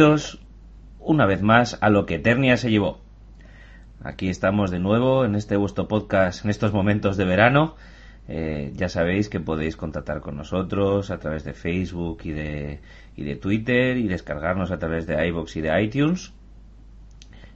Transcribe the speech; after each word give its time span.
Bienvenidos 0.00 0.40
una 0.98 1.26
vez 1.26 1.42
más 1.42 1.76
a 1.82 1.90
lo 1.90 2.06
que 2.06 2.14
Eternia 2.14 2.56
se 2.56 2.70
llevó. 2.70 3.00
Aquí 4.02 4.30
estamos 4.30 4.70
de 4.70 4.78
nuevo 4.78 5.26
en 5.26 5.34
este 5.34 5.58
vuestro 5.58 5.88
podcast 5.88 6.42
en 6.42 6.50
estos 6.50 6.72
momentos 6.72 7.18
de 7.18 7.26
verano. 7.26 7.76
Eh, 8.26 8.72
ya 8.74 8.88
sabéis 8.88 9.28
que 9.28 9.40
podéis 9.40 9.76
contactar 9.76 10.22
con 10.22 10.38
nosotros 10.38 11.10
a 11.10 11.18
través 11.18 11.44
de 11.44 11.52
Facebook 11.52 12.20
y 12.24 12.30
de, 12.30 12.80
y 13.14 13.24
de 13.24 13.36
Twitter 13.36 13.98
y 13.98 14.08
descargarnos 14.08 14.70
a 14.70 14.78
través 14.78 15.06
de 15.06 15.26
iBox 15.28 15.56
y 15.56 15.60
de 15.60 15.82
iTunes. 15.82 16.32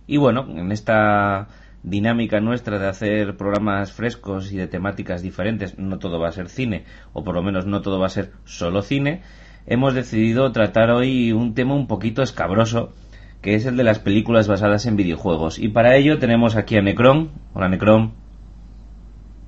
Y 0.07 0.19
bueno, 0.19 0.47
en 0.47 0.71
esta 0.71 1.49
dinámica 1.83 2.41
nuestra 2.41 2.79
de 2.79 2.89
hacer 2.89 3.39
programas 3.39 3.93
frescos 3.93 4.53
y 4.53 4.59
de 4.59 4.67
temáticas 4.67 5.23
diferentes, 5.23 5.79
no 5.79 5.99
todo 5.99 6.21
va 6.21 6.29
a 6.29 6.33
ser 6.33 6.51
cine, 6.51 6.85
o 7.15 7.25
por 7.25 7.37
lo 7.37 7.43
menos 7.43 7.65
no 7.65 7.81
todo 7.81 7.99
va 7.99 8.09
a 8.09 8.11
ser 8.11 8.33
solo 8.45 8.83
cine, 8.83 9.23
hemos 9.67 9.95
decidido 9.95 10.53
tratar 10.53 10.91
hoy 10.91 11.33
un 11.33 11.55
tema 11.55 11.75
un 11.75 11.87
poquito 11.87 12.23
escabroso, 12.23 12.93
que 13.41 13.55
es 13.55 13.67
el 13.67 13.77
de 13.77 13.85
las 13.85 13.99
películas 13.99 14.49
basadas 14.49 14.87
en 14.87 14.97
videojuegos. 14.97 15.59
Y 15.59 15.69
para 15.69 15.97
ello 15.97 16.19
tenemos 16.19 16.57
aquí 16.57 16.77
a 16.77 16.83
Necron. 16.83 17.31
Hola 17.53 17.69
Necron. 17.69 18.13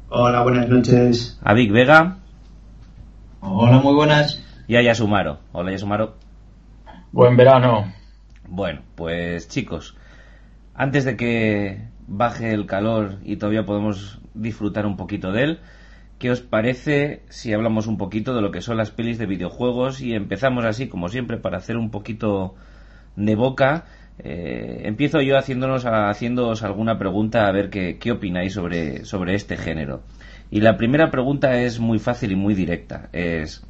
Hola, 0.09 0.43
buenas 0.43 0.69
noches. 0.69 1.39
A 1.43 1.55
Vic 1.55 1.73
Vega. 1.73 2.19
Hola, 3.41 3.79
muy 3.79 3.95
buenas. 3.95 4.43
Y 4.69 4.77
a 4.77 4.83
Yasumaro. 4.83 5.39
Hola 5.53 5.73
Yasumaro. 5.73 6.15
Buen 7.13 7.37
verano. 7.37 7.93
Bueno, 8.49 8.83
pues 8.95 9.49
chicos, 9.49 9.97
antes 10.75 11.05
de 11.05 11.17
que 11.17 11.89
baje 12.07 12.53
el 12.53 12.67
calor 12.67 13.19
y 13.25 13.37
todavía 13.37 13.65
podemos 13.65 14.21
disfrutar 14.35 14.87
un 14.87 14.97
poquito 14.97 15.33
de 15.33 15.43
él, 15.43 15.61
¿qué 16.19 16.31
os 16.31 16.41
parece 16.41 17.23
si 17.29 17.53
hablamos 17.53 17.87
un 17.87 17.99
poquito 17.99 18.35
de 18.35 18.43
lo 18.43 18.51
que 18.51 18.63
son 18.63 18.77
las 18.77 18.91
pelis 18.91 19.19
de 19.19 19.27
videojuegos 19.27 20.01
y 20.01 20.15
empezamos 20.15 20.65
así, 20.65 20.89
como 20.89 21.09
siempre, 21.09 21.37
para 21.37 21.59
hacer 21.59 21.77
un 21.77 21.91
poquito 21.91 22.55
de 23.17 23.35
boca? 23.35 23.85
Eh, 24.19 24.83
empiezo 24.85 25.21
yo 25.21 25.37
haciéndonos 25.37 25.85
haciéndoos 25.85 26.63
alguna 26.63 26.99
pregunta 26.99 27.47
a 27.47 27.53
ver 27.53 27.69
qué, 27.69 27.99
qué 27.99 28.13
opináis 28.13 28.55
sobre, 28.55 29.05
sobre 29.05 29.35
este 29.35 29.57
género. 29.57 30.03
Y 30.51 30.61
la 30.61 30.77
primera 30.77 31.11
pregunta 31.11 31.61
es 31.61 31.81
muy 31.81 31.99
fácil 31.99 32.33
y 32.33 32.37
muy 32.37 32.55
directa. 32.55 33.09
Es, 33.13 33.67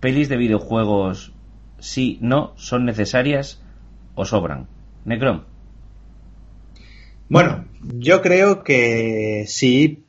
¿pelis 0.00 0.28
de 0.28 0.36
videojuegos 0.36 1.32
sí, 1.78 2.18
no, 2.20 2.52
son 2.56 2.84
necesarias 2.84 3.62
o 4.14 4.24
sobran? 4.24 4.66
Necrom. 5.04 5.44
Bueno, 7.28 7.66
yo 7.82 8.22
creo 8.22 8.64
que 8.64 9.44
sí, 9.46 10.04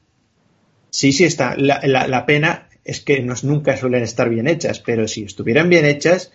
sí, 0.89 1.11
sí 1.11 1.25
está. 1.25 1.55
La, 1.57 1.81
la, 1.85 2.25
pena 2.25 2.69
es 2.83 3.01
que 3.01 3.21
nunca 3.43 3.77
suelen 3.77 4.03
estar 4.03 4.29
bien 4.29 4.47
hechas, 4.47 4.79
pero 4.79 5.07
si 5.07 5.23
estuvieran 5.23 5.69
bien 5.69 5.85
hechas, 5.85 6.31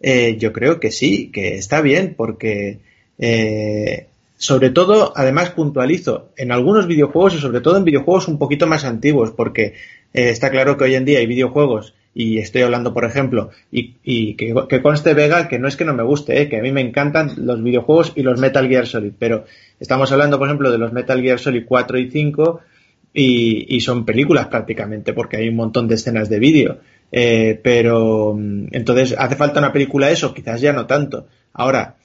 eh, 0.00 0.36
yo 0.38 0.52
creo 0.52 0.80
que 0.80 0.90
sí, 0.90 1.30
que 1.32 1.56
está 1.56 1.80
bien, 1.80 2.14
porque 2.16 2.80
eh, 3.18 4.06
sobre 4.36 4.70
todo, 4.70 5.12
además 5.14 5.50
puntualizo, 5.50 6.30
en 6.36 6.50
algunos 6.50 6.88
videojuegos 6.88 7.34
y 7.34 7.38
sobre 7.38 7.60
todo 7.60 7.76
en 7.76 7.84
videojuegos 7.84 8.26
un 8.26 8.38
poquito 8.38 8.66
más 8.66 8.84
antiguos, 8.84 9.30
porque 9.30 9.74
eh, 10.12 10.30
está 10.30 10.50
claro 10.50 10.76
que 10.76 10.84
hoy 10.84 10.96
en 10.96 11.04
día 11.04 11.20
hay 11.20 11.26
videojuegos 11.26 11.94
y 12.14 12.38
estoy 12.38 12.62
hablando, 12.62 12.92
por 12.92 13.04
ejemplo, 13.04 13.50
y, 13.70 13.94
y 14.02 14.34
que, 14.34 14.52
que, 14.68 14.82
conste 14.82 15.14
Vega, 15.14 15.48
que 15.48 15.58
no 15.58 15.68
es 15.68 15.76
que 15.76 15.84
no 15.84 15.94
me 15.94 16.02
guste, 16.02 16.42
¿eh? 16.42 16.48
que 16.48 16.58
a 16.58 16.62
mí 16.62 16.72
me 16.72 16.80
encantan 16.80 17.32
los 17.36 17.62
videojuegos 17.62 18.12
y 18.16 18.22
los 18.22 18.38
Metal 18.40 18.68
Gear 18.68 18.86
Solid, 18.86 19.12
pero 19.18 19.44
estamos 19.80 20.10
hablando, 20.12 20.38
por 20.38 20.48
ejemplo, 20.48 20.70
de 20.70 20.78
los 20.78 20.92
Metal 20.92 21.22
Gear 21.22 21.38
Solid 21.38 21.64
4 21.64 21.98
y 21.98 22.10
5 22.10 22.60
y, 23.14 23.76
y 23.76 23.80
son 23.80 24.04
películas 24.04 24.48
prácticamente, 24.48 25.12
porque 25.12 25.36
hay 25.36 25.48
un 25.48 25.56
montón 25.56 25.88
de 25.88 25.96
escenas 25.96 26.28
de 26.28 26.38
vídeo. 26.38 26.78
Eh, 27.10 27.60
pero 27.62 28.34
mm, 28.34 28.68
entonces, 28.72 29.14
¿hace 29.18 29.36
falta 29.36 29.60
una 29.60 29.72
película 29.72 30.06
de 30.06 30.14
eso? 30.14 30.32
Quizás 30.32 30.60
ya 30.60 30.72
no 30.72 30.86
tanto. 30.86 31.26
Ahora, 31.52 31.96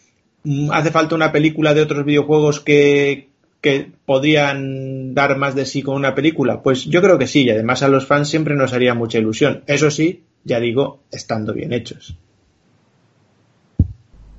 mm, 0.43 0.71
¿hace 0.71 0.91
falta 0.91 1.15
una 1.15 1.31
película 1.31 1.73
de 1.73 1.81
otros 1.81 2.05
videojuegos 2.05 2.59
que, 2.59 3.29
que 3.61 3.89
podrían 4.05 5.13
dar 5.13 5.37
más 5.37 5.55
de 5.55 5.65
sí 5.65 5.81
con 5.81 5.95
una 5.95 6.13
película? 6.13 6.61
Pues 6.61 6.85
yo 6.85 7.01
creo 7.01 7.17
que 7.17 7.27
sí, 7.27 7.43
y 7.43 7.49
además 7.49 7.83
a 7.83 7.87
los 7.87 8.05
fans 8.05 8.29
siempre 8.29 8.55
nos 8.55 8.73
haría 8.73 8.93
mucha 8.93 9.17
ilusión. 9.17 9.63
Eso 9.67 9.89
sí, 9.89 10.23
ya 10.43 10.59
digo, 10.59 11.03
estando 11.11 11.53
bien 11.53 11.73
hechos. 11.73 12.17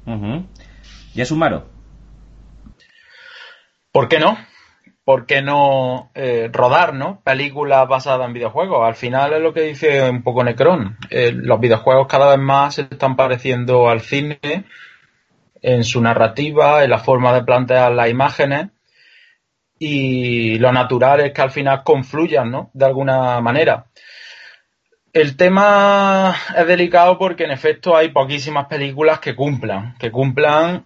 Uh 0.07 0.43
¿Ya 1.15 1.25
sumaron? 1.25 1.65
¿Por 3.91 4.09
qué 4.09 4.21
no? 4.21 4.39
¿Por 5.09 5.25
qué 5.25 5.41
no 5.41 6.11
eh, 6.15 6.51
rodar? 6.53 6.93
Películas 7.25 7.89
basadas 7.89 8.27
en 8.27 8.35
videojuegos. 8.35 8.87
Al 8.87 8.95
final 8.95 9.33
es 9.33 9.41
lo 9.41 9.55
que 9.55 9.63
dice 9.63 10.11
un 10.11 10.23
poco 10.23 10.45
Necron. 10.45 10.99
Eh, 11.09 11.33
los 11.33 11.59
videojuegos 11.59 12.07
cada 12.07 12.29
vez 12.29 12.39
más 12.39 12.75
se 12.75 12.83
están 12.83 13.17
pareciendo 13.17 13.89
al 13.89 14.03
cine 14.03 14.39
en 15.63 15.83
su 15.83 16.03
narrativa, 16.03 16.85
en 16.85 16.91
la 16.91 16.99
forma 16.99 17.33
de 17.33 17.43
plantear 17.43 17.93
las 17.93 18.11
imágenes 18.11 18.69
y 19.79 20.59
lo 20.59 20.73
natural 20.73 21.21
es 21.21 21.33
que 21.33 21.41
al 21.41 21.53
final 21.53 21.85
confluyan, 21.85 22.51
¿no? 22.51 22.71
De 22.75 22.85
alguna 22.85 23.41
manera. 23.41 23.87
El 25.15 25.39
tema 25.39 26.37
es 26.55 26.67
delicado 26.67 27.17
porque 27.17 27.45
en 27.45 27.53
efecto 27.53 27.97
hay 27.97 28.11
poquísimas 28.11 28.67
películas 28.67 29.21
que 29.21 29.35
cumplan, 29.35 29.97
que 29.99 30.11
cumplan 30.11 30.85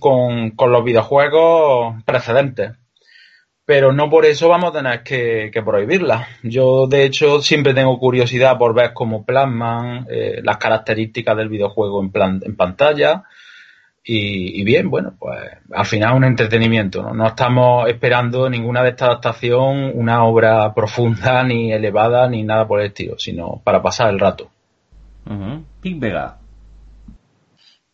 con 0.00 0.72
los 0.72 0.84
videojuegos 0.84 2.02
precedentes. 2.06 2.72
Pero 3.68 3.92
no 3.92 4.08
por 4.08 4.24
eso 4.24 4.48
vamos 4.48 4.70
a 4.70 4.78
tener 4.78 5.02
que, 5.02 5.50
que 5.52 5.62
prohibirlas. 5.62 6.26
Yo, 6.42 6.86
de 6.86 7.04
hecho, 7.04 7.42
siempre 7.42 7.74
tengo 7.74 7.98
curiosidad 7.98 8.56
por 8.56 8.72
ver 8.72 8.94
cómo 8.94 9.26
plasman 9.26 10.06
eh, 10.08 10.40
las 10.42 10.56
características 10.56 11.36
del 11.36 11.50
videojuego 11.50 12.00
en, 12.02 12.10
plan, 12.10 12.40
en 12.46 12.56
pantalla, 12.56 13.24
y, 14.02 14.58
y, 14.58 14.64
bien, 14.64 14.88
bueno, 14.88 15.12
pues 15.18 15.38
al 15.70 15.84
final 15.84 16.16
un 16.16 16.24
entretenimiento, 16.24 17.02
¿no? 17.02 17.12
No 17.12 17.26
estamos 17.26 17.86
esperando 17.90 18.48
ninguna 18.48 18.82
de 18.82 18.88
esta 18.88 19.04
adaptación 19.04 19.92
una 19.94 20.24
obra 20.24 20.72
profunda, 20.72 21.44
ni 21.44 21.70
elevada, 21.70 22.26
ni 22.26 22.44
nada 22.44 22.66
por 22.66 22.80
el 22.80 22.86
estilo, 22.86 23.18
sino 23.18 23.60
para 23.62 23.82
pasar 23.82 24.08
el 24.08 24.18
rato. 24.18 24.48
Uh 25.26 25.32
-huh. 25.32 25.64
Pink 25.82 26.00
Vega. 26.00 26.38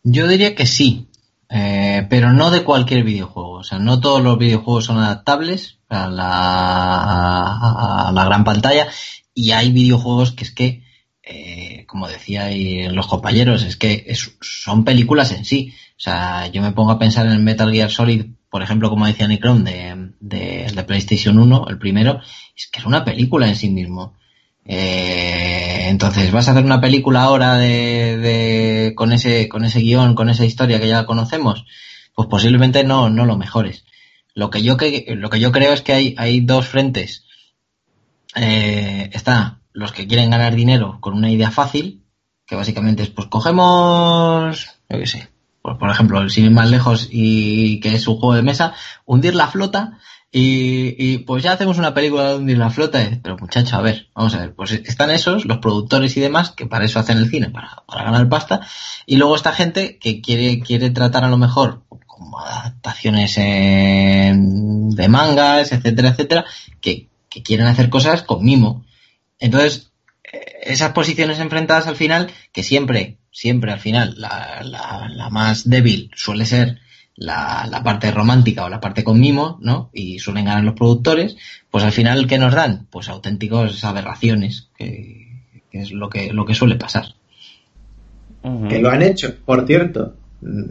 Yo 0.03 0.25
diría 0.29 0.55
que 0.55 0.65
sí, 0.65 1.09
eh, 1.49 2.05
pero 2.09 2.33
no 2.33 2.51
de 2.51 2.63
cualquier 2.63 3.03
videojuego. 3.03 3.51
O 3.51 3.63
sea, 3.63 3.79
no 3.79 3.99
todos 3.99 4.21
los 4.21 4.37
videojuegos 4.37 4.85
son 4.85 4.97
adaptables 4.97 5.79
a 5.89 6.07
la, 6.07 8.25
gran 8.25 8.43
pantalla 8.43 8.87
y 9.33 9.51
hay 9.51 9.71
videojuegos 9.71 10.31
que 10.31 10.43
es 10.43 10.51
que, 10.51 10.83
eh, 11.23 11.85
como 11.87 12.07
decía 12.07 12.49
los 12.91 13.07
compañeros, 13.07 13.63
es 13.63 13.77
que 13.77 14.05
es, 14.07 14.35
son 14.41 14.83
películas 14.83 15.31
en 15.31 15.45
sí. 15.45 15.73
O 15.91 15.99
sea, 15.99 16.47
yo 16.47 16.61
me 16.61 16.71
pongo 16.71 16.91
a 16.91 16.99
pensar 16.99 17.27
en 17.27 17.43
Metal 17.43 17.71
Gear 17.71 17.91
Solid, 17.91 18.25
por 18.49 18.63
ejemplo, 18.63 18.89
como 18.89 19.05
decía 19.05 19.27
Nicron, 19.27 19.63
de, 19.63 20.11
de, 20.19 20.71
de 20.73 20.83
PlayStation 20.83 21.39
1, 21.39 21.67
el 21.69 21.77
primero, 21.77 22.19
es 22.55 22.67
que 22.67 22.79
es 22.79 22.85
una 22.85 23.05
película 23.05 23.47
en 23.47 23.55
sí 23.55 23.69
mismo. 23.69 24.15
Eh, 24.67 25.87
entonces, 25.89 26.31
vas 26.31 26.47
a 26.47 26.51
hacer 26.51 26.65
una 26.65 26.81
película 26.81 27.21
ahora 27.21 27.55
de, 27.55 28.17
de, 28.17 28.93
con 28.95 29.13
ese, 29.13 29.47
con 29.47 29.63
ese 29.63 29.79
guion, 29.79 30.15
con 30.15 30.29
esa 30.29 30.45
historia 30.45 30.79
que 30.79 30.87
ya 30.87 31.05
conocemos, 31.05 31.65
pues 32.15 32.27
posiblemente 32.27 32.83
no, 32.83 33.09
no 33.09 33.25
lo 33.25 33.37
mejores. 33.37 33.85
Lo 34.33 34.49
que 34.49 34.63
yo 34.63 34.75
que, 34.75 35.05
lo 35.15 35.29
que 35.29 35.39
yo 35.39 35.51
creo 35.51 35.71
es 35.73 35.81
que 35.81 35.93
hay, 35.93 36.15
hay 36.17 36.41
dos 36.41 36.67
frentes. 36.67 37.25
Eh, 38.35 39.09
está 39.13 39.59
los 39.71 39.91
que 39.91 40.07
quieren 40.07 40.31
ganar 40.31 40.55
dinero 40.55 40.97
con 40.99 41.13
una 41.13 41.29
idea 41.29 41.51
fácil, 41.51 42.03
que 42.45 42.55
básicamente 42.55 43.03
es, 43.03 43.09
pues 43.09 43.27
cogemos, 43.27 44.77
yo 44.89 44.99
qué 44.99 45.05
sé, 45.05 45.29
por, 45.61 45.77
por 45.77 45.89
ejemplo, 45.89 46.27
sin 46.29 46.45
ir 46.45 46.51
más 46.51 46.69
lejos 46.69 47.07
y 47.11 47.79
que 47.79 47.95
es 47.95 48.07
un 48.07 48.17
juego 48.17 48.35
de 48.35 48.41
mesa, 48.41 48.73
hundir 49.05 49.35
la 49.35 49.47
flota 49.47 49.99
y, 50.37 50.95
y, 50.97 51.19
pues 51.19 51.43
ya 51.43 51.53
hacemos 51.53 51.77
una 51.77 51.93
película 51.93 52.27
de 52.27 52.35
hundir 52.35 52.57
la 52.57 52.69
flota. 52.69 53.09
Pero 53.23 53.37
muchacho, 53.37 53.77
a 53.77 53.81
ver, 53.81 54.09
vamos 54.13 54.35
a 54.35 54.39
ver, 54.39 54.53
pues 54.53 54.73
están 54.73 55.09
esos, 55.09 55.45
los 55.45 55.59
productores 55.59 56.17
y 56.17 56.19
demás, 56.19 56.51
que 56.51 56.65
para 56.65 56.83
eso 56.83 56.99
hacen 56.99 57.19
el 57.19 57.29
cine, 57.29 57.51
para, 57.51 57.83
para 57.87 58.03
ganar 58.03 58.27
pasta. 58.27 58.67
Y 59.05 59.15
luego 59.15 59.37
esta 59.37 59.53
gente 59.53 59.97
que 59.97 60.19
quiere, 60.19 60.59
quiere 60.59 60.89
tratar 60.89 61.23
a 61.23 61.29
lo 61.29 61.37
mejor 61.37 61.83
como 62.05 62.41
adaptaciones 62.41 63.37
en, 63.37 64.89
de 64.89 65.07
mangas, 65.07 65.71
etcétera, 65.71 66.09
etcétera, 66.09 66.45
que, 66.81 67.07
que 67.29 67.41
quieren 67.41 67.67
hacer 67.67 67.89
cosas 67.89 68.21
con 68.21 68.43
mimo. 68.43 68.83
Entonces, 69.39 69.93
esas 70.63 70.91
posiciones 70.91 71.39
enfrentadas 71.39 71.87
al 71.87 71.95
final, 71.95 72.29
que 72.51 72.63
siempre, 72.63 73.19
siempre 73.31 73.71
al 73.71 73.79
final, 73.79 74.15
la, 74.17 74.59
la, 74.63 75.07
la 75.07 75.29
más 75.29 75.69
débil 75.69 76.11
suele 76.13 76.45
ser 76.45 76.81
la, 77.17 77.67
la, 77.69 77.83
parte 77.83 78.11
romántica 78.11 78.65
o 78.65 78.69
la 78.69 78.81
parte 78.81 79.03
con 79.03 79.19
mimo, 79.19 79.57
¿no? 79.61 79.89
Y 79.93 80.19
suelen 80.19 80.45
ganar 80.45 80.63
los 80.63 80.75
productores, 80.75 81.37
pues 81.71 81.83
al 81.83 81.91
final, 81.91 82.27
¿qué 82.27 82.37
nos 82.37 82.53
dan? 82.53 82.87
Pues 82.89 83.09
auténticos 83.09 83.83
aberraciones, 83.83 84.69
que, 84.77 85.41
que 85.71 85.81
es 85.81 85.91
lo 85.91 86.09
que, 86.09 86.33
lo 86.33 86.45
que 86.45 86.53
suele 86.53 86.75
pasar. 86.75 87.05
Uh 88.43 88.49
-huh. 88.49 88.67
Que 88.67 88.79
lo 88.79 88.89
han 88.89 89.01
hecho, 89.01 89.33
por 89.45 89.65
cierto. 89.65 90.15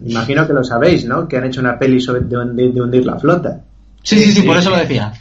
Imagino 0.07 0.47
que 0.47 0.53
lo 0.53 0.63
sabéis, 0.63 1.05
¿no? 1.05 1.27
Que 1.27 1.39
han 1.39 1.47
hecho 1.47 1.61
una 1.61 1.79
peli 1.79 2.01
sobre 2.01 2.21
de, 2.21 2.37
hundir, 2.37 2.73
de 2.73 2.81
hundir 2.81 3.07
la 3.07 3.19
flota. 3.19 3.65
Sí, 4.05 4.19
sí, 4.19 4.33
sí, 4.33 4.43
por 4.43 4.59
eso 4.59 4.69
lo 4.69 4.77
decía. 4.77 5.15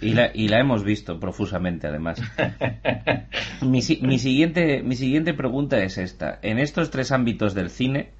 Y 0.00 0.14
la, 0.14 0.30
y 0.34 0.48
la 0.48 0.58
hemos 0.58 0.82
visto 0.82 1.20
profusamente, 1.20 1.86
además. 1.86 2.20
Mi, 3.60 3.80
mi, 4.02 4.18
siguiente, 4.18 4.82
mi 4.82 4.96
siguiente 4.96 5.34
pregunta 5.34 5.82
es 5.82 5.98
esta. 5.98 6.38
En 6.42 6.58
estos 6.58 6.90
tres 6.90 7.12
ámbitos 7.12 7.54
del 7.54 7.70
cine, 7.70 8.10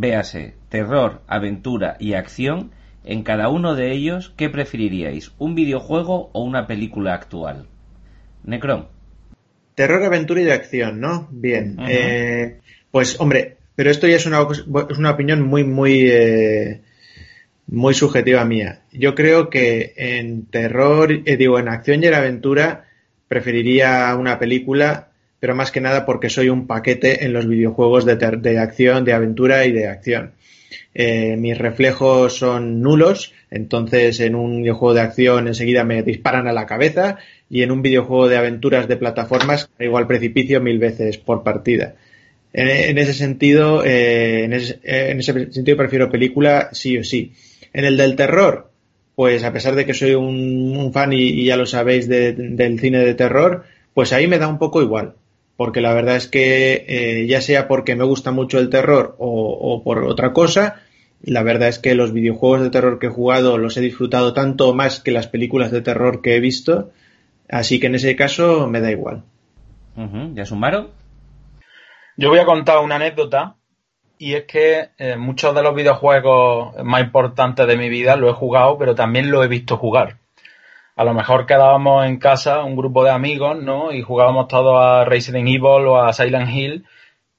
véase 0.00 0.54
terror, 0.68 1.22
aventura 1.26 1.96
y 1.98 2.14
acción, 2.14 2.72
en 3.04 3.22
cada 3.22 3.48
uno 3.48 3.74
de 3.74 3.92
ellos, 3.92 4.32
¿qué 4.36 4.50
preferiríais? 4.50 5.32
¿Un 5.38 5.54
videojuego 5.54 6.30
o 6.32 6.42
una 6.42 6.66
película 6.66 7.14
actual? 7.14 7.66
Necron. 8.44 8.88
Terror, 9.74 10.02
aventura 10.02 10.40
y 10.40 10.44
de 10.44 10.52
acción, 10.52 11.00
¿no? 11.00 11.28
Bien. 11.30 11.76
eh, 11.88 12.60
pues, 12.90 13.20
hombre, 13.20 13.58
pero 13.74 13.90
esto 13.90 14.08
ya 14.08 14.16
es 14.16 14.26
una, 14.26 14.40
es 14.90 14.98
una 14.98 15.10
opinión 15.10 15.42
muy, 15.42 15.62
muy, 15.62 16.08
eh, 16.10 16.80
muy 17.66 17.94
subjetiva 17.94 18.44
mía. 18.44 18.80
Yo 18.90 19.14
creo 19.14 19.50
que 19.50 19.92
en 19.96 20.46
terror, 20.46 21.12
eh, 21.12 21.36
digo, 21.36 21.58
en 21.58 21.68
acción 21.68 22.02
y 22.02 22.06
en 22.06 22.14
aventura, 22.14 22.86
preferiría 23.28 24.16
una 24.16 24.38
película, 24.38 25.10
pero 25.40 25.54
más 25.54 25.70
que 25.70 25.80
nada 25.80 26.06
porque 26.06 26.30
soy 26.30 26.48
un 26.48 26.66
paquete 26.66 27.24
en 27.24 27.32
los 27.32 27.46
videojuegos 27.46 28.04
de, 28.04 28.16
de 28.16 28.58
acción, 28.58 29.04
de 29.04 29.12
aventura 29.12 29.64
y 29.66 29.72
de 29.72 29.88
acción. 29.88 30.32
Eh, 30.94 31.36
mis 31.36 31.58
reflejos 31.58 32.38
son 32.38 32.80
nulos, 32.80 33.34
entonces 33.50 34.18
en 34.20 34.34
un 34.34 34.62
videojuego 34.62 34.94
de 34.94 35.02
acción 35.02 35.46
enseguida 35.46 35.84
me 35.84 36.02
disparan 36.02 36.48
a 36.48 36.54
la 36.54 36.64
cabeza 36.64 37.18
y 37.50 37.62
en 37.62 37.70
un 37.70 37.82
videojuego 37.82 38.28
de 38.28 38.38
aventuras 38.38 38.88
de 38.88 38.96
plataformas 38.96 39.68
caigo 39.76 39.98
al 39.98 40.06
precipicio 40.06 40.60
mil 40.60 40.78
veces 40.78 41.18
por 41.18 41.42
partida. 41.42 41.96
En, 42.54 42.96
ese 42.96 43.12
sentido, 43.12 43.84
eh, 43.84 44.44
en, 44.44 44.54
ese, 44.54 44.80
en, 44.82 45.20
ese, 45.20 45.52
sentido 45.52 45.76
prefiero 45.76 46.10
película 46.10 46.70
sí 46.72 46.96
o 46.96 47.04
sí. 47.04 47.34
En 47.74 47.84
el 47.84 47.98
del 47.98 48.16
terror, 48.16 48.70
pues 49.14 49.44
a 49.44 49.52
pesar 49.52 49.74
de 49.74 49.84
que 49.84 49.92
soy 49.92 50.14
un, 50.14 50.90
fan 50.94 51.12
y, 51.12 51.44
ya 51.44 51.58
lo 51.58 51.66
sabéis 51.66 52.08
de, 52.08 52.32
del 52.32 52.80
cine 52.80 53.00
de 53.00 53.12
terror, 53.12 53.64
pues 53.92 54.14
ahí 54.14 54.26
me 54.26 54.38
da 54.38 54.48
un 54.48 54.58
poco 54.58 54.80
igual 54.80 55.14
porque 55.56 55.80
la 55.80 55.94
verdad 55.94 56.16
es 56.16 56.28
que 56.28 56.84
eh, 56.88 57.26
ya 57.26 57.40
sea 57.40 57.68
porque 57.68 57.96
me 57.96 58.04
gusta 58.04 58.30
mucho 58.30 58.58
el 58.58 58.68
terror 58.68 59.16
o, 59.18 59.50
o, 59.52 59.82
por 59.82 60.04
otra 60.04 60.32
cosa, 60.32 60.82
la 61.22 61.42
verdad 61.42 61.68
es 61.68 61.78
que 61.78 61.94
los 61.94 62.12
videojuegos 62.12 62.62
de 62.62 62.70
terror 62.70 62.98
que 62.98 63.06
he 63.06 63.10
jugado 63.10 63.56
los 63.58 63.76
he 63.76 63.80
disfrutado 63.80 64.32
tanto 64.32 64.74
más 64.74 65.00
que 65.00 65.12
las 65.12 65.26
películas 65.26 65.70
de 65.70 65.80
terror 65.80 66.20
que 66.20 66.36
he 66.36 66.40
visto, 66.40 66.90
así 67.48 67.80
que 67.80 67.86
en 67.86 67.94
ese 67.94 68.16
caso 68.16 68.68
me 68.68 68.80
da 68.80 68.90
igual. 68.90 69.22
Uh 69.96 70.02
-huh. 70.02 70.34
¿Ya 70.34 70.44
sumaron? 70.44 70.88
Yo 72.18 72.28
voy 72.28 72.38
a 72.38 72.44
contar 72.44 72.78
una 72.78 72.96
anécdota 72.96 73.56
y 74.18 74.34
es 74.34 74.44
que 74.44 74.90
eh, 74.98 75.16
muchos 75.16 75.54
de 75.54 75.62
los 75.62 75.74
videojuegos 75.74 76.74
más 76.84 77.02
importantes 77.02 77.66
de 77.66 77.76
mi 77.76 77.88
vida 77.88 78.16
lo 78.16 78.28
he 78.28 78.32
jugado, 78.32 78.78
pero 78.78 78.94
también 78.94 79.30
lo 79.30 79.42
he 79.42 79.48
visto 79.48 79.76
jugar 79.76 80.18
a 80.96 81.04
lo 81.04 81.12
mejor 81.12 81.44
quedábamos 81.44 82.06
en 82.06 82.18
casa 82.18 82.64
un 82.64 82.74
grupo 82.74 83.04
de 83.04 83.10
amigos, 83.10 83.62
¿no? 83.62 83.92
Y 83.92 84.00
jugábamos 84.00 84.48
todos 84.48 84.82
a 84.82 85.04
Resident 85.04 85.46
Evil 85.46 85.86
o 85.86 86.02
a 86.02 86.12
Silent 86.14 86.50
Hill 86.50 86.86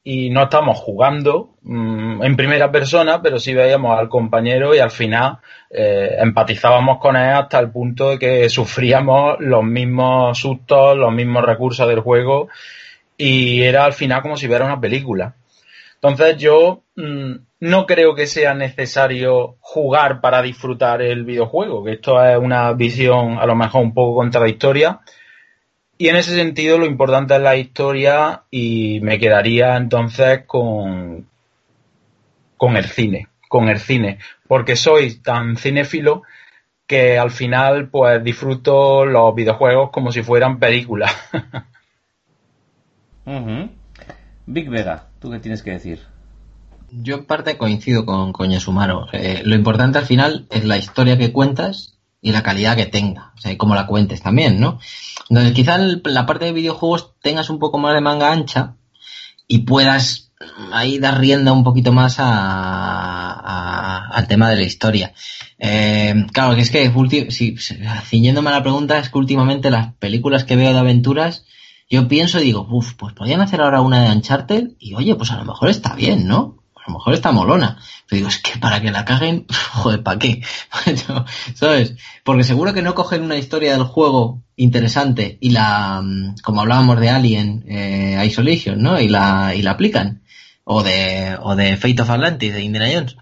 y 0.04 0.30
no 0.30 0.44
estábamos 0.44 0.77
jugando 0.77 1.56
mmm, 1.63 2.24
en 2.24 2.36
primera 2.36 2.71
persona, 2.71 3.21
pero 3.21 3.39
sí 3.39 3.56
veíamos 3.56 3.98
al 3.98 4.09
compañero 4.09 4.75
y 4.75 4.80
al 4.80 4.92
final 4.92 5.39
eh, 5.71 6.18
empatizábamos 6.19 7.00
con 7.00 7.15
él 7.18 7.33
hasta 7.33 7.59
el 7.59 7.71
punto 7.71 8.12
de 8.12 8.19
que 8.19 8.48
sufríamos 8.50 9.38
los 9.39 9.63
mismos 9.63 10.38
sustos, 10.38 10.95
los 10.95 11.12
mismos 11.12 11.44
recursos 11.44 11.88
del 11.88 12.01
juego 12.01 12.50
y 13.18 13.63
era 13.63 13.86
al 13.86 13.94
final 13.94 14.21
como 14.21 14.38
si 14.38 14.48
viera 14.48 14.65
una 14.65 14.80
película. 14.80 15.33
Entonces 16.09 16.38
yo 16.38 16.83
mmm, 16.95 17.33
no 17.59 17.86
creo 17.86 18.15
que 18.15 18.27
sea 18.27 18.54
necesario 18.54 19.57
jugar 19.59 20.21
para 20.21 20.42
disfrutar 20.42 21.01
el 21.01 21.24
videojuego, 21.25 21.83
que 21.83 21.94
esto 21.94 22.24
es 22.24 22.38
una 22.38 22.71
visión 22.74 23.39
a 23.39 23.45
lo 23.45 23.56
mejor 23.56 23.83
un 23.83 23.94
poco 23.94 24.15
contradictoria. 24.15 25.00
Y 25.98 26.09
en 26.09 26.15
ese 26.15 26.36
sentido 26.36 26.77
lo 26.77 26.86
importante 26.86 27.36
es 27.36 27.42
la 27.42 27.56
historia 27.56 28.44
y 28.51 29.00
me 29.01 29.18
quedaría 29.18 29.75
entonces 29.75 30.44
con, 30.45 31.27
con 32.56 32.77
el 32.77 32.86
cine, 32.86 33.27
con 33.50 33.68
el 33.68 33.80
cine, 33.80 34.19
porque 34.48 34.75
soy 34.75 35.15
tan 35.15 35.57
cinéfilo 35.57 36.21
que 36.86 37.18
al 37.18 37.31
final 37.31 37.89
pues 37.89 38.24
disfruto 38.24 39.06
los 39.06 39.33
videojuegos 39.33 39.89
como 39.89 40.12
si 40.12 40.21
fueran 40.21 40.59
películas. 40.59 41.12
Big 44.45 44.69
Vega, 44.69 45.06
¿tú 45.19 45.31
qué 45.31 45.39
tienes 45.39 45.63
que 45.63 45.71
decir? 45.71 46.01
Yo 46.91 47.15
en 47.15 47.25
parte 47.25 47.57
coincido 47.57 48.05
con, 48.05 48.31
con 48.31 48.49
Yasumaro. 48.49 49.07
Eh, 49.11 49.41
lo 49.43 49.55
importante 49.55 49.97
al 49.97 50.05
final 50.05 50.47
es 50.49 50.63
la 50.63 50.77
historia 50.77 51.17
que 51.17 51.33
cuentas 51.33 51.97
y 52.21 52.31
la 52.31 52.43
calidad 52.43 52.75
que 52.75 52.85
tenga. 52.85 53.33
O 53.35 53.39
sea, 53.39 53.51
y 53.51 53.57
cómo 53.57 53.75
la 53.75 53.87
cuentes 53.87 54.21
también, 54.21 54.59
¿no? 54.59 54.79
Entonces, 55.29 55.53
quizá 55.53 55.77
la 55.77 56.25
parte 56.25 56.45
de 56.45 56.53
videojuegos 56.53 57.13
tengas 57.21 57.49
un 57.49 57.59
poco 57.59 57.77
más 57.77 57.93
de 57.93 58.01
manga 58.01 58.31
ancha 58.31 58.75
y 59.47 59.59
puedas 59.59 60.31
ahí 60.71 60.99
dar 60.99 61.19
rienda 61.19 61.51
un 61.51 61.63
poquito 61.63 61.91
más 61.91 62.19
a, 62.19 62.25
a, 62.27 64.07
al 64.09 64.27
tema 64.27 64.49
de 64.49 64.55
la 64.55 64.63
historia. 64.63 65.13
Eh, 65.57 66.13
claro, 66.31 66.55
que 66.55 66.61
es 66.61 66.71
que, 66.71 66.91
si, 67.29 67.55
ciñéndome 68.05 68.49
a 68.49 68.53
la 68.53 68.63
pregunta, 68.63 68.99
es 68.99 69.09
que 69.09 69.17
últimamente 69.17 69.71
las 69.71 69.93
películas 69.95 70.43
que 70.43 70.55
veo 70.55 70.73
de 70.73 70.79
aventuras, 70.79 71.45
yo 71.89 72.07
pienso 72.07 72.39
y 72.39 72.43
digo, 72.43 72.67
uff, 72.69 72.93
pues 72.93 73.13
podrían 73.13 73.41
hacer 73.41 73.61
ahora 73.61 73.81
una 73.81 74.03
de 74.03 74.11
Uncharted 74.11 74.71
y 74.79 74.93
oye, 74.95 75.15
pues 75.15 75.31
a 75.31 75.37
lo 75.37 75.45
mejor 75.45 75.69
está 75.69 75.95
bien, 75.95 76.27
¿no? 76.27 76.57
a 76.87 76.91
lo 76.91 76.97
mejor 76.99 77.13
está 77.13 77.31
molona. 77.31 77.77
Pero 78.07 78.17
digo, 78.17 78.29
es 78.29 78.39
que 78.39 78.57
para 78.59 78.81
que 78.81 78.91
la 78.91 79.05
caguen, 79.05 79.45
joder, 79.73 80.03
¿para 80.03 80.19
qué? 80.19 80.41
¿Sabes? 81.53 81.95
Porque 82.23 82.43
seguro 82.43 82.73
que 82.73 82.81
no 82.81 82.95
cogen 82.95 83.23
una 83.23 83.37
historia 83.37 83.73
del 83.73 83.83
juego 83.83 84.43
interesante 84.55 85.37
y 85.41 85.49
la, 85.49 86.01
como 86.43 86.61
hablábamos 86.61 86.99
de 86.99 87.09
Alien 87.09 87.65
eh, 87.67 88.23
Isolation, 88.25 88.81
¿no? 88.81 88.99
Y 88.99 89.09
la, 89.09 89.53
y 89.55 89.61
la 89.61 89.71
aplican. 89.71 90.23
O 90.69 90.83
de, 90.83 91.37
o 91.41 91.55
de 91.55 91.77
Fate 91.77 92.01
of 92.01 92.09
Atlantis, 92.09 92.53
de 92.53 92.61
Indiana 92.61 92.89
Jones. 92.93 93.15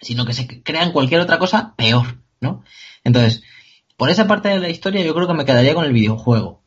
Sino 0.00 0.26
que 0.26 0.34
se 0.34 0.62
crean 0.62 0.92
cualquier 0.92 1.20
otra 1.20 1.38
cosa 1.38 1.74
peor, 1.74 2.18
¿no? 2.40 2.64
Entonces, 3.02 3.42
por 3.96 4.10
esa 4.10 4.26
parte 4.26 4.50
de 4.50 4.58
la 4.58 4.68
historia 4.68 5.02
yo 5.02 5.14
creo 5.14 5.26
que 5.26 5.32
me 5.32 5.46
quedaría 5.46 5.74
con 5.74 5.86
el 5.86 5.94
videojuego. 5.94 6.62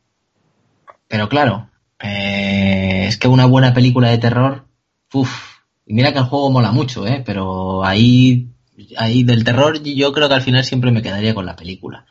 Pero 1.10 1.28
claro, 1.28 1.70
eh, 2.00 3.06
es 3.08 3.18
que 3.18 3.28
una 3.28 3.48
buena 3.48 3.74
película 3.74 4.10
de 4.10 4.20
terror, 4.20 4.68
uff, 5.12 5.58
y 5.86 5.94
mira 5.96 6.14
que 6.14 6.20
el 6.20 6.26
juego 6.26 6.52
mola 6.52 6.72
mucho, 6.72 7.08
¿eh? 7.08 7.24
Pero 7.26 7.84
ahí, 7.84 8.50
ahí 8.96 9.24
del 9.24 9.44
terror 9.44 9.82
yo 9.82 10.14
creo 10.14 10.30
que 10.30 10.36
al 10.36 10.44
final 10.44 10.64
siempre 10.64 10.92
me 10.92 11.02
quedaría 11.02 11.34
con 11.34 11.48
la 11.48 11.56
película. 11.56 12.06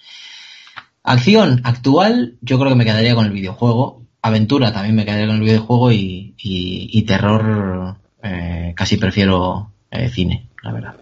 Acción 1.04 1.60
actual, 1.62 2.36
yo 2.42 2.58
creo 2.58 2.70
que 2.70 2.76
me 2.76 2.84
quedaría 2.84 3.14
con 3.14 3.24
el 3.24 3.32
videojuego. 3.32 4.02
Aventura 4.20 4.72
también 4.72 4.96
me 4.96 5.04
quedaría 5.04 5.28
con 5.28 5.36
el 5.36 5.42
videojuego 5.42 5.92
y, 5.92 6.34
y, 6.36 7.02
terror 7.02 7.98
eh, 8.20 8.74
casi 8.76 8.96
prefiero 8.96 9.70
eh, 9.92 10.08
cine, 10.08 10.48
la 10.64 10.72
verdad. 10.72 10.96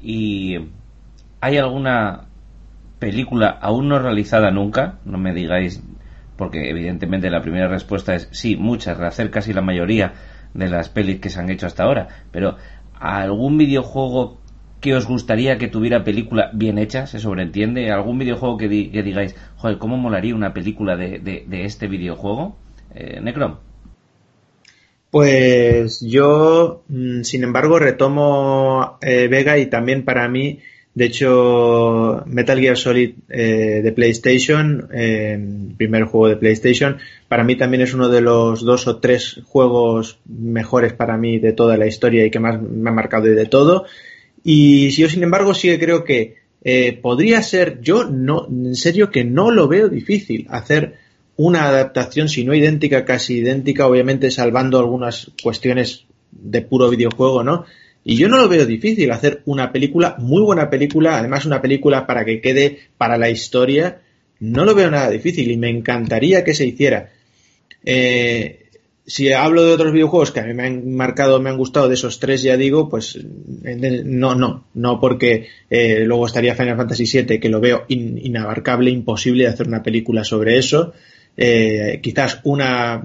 ¿Y 0.00 0.56
hay 1.42 1.58
alguna 1.58 2.28
película 2.98 3.50
aún 3.50 3.88
no 3.88 3.98
realizada 3.98 4.50
nunca? 4.50 5.00
No 5.04 5.18
me 5.18 5.34
digáis, 5.34 5.82
porque 6.36 6.70
evidentemente 6.70 7.30
la 7.30 7.42
primera 7.42 7.68
respuesta 7.68 8.14
es 8.14 8.28
sí, 8.32 8.56
muchas, 8.56 9.00
hacer 9.00 9.30
casi 9.30 9.52
la 9.52 9.62
mayoría 9.62 10.14
de 10.54 10.68
las 10.68 10.88
pelis 10.88 11.20
que 11.20 11.30
se 11.30 11.40
han 11.40 11.50
hecho 11.50 11.66
hasta 11.66 11.84
ahora, 11.84 12.08
pero 12.30 12.56
¿algún 12.94 13.58
videojuego 13.58 14.38
que 14.80 14.94
os 14.94 15.06
gustaría 15.06 15.56
que 15.56 15.68
tuviera 15.68 16.04
película 16.04 16.50
bien 16.52 16.78
hecha, 16.78 17.06
se 17.06 17.18
sobreentiende? 17.18 17.90
¿Algún 17.90 18.18
videojuego 18.18 18.58
que, 18.58 18.68
di 18.68 18.90
que 18.90 19.02
digáis, 19.02 19.34
joder, 19.56 19.78
¿cómo 19.78 19.96
molaría 19.96 20.34
una 20.34 20.52
película 20.52 20.96
de, 20.96 21.18
de, 21.20 21.44
de 21.46 21.64
este 21.64 21.88
videojuego? 21.88 22.56
Eh, 22.94 23.20
Necrom. 23.22 23.56
Pues 25.10 26.00
yo, 26.00 26.82
sin 27.22 27.44
embargo, 27.44 27.78
retomo 27.78 28.98
eh, 29.00 29.28
Vega 29.28 29.56
y 29.58 29.66
también 29.66 30.04
para 30.04 30.28
mí, 30.28 30.58
de 30.94 31.06
hecho, 31.06 32.22
Metal 32.26 32.60
Gear 32.60 32.76
Solid 32.76 33.14
eh, 33.28 33.80
de 33.82 33.92
PlayStation, 33.92 34.88
eh, 34.94 35.36
primer 35.76 36.04
juego 36.04 36.28
de 36.28 36.36
PlayStation, 36.36 36.98
para 37.26 37.42
mí 37.42 37.56
también 37.56 37.82
es 37.82 37.94
uno 37.94 38.08
de 38.08 38.20
los 38.20 38.64
dos 38.64 38.86
o 38.86 38.98
tres 38.98 39.40
juegos 39.44 40.20
mejores 40.24 40.92
para 40.92 41.16
mí 41.16 41.40
de 41.40 41.52
toda 41.52 41.76
la 41.76 41.88
historia 41.88 42.24
y 42.24 42.30
que 42.30 42.38
más 42.38 42.62
me 42.62 42.90
ha 42.90 42.92
marcado 42.92 43.26
de 43.26 43.46
todo. 43.46 43.86
Y 44.44 44.90
yo, 44.90 45.08
sin 45.08 45.24
embargo, 45.24 45.52
sí 45.52 45.68
que 45.68 45.80
creo 45.80 46.04
que 46.04 46.36
eh, 46.62 46.96
podría 47.02 47.42
ser, 47.42 47.80
yo 47.80 48.04
no, 48.04 48.46
en 48.48 48.76
serio 48.76 49.10
que 49.10 49.24
no 49.24 49.50
lo 49.50 49.66
veo 49.66 49.88
difícil 49.88 50.46
hacer 50.48 50.94
una 51.34 51.64
adaptación, 51.64 52.28
si 52.28 52.44
no 52.44 52.54
idéntica, 52.54 53.04
casi 53.04 53.38
idéntica, 53.38 53.88
obviamente 53.88 54.30
salvando 54.30 54.78
algunas 54.78 55.32
cuestiones 55.42 56.06
de 56.30 56.62
puro 56.62 56.88
videojuego, 56.88 57.42
¿no? 57.42 57.64
Y 58.04 58.16
yo 58.16 58.28
no 58.28 58.36
lo 58.36 58.48
veo 58.48 58.66
difícil 58.66 59.10
hacer 59.10 59.40
una 59.46 59.72
película, 59.72 60.16
muy 60.18 60.42
buena 60.42 60.68
película, 60.68 61.18
además 61.18 61.46
una 61.46 61.62
película 61.62 62.06
para 62.06 62.24
que 62.26 62.42
quede 62.42 62.78
para 62.98 63.16
la 63.16 63.30
historia, 63.30 64.02
no 64.40 64.66
lo 64.66 64.74
veo 64.74 64.90
nada 64.90 65.10
difícil 65.10 65.50
y 65.50 65.56
me 65.56 65.70
encantaría 65.70 66.44
que 66.44 66.52
se 66.52 66.66
hiciera. 66.66 67.10
Eh, 67.82 68.64
si 69.06 69.32
hablo 69.32 69.64
de 69.64 69.72
otros 69.72 69.92
videojuegos 69.92 70.32
que 70.32 70.40
a 70.40 70.44
mí 70.44 70.52
me 70.52 70.66
han 70.66 70.94
marcado, 70.94 71.40
me 71.40 71.48
han 71.48 71.56
gustado, 71.56 71.88
de 71.88 71.94
esos 71.94 72.20
tres 72.20 72.42
ya 72.42 72.58
digo, 72.58 72.90
pues 72.90 73.18
no, 73.24 74.34
no, 74.34 74.66
no 74.74 75.00
porque 75.00 75.48
eh, 75.70 76.04
luego 76.04 76.26
estaría 76.26 76.54
Final 76.54 76.76
Fantasy 76.76 77.04
VII, 77.04 77.40
que 77.40 77.48
lo 77.48 77.60
veo 77.60 77.84
in, 77.88 78.18
inabarcable, 78.18 78.90
imposible 78.90 79.44
de 79.44 79.50
hacer 79.50 79.68
una 79.68 79.82
película 79.82 80.24
sobre 80.24 80.58
eso. 80.58 80.92
Eh, 81.36 82.00
quizás 82.02 82.40
una 82.44 83.04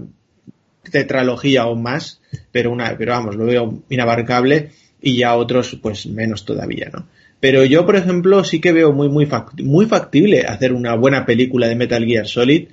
tetralogía 0.89 1.67
o 1.67 1.75
más, 1.75 2.21
pero 2.51 2.71
una, 2.71 2.97
pero 2.97 3.13
vamos, 3.13 3.35
lo 3.35 3.45
veo 3.45 3.83
inabarcable 3.89 4.71
y 5.01 5.17
ya 5.17 5.35
otros 5.35 5.77
pues 5.81 6.07
menos 6.07 6.45
todavía, 6.45 6.89
¿no? 6.91 7.07
Pero 7.39 7.63
yo, 7.63 7.85
por 7.85 7.95
ejemplo, 7.95 8.43
sí 8.43 8.59
que 8.59 8.73
veo 8.73 8.91
muy, 8.91 9.07
muy, 9.07 9.27
muy 9.63 9.85
factible 9.85 10.41
hacer 10.41 10.73
una 10.73 10.95
buena 10.95 11.25
película 11.25 11.67
de 11.67 11.75
Metal 11.75 12.03
Gear 12.05 12.27
Solid, 12.27 12.67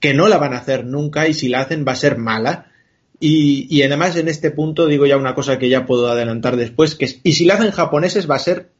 que 0.00 0.14
no 0.14 0.28
la 0.28 0.38
van 0.38 0.54
a 0.54 0.58
hacer 0.58 0.86
nunca 0.86 1.28
y 1.28 1.34
si 1.34 1.48
la 1.48 1.60
hacen 1.60 1.84
va 1.86 1.92
a 1.92 1.96
ser 1.96 2.16
mala. 2.16 2.72
Y, 3.20 3.66
y 3.70 3.82
además 3.82 4.16
en 4.16 4.28
este 4.28 4.50
punto 4.50 4.86
digo 4.86 5.06
ya 5.06 5.16
una 5.16 5.34
cosa 5.34 5.58
que 5.58 5.68
ya 5.68 5.86
puedo 5.86 6.08
adelantar 6.08 6.56
después, 6.56 6.94
que 6.94 7.06
es, 7.06 7.20
y 7.24 7.32
si 7.32 7.44
la 7.44 7.54
hacen 7.54 7.70
japoneses 7.70 8.28
va 8.28 8.36
a 8.36 8.40
ser 8.40 8.70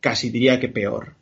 casi 0.00 0.30
diría 0.30 0.60
que 0.60 0.68
peor. 0.68 1.14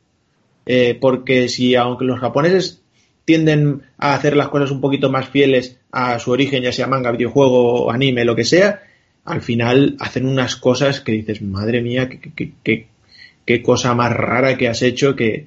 Eh, 0.66 0.96
porque 1.00 1.48
si 1.48 1.74
aunque 1.74 2.04
los 2.04 2.20
japoneses 2.20 2.82
tienden 3.24 3.82
a 3.98 4.14
hacer 4.14 4.36
las 4.36 4.48
cosas 4.48 4.70
un 4.70 4.80
poquito 4.80 5.10
más 5.10 5.28
fieles 5.28 5.78
a 5.90 6.18
su 6.18 6.30
origen, 6.30 6.62
ya 6.62 6.72
sea 6.72 6.86
manga, 6.86 7.12
videojuego, 7.12 7.90
anime, 7.90 8.24
lo 8.24 8.36
que 8.36 8.44
sea, 8.44 8.82
al 9.28 9.42
final 9.42 9.96
hacen 10.00 10.26
unas 10.26 10.56
cosas 10.56 11.00
que 11.00 11.12
dices, 11.12 11.42
madre 11.42 11.82
mía, 11.82 12.08
qué, 12.34 13.62
cosa 13.62 13.94
más 13.94 14.12
rara 14.12 14.56
que 14.56 14.68
has 14.68 14.82
hecho, 14.82 15.16
que, 15.16 15.46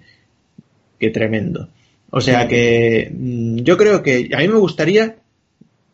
tremendo. 1.14 1.70
O 2.10 2.22
sea 2.22 2.48
que 2.48 3.12
mm, 3.14 3.58
yo 3.58 3.78
creo 3.78 4.04
que 4.04 4.30
a 4.34 4.40
mí 4.40 4.48
me 4.48 4.58
gustaría, 4.58 5.16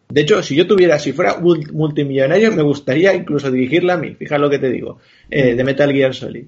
de 0.09 0.21
hecho, 0.21 0.41
si 0.41 0.55
yo 0.55 0.65
tuviera, 0.65 0.99
si 0.99 1.13
fuera 1.13 1.37
multimillonario, 1.39 2.51
me 2.51 2.63
gustaría 2.63 3.13
incluso 3.13 3.51
dirigirla 3.51 3.93
a 3.93 3.97
mí, 3.97 4.15
fíjate 4.15 4.41
lo 4.41 4.49
que 4.49 4.59
te 4.59 4.69
digo, 4.69 4.99
eh, 5.29 5.53
de 5.53 5.63
Metal 5.63 5.91
Gear 5.91 6.13
Solid. 6.13 6.45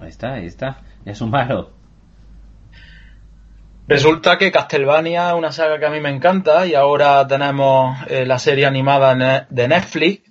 Ahí 0.00 0.08
está, 0.08 0.34
ahí 0.34 0.46
está, 0.46 0.82
es 1.04 1.20
un 1.20 1.30
malo. 1.30 1.73
Resulta 3.86 4.38
que 4.38 4.50
Castlevania 4.50 5.28
es 5.28 5.34
una 5.34 5.52
saga 5.52 5.78
que 5.78 5.84
a 5.84 5.90
mí 5.90 6.00
me 6.00 6.08
encanta 6.08 6.66
y 6.66 6.74
ahora 6.74 7.26
tenemos 7.26 7.94
eh, 8.08 8.24
la 8.24 8.38
serie 8.38 8.64
animada 8.64 9.46
de 9.50 9.68
Netflix. 9.68 10.22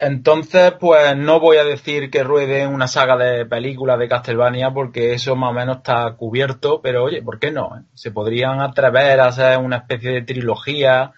Entonces, 0.00 0.72
pues 0.72 1.16
no 1.16 1.38
voy 1.38 1.58
a 1.58 1.64
decir 1.64 2.10
que 2.10 2.24
ruede 2.24 2.66
una 2.66 2.88
saga 2.88 3.16
de 3.16 3.46
películas 3.46 4.00
de 4.00 4.08
Castlevania 4.08 4.72
porque 4.72 5.12
eso 5.12 5.36
más 5.36 5.50
o 5.50 5.52
menos 5.52 5.76
está 5.78 6.12
cubierto, 6.16 6.80
pero 6.82 7.04
oye, 7.04 7.22
¿por 7.22 7.38
qué 7.38 7.52
no? 7.52 7.84
Se 7.94 8.10
podrían 8.10 8.60
atrever 8.60 9.20
a 9.20 9.28
hacer 9.28 9.58
una 9.58 9.76
especie 9.76 10.10
de 10.10 10.22
trilogía 10.22 11.12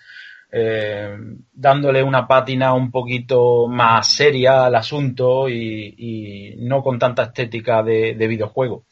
eh, 0.53 1.17
dándole 1.55 2.03
una 2.03 2.29
pátina 2.29 2.75
un 2.75 2.91
poquito 2.91 3.67
más 3.67 4.13
seria 4.13 4.67
al 4.67 4.75
asunto 4.75 5.49
y, 5.49 6.57
no 6.59 6.83
con 6.83 6.99
tanta 6.99 7.23
estética 7.23 7.83
de 7.83 8.27
videojuego 8.29 8.85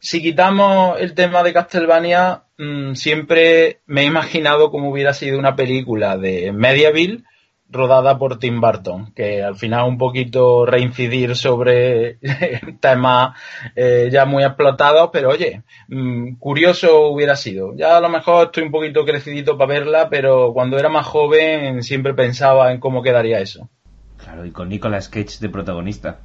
si 0.00 0.22
quitamos 0.22 1.00
el 1.00 1.14
tema 1.14 1.42
de 1.42 1.52
Castlevania, 1.52 2.44
mm, 2.58 2.94
siempre 2.94 3.80
me 3.86 4.02
he 4.02 4.04
imaginado 4.04 4.70
cómo 4.70 4.90
hubiera 4.90 5.12
sido 5.12 5.38
una 5.38 5.56
película 5.56 6.16
de 6.16 6.52
Mediaville 6.52 7.24
rodada 7.70 8.18
por 8.18 8.38
Tim 8.38 8.60
Burton, 8.60 9.12
que 9.14 9.42
al 9.42 9.56
final 9.56 9.88
un 9.88 9.98
poquito 9.98 10.64
reincidir 10.64 11.36
sobre 11.36 12.18
temas 12.80 13.36
eh, 13.76 14.08
ya 14.10 14.24
muy 14.24 14.42
explotados, 14.42 15.10
pero 15.12 15.30
oye, 15.30 15.62
mm, 15.88 16.36
curioso 16.36 17.08
hubiera 17.08 17.36
sido. 17.36 17.74
Ya 17.76 17.96
a 17.96 18.00
lo 18.00 18.08
mejor 18.08 18.46
estoy 18.46 18.64
un 18.64 18.70
poquito 18.70 19.04
crecidito 19.04 19.58
para 19.58 19.74
verla, 19.74 20.08
pero 20.08 20.52
cuando 20.52 20.78
era 20.78 20.88
más 20.88 21.06
joven 21.06 21.82
siempre 21.82 22.14
pensaba 22.14 22.72
en 22.72 22.80
cómo 22.80 23.02
quedaría 23.02 23.40
eso. 23.40 23.68
Claro, 24.16 24.44
y 24.44 24.50
con 24.50 24.68
Nicolas 24.68 25.08
Cage 25.08 25.38
de 25.40 25.48
protagonista. 25.48 26.20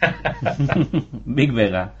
Big 1.24 1.52
Vega. 1.52 1.94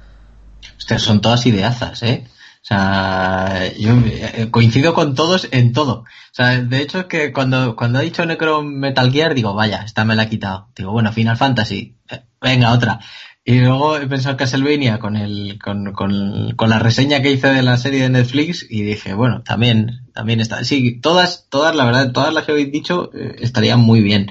Ustedes 0.78 1.02
son 1.02 1.20
todas 1.20 1.46
ideazas, 1.46 2.02
¿eh? 2.02 2.24
O 2.62 2.64
sea, 2.64 3.72
yo 3.76 3.98
eh, 4.06 4.48
coincido 4.50 4.94
con 4.94 5.16
todos 5.16 5.48
en 5.50 5.72
todo. 5.72 6.04
O 6.04 6.34
sea, 6.34 6.60
de 6.60 6.80
hecho 6.80 7.00
es 7.00 7.04
que 7.06 7.32
cuando, 7.32 7.74
cuando 7.74 7.98
ha 7.98 8.02
dicho 8.02 8.24
Necro 8.24 8.62
Metal 8.62 9.10
Gear, 9.10 9.34
digo, 9.34 9.52
vaya, 9.52 9.82
esta 9.84 10.04
me 10.04 10.14
la 10.14 10.22
ha 10.22 10.28
quitado. 10.28 10.68
Digo, 10.76 10.92
bueno, 10.92 11.12
Final 11.12 11.36
Fantasy, 11.36 11.96
eh, 12.08 12.22
venga, 12.40 12.72
otra. 12.72 13.00
Y 13.44 13.58
luego 13.58 13.96
he 13.96 14.06
pensado 14.06 14.36
Castlevania 14.36 15.00
con 15.00 15.16
el, 15.16 15.58
con, 15.60 15.92
con, 15.92 16.54
con 16.54 16.70
la 16.70 16.78
reseña 16.78 17.20
que 17.20 17.32
hice 17.32 17.48
de 17.48 17.62
la 17.62 17.76
serie 17.76 18.02
de 18.02 18.10
Netflix 18.10 18.64
y 18.70 18.82
dije, 18.82 19.14
bueno, 19.14 19.42
también, 19.42 20.06
también 20.14 20.40
está. 20.40 20.62
Sí, 20.62 21.00
todas, 21.00 21.48
todas, 21.50 21.74
la 21.74 21.84
verdad, 21.84 22.12
todas 22.12 22.32
las 22.32 22.44
que 22.44 22.52
habéis 22.52 22.70
dicho 22.70 23.10
eh, 23.12 23.36
estarían 23.40 23.80
muy 23.80 24.00
bien. 24.00 24.30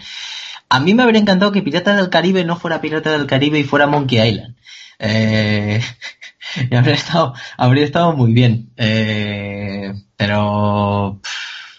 A 0.70 0.80
mí 0.80 0.94
me 0.94 1.04
habría 1.04 1.20
encantado 1.20 1.52
que 1.52 1.62
Pirata 1.62 1.98
del 1.98 2.10
Caribe 2.10 2.46
no 2.46 2.56
fuera 2.56 2.80
Pirata 2.80 3.12
del 3.12 3.28
Caribe 3.28 3.60
y 3.60 3.66
fuera 3.66 3.88
Monkey 3.88 4.26
Island. 4.26 4.56
Eh, 5.00 5.82
y 6.72 6.76
habría 6.76 6.96
estado, 6.96 7.34
habría 7.58 7.86
estado 7.86 8.14
muy 8.14 8.34
bien. 8.34 8.72
Eh, 8.78 9.94
pero 10.18 11.22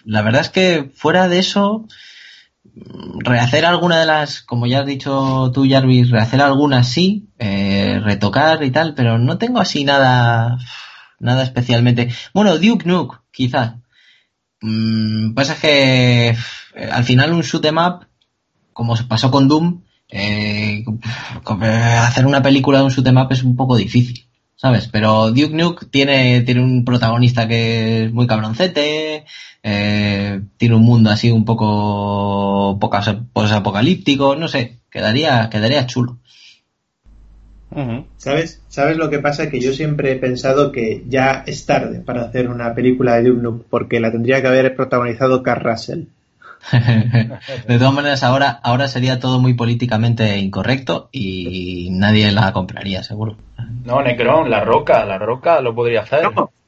la 0.04 0.22
verdad 0.22 0.42
es 0.42 0.50
que 0.50 0.90
fuera 0.94 1.28
de 1.28 1.38
eso, 1.38 1.86
rehacer 3.18 3.64
alguna 3.64 4.00
de 4.00 4.06
las, 4.06 4.42
como 4.42 4.66
ya 4.66 4.80
has 4.80 4.86
dicho 4.86 5.50
tú, 5.52 5.66
Jarvis, 5.68 6.10
rehacer 6.10 6.40
algunas 6.40 6.88
sí, 6.88 7.28
eh, 7.38 8.00
retocar 8.02 8.62
y 8.64 8.70
tal, 8.70 8.94
pero 8.94 9.18
no 9.18 9.38
tengo 9.38 9.60
así 9.60 9.84
nada, 9.84 10.58
nada 11.18 11.42
especialmente. 11.42 12.10
Bueno, 12.34 12.58
Duke 12.58 12.86
Nuke, 12.86 13.18
quizás. 13.30 13.74
Mm, 14.60 15.34
pasa 15.34 15.56
que 15.60 16.28
eh, 16.30 16.90
al 16.92 17.04
final 17.04 17.32
un 17.32 17.42
shoot 17.42 17.64
em 17.64 17.78
up, 17.78 18.06
como 18.72 18.96
se 18.96 19.04
pasó 19.04 19.30
con 19.30 19.48
Doom, 19.48 19.82
eh, 20.08 20.84
hacer 22.00 22.26
una 22.26 22.42
película 22.42 22.78
de 22.78 22.84
un 22.84 22.90
shoot 22.90 23.06
em 23.06 23.16
up 23.16 23.32
es 23.32 23.42
un 23.42 23.56
poco 23.56 23.76
difícil. 23.76 24.26
¿Sabes? 24.56 24.88
Pero 24.88 25.30
Duke 25.30 25.54
Nuke 25.54 25.86
tiene, 25.86 26.42
tiene 26.42 26.62
un 26.62 26.84
protagonista 26.84 27.48
que 27.48 28.04
es 28.04 28.12
muy 28.12 28.26
cabroncete, 28.26 29.24
eh, 29.62 30.40
tiene 30.56 30.74
un 30.74 30.82
mundo 30.82 31.10
así 31.10 31.30
un 31.30 31.44
poco 31.44 32.78
apocalíptico, 33.52 34.36
no 34.36 34.48
sé, 34.48 34.78
quedaría, 34.90 35.48
quedaría 35.50 35.86
chulo. 35.86 36.18
¿Sabes? 38.18 38.60
¿Sabes 38.68 38.98
lo 38.98 39.08
que 39.08 39.18
pasa? 39.18 39.48
Que 39.48 39.60
yo 39.60 39.72
siempre 39.72 40.12
he 40.12 40.16
pensado 40.16 40.72
que 40.72 41.04
ya 41.08 41.42
es 41.46 41.64
tarde 41.64 42.00
para 42.00 42.22
hacer 42.22 42.48
una 42.48 42.74
película 42.74 43.16
de 43.16 43.30
Duke 43.30 43.42
Nuke, 43.42 43.64
porque 43.70 44.00
la 44.00 44.12
tendría 44.12 44.42
que 44.42 44.48
haber 44.48 44.76
protagonizado 44.76 45.42
Carl 45.42 45.64
Russell. 45.64 46.04
de 47.68 47.78
todas 47.78 47.92
maneras, 47.92 48.22
ahora, 48.22 48.60
ahora 48.62 48.88
sería 48.88 49.18
todo 49.18 49.40
muy 49.40 49.54
políticamente 49.54 50.38
incorrecto 50.38 51.08
y 51.12 51.88
nadie 51.90 52.30
la 52.32 52.52
compraría, 52.52 53.02
seguro. 53.02 53.36
No, 53.84 54.02
Necron, 54.02 54.48
la 54.48 54.60
roca, 54.60 55.04
la 55.04 55.18
roca 55.18 55.60
lo 55.60 55.74
podría 55.74 56.02
hacer. 56.02 56.22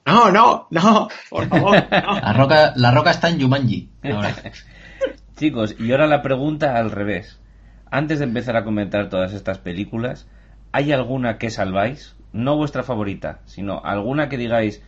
No, 0.06 0.30
no, 0.30 0.66
no, 0.70 1.08
por 1.30 1.48
favor. 1.48 1.82
La, 1.90 2.32
roca, 2.32 2.72
la 2.76 2.90
roca 2.90 3.10
está 3.10 3.28
en 3.28 3.38
Yumanji. 3.38 3.88
Chicos, 5.36 5.76
y 5.78 5.90
ahora 5.92 6.06
la 6.06 6.22
pregunta 6.22 6.76
al 6.76 6.90
revés. 6.90 7.40
Antes 7.90 8.18
de 8.18 8.24
empezar 8.24 8.56
a 8.56 8.64
comentar 8.64 9.08
todas 9.08 9.32
estas 9.32 9.58
películas, 9.58 10.28
¿hay 10.72 10.92
alguna 10.92 11.38
que 11.38 11.50
salváis? 11.50 12.16
No 12.32 12.56
vuestra 12.56 12.82
favorita, 12.82 13.38
sino 13.44 13.80
alguna 13.84 14.28
que 14.28 14.36
digáis, 14.36 14.82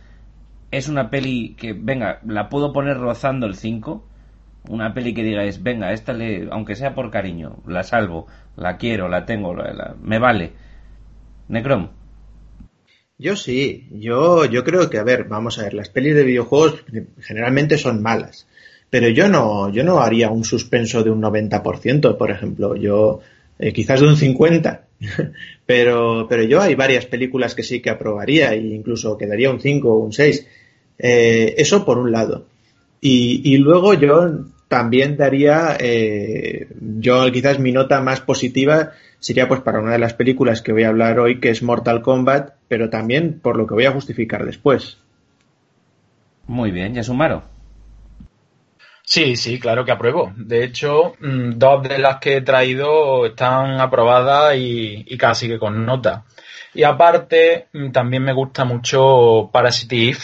es 0.71 0.89
una 0.89 1.09
peli 1.09 1.55
que, 1.57 1.73
venga, 1.73 2.19
la 2.25 2.49
puedo 2.49 2.73
poner 2.73 2.97
rozando 2.97 3.47
el 3.47 3.55
5 3.55 4.06
una 4.69 4.93
peli 4.93 5.13
que 5.13 5.23
digáis, 5.23 5.61
venga, 5.63 5.93
esta 5.93 6.13
le, 6.13 6.47
aunque 6.51 6.75
sea 6.75 6.93
por 6.93 7.11
cariño, 7.11 7.57
la 7.67 7.83
salvo, 7.83 8.27
la 8.55 8.77
quiero, 8.77 9.07
la 9.07 9.25
tengo, 9.25 9.55
me 10.01 10.19
vale. 10.19 10.51
Necrom. 11.47 11.89
Yo 13.19 13.35
sí, 13.35 13.87
yo, 13.91 14.45
yo 14.45 14.63
creo 14.63 14.89
que, 14.89 14.99
a 14.99 15.03
ver, 15.03 15.23
vamos 15.23 15.57
a 15.57 15.63
ver, 15.63 15.73
las 15.73 15.89
pelis 15.89 16.15
de 16.15 16.23
videojuegos 16.23 16.83
generalmente 17.19 17.77
son 17.77 18.01
malas, 18.01 18.47
pero 18.89 19.09
yo 19.09 19.27
no, 19.27 19.71
yo 19.71 19.83
no 19.83 19.99
haría 19.99 20.29
un 20.29 20.43
suspenso 20.43 21.03
de 21.03 21.09
un 21.09 21.21
90%, 21.21 22.15
por 22.15 22.29
ejemplo, 22.29 22.75
yo 22.75 23.21
eh, 23.57 23.73
quizás 23.73 24.01
de 24.01 24.07
un 24.07 24.15
50%, 24.15 24.81
pero, 25.65 26.27
pero 26.29 26.43
yo 26.43 26.61
hay 26.61 26.75
varias 26.75 27.05
películas 27.07 27.55
que 27.55 27.63
sí 27.63 27.81
que 27.81 27.89
aprobaría 27.89 28.53
e 28.53 28.57
incluso 28.57 29.17
quedaría 29.17 29.49
un 29.49 29.59
5 29.59 29.89
o 29.89 29.97
un 29.97 30.13
6. 30.13 30.47
Eh, 30.99 31.55
eso 31.57 31.85
por 31.85 31.97
un 31.97 32.11
lado. 32.11 32.45
Y, 33.01 33.41
y 33.43 33.57
luego 33.57 33.93
yo 33.93 34.45
también 34.67 35.17
daría, 35.17 35.77
eh, 35.79 36.67
yo 36.79 37.31
quizás 37.31 37.59
mi 37.59 37.71
nota 37.71 38.01
más 38.01 38.21
positiva 38.21 38.91
sería 39.19 39.47
pues 39.47 39.61
para 39.61 39.79
una 39.79 39.93
de 39.93 39.99
las 39.99 40.13
películas 40.13 40.61
que 40.61 40.73
voy 40.73 40.83
a 40.83 40.89
hablar 40.89 41.19
hoy, 41.19 41.39
que 41.39 41.49
es 41.49 41.63
Mortal 41.63 42.01
Kombat, 42.01 42.55
pero 42.67 42.89
también 42.89 43.39
por 43.39 43.57
lo 43.57 43.65
que 43.65 43.73
voy 43.73 43.85
a 43.85 43.91
justificar 43.91 44.45
después. 44.45 44.97
Muy 46.45 46.71
bien, 46.71 46.93
¿ya 46.93 47.03
sumaro? 47.03 47.43
Sí, 49.03 49.37
sí, 49.37 49.57
claro 49.57 49.85
que 49.85 49.91
apruebo. 49.91 50.33
De 50.35 50.65
hecho, 50.65 51.13
mm, 51.19 51.51
dos 51.57 51.83
de 51.87 51.97
las 51.97 52.17
que 52.17 52.37
he 52.37 52.41
traído 52.41 53.25
están 53.25 53.79
aprobadas 53.79 54.55
y, 54.57 55.05
y 55.07 55.17
casi 55.17 55.47
que 55.47 55.59
con 55.59 55.85
nota. 55.85 56.25
Y 56.73 56.83
aparte, 56.83 57.67
mm, 57.71 57.91
también 57.91 58.23
me 58.23 58.33
gusta 58.33 58.65
mucho 58.65 59.49
Parasite 59.51 60.09
Eve, 60.09 60.19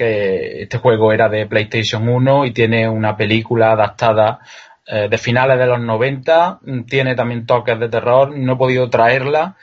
que 0.00 0.62
este 0.62 0.78
juego 0.78 1.12
era 1.12 1.28
de 1.28 1.44
PlayStation 1.44 2.08
1 2.08 2.46
y 2.46 2.52
tiene 2.52 2.88
una 2.88 3.18
película 3.18 3.72
adaptada 3.72 4.38
eh, 4.86 5.08
de 5.10 5.18
finales 5.18 5.58
de 5.58 5.66
los 5.66 5.78
90, 5.78 6.60
tiene 6.88 7.14
también 7.14 7.44
toques 7.44 7.78
de 7.78 7.90
terror, 7.90 8.34
no 8.34 8.54
he 8.54 8.56
podido 8.56 8.88
traerla, 8.88 9.56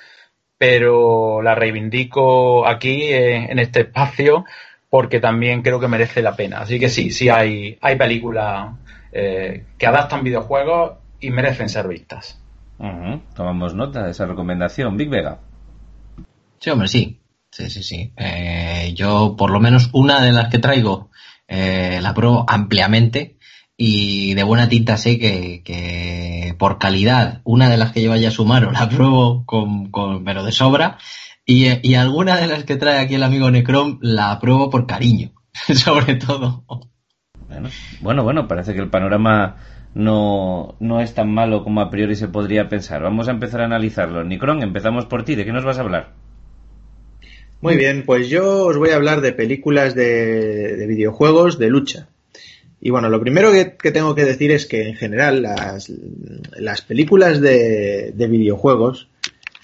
pero 0.56 1.42
la 1.42 1.56
reivindico 1.56 2.68
aquí 2.68 3.02
eh, 3.06 3.52
en 3.52 3.58
este 3.58 3.80
espacio 3.80 4.46
porque 4.92 5.20
también 5.20 5.64
creo 5.64 5.80
que 5.80 5.88
merece 5.88 6.22
la 6.22 6.36
pena. 6.36 6.60
Así 6.60 6.80
que 6.80 6.90
sí, 6.90 7.10
sí 7.10 7.30
hay, 7.30 7.80
hay 7.82 7.96
películas 7.96 8.76
eh, 9.12 9.64
que 9.80 9.88
adaptan 9.88 10.24
videojuegos 10.24 11.00
y 11.20 11.32
merecen 11.32 11.68
ser 11.68 11.88
vistas. 11.88 12.40
Tomamos 13.34 13.74
nota 13.74 14.04
de 14.04 14.12
esa 14.12 14.28
recomendación. 14.28 14.98
Big 14.98 15.10
Vega. 15.10 15.40
Sí, 16.60 16.70
hombre, 16.70 16.88
sí. 16.88 17.20
Sí, 17.58 17.72
sí, 17.72 17.82
sí. 17.82 18.14
Eh, 18.18 18.94
yo, 18.96 19.36
por 19.36 19.50
lo 19.50 19.60
menos, 19.60 19.90
una 19.92 20.22
de 20.22 20.32
las 20.32 20.50
que 20.50 20.60
traigo 20.60 21.10
eh, 21.48 21.98
la 22.04 22.14
pruebo 22.14 22.46
ampliamente 22.48 23.40
y 23.76 24.36
de 24.36 24.44
buena 24.44 24.70
tinta 24.70 24.96
sé 24.96 25.18
que, 25.18 26.56
por 26.60 26.78
calidad, 26.78 27.42
una 27.46 27.68
de 27.68 27.78
las 27.78 27.94
que 27.94 28.02
lleva 28.02 28.18
ya 28.18 28.30
Sumaro 28.30 28.72
la 28.74 28.88
pruebo 28.88 29.44
con, 29.48 29.90
con 29.90 30.24
pero 30.24 30.44
de 30.44 30.52
sobra 30.52 31.00
y, 31.48 31.66
y 31.82 31.96
alguna 31.96 32.36
de 32.38 32.46
las 32.46 32.64
que 32.64 32.76
trae 32.76 33.00
aquí 33.00 33.16
el 33.16 33.24
amigo 33.24 33.50
Necrom 33.50 33.98
la 34.04 34.40
pruebo 34.40 34.70
por 34.70 34.86
cariño, 34.86 35.32
sobre 35.74 36.14
todo. 36.14 36.64
Bueno, 37.48 37.70
bueno, 38.02 38.24
bueno, 38.24 38.48
parece 38.48 38.76
que 38.76 38.82
el 38.82 38.92
panorama 38.92 39.56
no, 39.96 40.76
no 40.80 41.02
es 41.02 41.16
tan 41.16 41.34
malo 41.34 41.64
como 41.64 41.82
a 41.82 41.90
priori 41.90 42.16
se 42.16 42.28
podría 42.28 42.70
pensar. 42.70 43.02
Vamos 43.02 43.28
a 43.28 43.32
empezar 43.32 43.62
a 43.62 43.66
analizarlo. 43.66 44.24
Necrom, 44.24 44.62
empezamos 44.62 45.08
por 45.08 45.24
ti. 45.24 45.34
¿De 45.34 45.44
qué 45.44 45.52
nos 45.52 45.66
vas 45.66 45.80
a 45.80 45.82
hablar? 45.82 46.27
Muy 47.60 47.76
bien, 47.76 48.04
pues 48.06 48.30
yo 48.30 48.66
os 48.66 48.78
voy 48.78 48.92
a 48.92 48.96
hablar 48.96 49.22
de 49.22 49.34
películas 49.34 49.96
de, 49.96 50.86
videojuegos 50.88 51.58
de 51.58 51.70
lucha. 51.70 52.08
Y 52.80 52.92
bueno, 52.92 53.10
lo 53.10 53.20
primero 53.20 53.52
que, 53.52 53.92
tengo 53.92 54.14
que 54.14 54.26
decir 54.26 54.52
es 54.52 54.68
que 54.68 54.88
en 54.88 54.96
general 54.96 55.42
las, 55.42 55.92
las 56.58 56.82
películas 56.84 57.42
de, 57.42 58.14
videojuegos, 58.16 59.10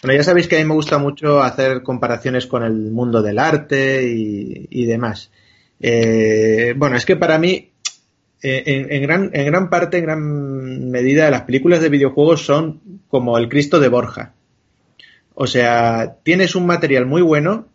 bueno, 0.02 0.18
ya 0.18 0.24
sabéis 0.24 0.48
que 0.48 0.56
a 0.56 0.60
mí 0.60 0.66
me 0.66 0.74
gusta 0.74 0.98
mucho 0.98 1.44
hacer 1.44 1.84
comparaciones 1.84 2.48
con 2.48 2.64
el 2.64 2.74
mundo 2.74 3.22
del 3.22 3.38
arte 3.38 4.04
y, 4.10 4.86
demás. 4.86 5.30
Eh, 5.80 6.74
bueno, 6.76 6.98
es 6.98 7.06
que 7.06 7.16
para 7.16 7.38
mí, 7.38 7.70
eh, 8.42 8.64
en, 8.66 8.92
en, 8.92 9.02
gran, 9.04 9.30
en 9.34 9.46
gran 9.46 9.70
parte, 9.70 10.00
en 10.00 10.04
gran 10.04 10.90
medida, 10.90 11.30
las 11.30 11.44
películas 11.44 11.80
de 11.82 11.90
videojuegos 11.90 12.44
son 12.44 12.82
como 13.08 13.38
el 13.38 13.50
Cristo 13.50 13.80
de 13.80 13.90
Borja. 13.90 14.34
O 15.36 15.46
sea, 15.46 16.18
tienes 16.24 16.56
un 16.56 16.66
material 16.66 17.06
muy 17.06 17.22
bueno, 17.22 17.68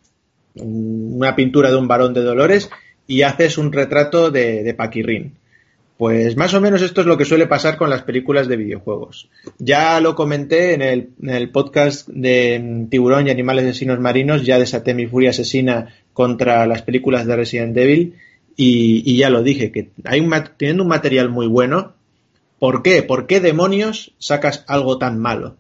una 0.60 1.36
pintura 1.36 1.70
de 1.70 1.76
un 1.76 1.88
varón 1.88 2.14
de 2.14 2.22
Dolores 2.22 2.70
y 3.06 3.22
haces 3.22 3.58
un 3.58 3.72
retrato 3.72 4.30
de, 4.30 4.62
de. 4.62 4.74
Pues 5.98 6.36
más 6.36 6.54
o 6.54 6.60
menos 6.60 6.80
esto 6.80 7.00
es 7.00 7.08
lo 7.08 7.18
que 7.18 7.24
suele 7.24 7.48
pasar 7.48 7.76
con 7.76 7.90
las 7.90 8.02
películas 8.02 8.46
de 8.46 8.56
videojuegos. 8.56 9.28
Ya 9.58 10.00
lo 10.00 10.14
comenté 10.14 10.74
en 10.74 10.82
el, 11.28 11.50
podcast 11.50 12.08
de 12.08 12.86
Tiburón 12.88 13.26
y 13.26 13.30
Animales 13.30 13.64
Asesinos 13.64 13.98
Marinos, 13.98 14.46
ya 14.46 14.60
desaté 14.60 14.94
mi 14.94 15.06
furia 15.06 15.30
asesina 15.30 15.92
contra 16.12 16.66
las 16.68 16.82
películas 16.82 17.26
de 17.26 17.34
Resident 17.34 17.76
Evil 17.76 18.14
y, 18.56 19.16
ya 19.16 19.28
lo 19.28 19.42
dije, 19.42 19.72
que 19.72 19.90
hay 20.04 20.20
un, 20.20 20.32
teniendo 20.56 20.84
un 20.84 20.88
material 20.88 21.30
muy 21.30 21.48
bueno, 21.48 21.94
¿por 22.60 22.82
qué? 22.84 23.02
¿Por 23.02 23.26
qué 23.26 23.40
demonios 23.40 24.12
sacas 24.18 24.64
algo 24.68 24.98
tan 24.98 25.18
malo? 25.18 25.56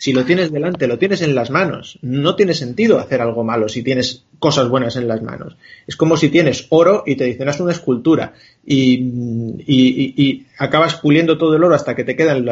Si 0.00 0.14
lo 0.14 0.24
tienes 0.24 0.50
delante, 0.50 0.86
lo 0.86 0.98
tienes 0.98 1.20
en 1.20 1.34
las 1.34 1.50
manos. 1.50 1.98
No 2.00 2.34
tiene 2.34 2.54
sentido 2.54 2.98
hacer 2.98 3.20
algo 3.20 3.44
malo 3.44 3.68
si 3.68 3.82
tienes 3.82 4.24
cosas 4.38 4.70
buenas 4.70 4.96
en 4.96 5.06
las 5.06 5.20
manos. 5.20 5.58
Es 5.86 5.94
como 5.94 6.16
si 6.16 6.30
tienes 6.30 6.68
oro 6.70 7.02
y 7.04 7.16
te 7.16 7.24
dicen, 7.24 7.50
haz 7.50 7.60
una 7.60 7.72
escultura 7.72 8.32
y, 8.64 10.46
acabas 10.56 10.94
puliendo 10.94 11.36
todo 11.36 11.54
el 11.54 11.62
oro 11.62 11.74
hasta 11.74 11.94
que 11.94 12.04
te 12.04 12.16
quedan 12.16 12.46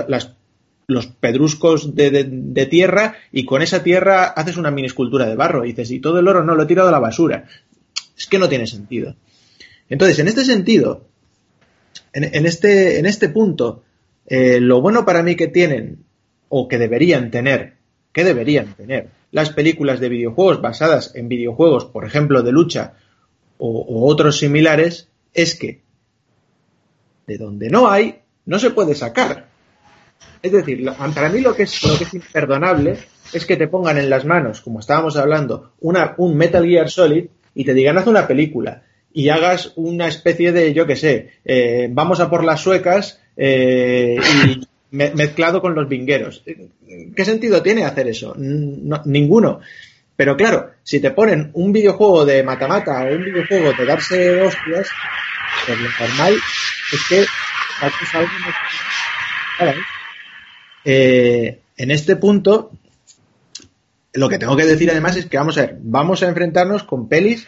los 0.89 1.07
pedruscos 1.07 1.95
de, 1.95 2.69
tierra 2.71 3.17
y 3.33 3.47
con 3.47 3.63
esa 3.63 3.83
tierra 3.83 4.25
haces 4.25 4.59
una 4.59 4.71
mini 4.71 4.89
escultura 4.89 5.25
de 5.25 5.35
barro. 5.35 5.65
Y 5.65 5.69
dices, 5.69 5.91
y 5.91 6.01
todo 6.01 6.19
el 6.19 6.29
oro 6.29 6.45
no 6.45 6.55
lo 6.55 6.65
he 6.65 6.67
tirado 6.67 6.91
a 6.91 6.93
la 6.93 7.01
basura. 7.01 7.47
Es 8.15 8.27
que 8.27 8.39
no 8.39 8.51
tiene 8.51 8.67
sentido. 8.67 9.17
Entonces, 9.89 10.19
en 10.19 10.29
este 10.29 10.45
sentido, 10.45 11.07
en, 12.13 12.45
este, 12.45 12.99
en 12.99 13.07
este 13.07 13.31
punto, 13.31 13.85
eh, 14.27 14.61
lo 14.61 14.83
bueno 14.83 15.07
para 15.07 15.23
mí 15.23 15.35
que 15.35 15.47
tienen 15.47 16.05
o 16.49 16.69
que 16.69 16.79
deberían 16.79 17.31
tener, 17.31 17.75
que 18.13 18.25
deberían 18.25 18.75
tener 18.75 19.09
las 19.31 19.51
películas 19.51 20.01
de 20.01 20.09
videojuegos 20.09 20.61
basadas 20.61 21.15
en 21.15 21.29
videojuegos, 21.29 21.85
por 21.85 22.05
ejemplo, 22.05 22.43
de 22.43 22.53
lucha 22.53 22.95
o, 23.59 24.09
otros 24.09 24.39
similares, 24.39 25.09
es 25.35 25.59
que 25.59 25.83
de 27.27 27.37
donde 27.37 27.69
no 27.69 27.91
hay, 27.91 28.21
no 28.47 28.59
se 28.59 28.71
puede 28.71 28.95
sacar. 28.95 29.49
Es 30.43 30.53
decir, 30.53 30.89
para 31.15 31.29
mí 31.29 31.41
lo 31.41 31.55
que, 31.55 31.65
es, 31.65 31.83
lo 31.83 31.99
que 31.99 32.05
es 32.05 32.15
imperdonable 32.15 32.99
es 33.33 33.45
que 33.45 33.57
te 33.57 33.69
pongan 33.69 33.99
en 33.99 34.09
las 34.09 34.25
manos, 34.25 34.61
como 34.61 34.81
estábamos 34.81 35.17
hablando, 35.17 35.73
una, 35.81 36.15
un 36.17 36.37
Metal 36.37 36.65
Gear 36.65 36.89
Solid 36.89 37.27
y 37.55 37.65
te 37.65 37.75
digan 37.75 37.99
haz 37.99 38.07
una 38.07 38.27
película 38.27 38.85
y 39.13 39.29
hagas 39.31 39.73
una 39.77 40.07
especie 40.07 40.53
de, 40.53 40.73
yo 40.73 40.87
qué 40.87 40.97
sé, 40.97 41.33
eh, 41.45 41.89
vamos 41.91 42.21
a 42.21 42.31
por 42.31 42.45
las 42.45 42.61
suecas 42.61 43.21
eh, 43.37 44.17
y, 44.47 44.68
mezclado 44.91 45.61
con 45.61 45.75
los 45.75 45.89
vingueros. 45.89 46.43
¿Qué 47.15 47.25
sentido 47.25 47.63
tiene 47.63 47.85
hacer 47.85 48.09
eso? 48.09 48.35
ninguno. 48.37 49.61
Pero 50.17 50.37
claro, 50.37 50.73
si 50.83 51.01
te 51.01 51.13
ponen 51.13 51.51
un 51.53 51.73
videojuego 51.73 52.25
de 52.25 52.43
mata-mata 52.43 53.05
o 53.05 53.15
un 53.15 53.25
videojuego 53.25 53.73
de 53.73 53.85
darse 53.85 54.43
hostias, 54.43 54.89
pues 55.67 55.79
lo 55.79 55.89
normal 56.01 56.35
es 56.93 57.09
que 57.09 57.27
eh, 60.85 61.61
en 61.77 61.91
este 61.91 62.17
punto, 62.17 62.73
lo 64.15 64.29
que 64.29 64.39
tengo 64.39 64.57
que 64.57 64.65
decir 64.65 64.91
además 64.91 65.17
es 65.17 65.27
que 65.27 65.37
vamos 65.37 65.59
a 65.59 65.63
ver, 65.63 65.77
vamos 65.81 66.23
a 66.23 66.29
enfrentarnos 66.29 66.83
con 66.85 67.09
pelis 67.09 67.47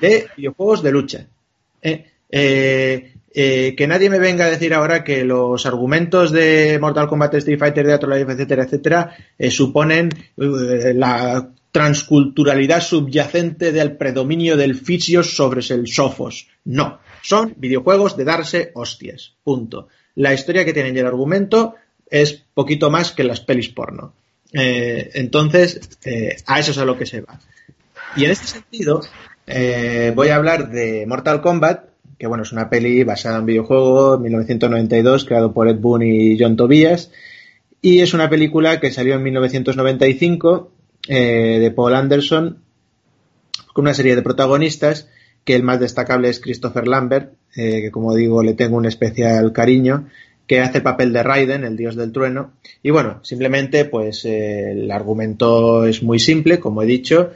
de 0.00 0.28
videojuegos 0.36 0.82
de 0.82 0.92
lucha. 0.92 1.26
Eh, 1.82 2.10
eh, 2.30 3.14
eh, 3.32 3.74
que 3.76 3.86
nadie 3.86 4.10
me 4.10 4.18
venga 4.18 4.46
a 4.46 4.50
decir 4.50 4.74
ahora 4.74 5.04
que 5.04 5.24
los 5.24 5.64
argumentos 5.64 6.32
de 6.32 6.78
Mortal 6.80 7.06
Kombat, 7.06 7.34
Street 7.34 7.60
Fighter, 7.60 7.86
Teatro 7.86 8.12
Life, 8.12 8.32
etcétera, 8.32 8.64
etcétera, 8.64 9.16
eh, 9.38 9.52
suponen 9.52 10.10
eh, 10.36 10.92
la 10.94 11.48
transculturalidad 11.70 12.80
subyacente 12.80 13.70
del 13.70 13.96
predominio 13.96 14.56
del 14.56 14.74
fisios 14.74 15.36
sobre 15.36 15.60
el 15.60 15.86
sofos. 15.86 16.48
No, 16.64 16.98
son 17.22 17.54
videojuegos 17.56 18.16
de 18.16 18.24
darse 18.24 18.72
hostias. 18.74 19.34
Punto. 19.44 19.86
La 20.16 20.34
historia 20.34 20.64
que 20.64 20.72
tienen 20.72 20.96
y 20.96 20.98
el 20.98 21.06
argumento 21.06 21.76
es 22.10 22.42
poquito 22.52 22.90
más 22.90 23.12
que 23.12 23.22
las 23.22 23.40
pelis 23.40 23.68
porno. 23.68 24.14
entonces, 24.52 25.78
a 26.46 26.58
eso 26.58 26.72
es 26.72 26.78
a 26.78 26.84
lo 26.84 26.98
que 26.98 27.06
se 27.06 27.20
va. 27.20 27.38
Y 28.16 28.24
en 28.24 28.32
este 28.32 28.48
sentido, 28.48 29.00
voy 30.16 30.28
a 30.28 30.34
hablar 30.34 30.70
de 30.70 31.06
Mortal 31.06 31.40
Kombat 31.40 31.89
que 32.20 32.26
bueno, 32.26 32.42
es 32.42 32.52
una 32.52 32.68
peli 32.68 33.02
basada 33.02 33.38
en 33.38 33.46
videojuego, 33.46 34.18
1992, 34.18 35.24
creado 35.24 35.54
por 35.54 35.68
Ed 35.68 35.78
Boon 35.78 36.02
y 36.02 36.38
John 36.38 36.54
Tobias, 36.54 37.10
y 37.80 38.00
es 38.00 38.12
una 38.12 38.28
película 38.28 38.78
que 38.78 38.90
salió 38.90 39.14
en 39.14 39.22
1995 39.22 40.70
eh, 41.08 41.58
de 41.58 41.70
Paul 41.70 41.94
Anderson, 41.94 42.58
con 43.72 43.86
una 43.86 43.94
serie 43.94 44.16
de 44.16 44.20
protagonistas, 44.20 45.08
que 45.44 45.54
el 45.54 45.62
más 45.62 45.80
destacable 45.80 46.28
es 46.28 46.40
Christopher 46.40 46.86
Lambert, 46.86 47.32
eh, 47.56 47.80
que 47.80 47.90
como 47.90 48.14
digo 48.14 48.42
le 48.42 48.52
tengo 48.52 48.76
un 48.76 48.84
especial 48.84 49.54
cariño, 49.54 50.08
que 50.46 50.60
hace 50.60 50.78
el 50.78 50.84
papel 50.84 51.14
de 51.14 51.22
Raiden, 51.22 51.64
el 51.64 51.78
dios 51.78 51.96
del 51.96 52.12
trueno. 52.12 52.52
Y 52.82 52.90
bueno, 52.90 53.20
simplemente 53.22 53.86
pues 53.86 54.26
eh, 54.26 54.72
el 54.72 54.90
argumento 54.90 55.86
es 55.86 56.02
muy 56.02 56.18
simple, 56.18 56.60
como 56.60 56.82
he 56.82 56.86
dicho, 56.86 57.30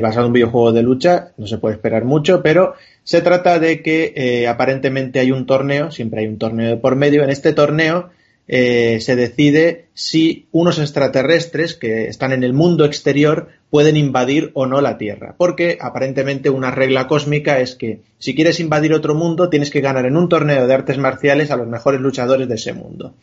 basado 0.00 0.22
en 0.22 0.26
un 0.28 0.32
videojuego 0.32 0.72
de 0.72 0.82
lucha, 0.82 1.32
no 1.36 1.46
se 1.46 1.58
puede 1.58 1.74
esperar 1.74 2.06
mucho, 2.06 2.42
pero 2.42 2.74
se 3.06 3.20
trata 3.20 3.60
de 3.60 3.82
que 3.82 4.12
eh, 4.16 4.48
aparentemente 4.48 5.20
hay 5.20 5.30
un 5.30 5.46
torneo, 5.46 5.92
siempre 5.92 6.22
hay 6.22 6.26
un 6.26 6.38
torneo 6.38 6.70
de 6.70 6.76
por 6.76 6.96
medio. 6.96 7.22
En 7.22 7.30
este 7.30 7.52
torneo 7.52 8.10
eh, 8.48 8.98
se 9.00 9.14
decide 9.14 9.86
si 9.94 10.48
unos 10.50 10.80
extraterrestres 10.80 11.74
que 11.74 12.08
están 12.08 12.32
en 12.32 12.42
el 12.42 12.52
mundo 12.52 12.84
exterior 12.84 13.46
pueden 13.70 13.96
invadir 13.96 14.50
o 14.54 14.66
no 14.66 14.80
la 14.80 14.98
Tierra. 14.98 15.36
Porque 15.38 15.78
aparentemente 15.80 16.50
una 16.50 16.72
regla 16.72 17.06
cósmica 17.06 17.60
es 17.60 17.76
que 17.76 18.00
si 18.18 18.34
quieres 18.34 18.58
invadir 18.58 18.92
otro 18.92 19.14
mundo 19.14 19.50
tienes 19.50 19.70
que 19.70 19.80
ganar 19.80 20.04
en 20.04 20.16
un 20.16 20.28
torneo 20.28 20.66
de 20.66 20.74
artes 20.74 20.98
marciales 20.98 21.52
a 21.52 21.56
los 21.56 21.68
mejores 21.68 22.00
luchadores 22.00 22.48
de 22.48 22.56
ese 22.56 22.72
mundo. 22.72 23.14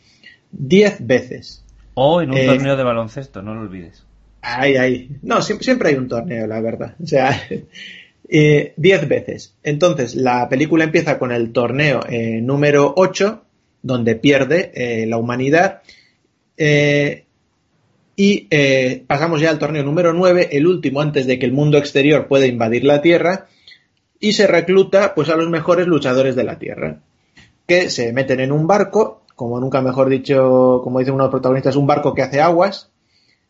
Diez 0.50 0.96
veces. 1.06 1.62
O 1.92 2.22
en 2.22 2.30
un 2.30 2.38
eh, 2.38 2.46
torneo 2.46 2.78
de 2.78 2.84
baloncesto, 2.84 3.42
no 3.42 3.54
lo 3.54 3.60
olvides. 3.60 4.02
Ay, 4.40 4.76
ay. 4.76 5.10
No, 5.20 5.42
siempre, 5.42 5.64
siempre 5.66 5.88
hay 5.90 5.96
un 5.96 6.08
torneo, 6.08 6.46
la 6.46 6.62
verdad. 6.62 6.94
O 7.02 7.06
sea, 7.06 7.38
Eh, 8.36 8.74
diez 8.76 9.06
veces. 9.06 9.54
Entonces, 9.62 10.16
la 10.16 10.48
película 10.48 10.82
empieza 10.82 11.20
con 11.20 11.30
el 11.30 11.52
torneo 11.52 12.00
eh, 12.08 12.40
número 12.42 12.92
8, 12.96 13.44
donde 13.80 14.16
pierde 14.16 14.72
eh, 14.74 15.06
la 15.06 15.18
humanidad. 15.18 15.82
y 18.16 18.48
pasamos 19.06 19.40
ya 19.40 19.50
al 19.50 19.60
torneo 19.60 19.84
número 19.84 20.12
9, 20.12 20.48
el 20.50 20.66
último 20.66 21.00
antes 21.00 21.28
de 21.28 21.38
que 21.38 21.46
el 21.46 21.52
mundo 21.52 21.78
exterior 21.78 22.26
pueda 22.26 22.46
invadir 22.46 22.82
la 22.82 23.00
Tierra. 23.02 23.46
Y 24.18 24.32
se 24.32 24.48
recluta 24.48 25.14
pues, 25.14 25.28
a 25.28 25.36
los 25.36 25.48
mejores 25.48 25.86
luchadores 25.86 26.34
de 26.34 26.42
la 26.42 26.58
Tierra, 26.58 27.02
que 27.68 27.88
se 27.88 28.12
meten 28.12 28.40
en 28.40 28.50
un 28.50 28.66
barco, 28.66 29.22
como 29.36 29.60
nunca 29.60 29.80
mejor 29.80 30.08
dicho, 30.08 30.80
como 30.82 30.98
dice 30.98 31.12
uno 31.12 31.22
de 31.22 31.26
los 31.26 31.40
protagonistas, 31.40 31.76
un 31.76 31.86
barco 31.86 32.14
que 32.14 32.22
hace 32.22 32.40
aguas, 32.40 32.90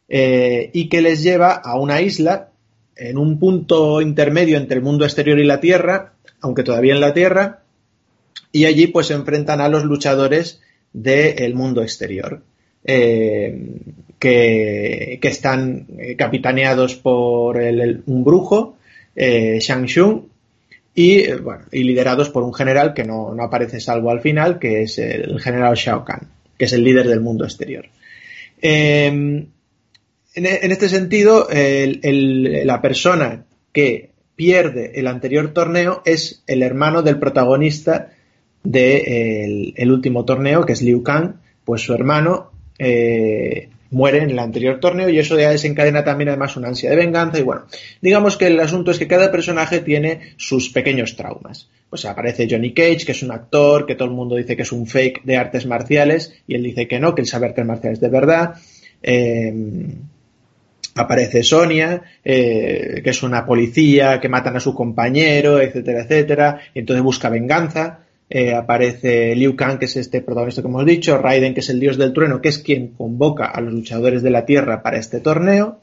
y 0.07 0.88
que 0.90 1.01
les 1.01 1.23
lleva 1.23 1.55
a 1.55 1.79
una 1.79 2.03
isla 2.03 2.51
en 2.96 3.18
un 3.18 3.38
punto 3.38 4.00
intermedio 4.00 4.57
entre 4.57 4.76
el 4.76 4.83
mundo 4.83 5.04
exterior 5.04 5.38
y 5.38 5.44
la 5.44 5.61
Tierra, 5.61 6.12
aunque 6.40 6.62
todavía 6.62 6.94
en 6.94 7.00
la 7.00 7.14
Tierra, 7.14 7.61
y 8.52 8.66
allí 8.66 8.87
pues 8.87 9.09
se 9.09 9.14
enfrentan 9.14 9.61
a 9.61 9.68
los 9.68 9.85
luchadores 9.85 10.61
del 10.92 11.54
mundo 11.54 11.83
exterior, 11.83 12.42
eh, 12.85 13.80
que, 14.18 15.18
están 15.22 15.87
eh, 15.98 16.14
capitaneados 16.16 16.94
por 16.94 17.57
un 17.57 18.24
brujo, 18.24 18.76
eh, 19.16 19.59
Shang 19.61 19.87
Shung, 19.87 20.22
y, 20.94 21.33
bueno, 21.33 21.64
y 21.72 21.83
liderados 21.83 22.30
por 22.30 22.44
un 22.44 22.54
general 22.54 22.94
que 22.94 23.02
no, 23.02 23.35
aparece 23.40 23.80
salvo 23.80 24.11
al 24.11 24.20
final, 24.20 24.61
que 24.61 24.83
es 24.83 24.98
el 24.98 25.40
general 25.40 25.74
Shao 25.74 26.04
Kahn, 26.04 26.28
que 26.57 26.66
es 26.66 26.72
el 26.72 26.85
líder 26.85 27.09
del 27.09 27.20
mundo 27.20 27.44
exterior. 27.44 27.87
En, 30.35 30.73
este 30.73 30.88
sentido, 30.88 31.49
la 31.51 32.83
persona 32.83 33.44
que 33.73 34.11
pierde 34.37 34.92
el 34.99 35.07
anterior 35.07 35.53
torneo 35.53 36.03
es 36.05 36.42
el 36.47 36.62
hermano 36.62 37.03
del 37.03 37.18
protagonista 37.18 38.12
del 38.62 39.75
el 39.77 39.92
último 39.92 40.25
torneo, 40.25 40.64
que 40.64 40.73
es 40.73 40.83
Liu 40.83 41.03
Kang, 41.03 41.35
pues 41.64 41.83
su 41.83 41.94
hermano 41.94 42.51
eh, 42.79 43.68
muere 43.90 44.18
en 44.18 44.31
el 44.31 44.38
anterior 44.38 44.81
torneo 44.81 45.09
y 45.09 45.18
eso 45.18 45.38
ya 45.38 45.51
desencadena 45.51 46.03
también 46.03 46.31
además 46.31 46.57
una 46.57 46.68
ansia 46.68 46.90
de 46.90 46.97
venganza 46.97 47.38
y 47.38 47.42
bueno, 47.42 47.66
digamos 48.01 48.37
que 48.37 48.49
el 48.49 48.59
asunto 48.59 48.90
es 48.90 48.99
que 48.99 49.07
cada 49.07 49.31
personaje 49.31 49.81
tiene 49.81 50.35
sus 50.37 50.70
pequeños 50.70 51.14
traumas. 51.14 51.68
Pues 51.88 52.05
aparece 52.07 52.49
Johnny 52.51 52.73
Cage, 52.75 53.05
que 53.07 53.12
es 53.12 53.23
un 53.23 53.31
actor, 53.31 53.87
que 53.87 53.94
todo 53.94 54.09
el 54.09 54.14
mundo 54.14 54.35
dice 54.35 54.57
que 54.57 54.62
es 54.62 54.73
un 54.73 54.87
fake 54.88 55.23
de 55.23 55.37
artes 55.37 55.66
marciales 55.66 56.35
y 56.49 56.57
él 56.57 56.64
dice 56.64 56.88
que 56.88 56.99
no, 56.99 57.14
que 57.14 57.20
él 57.20 57.29
sabe 57.29 57.47
artes 57.47 57.64
marciales 57.64 58.01
de 58.01 58.09
verdad. 58.09 58.55
Eh, 59.01 59.55
aparece 60.94 61.42
Sonia, 61.42 62.02
eh, 62.24 63.00
que 63.02 63.11
es 63.11 63.22
una 63.22 63.44
policía, 63.44 64.20
que 64.20 64.28
matan 64.28 64.57
a 64.57 64.61
su 64.61 64.74
compañero, 64.74 65.61
etcétera, 65.61 66.02
etcétera, 66.02 66.61
y 66.74 66.80
entonces 66.80 67.02
busca 67.02 67.28
venganza. 67.28 68.00
Eh, 68.30 68.54
aparece 68.54 69.35
Liu 69.37 69.54
Kang, 69.54 69.78
que 69.78 69.85
es 69.85 69.96
este 69.96 70.22
protagonista 70.22 70.62
que 70.62 70.68
hemos 70.68 70.87
dicho, 70.87 71.18
Raiden, 71.18 71.54
que 71.54 71.61
es 71.61 71.68
el 71.68 71.78
dios 71.78 71.98
del 71.98 72.12
trueno, 72.12 72.40
que 72.40 72.48
es 72.48 72.59
quien 72.59 72.88
convoca 72.88 73.46
a 73.46 73.61
los 73.61 73.72
luchadores 73.72 74.22
de 74.22 74.30
la 74.30 74.46
Tierra 74.46 74.83
para 74.83 74.98
este 74.98 75.20
torneo, 75.20 75.80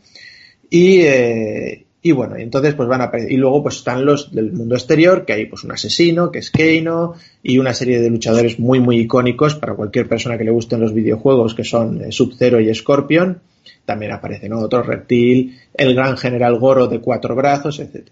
y, 0.70 1.02
eh, 1.02 1.86
y 2.04 2.14
bueno, 2.14 2.36
entonces 2.38 2.74
pues 2.74 2.90
van 2.90 3.02
a 3.02 3.12
y 3.30 3.38
luego 3.38 3.62
pues 3.62 3.78
están 3.78 4.06
los 4.06 4.34
del 4.34 4.52
mundo 4.52 4.76
exterior, 4.76 5.24
que 5.24 5.34
hay 5.34 5.46
pues 5.46 5.64
un 5.64 5.72
asesino, 5.72 6.32
que 6.32 6.40
es 6.40 6.50
Keino, 6.50 7.14
y 7.44 7.60
una 7.60 7.76
serie 7.76 8.02
de 8.02 8.10
luchadores 8.10 8.60
muy 8.60 8.80
muy 8.80 9.00
icónicos 9.02 9.56
para 9.56 9.76
cualquier 9.76 10.08
persona 10.08 10.38
que 10.38 10.44
le 10.44 10.52
gusten 10.52 10.80
los 10.80 10.94
videojuegos, 10.94 11.54
que 11.54 11.64
son 11.64 12.12
Sub-Zero 12.12 12.60
y 12.60 12.74
Scorpion, 12.74 13.42
también 13.86 14.14
aparece 14.14 14.52
otro 14.52 14.82
reptil, 14.82 15.60
el 15.76 15.94
gran 15.94 16.18
general 16.18 16.58
Goro 16.58 16.88
de 16.88 17.00
cuatro 17.00 17.36
brazos, 17.36 17.80
etc. 17.80 18.08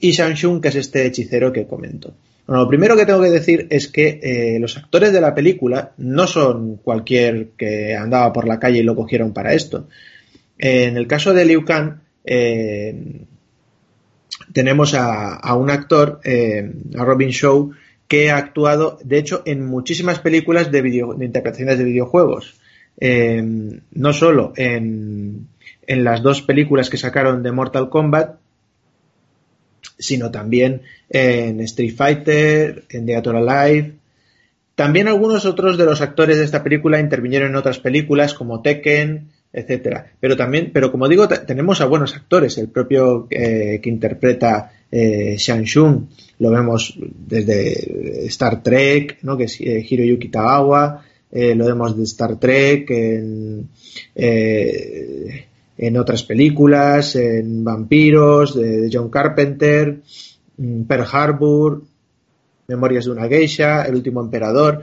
Y 0.00 0.10
Shang 0.12 0.60
que 0.60 0.68
es 0.68 0.74
este 0.76 1.06
hechicero 1.06 1.52
que 1.52 1.66
comento. 1.66 2.12
Bueno, 2.46 2.62
lo 2.62 2.68
primero 2.68 2.96
que 2.96 3.06
tengo 3.06 3.22
que 3.22 3.30
decir 3.30 3.66
es 3.70 3.88
que 3.88 4.20
eh, 4.22 4.58
los 4.58 4.76
actores 4.76 5.12
de 5.12 5.20
la 5.20 5.34
película 5.34 5.92
no 5.96 6.26
son 6.26 6.76
cualquier 6.76 7.48
que 7.56 7.94
andaba 7.94 8.32
por 8.32 8.46
la 8.46 8.58
calle 8.58 8.80
y 8.80 8.82
lo 8.82 8.96
cogieron 8.96 9.32
para 9.32 9.54
esto. 9.54 9.88
en 10.58 10.96
el 10.96 11.06
caso 11.06 11.32
de 11.32 11.44
Liu 11.44 11.64
Kang, 11.64 12.00
eh, 12.24 13.24
tenemos 14.52 14.94
a, 14.94 15.54
un 15.54 15.70
actor, 15.70 16.20
eh, 16.24 16.72
a 16.96 17.04
Robin 17.04 17.30
Shaw, 17.30 17.72
que 18.06 18.30
ha 18.30 18.38
actuado, 18.38 18.98
de 19.04 19.18
hecho, 19.18 19.42
en 19.44 19.66
muchísimas 19.66 20.18
películas 20.20 20.70
de, 20.70 20.82
de 20.82 21.24
interpretaciones 21.24 21.78
de 21.78 21.84
videojuegos. 21.84 22.58
Eh, 23.00 23.80
no 23.92 24.12
solo 24.12 24.52
en, 24.56 25.48
las 25.86 26.22
dos 26.22 26.42
películas 26.42 26.90
que 26.90 26.96
sacaron 26.96 27.42
de 27.42 27.52
Mortal 27.52 27.88
Kombat, 27.88 28.36
sino 29.98 30.30
también 30.30 30.82
en 31.08 31.60
Street 31.60 31.94
Fighter, 31.94 32.84
en 32.90 33.06
The 33.06 33.18
Or 33.18 33.36
Alive. 33.36 33.94
También 34.74 35.08
algunos 35.08 35.44
otros 35.44 35.78
de 35.78 35.84
los 35.84 36.00
actores 36.00 36.38
de 36.38 36.44
esta 36.44 36.62
película 36.62 37.00
intervinieron 37.00 37.50
en 37.50 37.56
otras 37.56 37.78
películas 37.78 38.34
como 38.34 38.62
Tekken, 38.62 39.28
etcétera. 39.52 40.12
Pero 40.20 40.36
también, 40.36 40.70
pero 40.72 40.90
como 40.90 41.08
digo, 41.08 41.28
tenemos 41.28 41.80
a 41.80 41.86
buenos 41.86 42.14
actores. 42.14 42.58
El 42.58 42.68
propio 42.68 43.26
eh, 43.30 43.80
que 43.82 43.88
interpreta 43.88 44.72
eh, 44.90 45.36
Shang 45.38 45.64
Shun, 45.64 46.08
lo 46.38 46.50
vemos 46.50 46.98
desde 46.98 48.26
Star 48.26 48.62
Trek, 48.62 49.18
¿no? 49.22 49.36
que 49.36 49.44
es 49.44 49.60
eh, 49.60 49.84
Hiroyuki 49.88 50.28
Tagawa, 50.28 51.04
lo 51.30 51.66
vemos 51.66 51.94
de 51.96 52.04
Star 52.04 52.40
Trek, 52.40 52.90
en, 52.90 53.68
en 55.78 55.96
otras 55.96 56.22
películas, 56.22 57.16
en 57.16 57.62
Vampiros, 57.62 58.56
de, 58.56 58.88
John 58.90 59.10
Carpenter, 59.10 60.00
mm, 60.56 60.82
Pearl 60.82 61.06
Harbor, 61.10 61.82
Memorias 62.66 63.04
de 63.04 63.10
una 63.10 63.28
Geisha, 63.28 63.84
El 63.84 63.94
último 63.94 64.20
emperador, 64.20 64.82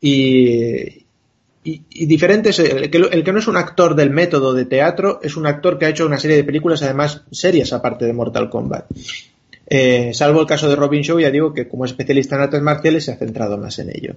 y, 0.00 0.99
y, 1.62 2.06
diferentes. 2.06 2.58
El 2.58 2.90
que, 2.90 2.98
el 2.98 3.24
que, 3.24 3.32
no 3.32 3.38
es 3.38 3.48
un 3.48 3.56
actor 3.56 3.94
del 3.94 4.10
método 4.10 4.54
de 4.54 4.64
teatro 4.64 5.20
es 5.22 5.36
un 5.36 5.46
actor 5.46 5.78
que 5.78 5.86
ha 5.86 5.90
hecho 5.90 6.06
una 6.06 6.18
serie 6.18 6.36
de 6.36 6.44
películas, 6.44 6.82
además 6.82 7.22
serias, 7.30 7.72
aparte 7.72 8.06
de 8.06 8.12
Mortal 8.12 8.48
Kombat. 8.48 8.86
Eh, 9.66 10.10
salvo 10.14 10.40
el 10.40 10.46
caso 10.46 10.68
de 10.68 10.76
Robin 10.76 11.02
Shaw, 11.02 11.20
ya 11.20 11.30
digo 11.30 11.54
que 11.54 11.68
como 11.68 11.84
especialista 11.84 12.34
en 12.34 12.42
artes 12.42 12.60
marciales 12.60 13.04
se 13.04 13.12
ha 13.12 13.16
centrado 13.16 13.56
más 13.56 13.78
en 13.78 13.90
ello. 13.90 14.14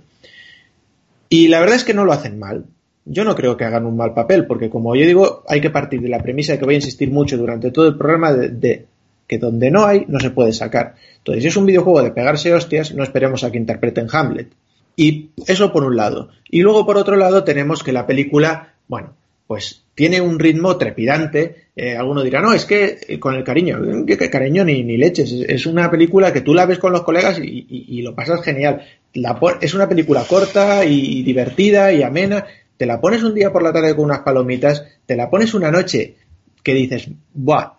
Y 1.29 1.47
la 1.47 1.60
verdad 1.60 1.75
es 1.75 1.84
que 1.84 1.93
no 1.93 2.06
lo 2.06 2.13
hacen 2.13 2.39
mal. 2.39 2.65
Yo 3.06 3.23
no 3.23 3.36
creo 3.36 3.58
que 3.58 3.65
hagan 3.65 3.86
un 3.86 3.97
mal 3.97 4.13
papel, 4.13 4.45
porque 4.45 4.69
como 4.69 4.95
yo 4.95 5.06
digo, 5.06 5.43
hay 5.47 5.62
que 5.62 5.69
partir 5.69 6.01
de 6.01 6.10
la 6.10 6.23
premisa 6.23 6.58
que 6.58 6.65
voy 6.65 6.75
a 6.75 6.77
insistir 6.77 7.12
mucho 7.12 7.38
durante 7.38 7.71
todo 7.71 7.88
el 7.88 7.97
programa 7.97 8.34
de, 8.34 8.86
que 9.27 9.38
donde 9.38 9.69
no 9.69 9.86
hay, 9.86 10.06
no 10.08 10.19
se 10.19 10.32
puede 10.32 10.53
sacar. 10.53 10.95
Entonces, 11.17 11.43
si 11.43 11.49
es 11.49 11.58
un 11.58 11.65
videojuego 11.65 12.01
de 12.01 12.12
pegarse 12.12 12.53
hostias, 12.53 12.93
no 12.93 13.03
esperemos 13.03 13.43
a 13.43 13.51
que 13.51 13.58
interpreten 13.58 14.08
Hamlet. 14.12 14.47
Y 14.95 15.29
eso 15.47 15.71
por 15.71 15.84
un 15.84 15.95
lado. 15.95 16.29
Y 16.49 16.62
luego 16.62 16.86
por 16.86 16.97
otro 16.97 17.15
lado 17.15 17.43
tenemos 17.43 17.84
que 17.84 17.91
la 17.91 18.06
película, 18.06 18.75
bueno, 18.88 19.13
pues 19.47 19.84
tiene 19.95 20.21
un 20.21 20.39
ritmo 20.39 20.77
trepidante. 20.77 21.67
Eh, 21.75 21.95
alguno 21.97 22.23
dirá, 22.23 22.41
no, 22.41 22.53
es 22.53 22.65
que 22.65 22.99
eh, 23.08 23.19
con 23.19 23.36
el 23.36 23.43
cariño, 23.43 23.79
¿qué, 24.06 24.29
cariño 24.29 24.63
ni, 24.63 24.97
leches? 24.97 25.32
Es, 25.32 25.65
una 25.65 25.89
película 25.89 26.32
que 26.32 26.41
tú 26.41 26.53
la 26.53 26.65
ves 26.65 26.79
con 26.79 26.93
los 26.93 27.03
colegas 27.03 27.39
y 27.39 28.01
lo 28.01 28.15
pasas 28.15 28.43
genial 28.43 28.84
es 29.62 29.73
una 29.73 29.88
película 29.88 30.23
corta 30.27 30.86
y 30.86 31.23
divertida 31.23 31.91
y 31.91 32.03
amena. 32.03 32.45
Te 32.77 32.86
la 32.86 32.99
pones 32.99 33.23
un 33.23 33.36
día 33.36 33.51
por 33.51 33.62
la 33.62 33.71
tarde 33.71 33.95
con 33.95 34.06
unas 34.06 34.19
palomitas, 34.19 34.84
te 35.06 35.15
la 35.15 35.29
pones 35.29 35.53
una 35.53 35.71
noche 35.71 36.15
que 36.63 36.73
dices, 36.73 37.10
¡buah! 37.34 37.73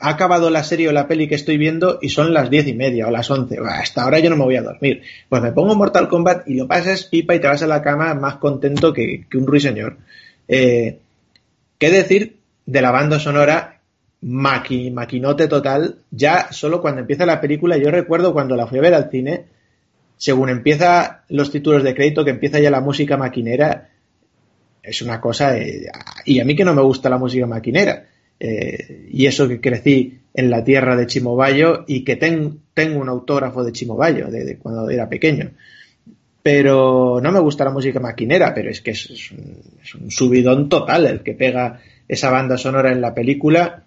Ha 0.00 0.08
acabado 0.08 0.48
la 0.48 0.64
serie 0.64 0.88
o 0.88 0.92
la 0.92 1.06
peli 1.06 1.28
que 1.28 1.34
estoy 1.34 1.58
viendo 1.58 1.98
y 2.00 2.08
son 2.08 2.32
las 2.32 2.48
diez 2.48 2.66
y 2.66 2.72
media 2.72 3.06
o 3.06 3.10
las 3.10 3.30
once. 3.30 3.58
Hasta 3.58 4.02
ahora 4.02 4.18
yo 4.18 4.30
no 4.30 4.36
me 4.36 4.44
voy 4.44 4.56
a 4.56 4.62
dormir. 4.62 5.02
Pues 5.28 5.42
me 5.42 5.52
pongo 5.52 5.76
Mortal 5.76 6.08
Kombat 6.08 6.48
y 6.48 6.54
lo 6.54 6.66
pasas 6.66 7.04
pipa 7.04 7.34
y 7.34 7.40
te 7.40 7.46
vas 7.46 7.62
a 7.62 7.66
la 7.66 7.82
cama 7.82 8.14
más 8.14 8.36
contento 8.36 8.94
que, 8.94 9.26
un 9.34 9.46
ruiseñor. 9.46 9.98
Eh, 10.48 10.98
¿Qué 11.78 11.90
decir 11.90 12.38
de 12.66 12.82
la 12.82 12.90
banda 12.90 13.18
sonora 13.18 13.80
maquinote 14.22 15.48
total? 15.48 15.96
Ya 16.10 16.48
solo 16.50 16.80
cuando 16.80 17.02
empieza 17.02 17.26
la 17.26 17.40
película, 17.40 17.76
yo 17.76 17.90
recuerdo 17.90 18.32
cuando 18.32 18.56
la 18.56 18.66
fui 18.66 18.78
a 18.78 18.82
ver 18.82 18.94
al 18.94 19.10
cine, 19.10 19.46
según 20.16 20.48
empieza 20.48 21.24
los 21.28 21.50
títulos 21.50 21.82
de 21.82 21.94
crédito, 21.94 22.24
que 22.24 22.30
empieza 22.30 22.58
ya 22.58 22.70
la 22.70 22.80
música 22.80 23.16
maquinera, 23.16 23.88
es 24.82 25.00
una 25.02 25.20
cosa, 25.20 25.56
y 26.24 26.40
a 26.40 26.44
mí 26.44 26.54
que 26.54 26.64
no 26.64 26.74
me 26.74 26.82
gusta 26.82 27.08
la 27.08 27.16
música 27.16 27.46
maquinera, 27.46 28.04
eh, 28.40 29.08
y 29.12 29.26
eso 29.26 29.46
que 29.46 29.60
crecí 29.60 30.18
en 30.34 30.50
la 30.50 30.64
tierra 30.64 30.96
de 30.96 31.06
Chimobayo 31.06 31.84
y 31.86 32.02
que 32.04 32.16
tengo 32.16 33.00
un 33.00 33.08
autógrafo 33.08 33.62
de 33.62 33.72
Chimobayo 33.72 34.28
de, 34.28 34.56
cuando 34.58 34.90
era 34.90 35.08
pequeño. 35.08 35.50
Pero 36.42 37.20
no 37.22 37.32
me 37.32 37.40
gusta 37.40 37.64
la 37.64 37.70
música 37.70 38.00
maquinera, 38.00 38.54
pero 38.54 38.70
es 38.70 38.80
que 38.80 38.92
es 38.92 39.30
un 39.30 40.10
subidón 40.10 40.68
total 40.70 41.06
el 41.06 41.22
que 41.22 41.34
pega 41.34 41.80
esa 42.08 42.30
banda 42.30 42.56
sonora 42.56 42.90
en 42.90 43.02
la 43.02 43.14
película 43.14 43.84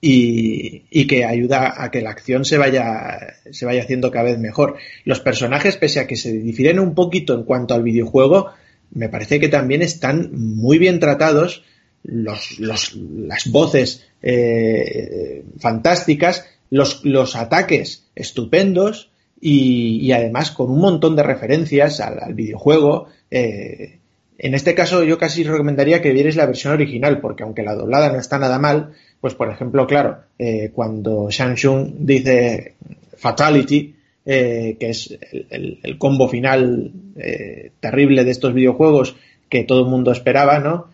y, 0.00 1.06
que 1.06 1.24
ayuda 1.24 1.74
a 1.76 1.90
que 1.90 2.00
la 2.00 2.10
acción 2.10 2.44
se 2.44 2.58
vaya, 2.58 3.36
se 3.50 3.66
vaya 3.66 3.82
haciendo 3.82 4.10
cada 4.10 4.24
vez 4.24 4.38
mejor. 4.38 4.76
Los 5.04 5.20
personajes, 5.20 5.76
pese 5.76 6.00
a 6.00 6.06
que 6.06 6.16
se 6.16 6.32
difieren 6.32 6.78
un 6.78 6.94
poquito 6.94 7.34
en 7.34 7.44
cuanto 7.44 7.74
al 7.74 7.82
videojuego, 7.82 8.50
me 8.92 9.08
parece 9.08 9.40
que 9.40 9.48
también 9.48 9.82
están 9.82 10.30
muy 10.32 10.78
bien 10.78 11.00
tratados. 11.00 11.64
Los, 12.02 12.58
las 12.58 13.50
voces 13.50 14.06
eh, 14.22 15.44
fantásticas, 15.58 16.46
los, 16.70 17.36
ataques 17.36 18.04
estupendos 18.14 19.10
y, 19.40 20.00
y, 20.00 20.12
además 20.12 20.50
con 20.50 20.70
un 20.70 20.80
montón 20.80 21.16
de 21.16 21.22
referencias 21.22 22.00
al, 22.00 22.34
videojuego. 22.34 23.08
Eh, 23.30 23.98
en 24.38 24.54
este 24.54 24.74
caso 24.74 25.04
yo 25.04 25.18
casi 25.18 25.44
recomendaría 25.44 26.00
que 26.00 26.12
vierais 26.12 26.36
la 26.36 26.46
versión 26.46 26.72
original 26.72 27.20
porque 27.20 27.42
aunque 27.42 27.62
la 27.62 27.74
doblada 27.74 28.10
no 28.10 28.18
está 28.18 28.38
nada 28.38 28.58
mal, 28.58 28.94
pues 29.20 29.34
por 29.34 29.50
ejemplo, 29.50 29.86
claro, 29.86 30.20
eh, 30.38 30.70
cuando 30.72 31.28
Shang 31.30 31.54
Tsung 31.54 31.92
dice 31.98 32.74
Fatality, 33.16 33.94
eh, 34.24 34.76
que 34.78 34.90
es 34.90 35.18
el, 35.50 35.96
combo 35.98 36.28
final 36.28 36.92
eh, 37.16 37.72
terrible 37.80 38.24
de 38.24 38.30
estos 38.30 38.54
videojuegos 38.54 39.16
que 39.48 39.64
todo 39.64 39.84
el 39.84 39.90
mundo 39.90 40.12
esperaba, 40.12 40.58
¿no? 40.58 40.88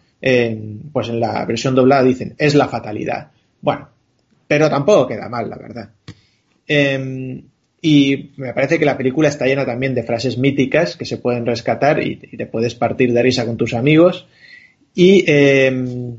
Pues 0.93 1.09
en 1.09 1.21
la 1.21 1.45
versión 1.45 1.75
doblada 1.75 2.03
dicen, 2.03 2.35
es 2.39 2.55
la 2.55 2.69
fatalidad. 2.69 3.31
Bueno, 3.61 3.89
pero 4.49 4.69
tampoco 4.69 5.07
queda 5.07 5.29
mal, 5.29 5.49
la 5.49 5.57
verdad. 5.57 5.91
Em, 6.67 7.43
y 7.81 8.31
me 8.37 8.53
parece 8.53 8.79
que 8.79 8.85
la 8.85 8.97
película 8.97 9.29
está 9.29 9.47
llena 9.47 9.65
también 9.65 9.95
de 9.95 10.03
frases 10.03 10.39
míticas 10.39 10.97
que 10.97 11.05
se 11.05 11.19
pueden 11.19 11.47
rescatar 11.47 12.03
y, 12.03 12.17
te 12.17 12.47
puedes 12.47 12.75
partir 12.75 13.13
de 13.13 13.23
risa 13.23 13.47
con 13.47 13.57
tus 13.57 13.75
amigos. 13.75 14.27
Y, 14.95 15.25
em, 15.31 16.17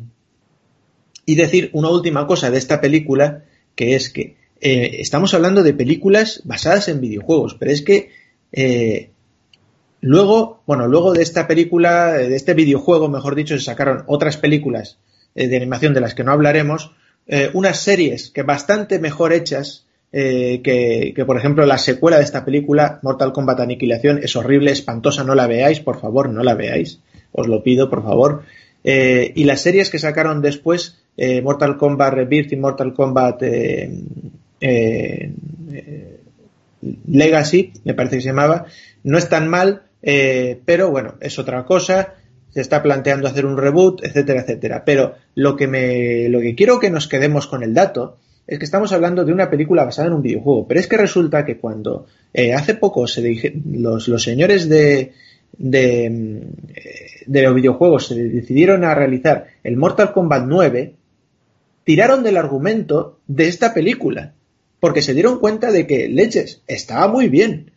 y 1.26 1.36
decir 1.36 1.70
una 1.74 1.90
última 1.90 2.26
cosa 2.28 2.50
de 2.50 2.58
esta 2.58 2.80
película, 2.80 3.44
que 3.76 3.96
es 3.96 4.10
que 4.10 4.36
eh, 4.62 4.98
estamos 5.00 5.34
hablando 5.34 5.64
de 5.64 5.74
películas 5.74 6.42
basadas 6.46 6.88
en 6.88 7.02
videojuegos, 7.02 7.56
pero 7.60 7.72
es 7.72 7.82
que 7.82 8.10
eh, 8.52 9.10
luego, 10.02 10.62
bueno, 10.66 10.88
luego 10.88 11.14
de 11.14 11.24
esta 11.24 11.48
película, 11.48 12.14
de 12.14 12.36
este 12.36 12.54
videojuego, 12.54 13.10
mejor 13.10 13.36
dicho, 13.36 13.58
se 13.58 13.64
sacaron 13.64 14.04
otras 14.08 14.38
películas 14.38 14.98
eh, 15.36 15.48
de 15.48 15.58
animación 15.58 15.94
de 15.94 16.02
las 16.02 16.16
que 16.16 16.24
no 16.24 16.32
hablaremos, 16.32 16.92
unas 17.54 17.82
series 17.82 18.30
que 18.30 18.44
bastante 18.44 19.00
mejor 19.00 19.34
hechas, 19.34 19.86
que, 20.14 21.12
que, 21.14 21.26
por 21.26 21.38
ejemplo 21.38 21.66
la 21.66 21.78
secuela 21.78 22.20
de 22.20 22.24
esta 22.24 22.46
película, 22.46 23.00
Mortal 23.04 23.34
Kombat 23.34 23.60
Aniquilación, 23.60 24.22
es 24.24 24.34
horrible, 24.38 24.72
espantosa, 24.72 25.26
no 25.26 25.36
la 25.36 25.46
veáis, 25.46 25.82
por 25.82 26.00
favor, 26.00 26.30
no 26.30 26.42
la 26.42 26.56
veáis, 26.56 27.02
os 27.34 27.50
lo 27.50 27.64
pido, 27.64 27.90
por 27.90 28.02
favor. 28.02 28.44
y 28.82 29.44
las 29.44 29.60
series 29.60 29.90
que 29.90 30.00
sacaron 30.00 30.42
después, 30.42 31.00
Mortal 31.44 31.76
Kombat 31.76 32.14
Rebirth 32.14 32.54
y 32.54 32.56
Mortal 32.56 32.94
Kombat 32.94 33.44
eh, 34.60 35.32
Legacy, 37.08 37.74
me 37.84 37.94
parece 37.94 38.18
que 38.18 38.22
se 38.22 38.30
llamaba, 38.30 38.66
no 39.04 39.18
es 39.18 39.30
tan 39.30 39.48
mal, 39.48 39.84
eh, 40.10 40.62
pero 40.64 40.90
bueno, 40.90 41.16
es 41.20 41.38
otra 41.38 41.66
cosa, 41.66 42.14
se 42.50 42.62
está 42.62 42.82
planteando 42.82 43.28
hacer 43.28 43.46
un 43.46 43.58
reboot, 43.58 44.06
etcétera, 44.06 44.40
etcétera. 44.40 44.86
Pero 44.86 45.16
lo 45.36 45.58
que 45.58 45.68
me, 45.68 46.30
lo 46.30 46.40
que 46.40 46.56
quiero 46.56 46.80
que 46.80 46.90
nos 46.90 47.10
quedemos 47.10 47.46
con 47.46 47.62
el 47.62 47.74
dato 47.74 48.18
es 48.48 48.58
que 48.58 48.64
estamos 48.64 48.94
hablando 48.94 49.26
de 49.26 49.34
una 49.34 49.50
película 49.50 49.84
basada 49.84 50.08
en 50.08 50.14
un 50.14 50.22
videojuego, 50.22 50.66
pero 50.66 50.80
es 50.80 50.88
que 50.88 50.96
resulta 50.96 51.44
que 51.44 51.58
cuando 51.58 52.06
eh, 52.34 52.54
hace 52.54 52.76
poco 52.76 53.06
se 53.06 53.54
los, 53.70 54.08
los 54.08 54.24
señores 54.24 54.70
de, 54.70 55.12
de, 55.58 56.42
de 57.26 57.42
los 57.42 57.54
videojuegos 57.54 58.08
se 58.08 58.16
decidieron 58.16 58.86
a 58.86 58.96
realizar 58.96 59.48
el 59.62 59.76
Mortal 59.76 60.14
Kombat 60.14 60.46
9, 60.48 60.94
tiraron 61.84 62.24
del 62.24 62.38
argumento 62.38 63.20
de 63.28 63.50
esta 63.50 63.74
película 63.74 64.36
porque 64.80 65.02
se 65.02 65.14
dieron 65.14 65.40
cuenta 65.40 65.70
de 65.70 65.86
que 65.86 66.08
Leches 66.08 66.62
estaba 66.66 67.10
muy 67.10 67.28
bien. 67.28 67.72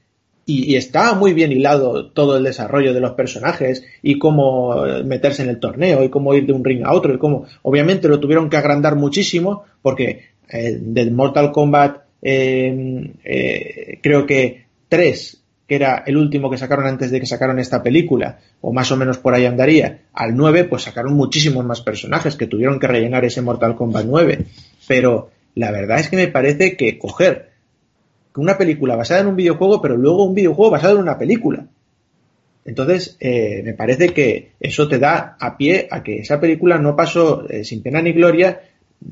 Y, 0.46 0.74
estaba 0.74 1.14
muy 1.14 1.32
bien 1.32 1.52
hilado 1.52 2.10
todo 2.10 2.36
el 2.36 2.44
desarrollo 2.44 2.92
de 2.92 3.00
los 3.00 3.12
personajes 3.12 3.84
y 4.02 4.18
cómo 4.18 4.84
meterse 5.04 5.42
en 5.42 5.48
el 5.48 5.60
torneo 5.60 6.02
y 6.02 6.08
cómo 6.08 6.34
ir 6.34 6.46
de 6.46 6.52
un 6.52 6.64
ring 6.64 6.82
a 6.84 6.92
otro 6.92 7.14
y 7.14 7.18
cómo 7.18 7.46
obviamente 7.62 8.08
lo 8.08 8.18
tuvieron 8.18 8.50
que 8.50 8.56
agrandar 8.56 8.96
muchísimo 8.96 9.64
porque 9.82 10.30
eh, 10.48 10.78
del 10.80 11.12
Mortal 11.12 11.52
Kombat 11.52 12.02
eh, 12.22 13.12
eh, 13.24 13.98
creo 14.02 14.26
que 14.26 14.64
3 14.88 15.40
que 15.70 15.76
era 15.76 16.02
el 16.04 16.16
último 16.16 16.50
que 16.50 16.58
sacaron 16.58 16.88
antes 16.88 17.12
de 17.12 17.20
que 17.20 17.26
sacaron 17.26 17.60
esta 17.60 17.80
película, 17.80 18.40
o 18.60 18.72
más 18.72 18.90
o 18.90 18.96
menos 18.96 19.18
por 19.18 19.34
ahí 19.34 19.46
andaría, 19.46 20.00
al 20.12 20.34
9, 20.34 20.64
pues 20.64 20.82
sacaron 20.82 21.12
muchísimos 21.12 21.64
más 21.64 21.80
personajes 21.80 22.34
que 22.34 22.48
tuvieron 22.48 22.80
que 22.80 22.88
rellenar 22.88 23.24
ese 23.24 23.40
Mortal 23.40 23.76
Kombat 23.76 24.04
9. 24.04 24.46
Pero 24.88 25.30
la 25.54 25.70
verdad 25.70 26.00
es 26.00 26.08
que 26.08 26.16
me 26.16 26.26
parece 26.26 26.76
que 26.76 26.98
coger 26.98 27.49
una 28.36 28.56
película 28.56 28.96
basada 28.96 29.20
en 29.20 29.26
un 29.28 29.36
videojuego, 29.36 29.80
pero 29.82 29.96
luego 29.96 30.24
un 30.24 30.34
videojuego 30.34 30.70
basado 30.70 30.96
en 30.96 31.02
una 31.02 31.18
película. 31.18 31.66
Entonces, 32.64 33.16
eh, 33.20 33.62
me 33.64 33.74
parece 33.74 34.12
que 34.12 34.52
eso 34.60 34.86
te 34.86 34.98
da 34.98 35.36
a 35.40 35.56
pie 35.56 35.88
a 35.90 36.02
que 36.02 36.18
esa 36.18 36.40
película 36.40 36.78
no 36.78 36.94
pasó 36.94 37.48
eh, 37.48 37.64
sin 37.64 37.82
pena 37.82 38.02
ni 38.02 38.12
gloria 38.12 38.60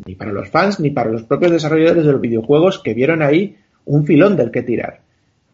ni 0.05 0.15
para 0.15 0.33
los 0.33 0.51
fans 0.51 0.81
ni 0.81 0.91
para 0.91 1.11
los 1.11 1.23
propios 1.23 1.53
desarrolladores 1.53 2.05
de 2.05 2.13
los 2.13 2.21
videojuegos 2.21 2.79
que 2.79 2.95
vieron 2.95 3.23
ahí 3.23 3.57
un 3.87 4.05
filón 4.05 4.37
del 4.37 4.51
que 4.51 4.63
tirar. 4.63 5.01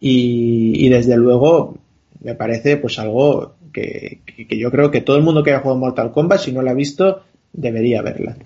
Y, 0.00 0.88
desde 0.90 1.16
luego 1.16 1.78
me 2.22 2.34
parece 2.34 2.76
pues 2.76 2.98
algo 2.98 3.54
que, 3.72 4.20
yo 4.50 4.70
creo 4.70 4.90
que 4.90 5.00
todo 5.00 5.16
el 5.16 5.22
mundo 5.22 5.42
que 5.42 5.50
haya 5.50 5.60
jugado 5.60 5.80
Mortal 5.80 6.12
Kombat, 6.12 6.40
si 6.40 6.52
no 6.52 6.60
la 6.60 6.72
ha 6.72 6.74
visto, 6.74 7.22
debería 7.52 8.02
verla. 8.02 8.36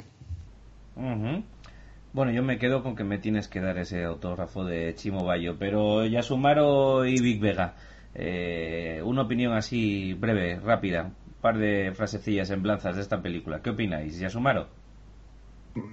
Bueno, 2.19 2.33
yo 2.33 2.43
me 2.43 2.59
quedo 2.59 2.83
con 2.83 2.97
que 2.97 3.05
me 3.05 3.19
tienes 3.19 3.47
que 3.47 3.61
dar 3.61 3.79
ese 3.79 4.03
autógrafo 4.03 4.65
de 4.65 4.93
Chimo 4.97 5.25
Bayo, 5.25 5.55
pero 5.57 6.05
Yasumaro 6.05 7.05
y 7.07 7.21
Big 7.21 7.39
Vega, 7.39 7.75
eh, 8.13 9.01
una 9.05 9.23
opinión 9.23 9.53
así 9.53 10.15
breve, 10.15 10.59
rápida, 10.59 11.03
un 11.05 11.41
par 11.41 11.59
de 11.59 11.93
frasecillas 11.95 12.49
semblanzas 12.49 12.97
de 12.97 13.03
esta 13.03 13.23
película. 13.23 13.63
¿Qué 13.63 13.71
opináis, 13.71 14.19
Yasumaro? 14.19 14.67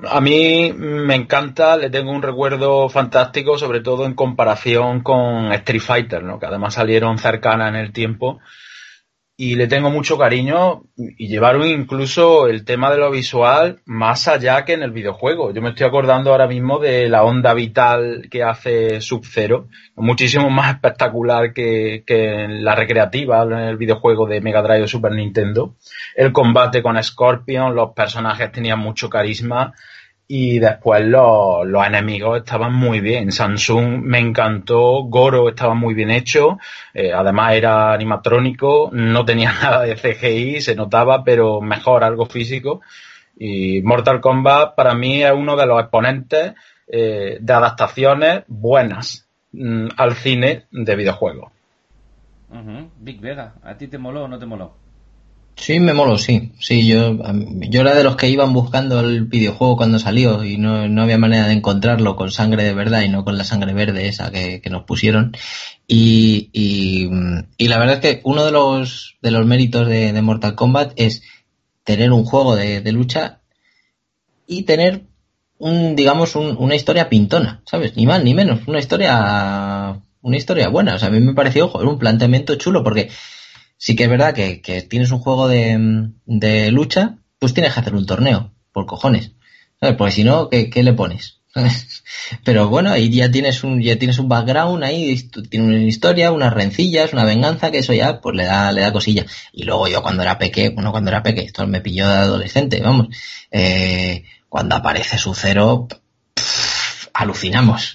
A 0.09 0.19
mí 0.19 0.73
me 0.75 1.13
encanta, 1.13 1.77
le 1.77 1.91
tengo 1.91 2.11
un 2.11 2.23
recuerdo 2.23 2.89
fantástico, 2.89 3.59
sobre 3.59 3.81
todo 3.81 4.07
en 4.07 4.15
comparación 4.15 5.01
con 5.01 5.53
Street 5.53 5.79
Fighter, 5.79 6.23
¿no? 6.23 6.39
que 6.39 6.47
además 6.47 6.73
salieron 6.73 7.19
cercanas 7.19 7.69
en 7.69 7.75
el 7.75 7.93
tiempo 7.93 8.39
y 9.37 9.55
le 9.55 9.67
tengo 9.67 9.89
mucho 9.89 10.17
cariño 10.17 10.83
y 10.95 11.27
llevaron 11.27 11.67
incluso 11.67 12.47
el 12.47 12.63
tema 12.63 12.89
de 12.89 12.97
lo 12.97 13.11
visual 13.11 13.81
más 13.85 14.29
allá 14.29 14.63
que 14.63 14.73
en 14.73 14.81
el 14.81 14.91
videojuego. 14.91 15.53
Yo 15.53 15.61
me 15.61 15.69
estoy 15.69 15.85
acordando 15.85 16.31
ahora 16.31 16.47
mismo 16.47 16.79
de 16.79 17.09
la 17.09 17.23
onda 17.23 17.53
vital 17.53 18.27
que 18.31 18.43
hace 18.43 19.01
Sub-Zero, 19.01 19.67
muchísimo 19.97 20.49
más 20.49 20.75
espectacular 20.75 21.51
que, 21.53 22.03
que 22.07 22.47
la 22.47 22.75
recreativa, 22.75 23.43
en 23.43 23.51
el 23.53 23.77
videojuego 23.77 24.25
de 24.25 24.39
Mega 24.39 24.61
Drive 24.61 24.83
o 24.83 24.87
Super 24.87 25.11
Nintendo. 25.11 25.75
El 26.15 26.31
combate 26.31 26.81
con 26.81 27.01
Scorpion, 27.03 27.75
los 27.75 27.91
personajes 27.91 28.53
tenían 28.53 28.79
mucho 28.79 29.09
carisma 29.09 29.73
y 30.27 30.59
después 30.59 31.05
los, 31.05 31.65
los, 31.67 31.85
enemigos 31.85 32.39
estaban 32.39 32.73
muy 32.73 32.99
bien. 32.99 33.31
Samsung 33.31 34.01
me 34.01 34.19
encantó, 34.19 35.03
Goro 35.03 35.49
estaba 35.49 35.75
muy 35.75 35.93
bien 35.93 36.09
hecho, 36.09 36.57
eh, 36.93 37.13
además 37.13 37.53
era 37.53 37.93
animatrónico, 37.93 38.89
no 38.91 39.23
tenía 39.25 39.51
nada 39.61 39.83
de 39.83 39.95
CGI, 39.95 40.61
se 40.61 40.75
notaba, 40.75 41.23
pero 41.23 41.61
mejor 41.61 42.03
algo 42.03 42.25
físico. 42.25 42.81
Y 43.37 43.81
Mortal 43.81 44.21
Kombat 44.21 44.75
para 44.75 44.95
mí 44.95 45.23
es 45.23 45.31
uno 45.31 45.55
de 45.55 45.65
los 45.65 45.79
exponentes 45.81 46.53
eh, 46.87 47.37
de 47.39 47.53
adaptaciones 47.53 48.43
buenas 48.47 49.27
mm, 49.51 49.87
al 49.97 50.13
cine 50.15 50.65
de 50.71 50.95
videojuegos. 50.95 51.51
Big 52.99 53.19
Vega, 53.19 53.55
¿a 53.63 53.75
ti 53.75 53.87
te 53.87 53.97
moló 53.97 54.23
o 54.23 54.27
no 54.27 54.39
te 54.39 54.45
moló? 54.45 54.84
Sí, 55.57 55.79
me 55.79 55.93
molo, 55.93 56.17
sí. 56.17 56.51
Sí, 56.59 56.85
yo, 56.85 57.17
yo 57.69 57.81
era 57.81 57.95
de 57.95 58.03
los 58.03 58.17
que 58.17 58.29
iban 58.29 58.53
buscando 58.53 58.99
el 58.99 59.23
videojuego 59.25 59.77
cuando 59.77 59.99
salió 59.99 60.43
y 60.43 60.57
no, 60.57 60.87
no 60.89 61.03
había 61.03 61.17
manera 61.17 61.47
de 61.47 61.53
encontrarlo 61.53 62.15
con 62.15 62.31
sangre 62.31 62.63
de 62.63 62.73
verdad 62.73 63.01
y 63.01 63.09
no 63.09 63.23
con 63.23 63.37
la 63.37 63.45
sangre 63.45 63.73
verde 63.73 64.07
esa 64.07 64.31
que, 64.31 64.61
que 64.61 64.69
nos 64.69 64.83
pusieron. 64.83 65.35
Y, 65.87 66.49
y, 66.51 67.09
y, 67.57 67.67
la 67.67 67.77
verdad 67.77 67.95
es 67.95 68.01
que 68.01 68.21
uno 68.25 68.45
de 68.45 68.51
los, 68.51 69.17
de 69.21 69.31
los 69.31 69.45
méritos 69.45 69.87
de, 69.87 70.11
de 70.11 70.21
Mortal 70.21 70.55
Kombat 70.55 70.93
es 70.97 71.23
tener 71.83 72.11
un 72.11 72.25
juego 72.25 72.55
de, 72.55 72.81
de 72.81 72.91
lucha 72.91 73.39
y 74.47 74.63
tener 74.63 75.05
un, 75.57 75.95
digamos, 75.95 76.35
un, 76.35 76.57
una 76.59 76.75
historia 76.75 77.09
pintona, 77.09 77.61
¿sabes? 77.65 77.95
Ni 77.95 78.05
más 78.05 78.23
ni 78.23 78.33
menos, 78.33 78.67
una 78.67 78.79
historia, 78.79 80.01
una 80.21 80.37
historia 80.37 80.67
buena. 80.67 80.95
O 80.95 80.99
sea, 80.99 81.07
a 81.07 81.11
mí 81.11 81.19
me 81.21 81.33
pareció, 81.33 81.69
joder, 81.69 81.87
un 81.87 81.97
planteamiento 81.99 82.55
chulo 82.55 82.83
porque 82.83 83.09
sí 83.77 83.95
que 83.95 84.03
es 84.03 84.09
verdad 84.09 84.33
que, 84.33 84.61
que 84.61 84.81
tienes 84.81 85.11
un 85.11 85.19
juego 85.19 85.47
de, 85.47 86.09
de, 86.25 86.71
lucha, 86.71 87.17
pues 87.39 87.53
tienes 87.53 87.73
que 87.73 87.79
hacer 87.79 87.95
un 87.95 88.05
torneo, 88.05 88.53
por 88.71 88.85
cojones. 88.85 89.31
¿Sabes? 89.79 89.95
Porque 89.97 90.13
si 90.13 90.23
no, 90.23 90.49
¿qué, 90.49 90.69
¿qué, 90.69 90.83
le 90.83 90.93
pones? 90.93 91.41
Pero 92.43 92.69
bueno, 92.69 92.91
ahí 92.91 93.09
ya 93.09 93.29
tienes 93.29 93.63
un, 93.63 93.81
ya 93.81 93.97
tienes 93.97 94.19
un 94.19 94.29
background 94.29 94.83
ahí, 94.83 95.15
tienes 95.49 95.67
una 95.67 95.77
historia, 95.79 96.31
unas 96.31 96.53
rencillas, 96.53 97.13
una 97.13 97.25
venganza, 97.25 97.71
que 97.71 97.79
eso 97.79 97.93
ya 97.93 98.21
pues 98.21 98.35
le 98.35 98.45
da, 98.45 98.71
le 98.71 98.81
da 98.81 98.93
cosilla. 98.93 99.25
Y 99.51 99.63
luego 99.63 99.87
yo 99.87 100.01
cuando 100.01 100.23
era 100.23 100.37
peque, 100.37 100.69
bueno, 100.69 100.91
cuando 100.91 101.11
era 101.11 101.23
peque, 101.23 101.41
esto 101.41 101.67
me 101.67 101.81
pilló 101.81 102.07
de 102.07 102.15
adolescente, 102.15 102.81
vamos, 102.81 103.07
eh, 103.51 104.23
cuando 104.49 104.75
aparece 104.75 105.17
su 105.17 105.33
cero, 105.33 105.87
alucinamos 107.13 107.94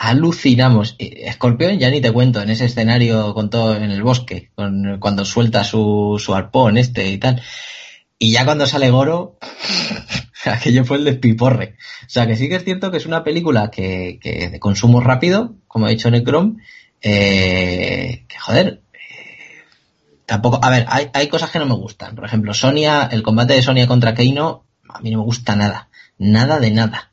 alucinamos. 0.00 0.96
Escorpión, 0.98 1.78
ya 1.78 1.90
ni 1.90 2.00
te 2.00 2.10
cuento, 2.10 2.40
en 2.40 2.48
ese 2.48 2.64
escenario 2.64 3.34
con 3.34 3.50
todo 3.50 3.76
en 3.76 3.90
el 3.90 4.02
bosque, 4.02 4.50
con, 4.54 4.96
cuando 4.98 5.26
suelta 5.26 5.62
su, 5.62 6.18
arpón 6.34 6.78
este 6.78 7.06
y 7.08 7.18
tal. 7.18 7.42
Y 8.18 8.32
ya 8.32 8.46
cuando 8.46 8.66
sale 8.66 8.90
Goro, 8.90 9.38
aquello 10.46 10.86
fue 10.86 10.96
el 10.96 11.04
despiporre. 11.04 11.76
O 12.06 12.08
sea 12.08 12.26
que 12.26 12.36
sí 12.36 12.48
que 12.48 12.56
es 12.56 12.64
cierto 12.64 12.90
que 12.90 12.96
es 12.96 13.04
una 13.04 13.22
película 13.22 13.70
que, 13.70 14.18
que 14.22 14.48
de 14.48 14.58
consumo 14.58 15.00
rápido, 15.00 15.56
como 15.68 15.84
ha 15.84 15.90
dicho 15.90 16.10
Necrom, 16.10 16.56
eh, 17.02 18.24
que 18.26 18.38
joder, 18.38 18.80
eh, 18.94 19.64
tampoco, 20.24 20.60
a 20.62 20.70
ver, 20.70 20.86
hay, 20.88 21.10
hay 21.12 21.28
cosas 21.28 21.50
que 21.50 21.58
no 21.58 21.66
me 21.66 21.74
gustan. 21.74 22.14
Por 22.14 22.24
ejemplo, 22.24 22.54
Sonia, 22.54 23.06
el 23.12 23.22
combate 23.22 23.52
de 23.52 23.62
Sonia 23.62 23.86
contra 23.86 24.14
Keino, 24.14 24.64
a 24.88 25.00
mí 25.00 25.10
no 25.10 25.18
me 25.18 25.24
gusta 25.24 25.56
nada. 25.56 25.90
Nada 26.16 26.58
de 26.58 26.70
nada. 26.70 27.09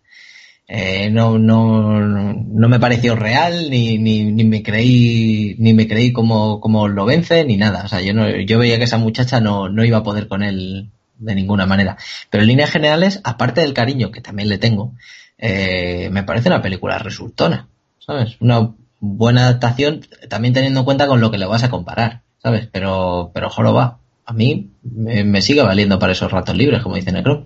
Eh, 0.68 1.10
no, 1.10 1.40
no, 1.40 2.00
no 2.02 2.70
me 2.70 2.80
pareció 2.80 3.16
real, 3.16 3.70
ni, 3.70 3.98
ni, 3.98 4.26
ni 4.26 4.44
me 4.44 4.62
creí, 4.64 5.56
ni 5.60 5.74
me 5.74 5.88
creí 5.88 6.12
como, 6.12 6.60
como 6.60 6.88
lo 6.88 7.06
vence, 7.06 7.46
ni 7.46 7.58
nada. 7.58 7.84
O 7.86 7.88
sea, 7.88 8.02
yo 8.02 8.14
no, 8.14 8.30
yo 8.30 8.60
veía 8.60 8.78
que 8.78 8.84
esa 8.84 8.98
muchacha 8.98 9.40
no, 9.40 9.70
no 9.70 9.86
iba 9.86 10.00
a 10.00 10.04
poder 10.04 10.28
con 10.28 10.44
él 10.44 10.90
de 11.18 11.36
ninguna 11.36 11.66
manera. 11.66 11.98
Pero 12.30 12.44
en 12.44 12.50
líneas 12.50 12.72
generales, 12.72 13.22
aparte 13.24 13.62
del 13.62 13.74
cariño 13.74 14.12
que 14.12 14.22
también 14.22 14.50
le 14.50 14.58
tengo, 14.58 14.94
eh, 15.38 16.10
me 16.12 16.24
parece 16.24 16.50
una 16.50 16.62
película 16.62 16.98
resultona, 16.98 17.68
¿sabes? 18.00 18.36
Una 18.42 18.72
buena 19.00 19.44
adaptación, 19.44 20.02
también 20.30 20.54
teniendo 20.54 20.82
en 20.82 20.86
cuenta 20.86 21.08
con 21.08 21.22
lo 21.22 21.32
que 21.32 21.38
le 21.38 21.46
vas 21.46 21.64
a 21.64 21.70
comparar, 21.70 22.22
¿sabes? 22.40 22.68
Pero, 22.72 23.32
pero 23.34 23.50
va 23.74 24.00
a 24.28 24.34
mí 24.34 24.72
me, 24.84 25.42
sigue 25.42 25.62
valiendo 25.62 25.98
para 26.00 26.12
esos 26.12 26.30
ratos 26.30 26.56
libres, 26.56 26.84
como 26.84 26.96
dice 26.96 27.14
Necro. 27.14 27.46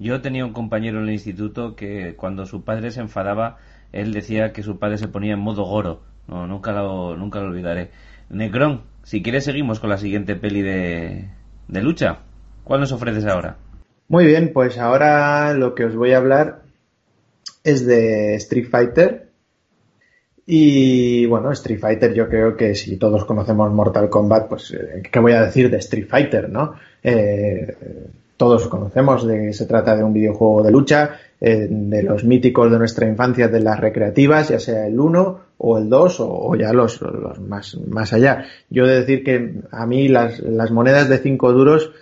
Yo 0.00 0.22
tenía 0.22 0.46
un 0.46 0.54
compañero 0.54 0.98
en 0.98 1.04
el 1.04 1.12
instituto 1.12 1.76
que 1.76 2.16
cuando 2.16 2.46
su 2.46 2.64
padre 2.64 2.90
se 2.90 3.00
enfadaba, 3.00 3.58
él 3.92 4.14
decía 4.14 4.50
que 4.50 4.62
su 4.62 4.78
padre 4.78 4.96
se 4.96 5.08
ponía 5.08 5.34
en 5.34 5.40
modo 5.40 5.64
goro. 5.64 6.00
No, 6.26 6.46
nunca 6.46 6.72
lo, 6.72 7.18
nunca 7.18 7.40
lo 7.40 7.48
olvidaré. 7.48 7.90
Necron, 8.30 8.84
si 9.02 9.22
quieres 9.22 9.44
seguimos 9.44 9.78
con 9.78 9.90
la 9.90 9.98
siguiente 9.98 10.36
peli 10.36 10.62
de, 10.62 11.28
de 11.68 11.82
lucha. 11.82 12.20
¿Cuál 12.64 12.80
nos 12.80 12.92
ofreces 12.92 13.26
ahora? 13.26 13.58
Muy 14.08 14.24
bien, 14.24 14.52
pues 14.54 14.78
ahora 14.78 15.52
lo 15.52 15.74
que 15.74 15.84
os 15.84 15.94
voy 15.94 16.12
a 16.12 16.16
hablar 16.16 16.62
es 17.62 17.84
de 17.84 18.36
Street 18.36 18.68
Fighter. 18.70 19.28
Y 20.46 21.26
bueno, 21.26 21.52
Street 21.52 21.78
Fighter 21.78 22.14
yo 22.14 22.26
creo 22.30 22.56
que 22.56 22.74
si 22.74 22.96
todos 22.96 23.26
conocemos 23.26 23.70
Mortal 23.70 24.08
Kombat, 24.08 24.48
pues 24.48 24.72
eh, 24.72 25.02
¿qué 25.12 25.20
voy 25.20 25.32
a 25.32 25.42
decir 25.42 25.70
de 25.70 25.76
Street 25.76 26.08
Fighter, 26.08 26.48
no? 26.48 26.72
Eh, 27.02 27.76
todos 28.40 28.68
conocemos 28.68 29.26
de 29.26 29.48
que 29.48 29.52
se 29.52 29.66
trata 29.66 29.94
de 29.94 30.02
un 30.02 30.14
videojuego 30.14 30.62
de 30.62 30.70
lucha, 30.70 31.20
eh, 31.38 31.66
de 31.68 32.02
los 32.02 32.24
míticos 32.24 32.72
de 32.72 32.78
nuestra 32.78 33.06
infancia, 33.06 33.48
de 33.48 33.60
las 33.60 33.78
recreativas, 33.78 34.48
ya 34.48 34.58
sea 34.58 34.86
el 34.86 34.98
1 34.98 35.40
o 35.58 35.76
el 35.76 35.90
2 35.90 36.16
o, 36.20 36.56
ya 36.56 36.72
los, 36.72 37.02
más, 37.46 37.76
más 37.86 38.14
allá. 38.14 38.46
Yo 38.70 38.86
he 38.86 38.88
de 38.88 39.00
decir 39.00 39.22
que 39.22 39.56
a 39.70 39.84
mí 39.84 40.08
las, 40.08 40.40
monedas 40.70 41.10
de 41.10 41.18
5 41.18 41.52
duros, 41.52 41.92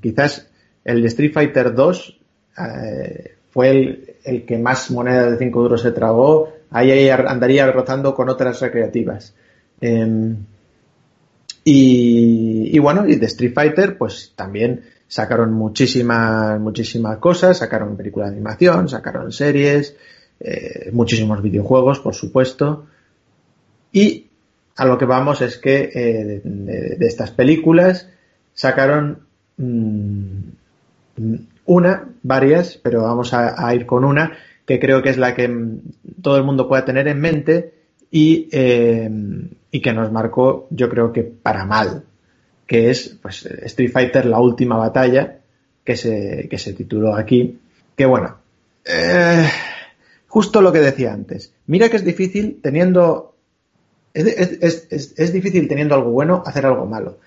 quizás 0.00 0.48
el 0.86 1.02
de 1.02 1.08
Street 1.08 1.34
Fighter 1.34 1.74
2 1.74 2.20
fue 3.50 4.14
el, 4.24 4.46
que 4.46 4.56
más 4.56 4.90
moneda 4.90 5.30
de 5.30 5.36
5 5.36 5.60
duros 5.60 5.82
se 5.82 5.92
tragó, 5.92 6.48
ahí 6.70 7.10
andaría 7.10 7.70
rozando 7.70 8.14
con 8.14 8.30
otras 8.30 8.58
recreativas. 8.62 9.34
Em, 11.68 12.66
y, 12.72 12.78
bueno, 12.78 13.06
y 13.06 13.16
de 13.16 13.26
Street 13.26 13.52
Fighter, 13.52 13.98
pues 13.98 14.32
también 14.34 14.84
sacaron 15.06 15.52
muchísimas, 15.52 16.58
muchísimas 16.60 17.18
cosas, 17.18 17.58
sacaron 17.58 17.96
películas 17.96 18.30
de 18.30 18.36
animación, 18.36 18.88
sacaron 18.88 19.32
series, 19.32 19.96
eh, 20.40 20.90
muchísimos 20.92 21.42
videojuegos, 21.42 22.00
por 22.00 22.14
supuesto. 22.14 22.86
Y 23.92 24.26
a 24.76 24.86
lo 24.86 24.96
que 24.96 25.04
vamos 25.04 25.42
es 25.42 25.58
que 25.58 25.90
eh, 25.94 26.40
de, 26.44 27.06
estas 27.06 27.32
películas 27.32 28.08
sacaron 28.54 29.20
mm, 29.56 30.38
una, 31.66 32.08
varias, 32.22 32.78
pero 32.82 33.02
vamos 33.02 33.34
a, 33.34 33.74
ir 33.74 33.84
con 33.86 34.04
una 34.04 34.38
que 34.64 34.78
creo 34.78 35.02
que 35.02 35.10
es 35.10 35.16
la 35.18 35.34
que 35.34 35.50
todo 36.22 36.36
el 36.36 36.44
mundo 36.44 36.68
pueda 36.68 36.84
tener 36.84 37.08
en 37.08 37.20
mente 37.20 37.74
y, 38.10 38.48
eh, 38.52 39.10
y 39.70 39.80
que 39.80 39.92
nos 39.92 40.10
marcó, 40.10 40.66
yo 40.70 40.88
creo 40.88 41.12
que 41.12 41.22
para 41.22 41.64
mal, 41.64 42.04
que 42.66 42.90
es 42.90 43.18
pues, 43.20 43.46
Street 43.46 43.90
Fighter 43.90 44.26
La 44.26 44.40
Última 44.40 44.76
Batalla, 44.76 45.38
que 45.84 45.96
se, 45.96 46.48
que 46.50 46.58
se 46.58 46.74
tituló 46.74 47.14
aquí, 47.14 47.58
que 47.96 48.06
bueno, 48.06 48.36
eh, 48.84 49.48
justo 50.26 50.60
lo 50.60 50.72
que 50.72 50.80
decía 50.80 51.12
antes, 51.12 51.54
mira 51.66 51.88
que 51.88 51.96
es 51.96 52.04
difícil 52.04 52.60
teniendo, 52.62 53.34
es, 54.14 55.32
difícil 55.32 55.68
teniendo 55.68 55.94
algo 55.94 56.10
bueno 56.10 56.42
hacer 56.44 56.66
algo 56.66 56.86
malo, 56.86 57.18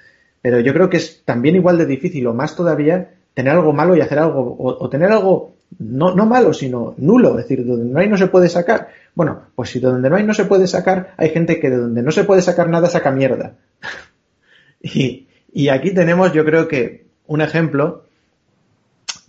pero 0.42 0.60
yo 0.60 0.74
creo 0.74 0.90
que 0.90 0.98
es 0.98 1.24
también 1.26 1.56
igual 1.56 1.78
de 1.78 1.86
difícil 1.86 2.26
o 2.28 2.34
más 2.34 2.56
todavía 2.56 3.16
tener 3.34 3.54
algo 3.54 3.74
malo 3.74 3.96
y 3.96 4.02
hacer 4.02 4.20
algo, 4.20 4.56
o, 4.60 4.90
tener 4.90 5.12
algo 5.12 5.54
no, 5.80 6.14
no, 6.14 6.26
malo, 6.26 6.54
sino 6.54 6.96
nulo, 6.98 7.40
es 7.40 7.48
decir, 7.48 7.66
donde 7.66 7.86
no 7.86 8.00
hay 8.00 8.10
no 8.10 8.18
se 8.18 8.28
puede 8.28 8.50
sacar. 8.50 8.90
Bueno, 9.16 9.44
pues 9.56 9.70
si 9.70 9.80
de 9.80 9.88
donde 9.88 10.10
no 10.10 10.16
hay 10.16 10.24
no 10.24 10.34
se 10.34 10.46
puede 10.46 10.68
sacar, 10.68 11.14
hay 11.18 11.30
gente 11.30 11.60
que 11.60 11.70
de 11.70 11.78
donde 11.78 12.02
no 12.04 12.12
se 12.12 12.24
puede 12.24 12.42
sacar 12.42 12.70
nada 12.70 12.90
saca 12.90 13.12
mierda. 13.12 13.56
y, 14.82 15.28
y 15.54 15.70
aquí 15.70 15.94
tenemos, 15.94 16.34
yo 16.34 16.46
creo 16.46 16.68
que, 16.68 17.06
un 17.28 17.42
ejemplo, 17.42 18.06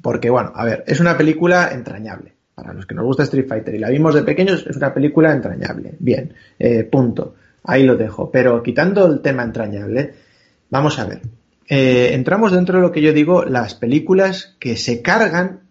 porque 0.03 0.31
bueno, 0.31 0.53
a 0.55 0.65
ver, 0.65 0.85
es 0.87 1.01
una 1.01 1.17
película 1.17 1.71
entrañable. 1.73 2.33
Para 2.55 2.75
los 2.75 2.85
que 2.85 2.95
nos 2.95 3.07
gusta 3.07 3.23
Street 3.23 3.49
Fighter 3.49 3.75
y 3.75 3.79
la 3.79 3.89
vimos 3.89 4.15
de 4.15 4.23
pequeños, 4.23 4.67
es 4.69 4.77
una 4.77 4.93
película 4.93 5.33
entrañable. 5.33 5.95
Bien, 5.99 6.35
eh, 6.59 6.85
punto. 6.85 7.35
Ahí 7.65 7.85
lo 7.85 7.97
dejo. 7.97 8.31
Pero 8.31 8.63
quitando 8.63 9.07
el 9.07 9.21
tema 9.21 9.43
entrañable, 9.43 10.13
vamos 10.69 10.99
a 10.99 11.07
ver. 11.07 11.23
Eh, 11.69 12.11
entramos 12.13 12.53
dentro 12.53 12.77
de 12.77 12.83
lo 12.83 12.93
que 12.93 13.01
yo 13.01 13.13
digo, 13.13 13.45
las 13.45 13.75
películas 13.75 14.57
que 14.59 14.77
se 14.77 15.01
cargan 15.01 15.62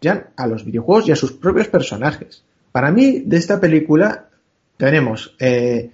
ya 0.00 0.30
a 0.36 0.46
los 0.46 0.64
videojuegos 0.64 1.08
y 1.08 1.12
a 1.12 1.16
sus 1.16 1.32
propios 1.32 1.68
personajes. 1.68 2.44
Para 2.72 2.90
mí, 2.90 3.22
de 3.24 3.36
esta 3.36 3.60
película 3.60 4.28
tenemos 4.76 5.34
eh, 5.38 5.90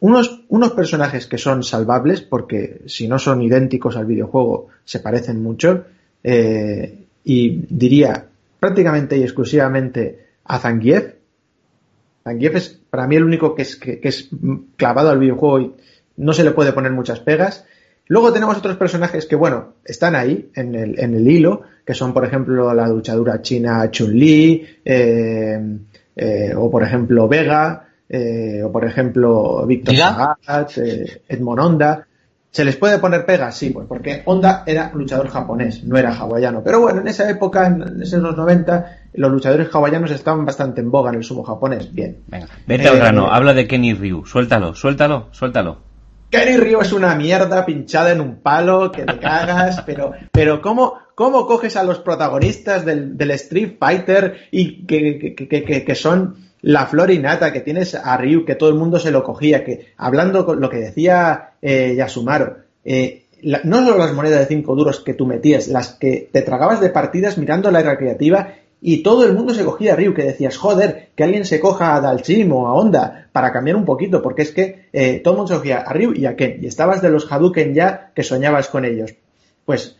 unos, 0.00 0.42
unos 0.48 0.72
personajes 0.72 1.26
que 1.26 1.38
son 1.38 1.62
salvables, 1.62 2.20
porque 2.20 2.82
si 2.86 3.08
no 3.08 3.18
son 3.18 3.42
idénticos 3.42 3.96
al 3.96 4.06
videojuego, 4.06 4.68
se 4.84 5.00
parecen 5.00 5.42
mucho, 5.42 5.84
eh, 6.22 7.06
y 7.24 7.64
diría 7.68 8.26
prácticamente 8.60 9.16
y 9.16 9.22
exclusivamente 9.22 10.26
a 10.44 10.58
Zangief. 10.58 11.14
Zangief 12.24 12.54
es 12.54 12.68
para 12.90 13.06
mí 13.06 13.16
el 13.16 13.24
único 13.24 13.54
que 13.54 13.62
es, 13.62 13.76
que 13.76 14.00
es 14.02 14.28
clavado 14.76 15.10
al 15.10 15.18
videojuego 15.18 15.60
y 15.60 15.72
no 16.16 16.32
se 16.32 16.44
le 16.44 16.52
puede 16.52 16.72
poner 16.72 16.92
muchas 16.92 17.20
pegas. 17.20 17.64
Luego 18.08 18.32
tenemos 18.32 18.56
otros 18.56 18.76
personajes 18.76 19.26
que, 19.26 19.34
bueno, 19.34 19.74
están 19.84 20.14
ahí 20.14 20.50
en 20.54 20.74
el, 20.74 20.98
en 21.00 21.14
el 21.14 21.28
hilo, 21.28 21.62
que 21.84 21.94
son, 21.94 22.12
por 22.12 22.24
ejemplo, 22.24 22.72
la 22.72 22.86
luchadora 22.86 23.42
china 23.42 23.90
Chun-Li, 23.90 24.66
eh, 24.84 25.78
eh, 26.14 26.54
o 26.56 26.70
por 26.70 26.84
ejemplo 26.84 27.26
Vega, 27.28 27.88
eh, 28.08 28.62
o 28.64 28.70
por 28.70 28.84
ejemplo 28.84 29.66
Víctor 29.66 29.96
Sagat, 29.96 30.78
Edmond 31.28 31.60
Honda. 31.60 32.06
¿Se 32.50 32.64
les 32.64 32.76
puede 32.76 32.98
poner 32.98 33.26
pegas? 33.26 33.54
Sí, 33.54 33.68
pues 33.70 33.86
porque 33.86 34.22
Honda 34.24 34.62
era 34.66 34.90
luchador 34.94 35.28
japonés, 35.28 35.84
no 35.84 35.98
era 35.98 36.14
hawaiano. 36.14 36.62
Pero 36.64 36.80
bueno, 36.80 37.02
en 37.02 37.08
esa 37.08 37.28
época, 37.28 37.66
en 37.66 38.00
esos 38.00 38.22
90, 38.22 38.98
los 39.14 39.30
luchadores 39.30 39.68
hawaianos 39.70 40.10
estaban 40.10 40.46
bastante 40.46 40.80
en 40.80 40.90
boga 40.90 41.10
en 41.10 41.16
el 41.16 41.24
sumo 41.24 41.42
japonés. 41.42 41.92
Bien. 41.92 42.16
Venga, 42.28 42.48
vete 42.66 42.88
al 42.88 42.96
grano, 42.96 43.30
habla 43.30 43.52
de 43.52 43.66
Kenny 43.66 43.92
Ryu. 43.92 44.24
Suéltalo, 44.24 44.74
suéltalo, 44.74 45.28
suéltalo. 45.32 45.85
Kenny 46.30 46.56
Ryu 46.56 46.80
es 46.80 46.92
una 46.92 47.14
mierda 47.14 47.64
pinchada 47.64 48.12
en 48.12 48.20
un 48.20 48.36
palo 48.36 48.90
que 48.90 49.04
te 49.04 49.18
cagas, 49.18 49.82
pero, 49.86 50.12
pero 50.32 50.60
¿cómo, 50.60 50.94
cómo 51.14 51.46
coges 51.46 51.76
a 51.76 51.84
los 51.84 52.00
protagonistas 52.00 52.84
del, 52.84 53.30
Street 53.32 53.76
Fighter 53.78 54.48
y 54.50 54.86
que, 54.86 55.34
que, 55.36 55.48
que, 55.48 55.84
que, 55.84 55.94
son 55.94 56.36
la 56.62 56.86
flor 56.86 57.10
innata, 57.10 57.52
que 57.52 57.60
tienes 57.60 57.94
a 57.94 58.16
Ryu, 58.16 58.44
que 58.44 58.56
todo 58.56 58.70
el 58.70 58.74
mundo 58.74 58.98
se 58.98 59.12
lo 59.12 59.22
cogía, 59.22 59.64
que 59.64 59.92
hablando 59.96 60.44
con 60.44 60.60
lo 60.60 60.68
que 60.68 60.78
decía 60.78 61.50
eh, 61.62 61.94
Yasumaro, 61.96 62.56
eh, 62.84 63.26
no 63.42 63.84
solo 63.84 63.98
las 63.98 64.12
monedas 64.12 64.40
de 64.40 64.46
5 64.46 64.74
duros 64.74 65.00
que 65.00 65.14
tú 65.14 65.26
metías, 65.26 65.68
las 65.68 65.94
que 65.94 66.28
te 66.32 66.42
tragabas 66.42 66.80
de 66.80 66.90
partidas 66.90 67.38
mirando 67.38 67.70
la 67.70 67.82
recreativa 67.82 68.54
y 68.88 69.02
todo 69.02 69.26
el 69.26 69.32
mundo 69.32 69.52
se 69.52 69.64
cogía 69.64 69.94
a 69.94 69.96
Ryu, 69.96 70.14
que 70.14 70.22
decías, 70.22 70.56
joder, 70.56 71.08
que 71.16 71.24
alguien 71.24 71.44
se 71.44 71.58
coja 71.58 71.96
a 71.96 72.00
Dalchim 72.00 72.52
o 72.52 72.68
a 72.68 72.72
Honda 72.72 73.26
para 73.32 73.50
cambiar 73.52 73.74
un 73.74 73.84
poquito, 73.84 74.22
porque 74.22 74.42
es 74.42 74.52
que 74.52 74.86
eh, 74.92 75.18
todo 75.24 75.34
el 75.34 75.38
mundo 75.38 75.52
se 75.52 75.58
cogía 75.58 75.78
a 75.78 75.92
Ryu 75.92 76.12
y 76.14 76.24
a 76.24 76.36
Ken, 76.36 76.60
y 76.62 76.68
estabas 76.68 77.02
de 77.02 77.10
los 77.10 77.26
Hadouken 77.28 77.74
ya 77.74 78.12
que 78.14 78.22
soñabas 78.22 78.68
con 78.68 78.84
ellos. 78.84 79.12
Pues, 79.64 79.96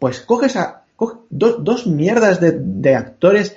pues 0.00 0.18
coges 0.18 0.56
a 0.56 0.82
dos 1.30 1.86
mierdas 1.86 2.40
de, 2.40 2.94
actores 2.96 3.56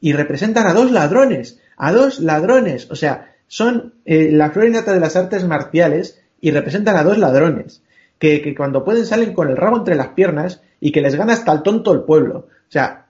y 0.00 0.14
representan 0.14 0.66
a 0.66 0.72
dos 0.72 0.92
ladrones, 0.92 1.60
a 1.76 1.92
dos 1.92 2.18
ladrones, 2.18 2.90
o 2.90 2.96
sea, 2.96 3.34
son 3.48 3.96
eh, 4.06 4.30
la 4.32 4.50
florinata 4.50 4.94
de 4.94 5.00
las 5.00 5.16
artes 5.16 5.44
marciales 5.44 6.22
y 6.40 6.52
representan 6.52 6.96
a 6.96 7.04
dos 7.04 7.18
ladrones, 7.18 7.82
que, 8.18 8.40
que 8.40 8.54
cuando 8.54 8.82
pueden 8.82 9.04
salen 9.04 9.34
con 9.34 9.50
el 9.50 9.58
rabo 9.58 9.76
entre 9.76 9.94
las 9.94 10.08
piernas 10.08 10.62
y 10.80 10.90
que 10.90 11.02
les 11.02 11.16
gana 11.16 11.34
hasta 11.34 11.52
el 11.52 11.60
tonto 11.60 11.92
el 11.92 12.04
pueblo. 12.04 12.48
O 12.66 12.70
sea, 12.70 13.05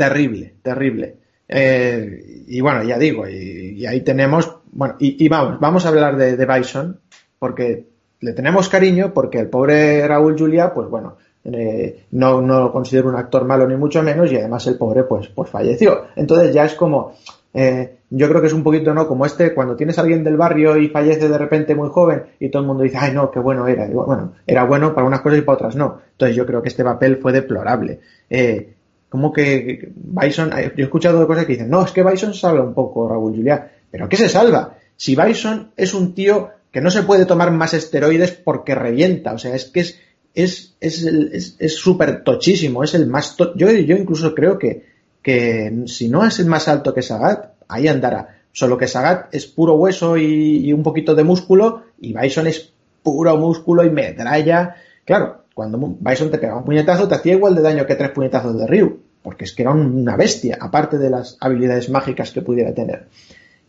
terrible, 0.00 0.54
terrible. 0.62 1.16
Eh, 1.46 2.44
y 2.46 2.58
bueno, 2.62 2.82
ya 2.82 2.96
digo, 2.96 3.28
y, 3.28 3.84
ahí 3.84 4.00
tenemos, 4.00 4.50
bueno, 4.72 4.96
y, 4.98 5.28
vamos, 5.28 5.60
vamos 5.60 5.84
a 5.84 5.90
hablar 5.90 6.16
de, 6.16 6.46
Bison, 6.46 6.98
porque 7.38 7.84
le 8.20 8.32
tenemos 8.32 8.70
cariño, 8.70 9.12
porque 9.12 9.38
el 9.40 9.50
pobre 9.50 10.08
Raúl 10.08 10.38
Julia, 10.38 10.72
pues 10.72 10.88
bueno, 10.88 11.18
eh, 11.44 12.04
no, 12.12 12.40
no 12.40 12.60
lo 12.60 12.72
considero 12.72 13.10
un 13.10 13.16
actor 13.16 13.44
malo 13.44 13.68
ni 13.68 13.76
mucho 13.76 14.02
menos, 14.02 14.32
y 14.32 14.36
además 14.36 14.66
el 14.68 14.78
pobre, 14.78 15.04
pues, 15.04 15.28
pues 15.28 15.50
falleció. 15.50 16.06
Entonces 16.16 16.54
ya 16.54 16.64
es 16.64 16.72
como, 16.72 17.12
eh, 17.52 17.98
yo 18.08 18.26
creo 18.26 18.40
que 18.40 18.46
es 18.46 18.54
un 18.54 18.62
poquito, 18.62 18.94
¿no? 18.94 19.06
Como 19.06 19.26
este, 19.26 19.52
cuando 19.52 19.76
tienes 19.76 19.98
a 19.98 20.00
alguien 20.00 20.24
del 20.24 20.38
barrio 20.38 20.78
y 20.78 20.88
fallece 20.88 21.28
de 21.28 21.36
repente 21.36 21.74
muy 21.74 21.90
joven 21.90 22.24
y 22.38 22.48
todo 22.48 22.62
el 22.62 22.68
mundo 22.68 22.84
dice, 22.84 22.96
ay, 22.98 23.12
no, 23.12 23.30
qué 23.30 23.38
bueno 23.38 23.68
era. 23.68 23.86
bueno, 23.86 24.32
era 24.46 24.64
bueno 24.64 24.94
para 24.94 25.06
unas 25.06 25.20
cosas 25.20 25.40
y 25.40 25.42
para 25.42 25.56
otras 25.56 25.76
no. 25.76 26.00
Entonces 26.12 26.36
yo 26.36 26.46
creo 26.46 26.62
que 26.62 26.70
este 26.70 26.84
papel 26.84 27.18
fue 27.18 27.32
deplorable. 27.32 28.00
Eh, 28.30 28.76
como 29.10 29.32
que 29.32 29.90
Bison, 29.94 30.52
eh, 30.56 30.72
yo 30.74 30.84
he 30.84 30.86
escuchado 30.86 31.26
cosas 31.26 31.44
que 31.44 31.52
dicen, 31.52 31.68
no, 31.68 31.84
es 31.84 31.90
que 31.90 32.02
Bison 32.02 32.32
salva 32.32 32.62
un 32.62 32.72
poco, 32.72 33.06
Raúl 33.06 33.34
Juliá. 33.34 33.70
¿Pero 33.90 34.08
qué 34.08 34.16
se 34.16 34.28
salva? 34.28 34.78
Si 34.96 35.14
Bison 35.14 35.72
es 35.76 35.92
un 35.92 36.14
tío 36.14 36.50
que 36.70 36.80
no 36.80 36.90
se 36.90 37.02
puede 37.02 37.26
tomar 37.26 37.50
más 37.50 37.74
esteroides 37.74 38.30
porque 38.30 38.74
revienta, 38.74 39.32
o 39.32 39.38
sea, 39.38 39.54
es 39.54 39.64
que 39.66 39.80
es 39.80 40.00
es 40.34 40.76
es 40.80 41.74
súper 41.76 42.22
tochísimo, 42.22 42.84
es 42.84 42.94
el 42.94 43.08
más 43.08 43.36
yo, 43.56 43.70
yo 43.70 43.96
incluso 43.96 44.34
creo 44.34 44.58
que, 44.58 44.84
que 45.22 45.82
si 45.86 46.08
no 46.08 46.24
es 46.24 46.44
más 46.46 46.68
alto 46.68 46.94
que 46.94 47.02
Sagat, 47.02 47.52
ahí 47.68 47.88
andará. 47.88 48.36
Solo 48.52 48.78
que 48.78 48.88
Sagat 48.88 49.34
es 49.34 49.46
puro 49.46 49.74
hueso 49.74 50.16
y, 50.16 50.72
un 50.72 50.82
poquito 50.82 51.14
de 51.14 51.24
músculo 51.24 51.84
y 52.00 52.12
Bison 52.12 52.46
es 52.46 52.72
puro 53.02 53.36
músculo 53.36 53.84
y 53.84 53.90
metralla. 53.90 54.76
Claro, 55.04 55.39
cuando 55.54 55.96
Bison 55.98 56.30
te 56.30 56.38
pega 56.38 56.56
un 56.56 56.64
puñetazo 56.64 57.08
te 57.08 57.14
hacía 57.14 57.34
igual 57.34 57.54
de 57.54 57.62
daño 57.62 57.86
que 57.86 57.94
tres 57.94 58.10
puñetazos 58.10 58.58
de 58.58 58.66
Ryu, 58.66 59.00
porque 59.22 59.44
es 59.44 59.52
que 59.52 59.62
era 59.62 59.72
una 59.72 60.16
bestia, 60.16 60.58
aparte 60.60 60.98
de 60.98 61.10
las 61.10 61.36
habilidades 61.40 61.90
mágicas 61.90 62.30
que 62.30 62.42
pudiera 62.42 62.72
tener. 62.72 63.06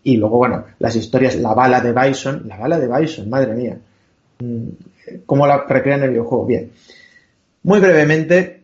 Y 0.03 0.17
luego, 0.17 0.37
bueno, 0.37 0.65
las 0.79 0.95
historias, 0.95 1.35
la 1.35 1.53
bala 1.53 1.81
de 1.81 1.93
Bison, 1.93 2.47
la 2.47 2.57
bala 2.57 2.79
de 2.79 2.87
Bison, 2.87 3.29
madre 3.29 3.53
mía. 3.53 3.77
Mm, 4.39 4.67
¿Cómo 5.25 5.45
la 5.45 5.65
recrean 5.67 5.99
en 5.99 6.05
el 6.05 6.11
videojuego? 6.11 6.45
Bien. 6.45 6.71
Muy 7.63 7.79
brevemente, 7.79 8.63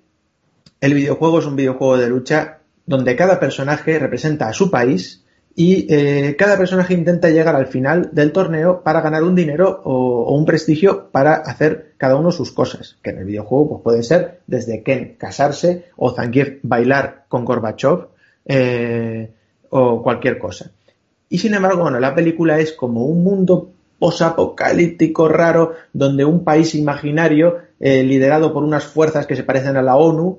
el 0.81 0.93
videojuego 0.93 1.39
es 1.39 1.45
un 1.45 1.55
videojuego 1.55 1.97
de 1.97 2.09
lucha 2.09 2.59
donde 2.85 3.15
cada 3.15 3.39
personaje 3.39 3.99
representa 3.99 4.47
a 4.47 4.53
su 4.53 4.71
país 4.71 5.23
y 5.59 5.91
eh, 5.91 6.35
cada 6.37 6.55
personaje 6.55 6.93
intenta 6.93 7.31
llegar 7.31 7.55
al 7.55 7.65
final 7.65 8.11
del 8.11 8.31
torneo 8.31 8.83
para 8.83 9.01
ganar 9.01 9.23
un 9.23 9.33
dinero 9.33 9.81
o, 9.85 10.31
un 10.35 10.45
prestigio 10.45 11.09
para 11.09 11.33
hacer 11.33 11.93
cada 11.97 12.15
uno 12.15 12.31
sus 12.31 12.51
cosas, 12.51 12.97
que 13.01 13.09
en 13.09 13.17
el 13.17 13.25
videojuego 13.25 13.67
pues, 13.67 13.81
puede 13.81 14.03
ser 14.03 14.41
desde 14.45 14.83
Ken 14.83 15.15
casarse 15.17 15.85
o 15.95 16.11
Zangief 16.11 16.59
bailar 16.61 17.25
con 17.27 17.43
Gorbachev 17.43 18.05
eh, 18.45 19.31
o 19.71 20.03
cualquier 20.03 20.37
cosa. 20.37 20.69
Y 21.27 21.39
sin 21.39 21.55
embargo, 21.55 21.81
bueno, 21.81 21.99
la 21.99 22.13
película 22.13 22.59
es 22.59 22.71
como 22.73 23.05
un 23.05 23.23
mundo 23.23 23.71
posapocalíptico 23.97 25.27
raro 25.27 25.73
donde 25.91 26.23
un 26.23 26.43
país 26.43 26.75
imaginario 26.75 27.57
eh, 27.79 28.03
liderado 28.03 28.53
por 28.53 28.63
unas 28.63 28.83
fuerzas 28.83 29.25
que 29.25 29.35
se 29.35 29.43
parecen 29.43 29.75
a 29.75 29.81
la 29.81 29.95
ONU 29.95 30.37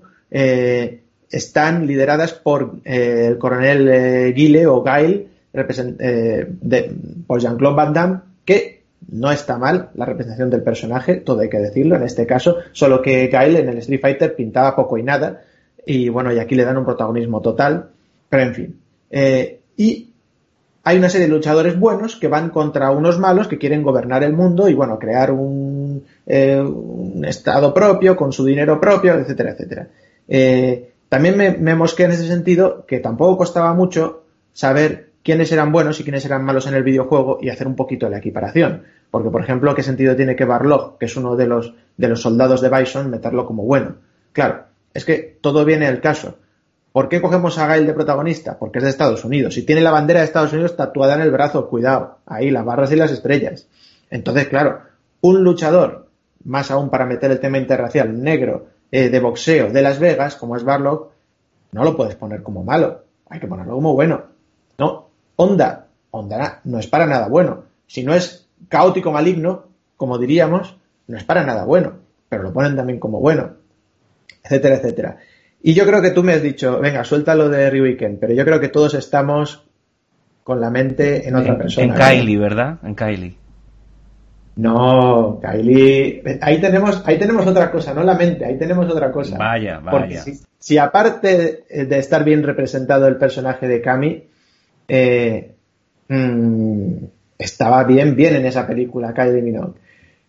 están 1.31 1.87
lideradas 1.87 2.33
por 2.33 2.77
eh, 2.85 3.27
el 3.29 3.39
coronel 3.39 3.89
eh, 3.89 4.33
Guile 4.33 4.67
o 4.67 4.83
Gail, 4.83 5.29
eh, 5.53 6.53
por 7.27 7.41
Jean-Claude 7.41 7.77
Van 7.77 7.93
Damme, 7.93 8.21
que 8.45 8.83
no 9.11 9.31
está 9.31 9.59
mal 9.59 9.91
la 9.95 10.05
representación 10.05 10.51
del 10.51 10.63
personaje, 10.63 11.17
todo 11.17 11.41
hay 11.41 11.49
que 11.49 11.59
decirlo 11.59 11.97
en 11.97 12.03
este 12.03 12.27
caso, 12.27 12.57
solo 12.73 13.03
que 13.03 13.27
Gail 13.29 13.57
en 13.57 13.69
el 13.69 13.79
Street 13.79 14.01
Fighter 14.01 14.35
pintaba 14.35 14.77
poco 14.77 14.99
y 14.99 15.03
nada, 15.03 15.43
y 15.87 16.09
bueno, 16.09 16.33
y 16.33 16.39
aquí 16.39 16.55
le 16.55 16.65
dan 16.65 16.77
un 16.77 16.85
protagonismo 16.85 17.41
total, 17.41 17.91
pero 18.29 18.43
en 18.43 18.55
fin. 18.55 18.81
y 19.77 20.13
hay 20.85 20.99
una 20.99 21.09
serie 21.09 21.27
de 21.27 21.33
luchadores 21.33 21.79
buenos 21.79 22.17
que 22.17 22.29
van 22.29 22.51
contra 22.51 22.91
unos 22.91 23.19
malos 23.19 23.49
que 23.49 23.59
quieren 23.59 23.83
gobernar 23.83 24.23
el 24.23 24.35
mundo 24.35 24.69
y 24.69 24.75
bueno, 24.75 24.99
crear 24.99 25.31
un 25.33 26.05
estado 27.27 27.73
propio, 27.73 28.17
con 28.17 28.33
su 28.33 28.45
dinero 28.45 28.81
propio, 28.81 29.15
etcétera, 29.15 29.53
etcétera. 29.53 29.89
También 31.09 31.37
me, 31.37 31.53
me 31.53 31.75
mosqué 31.75 32.05
en 32.05 32.13
ese 32.13 32.27
sentido 32.27 32.85
que 32.87 32.99
tampoco 33.01 33.39
costaba 33.39 33.73
mucho 33.75 34.25
saber 34.53 35.09
quiénes 35.23 35.53
eran 35.53 35.73
buenos 35.73 36.01
y 36.01 36.05
quiénes 36.05 36.25
eran 36.25 36.45
malos 36.45 36.67
en 36.67 36.75
el 36.75 36.83
videojuego 36.83 37.39
y 37.41 37.51
hacer 37.51 37.67
un 37.67 37.77
poquito 37.77 38.09
la 38.09 38.19
equiparación. 38.19 38.85
Porque, 39.11 39.31
por 39.31 39.43
ejemplo, 39.43 39.75
¿qué 39.75 39.83
sentido 39.83 40.17
tiene 40.17 40.37
que 40.37 40.45
Barlog, 40.45 40.99
que 40.99 41.07
es 41.07 41.17
uno 41.17 41.37
de 41.37 41.47
los, 41.47 41.75
de 41.97 42.09
los 42.09 42.21
soldados 42.21 42.61
de 42.61 42.69
Bison, 42.69 43.11
meterlo 43.11 43.47
como 43.47 43.65
bueno? 43.65 43.97
Claro, 44.33 44.65
es 44.93 45.05
que 45.05 45.39
todo 45.41 45.65
viene 45.65 45.87
del 45.87 46.01
caso. 46.01 46.37
¿Por 46.93 47.09
qué 47.09 47.21
cogemos 47.21 47.59
a 47.59 47.67
Gail 47.67 47.87
de 47.87 47.95
protagonista? 47.95 48.59
Porque 48.59 48.79
es 48.79 48.85
de 48.85 48.91
Estados 48.91 49.25
Unidos. 49.25 49.55
Si 49.55 49.63
tiene 49.63 49.81
la 49.81 49.91
bandera 49.91 50.21
de 50.21 50.27
Estados 50.27 50.53
Unidos 50.53 50.77
tatuada 50.77 51.15
en 51.15 51.21
el 51.21 51.31
brazo, 51.31 51.69
cuidado, 51.69 52.19
ahí 52.27 52.51
las 52.51 52.65
barras 52.65 52.91
y 52.93 52.97
las 52.97 53.13
estrellas. 53.13 53.69
Entonces, 54.11 54.49
claro, 54.49 54.81
un 55.21 55.43
luchador, 55.43 56.09
más 56.45 56.71
aún 56.71 56.91
para 56.91 57.07
meter 57.07 57.31
el 57.31 57.41
tema 57.41 57.59
interracial, 57.59 58.23
negro, 58.23 58.67
eh, 58.91 59.09
de 59.09 59.21
boxeo 59.21 59.71
de 59.71 59.83
Las 59.83 59.99
Vegas, 59.99 60.37
como 60.37 60.57
es 60.57 60.65
Barlock, 60.65 61.11
no 61.73 61.85
lo 61.85 61.97
puedes 61.97 62.17
poner 62.17 62.43
como 62.43 62.65
malo, 62.65 63.05
hay 63.29 63.41
que 63.41 63.47
ponerlo 63.47 63.75
como 63.75 63.95
bueno. 63.95 64.23
No, 64.79 65.09
Honda, 65.37 65.87
Honda 66.11 66.61
no 66.65 66.79
es 66.79 66.87
para 66.87 67.07
nada 67.07 67.29
bueno. 67.29 67.65
Si 67.87 68.03
no 68.03 68.15
es 68.15 68.49
caótico 68.69 69.13
maligno, 69.13 69.65
como 69.97 70.19
diríamos, 70.19 70.77
no 71.07 71.17
es 71.17 71.25
para 71.25 71.45
nada 71.45 71.65
bueno, 71.65 71.95
pero 72.29 72.43
lo 72.43 72.53
ponen 72.53 72.77
también 72.77 72.99
como 72.99 73.21
bueno, 73.21 73.55
etcétera, 74.43 74.77
etcétera. 74.77 75.19
Y 75.63 75.75
yo 75.75 75.85
creo 75.85 76.01
que 76.01 76.13
tú 76.13 76.23
me 76.23 76.35
has 76.35 76.43
dicho, 76.43 76.79
venga, 76.79 77.05
suéltalo 77.05 77.49
de 77.49 77.69
Ryuiken, 77.69 78.19
pero 78.19 78.33
yo 78.33 78.45
creo 78.45 78.61
que 78.61 78.69
todos 78.69 78.95
estamos 78.95 79.65
con 80.45 80.61
la 80.61 80.71
mente 80.71 81.29
en 81.29 81.35
otra 81.35 81.59
persona. 81.59 81.95
En 81.95 82.01
Kylie, 82.01 82.39
¿verdad? 82.39 82.79
En 82.83 82.95
Kylie. 82.95 83.37
No, 84.59 85.39
Kylie, 85.41 86.21
ahí 86.41 86.61
tenemos, 86.61 87.01
ahí 87.07 87.17
tenemos 87.17 87.47
otra 87.47 87.71
cosa, 87.71 87.95
no 87.95 88.03
la 88.03 88.15
mente, 88.15 88.45
ahí 88.45 88.59
tenemos 88.59 88.91
otra 88.91 89.13
cosa. 89.13 89.39
Vaya, 89.39 89.79
vaya. 89.79 90.25
si, 90.59 90.77
aparte 90.77 91.65
de 91.69 91.99
estar 91.99 92.25
bien 92.25 92.43
representado 92.43 93.07
el 93.07 93.19
personaje 93.19 93.69
de 93.69 93.81
Cami, 93.81 94.25
eh, 94.89 95.55
mm, 96.09 96.93
estaba 97.39 97.85
bien, 97.85 98.17
bien 98.17 98.35
en 98.35 98.47
esa 98.47 98.67
película, 98.67 99.15
Kylie 99.15 99.43
Minogue. 99.43 99.79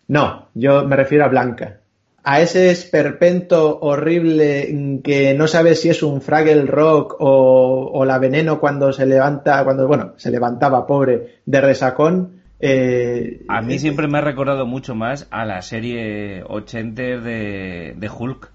No, 0.06 0.46
yo 0.54 0.84
me 0.86 0.94
refiero 0.94 1.24
a 1.24 1.28
Blanca. 1.28 1.78
A 2.22 2.40
ese 2.40 2.70
esperpento 2.70 3.80
horrible 3.80 5.00
que 5.02 5.34
no 5.34 5.48
sabe 5.48 5.74
si 5.74 5.88
es 5.88 6.04
un 6.04 6.20
Fraggle 6.20 6.66
Rock 6.66 7.16
o, 7.18 7.90
o 7.92 8.04
la 8.04 8.18
veneno 8.18 8.60
cuando 8.60 8.92
se 8.92 9.06
levanta, 9.06 9.64
cuando, 9.64 9.88
bueno, 9.88 10.12
se 10.18 10.30
levantaba 10.30 10.86
pobre 10.86 11.40
de 11.44 11.60
resacón 11.60 12.39
eh, 12.60 13.42
a 13.48 13.62
mí 13.62 13.78
siempre 13.78 14.06
me 14.06 14.18
ha 14.18 14.20
recordado 14.20 14.66
mucho 14.66 14.94
más 14.94 15.26
a 15.30 15.44
la 15.44 15.62
serie 15.62 16.42
80 16.46 17.02
de, 17.02 17.94
de 17.96 18.10
Hulk. 18.10 18.50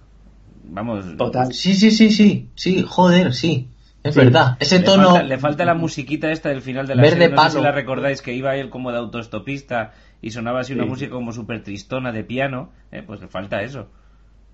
Vamos. 0.66 1.18
Total. 1.18 1.54
Sí, 1.54 1.74
sí, 1.74 1.92
sí, 1.92 2.12
sí. 2.12 2.50
Sí, 2.56 2.84
joder, 2.88 3.34
sí. 3.34 3.70
Es 4.04 4.16
verdad. 4.16 4.58
Ese 4.60 4.80
tono. 4.82 5.22
le 5.24 5.38
falta 5.40 5.66
la 5.66 5.74
musiquita 5.74 6.32
esta 6.32 6.50
del 6.50 6.62
final 6.62 6.86
de 6.86 6.96
la 6.96 7.02
Verde 7.02 7.22
serie. 7.22 7.36
No 7.36 7.44
sé 7.44 7.58
si 7.58 7.64
la 7.64 7.72
recordáis 7.72 8.22
que 8.22 8.34
iba 8.34 8.56
él 8.56 8.70
como 8.70 8.92
de 8.92 9.00
autostopista 9.00 9.94
y 10.22 10.30
sonaba 10.30 10.60
así 10.60 10.74
una 10.74 10.86
música 10.86 11.12
como 11.12 11.32
súper 11.32 11.64
tristona 11.64 12.12
de 12.12 12.24
piano. 12.24 12.72
Eh, 12.92 13.02
pues 13.06 13.20
le 13.22 13.28
falta 13.28 13.64
eso. 13.64 13.88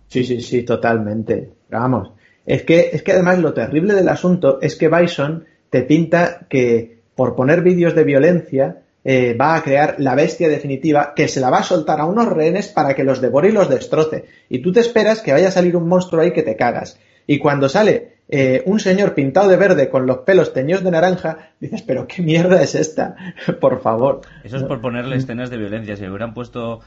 Sí, 0.08 0.24
sí, 0.24 0.40
sí, 0.40 0.64
totalmente. 0.64 1.52
Vamos. 1.70 2.12
Es 2.46 2.64
que, 2.64 2.92
es 2.94 3.04
que 3.04 3.12
además 3.12 3.40
lo 3.40 3.54
terrible 3.54 3.94
del 3.94 4.08
asunto 4.08 4.60
es 4.62 4.78
que 4.78 4.88
Bison 4.88 5.46
te 5.70 5.84
pinta 5.84 6.48
que 6.50 7.02
por 7.16 7.36
poner 7.36 7.62
vídeos 7.62 7.94
de 7.94 8.06
violencia 8.06 8.84
eh, 9.04 9.34
va 9.34 9.56
a 9.56 9.64
crear 9.64 9.96
la 9.98 10.16
bestia 10.16 10.48
definitiva 10.48 11.14
que 11.16 11.28
se 11.28 11.40
la 11.40 11.50
va 11.50 11.60
a 11.60 11.64
soltar 11.64 12.00
a 12.00 12.06
unos 12.06 12.28
rehenes 12.28 12.68
para 12.68 12.94
que 12.94 13.04
los 13.04 13.22
devore 13.22 13.50
y 13.50 13.52
los 13.52 13.70
destroce. 13.70 14.26
Y 14.50 14.60
tú 14.60 14.72
te 14.72 14.80
esperas 14.80 15.22
que 15.22 15.32
vaya 15.32 15.48
a 15.48 15.52
salir 15.52 15.76
un 15.76 15.88
monstruo 15.88 16.22
ahí 16.22 16.32
que 16.32 16.44
te 16.44 16.56
cagas. 16.56 17.00
Y 17.26 17.40
cuando 17.40 17.70
sale 17.70 18.18
eh, 18.30 18.64
un 18.66 18.80
señor 18.80 19.14
pintado 19.14 19.50
de 19.50 19.58
verde 19.58 19.90
con 19.90 20.06
los 20.06 20.20
pelos 20.20 20.54
teñidos 20.54 20.84
de 20.84 20.92
naranja, 20.92 21.50
dices, 21.60 21.82
pero 21.82 22.08
qué 22.08 22.22
mierda 22.22 22.62
es 22.62 22.76
esta, 22.76 23.16
por 23.60 23.82
favor. 23.82 24.22
Eso 24.44 24.58
es 24.58 24.64
por 24.64 24.82
ponerle 24.82 25.16
escenas 25.16 25.50
de 25.50 25.58
violencia. 25.58 25.96
Si 25.96 26.08
hubieran 26.08 26.34
puesto 26.34 26.82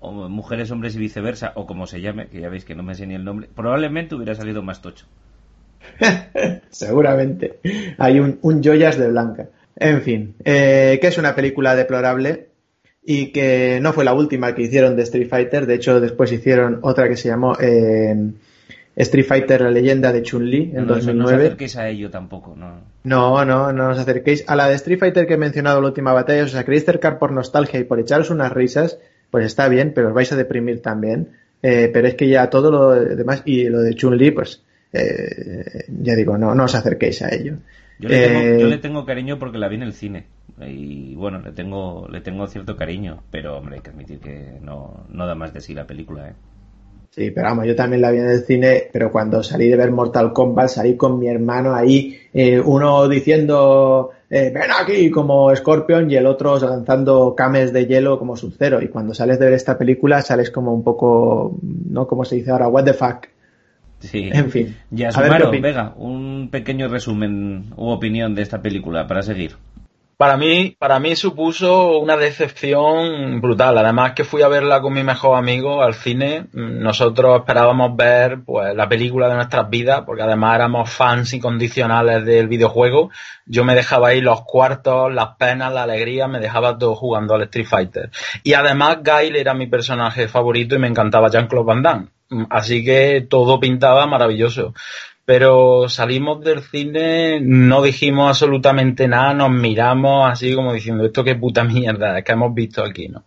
mujeres, 0.00 0.70
hombres 0.70 0.96
y 0.96 0.98
viceversa, 0.98 1.52
o 1.54 1.66
como 1.66 1.86
se 1.86 2.00
llame, 2.00 2.28
que 2.28 2.40
ya 2.40 2.48
veis 2.48 2.64
que 2.64 2.74
no 2.74 2.82
me 2.82 2.94
sé 2.94 3.06
ni 3.06 3.14
el 3.14 3.24
nombre, 3.24 3.48
probablemente 3.54 4.14
hubiera 4.14 4.34
salido 4.34 4.62
más 4.62 4.80
tocho. 4.82 5.06
Seguramente. 6.70 7.60
Hay 7.98 8.20
un, 8.20 8.38
un 8.42 8.62
joyas 8.62 8.98
de 8.98 9.08
blanca. 9.08 9.48
En 9.80 10.02
fin, 10.02 10.34
eh, 10.44 10.98
que 11.00 11.06
es 11.06 11.16
una 11.16 11.34
película 11.34 11.74
deplorable 11.74 12.48
y 13.02 13.32
que 13.32 13.78
no 13.80 13.94
fue 13.94 14.04
la 14.04 14.12
última 14.12 14.54
que 14.54 14.62
hicieron 14.62 14.94
de 14.94 15.02
Street 15.04 15.28
Fighter. 15.28 15.64
De 15.64 15.74
hecho, 15.74 16.00
después 16.00 16.30
hicieron 16.32 16.80
otra 16.82 17.08
que 17.08 17.16
se 17.16 17.28
llamó 17.28 17.56
eh, 17.58 18.14
Street 18.94 19.24
Fighter, 19.24 19.62
la 19.62 19.70
leyenda 19.70 20.12
de 20.12 20.22
Chun-Li 20.22 20.72
en 20.74 20.86
2009. 20.86 21.14
No 21.14 21.24
os 21.24 21.32
acerquéis 21.32 21.76
a 21.76 21.88
ello 21.88 22.10
tampoco, 22.10 22.54
¿no? 22.54 22.82
No, 23.04 23.42
no, 23.46 23.72
no 23.72 23.88
os 23.88 23.98
acerquéis. 23.98 24.44
A 24.46 24.54
la 24.54 24.68
de 24.68 24.74
Street 24.74 24.98
Fighter 24.98 25.26
que 25.26 25.34
he 25.34 25.38
mencionado 25.38 25.78
en 25.78 25.84
la 25.84 25.88
última 25.88 26.12
batalla, 26.12 26.44
o 26.44 26.48
sea, 26.48 26.64
queréis 26.64 26.84
cercar 26.84 27.18
por 27.18 27.32
nostalgia 27.32 27.80
y 27.80 27.84
por 27.84 27.98
echaros 27.98 28.28
unas 28.28 28.52
risas, 28.52 28.98
pues 29.30 29.46
está 29.46 29.66
bien, 29.68 29.92
pero 29.94 30.08
os 30.08 30.14
vais 30.14 30.30
a 30.30 30.36
deprimir 30.36 30.82
también. 30.82 31.28
Eh, 31.62 31.88
pero 31.90 32.06
es 32.06 32.16
que 32.16 32.28
ya 32.28 32.50
todo 32.50 32.70
lo 32.70 32.90
demás, 32.90 33.42
y 33.46 33.64
lo 33.64 33.80
de 33.80 33.94
Chun-Li, 33.94 34.30
pues 34.32 34.62
ya 34.92 36.16
digo, 36.16 36.36
no, 36.36 36.54
no 36.54 36.64
os 36.64 36.74
acerquéis 36.74 37.22
a 37.22 37.34
ello. 37.34 37.54
Yo 38.00 38.08
le, 38.08 38.26
tengo, 38.26 38.40
yo 38.58 38.66
le, 38.66 38.74
eh, 38.74 38.78
tengo, 38.78 39.04
cariño 39.04 39.38
porque 39.38 39.58
la 39.58 39.68
vi 39.68 39.76
en 39.76 39.82
el 39.82 39.92
cine. 39.92 40.26
Y 40.66 41.14
bueno, 41.14 41.40
le 41.40 41.52
tengo, 41.52 42.08
le 42.10 42.20
tengo 42.22 42.46
cierto 42.46 42.76
cariño. 42.76 43.22
Pero, 43.30 43.58
hombre, 43.58 43.76
hay 43.76 43.82
que 43.82 43.90
admitir 43.90 44.20
que 44.20 44.58
no, 44.62 45.04
no 45.10 45.26
da 45.26 45.34
más 45.34 45.52
de 45.52 45.60
sí 45.60 45.74
la 45.74 45.86
película, 45.86 46.30
¿eh? 46.30 46.34
Sí, 47.10 47.32
pero 47.32 47.48
vamos, 47.48 47.66
yo 47.66 47.74
también 47.74 48.02
la 48.02 48.12
vi 48.12 48.18
en 48.18 48.30
el 48.30 48.44
cine, 48.44 48.84
pero 48.92 49.10
cuando 49.10 49.42
salí 49.42 49.68
de 49.68 49.76
ver 49.76 49.90
Mortal 49.90 50.32
Kombat, 50.32 50.68
salí 50.68 50.96
con 50.96 51.18
mi 51.18 51.26
hermano 51.26 51.74
ahí, 51.74 52.16
eh, 52.32 52.60
uno 52.60 53.08
diciendo, 53.08 54.10
eh, 54.30 54.52
ven 54.54 54.70
aquí 54.80 55.10
como 55.10 55.54
Scorpion 55.54 56.08
y 56.08 56.14
el 56.14 56.26
otro 56.26 56.56
lanzando 56.60 57.34
cames 57.34 57.72
de 57.72 57.86
hielo 57.86 58.16
como 58.16 58.36
Sub-Zero. 58.36 58.80
Y 58.80 58.88
cuando 58.88 59.12
sales 59.12 59.40
de 59.40 59.46
ver 59.46 59.54
esta 59.54 59.76
película, 59.76 60.22
sales 60.22 60.52
como 60.52 60.72
un 60.72 60.84
poco, 60.84 61.58
¿no? 61.62 62.06
Como 62.06 62.24
se 62.24 62.36
dice 62.36 62.52
ahora, 62.52 62.68
what 62.68 62.84
the 62.84 62.94
fuck. 62.94 63.26
Sí. 64.00 64.30
En 64.32 64.50
fin. 64.50 64.76
Ya, 64.90 65.12
Sumaro, 65.12 65.50
Vega, 65.50 65.94
un 65.96 66.48
pequeño 66.50 66.88
resumen 66.88 67.72
u 67.76 67.90
opinión 67.90 68.34
de 68.34 68.42
esta 68.42 68.60
película 68.62 69.06
para 69.06 69.22
seguir. 69.22 69.56
para 70.16 70.36
mí, 70.36 70.76
para 70.78 70.98
mí 70.98 71.16
supuso 71.16 71.98
una 71.98 72.16
decepción 72.18 73.40
brutal. 73.40 73.78
Además 73.78 74.12
que 74.14 74.24
fui 74.24 74.42
a 74.42 74.48
verla 74.48 74.82
con 74.82 74.92
mi 74.92 75.02
mejor 75.02 75.38
amigo 75.38 75.82
al 75.82 75.94
cine. 75.94 76.46
Nosotros 76.52 77.38
esperábamos 77.40 77.96
ver 77.96 78.40
pues 78.44 78.74
la 78.74 78.86
película 78.86 79.28
de 79.28 79.34
nuestras 79.36 79.70
vidas, 79.70 80.02
porque 80.04 80.22
además 80.22 80.56
éramos 80.56 80.90
fans 80.90 81.32
incondicionales 81.32 82.24
del 82.26 82.48
videojuego. 82.48 83.10
Yo 83.46 83.64
me 83.64 83.74
dejaba 83.74 84.08
ahí 84.08 84.20
los 84.20 84.42
cuartos, 84.42 85.10
las 85.12 85.36
penas, 85.38 85.72
la 85.72 85.84
alegría, 85.84 86.28
me 86.28 86.38
dejaba 86.38 86.76
todo 86.76 86.94
jugando 86.94 87.34
al 87.34 87.42
Street 87.44 87.66
Fighter. 87.66 88.10
Y 88.42 88.52
además 88.52 88.98
Gail 89.02 89.36
era 89.36 89.54
mi 89.54 89.68
personaje 89.68 90.28
favorito 90.28 90.74
y 90.74 90.78
me 90.78 90.88
encantaba 90.88 91.30
Jean-Claude 91.30 91.66
Van 91.66 91.82
Damme. 91.82 92.08
Así 92.48 92.84
que 92.84 93.26
todo 93.28 93.58
pintaba 93.58 94.06
maravilloso 94.06 94.72
pero 95.30 95.88
salimos 95.88 96.42
del 96.42 96.60
cine, 96.60 97.38
no 97.40 97.82
dijimos 97.82 98.30
absolutamente 98.30 99.06
nada, 99.06 99.32
nos 99.32 99.52
miramos 99.52 100.28
así 100.28 100.56
como 100.56 100.72
diciendo, 100.72 101.04
esto 101.04 101.22
qué 101.22 101.36
puta 101.36 101.62
mierda 101.62 102.18
es 102.18 102.24
que 102.24 102.32
hemos 102.32 102.52
visto 102.52 102.82
aquí, 102.82 103.06
¿no? 103.06 103.22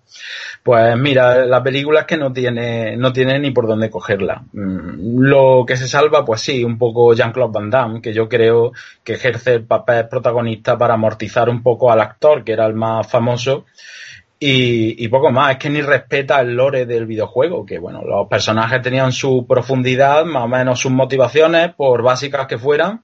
Pues 0.63 0.97
mira, 0.97 1.45
la 1.45 1.63
película 1.63 2.01
es 2.01 2.05
que 2.05 2.17
no 2.17 2.33
tiene, 2.33 2.97
no 2.97 3.13
tiene 3.13 3.39
ni 3.39 3.51
por 3.51 3.67
dónde 3.67 3.89
cogerla. 3.89 4.43
Mm, 4.51 5.21
lo 5.21 5.63
que 5.65 5.77
se 5.77 5.87
salva, 5.87 6.25
pues 6.25 6.41
sí, 6.41 6.65
un 6.65 6.77
poco 6.77 7.13
Jean-Claude 7.13 7.53
Van 7.53 7.69
Damme, 7.69 8.01
que 8.01 8.13
yo 8.13 8.27
creo 8.27 8.73
que 9.01 9.13
ejerce 9.13 9.53
el 9.53 9.63
papel 9.63 10.09
protagonista 10.09 10.77
para 10.77 10.95
amortizar 10.95 11.47
un 11.47 11.63
poco 11.63 11.89
al 11.89 12.01
actor, 12.01 12.43
que 12.43 12.51
era 12.51 12.65
el 12.65 12.73
más 12.73 13.09
famoso, 13.09 13.63
y, 14.45 15.07
poco 15.07 15.31
más, 15.31 15.51
es 15.51 15.57
que 15.57 15.69
ni 15.69 15.81
respeta 15.81 16.41
el 16.41 16.53
lore 16.53 16.85
del 16.85 17.05
videojuego, 17.05 17.65
que 17.65 17.79
bueno, 17.79 18.01
los 18.03 18.27
personajes 18.27 18.81
tenían 18.81 19.13
su 19.13 19.45
profundidad, 19.47 20.25
más 20.25 20.43
o 20.43 20.47
menos 20.49 20.81
sus 20.81 20.91
motivaciones, 20.91 21.73
por 21.73 22.03
básicas 22.03 22.45
que 22.45 22.57
fueran, 22.57 23.03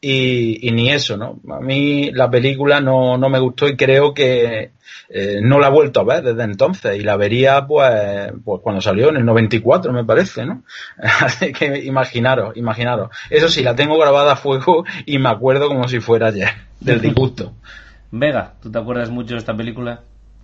y, 0.00 0.68
ni 0.72 0.90
eso, 0.90 1.16
¿no? 1.16 1.38
A 1.54 1.60
mí 1.60 2.10
la 2.12 2.28
película 2.28 2.80
no, 2.80 3.16
no 3.16 3.28
me 3.28 3.38
gustó 3.38 3.68
y 3.68 3.76
creo 3.76 4.12
que 4.12 4.72
eh, 5.08 5.38
no 5.40 5.60
la 5.60 5.68
he 5.68 5.70
vuelto 5.70 6.00
a 6.00 6.04
ver 6.04 6.24
desde 6.24 6.42
entonces, 6.42 6.96
y 6.98 7.04
la 7.04 7.16
vería 7.16 7.66
pues, 7.68 8.32
pues 8.44 8.60
cuando 8.60 8.80
salió, 8.80 9.10
en 9.10 9.18
el 9.18 9.24
94 9.24 9.92
me 9.92 10.04
parece, 10.04 10.44
¿no? 10.44 10.64
Así 10.98 11.52
que 11.52 11.84
imaginaros, 11.84 12.56
imaginaros. 12.56 13.10
Eso 13.28 13.48
sí, 13.48 13.62
la 13.62 13.76
tengo 13.76 13.96
grabada 13.96 14.32
a 14.32 14.36
fuego 14.36 14.84
y 15.06 15.20
me 15.20 15.28
acuerdo 15.28 15.68
como 15.68 15.86
si 15.86 16.00
fuera 16.00 16.28
ayer, 16.28 16.48
del 16.80 17.00
disgusto. 17.00 17.52
Vega, 18.10 18.54
¿tú 18.60 18.72
te 18.72 18.78
acuerdas 18.80 19.08
mucho 19.08 19.34
de 19.34 19.38
esta 19.38 19.56
película? 19.56 20.02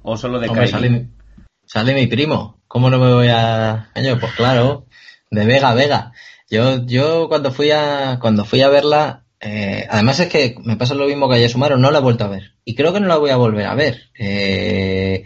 ¿O 0.09 0.17
solo 0.17 0.39
de 0.39 0.49
Hombre, 0.49 0.69
sale, 0.69 1.93
mi 1.95 2.07
primo. 2.07 2.61
¿Cómo 2.69 2.91
no 2.91 3.01
me 3.01 3.13
voy 3.13 3.27
a...? 3.27 3.91
Pues 3.93 4.33
claro, 4.35 4.87
de 5.33 5.45
Vega 5.45 5.71
a 5.71 5.75
Vega. 5.75 6.13
Yo, 6.49 6.87
yo 6.87 7.29
cuando 7.29 7.51
fui 7.51 7.73
a, 7.73 8.19
cuando 8.21 8.45
fui 8.45 8.63
a 8.63 8.69
verla, 8.69 9.25
eh, 9.41 9.85
además 9.91 10.21
es 10.21 10.29
que 10.29 10.55
me 10.63 10.77
pasa 10.77 10.95
lo 10.95 11.09
mismo 11.09 11.29
que 11.29 11.35
ayer 11.35 11.51
Sumaro, 11.51 11.77
no 11.77 11.91
la 11.91 11.99
he 11.99 12.03
vuelto 12.03 12.23
a 12.23 12.29
ver. 12.29 12.53
Y 12.65 12.77
creo 12.77 12.93
que 12.93 13.01
no 13.01 13.09
la 13.09 13.17
voy 13.17 13.31
a 13.31 13.37
volver 13.37 13.67
a 13.67 13.75
ver. 13.75 14.13
Eh, 14.17 15.25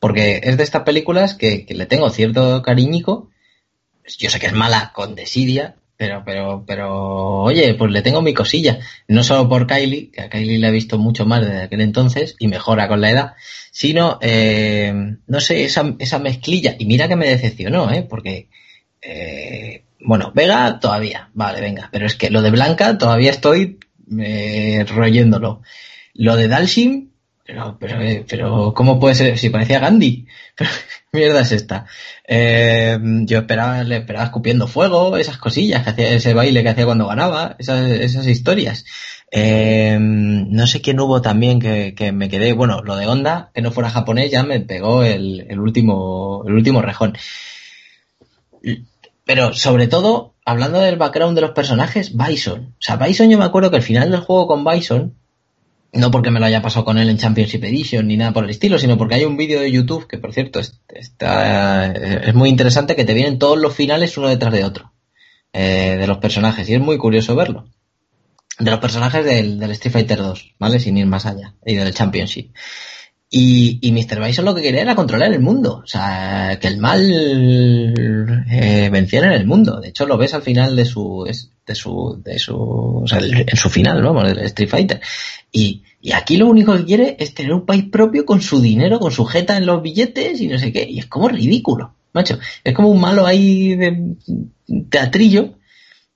porque 0.00 0.40
es 0.42 0.56
de 0.56 0.62
estas 0.62 0.84
películas 0.84 1.34
que, 1.34 1.66
que, 1.66 1.74
le 1.74 1.84
tengo 1.84 2.08
cierto 2.08 2.62
cariñico. 2.62 3.28
Yo 4.18 4.30
sé 4.30 4.40
que 4.40 4.46
es 4.46 4.54
mala 4.54 4.92
con 4.94 5.14
desidia, 5.14 5.76
pero, 6.02 6.24
pero, 6.24 6.64
pero, 6.66 7.42
oye, 7.42 7.74
pues 7.74 7.92
le 7.92 8.02
tengo 8.02 8.22
mi 8.22 8.34
cosilla. 8.34 8.80
No 9.06 9.22
solo 9.22 9.48
por 9.48 9.68
Kylie, 9.68 10.10
que 10.10 10.22
a 10.22 10.28
Kylie 10.28 10.58
le 10.58 10.66
he 10.66 10.72
visto 10.72 10.98
mucho 10.98 11.26
más 11.26 11.42
desde 11.42 11.62
aquel 11.62 11.80
entonces 11.80 12.34
y 12.40 12.48
mejora 12.48 12.88
con 12.88 13.00
la 13.00 13.10
edad, 13.10 13.34
sino, 13.70 14.18
eh, 14.20 14.92
no 15.24 15.40
sé, 15.40 15.62
esa, 15.62 15.94
esa 16.00 16.18
mezclilla. 16.18 16.74
Y 16.76 16.86
mira 16.86 17.06
que 17.06 17.14
me 17.14 17.28
decepcionó, 17.28 17.88
¿eh? 17.92 18.02
Porque, 18.02 18.48
eh, 19.00 19.84
bueno, 20.00 20.32
Vega 20.34 20.80
todavía, 20.80 21.30
vale, 21.34 21.60
venga, 21.60 21.88
pero 21.92 22.06
es 22.06 22.16
que 22.16 22.30
lo 22.30 22.42
de 22.42 22.50
Blanca 22.50 22.98
todavía 22.98 23.30
estoy 23.30 23.78
eh, 24.18 24.84
royéndolo. 24.88 25.62
Lo 26.14 26.34
de 26.34 26.48
Dalsim, 26.48 27.11
pero, 27.44 27.76
pero, 27.78 28.00
eh, 28.00 28.24
pero, 28.28 28.72
¿cómo 28.74 29.00
puede 29.00 29.14
ser? 29.14 29.38
Si 29.38 29.50
parecía 29.50 29.80
Gandhi. 29.80 30.26
Pero, 30.56 30.70
mierda 31.12 31.40
es 31.40 31.52
esta? 31.52 31.86
Eh, 32.26 32.98
yo 33.24 33.38
esperaba, 33.38 33.82
le 33.84 33.96
esperaba 33.98 34.26
escupiendo 34.26 34.66
fuego, 34.66 35.16
esas 35.16 35.38
cosillas 35.38 35.82
que 35.82 35.90
hacía, 35.90 36.10
ese 36.10 36.34
baile 36.34 36.62
que 36.62 36.68
hacía 36.68 36.84
cuando 36.84 37.06
ganaba, 37.06 37.56
esas, 37.58 37.90
esas 37.90 38.26
historias. 38.26 38.84
Eh, 39.30 39.96
no 39.98 40.66
sé 40.66 40.82
quién 40.82 41.00
hubo 41.00 41.22
también 41.22 41.58
que, 41.58 41.94
que, 41.94 42.12
me 42.12 42.28
quedé, 42.28 42.52
bueno, 42.52 42.82
lo 42.82 42.96
de 42.96 43.06
Honda, 43.06 43.50
que 43.54 43.62
no 43.62 43.72
fuera 43.72 43.88
japonés, 43.88 44.30
ya 44.30 44.42
me 44.42 44.60
pegó 44.60 45.02
el, 45.04 45.46
el 45.48 45.58
último, 45.58 46.44
el 46.46 46.52
último 46.54 46.82
rejón. 46.82 47.16
Pero 49.24 49.54
sobre 49.54 49.86
todo, 49.88 50.34
hablando 50.44 50.80
del 50.80 50.96
background 50.96 51.34
de 51.34 51.40
los 51.40 51.52
personajes, 51.52 52.14
Bison. 52.16 52.74
O 52.78 52.82
sea, 52.82 52.96
Bison 52.96 53.30
yo 53.30 53.38
me 53.38 53.44
acuerdo 53.44 53.70
que 53.70 53.78
el 53.78 53.82
final 53.82 54.10
del 54.10 54.20
juego 54.20 54.46
con 54.46 54.64
Bison, 54.64 55.16
no 55.92 56.10
porque 56.10 56.30
me 56.30 56.40
lo 56.40 56.46
haya 56.46 56.62
pasado 56.62 56.84
con 56.84 56.98
él 56.98 57.10
en 57.10 57.18
Championship 57.18 57.64
Edition 57.64 58.06
ni 58.08 58.16
nada 58.16 58.32
por 58.32 58.44
el 58.44 58.50
estilo, 58.50 58.78
sino 58.78 58.96
porque 58.96 59.16
hay 59.16 59.24
un 59.24 59.36
vídeo 59.36 59.60
de 59.60 59.70
YouTube 59.70 60.08
que, 60.08 60.18
por 60.18 60.32
cierto, 60.32 60.60
está, 60.88 61.92
es 61.92 62.34
muy 62.34 62.48
interesante, 62.48 62.96
que 62.96 63.04
te 63.04 63.14
vienen 63.14 63.38
todos 63.38 63.58
los 63.58 63.74
finales 63.74 64.16
uno 64.16 64.28
detrás 64.28 64.52
de 64.52 64.64
otro 64.64 64.92
eh, 65.52 65.96
de 65.98 66.06
los 66.06 66.18
personajes 66.18 66.68
y 66.68 66.74
es 66.74 66.80
muy 66.80 66.96
curioso 66.96 67.36
verlo. 67.36 67.66
De 68.58 68.70
los 68.70 68.80
personajes 68.80 69.24
del, 69.24 69.58
del, 69.58 69.70
Street 69.72 69.92
Fighter 69.92 70.18
2, 70.18 70.54
¿vale? 70.58 70.78
Sin 70.78 70.96
ir 70.96 71.06
más 71.06 71.26
allá, 71.26 71.54
y 71.64 71.74
del 71.74 71.92
Championship. 71.92 72.54
Y, 73.34 73.78
y 73.80 73.92
Mr. 73.92 74.22
Bison 74.22 74.44
lo 74.44 74.54
que 74.54 74.60
quería 74.60 74.82
era 74.82 74.94
controlar 74.94 75.32
el 75.32 75.40
mundo, 75.40 75.80
o 75.82 75.86
sea, 75.86 76.58
que 76.60 76.68
el 76.68 76.76
mal 76.76 77.00
eh, 77.02 78.90
venciera 78.92 79.28
en 79.28 79.32
el 79.32 79.46
mundo. 79.46 79.80
De 79.80 79.88
hecho, 79.88 80.04
lo 80.04 80.18
ves 80.18 80.34
al 80.34 80.42
final 80.42 80.76
de 80.76 80.84
su, 80.84 81.24
de 81.66 81.74
su, 81.74 82.20
de 82.22 82.38
su, 82.38 82.54
o 82.54 83.06
sea, 83.06 83.20
en 83.22 83.56
su 83.56 83.70
final, 83.70 84.02
vamos, 84.02 84.24
del 84.24 84.40
Street 84.40 84.68
Fighter. 84.68 85.00
Y, 85.50 85.82
y 86.02 86.12
aquí 86.12 86.36
lo 86.36 86.46
único 86.46 86.76
que 86.76 86.84
quiere 86.84 87.16
es 87.18 87.32
tener 87.32 87.54
un 87.54 87.64
país 87.64 87.84
propio 87.84 88.26
con 88.26 88.42
su 88.42 88.60
dinero, 88.60 89.00
con 89.00 89.12
su 89.12 89.24
jeta 89.24 89.56
en 89.56 89.64
los 89.64 89.80
billetes 89.80 90.38
y 90.38 90.48
no 90.48 90.58
sé 90.58 90.70
qué. 90.70 90.86
Y 90.86 90.98
es 90.98 91.06
como 91.06 91.28
ridículo, 91.30 91.94
macho. 92.12 92.38
Es 92.62 92.74
como 92.74 92.88
un 92.88 93.00
malo 93.00 93.24
ahí 93.24 93.76
de 93.76 94.14
teatrillo. 94.90 95.54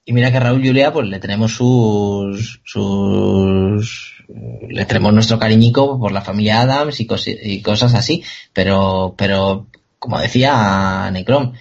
Y 0.04 0.12
mira 0.12 0.30
que 0.30 0.36
a 0.36 0.40
Raúl 0.40 0.62
Julia, 0.62 0.92
pues 0.92 1.08
le 1.08 1.18
tenemos 1.18 1.52
sus, 1.52 2.60
sus, 2.62 4.15
le 4.28 4.84
tenemos 4.84 5.12
nuestro 5.12 5.38
cariñico 5.38 5.98
por 5.98 6.12
la 6.12 6.22
familia 6.22 6.60
Adams 6.62 7.00
y, 7.00 7.06
cos 7.06 7.26
y 7.28 7.62
cosas 7.62 7.94
así. 7.94 8.22
Pero, 8.52 9.14
pero, 9.16 9.66
como 9.98 10.18
decía 10.18 11.08
Necrom, 11.12 11.52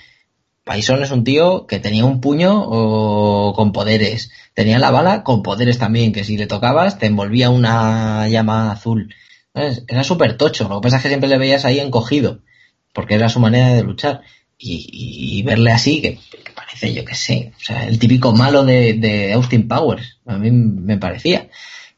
Paison 0.66 1.04
es 1.04 1.12
un 1.12 1.24
tío 1.24 1.68
que 1.68 1.80
tenía 1.80 2.06
un 2.06 2.20
puño 2.22 3.54
con 3.54 3.72
poderes. 3.72 4.32
Tenía 4.54 4.80
la 4.80 4.90
bala 4.92 5.24
con 5.24 5.44
poderes 5.44 5.78
también, 5.78 6.12
que 6.12 6.24
si 6.24 6.38
le 6.38 6.48
tocabas 6.48 6.98
te 6.98 7.06
envolvía 7.06 7.52
una 7.52 8.28
llama 8.28 8.72
azul. 8.72 9.14
Era 9.54 10.04
súper 10.04 10.38
tocho. 10.38 10.68
Lo 10.68 10.82
que 10.82 10.86
pasa 10.86 10.98
es 10.98 11.04
que 11.04 11.10
siempre 11.10 11.30
le 11.30 11.38
veías 11.38 11.66
ahí 11.66 11.80
encogido, 11.80 12.40
porque 12.94 13.14
era 13.14 13.30
su 13.30 13.40
manera 13.40 13.70
de 13.74 13.84
luchar. 13.84 14.22
Y, 14.58 15.44
verle 15.44 15.72
así, 15.72 16.02
que, 16.02 16.18
que, 16.44 16.52
parece, 16.56 16.94
yo 16.94 17.06
que 17.06 17.14
sé, 17.14 17.52
o 17.58 17.64
sea, 17.64 17.86
el 17.88 18.00
típico 18.00 18.32
malo 18.32 18.64
de, 18.66 18.94
de 18.94 19.34
Austin 19.34 19.68
Powers. 19.68 20.18
A 20.26 20.38
mí 20.38 20.50
me 20.50 20.98
parecía. 20.98 21.50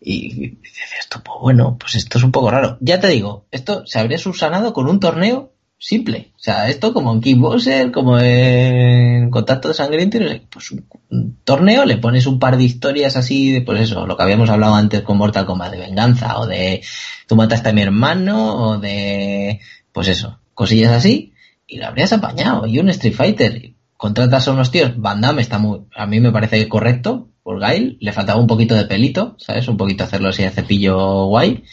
Y, 0.09 0.29
dices 0.61 0.89
esto, 0.97 1.21
pues 1.21 1.37
bueno, 1.41 1.77
pues 1.77 1.95
esto 1.95 2.17
es 2.17 2.23
un 2.23 2.31
poco 2.31 2.49
raro. 2.49 2.77
Ya 2.79 3.01
te 3.01 3.09
digo, 3.09 3.45
esto 3.51 3.85
se 3.85 3.99
habría 3.99 4.17
subsanado 4.17 4.71
con 4.71 4.87
un 4.87 5.01
torneo 5.01 5.51
simple. 5.77 6.31
O 6.37 6.39
sea, 6.39 6.69
esto 6.69 6.93
como 6.93 7.11
en 7.11 7.19
Kickboxer, 7.19 7.91
como 7.91 8.17
en 8.17 9.29
Contacto 9.29 9.67
de 9.67 9.73
Sangriento, 9.73 10.17
pues 10.49 10.71
un, 10.71 10.87
un, 11.09 11.37
torneo, 11.43 11.83
le 11.83 11.97
pones 11.97 12.25
un 12.25 12.39
par 12.39 12.55
de 12.55 12.63
historias 12.63 13.17
así, 13.17 13.51
de, 13.51 13.61
pues 13.61 13.81
eso, 13.81 14.07
lo 14.07 14.15
que 14.15 14.23
habíamos 14.23 14.49
hablado 14.49 14.75
antes 14.75 15.01
con 15.01 15.17
Mortal 15.17 15.45
Kombat, 15.45 15.73
de 15.73 15.79
venganza, 15.79 16.39
o 16.39 16.47
de 16.47 16.81
tú 17.27 17.35
mataste 17.35 17.69
a 17.69 17.73
mi 17.73 17.81
hermano, 17.81 18.55
o 18.55 18.77
de, 18.77 19.59
pues 19.91 20.07
eso, 20.07 20.39
cosillas 20.53 20.93
así, 20.93 21.33
y 21.67 21.79
lo 21.79 21.87
habrías 21.87 22.13
apañado. 22.13 22.65
Y 22.65 22.79
un 22.79 22.87
Street 22.89 23.13
Fighter, 23.13 23.73
contratas 23.97 24.47
a 24.47 24.53
unos 24.53 24.71
tíos, 24.71 24.93
Van 24.95 25.19
Damme 25.19 25.41
está 25.41 25.57
muy, 25.57 25.81
a 25.93 26.05
mí 26.05 26.21
me 26.21 26.31
parece 26.31 26.65
correcto, 26.69 27.26
por 27.47 27.61
Gail, 27.61 27.97
le 28.01 28.11
faltaba 28.11 28.41
un 28.41 28.45
poquito 28.45 28.75
de 28.75 28.83
pelito, 28.83 29.37
¿sabes? 29.39 29.69
Un 29.69 29.77
poquito 29.77 30.03
hacerlo 30.03 30.27
así 30.27 30.43
de 30.43 30.49
cepillo 30.49 31.27
guay. 31.27 31.63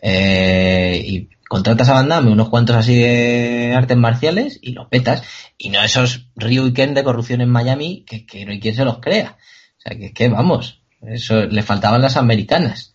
Eh, 0.00 1.02
y 1.04 1.28
contratas 1.48 1.88
a 1.88 1.94
Van 1.94 2.08
Damme 2.08 2.30
unos 2.30 2.50
cuantos 2.50 2.76
así 2.76 2.94
de 2.94 3.74
artes 3.76 3.96
marciales 3.96 4.60
y 4.62 4.74
lo 4.74 4.88
petas. 4.88 5.24
Y 5.58 5.70
no 5.70 5.82
esos 5.82 6.28
Ryu 6.36 6.68
y 6.68 6.72
Ken 6.72 6.94
de 6.94 7.02
corrupción 7.02 7.40
en 7.40 7.48
Miami 7.48 8.04
que, 8.06 8.24
que 8.24 8.44
no 8.44 8.52
hay 8.52 8.60
quien 8.60 8.76
se 8.76 8.84
los 8.84 9.00
crea. 9.00 9.36
O 9.76 9.80
sea, 9.80 9.98
que, 9.98 10.12
que 10.12 10.28
vamos, 10.28 10.82
eso 11.02 11.46
le 11.46 11.64
faltaban 11.64 12.00
las 12.00 12.16
americanas. 12.16 12.94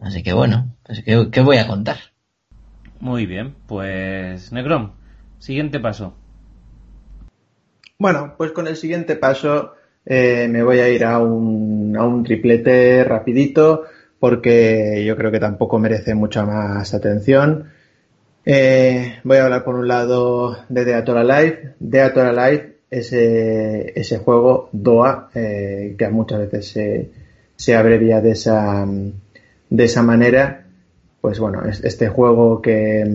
Así 0.00 0.22
que 0.22 0.32
bueno, 0.32 0.74
así 0.88 1.02
que, 1.02 1.28
¿qué 1.30 1.42
voy 1.42 1.58
a 1.58 1.66
contar? 1.66 1.98
Muy 3.00 3.26
bien, 3.26 3.54
pues 3.66 4.50
Negrom, 4.50 4.92
siguiente 5.38 5.78
paso. 5.78 6.16
Bueno, 7.98 8.36
pues 8.38 8.52
con 8.52 8.66
el 8.66 8.78
siguiente 8.78 9.14
paso 9.14 9.74
eh, 10.12 10.48
me 10.48 10.64
voy 10.64 10.80
a 10.80 10.88
ir 10.88 11.04
a 11.04 11.20
un, 11.20 11.96
a 11.96 12.04
un 12.04 12.24
triplete 12.24 13.04
rapidito 13.04 13.84
porque 14.18 15.04
yo 15.06 15.16
creo 15.16 15.30
que 15.30 15.38
tampoco 15.38 15.78
merece 15.78 16.16
mucha 16.16 16.44
más 16.44 16.92
atención. 16.94 17.68
Eh, 18.44 19.20
voy 19.22 19.36
a 19.36 19.44
hablar 19.44 19.62
por 19.62 19.76
un 19.76 19.86
lado 19.86 20.56
de 20.68 20.84
Deator 20.84 21.16
Alive. 21.16 21.74
Deator 21.78 22.26
Alive, 22.26 22.78
ese, 22.90 23.92
ese 23.94 24.18
juego 24.18 24.68
DOA, 24.72 25.30
eh, 25.32 25.94
que 25.96 26.08
muchas 26.08 26.40
veces 26.40 26.66
se, 26.66 27.10
se 27.54 27.76
abrevia 27.76 28.20
de 28.20 28.32
esa, 28.32 28.84
de 29.70 29.84
esa 29.84 30.02
manera, 30.02 30.66
pues 31.20 31.38
bueno, 31.38 31.62
este 31.66 32.08
juego 32.08 32.60
que, 32.60 33.14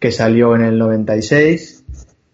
que 0.00 0.10
salió 0.10 0.56
en 0.56 0.62
el 0.62 0.76
96 0.76 1.84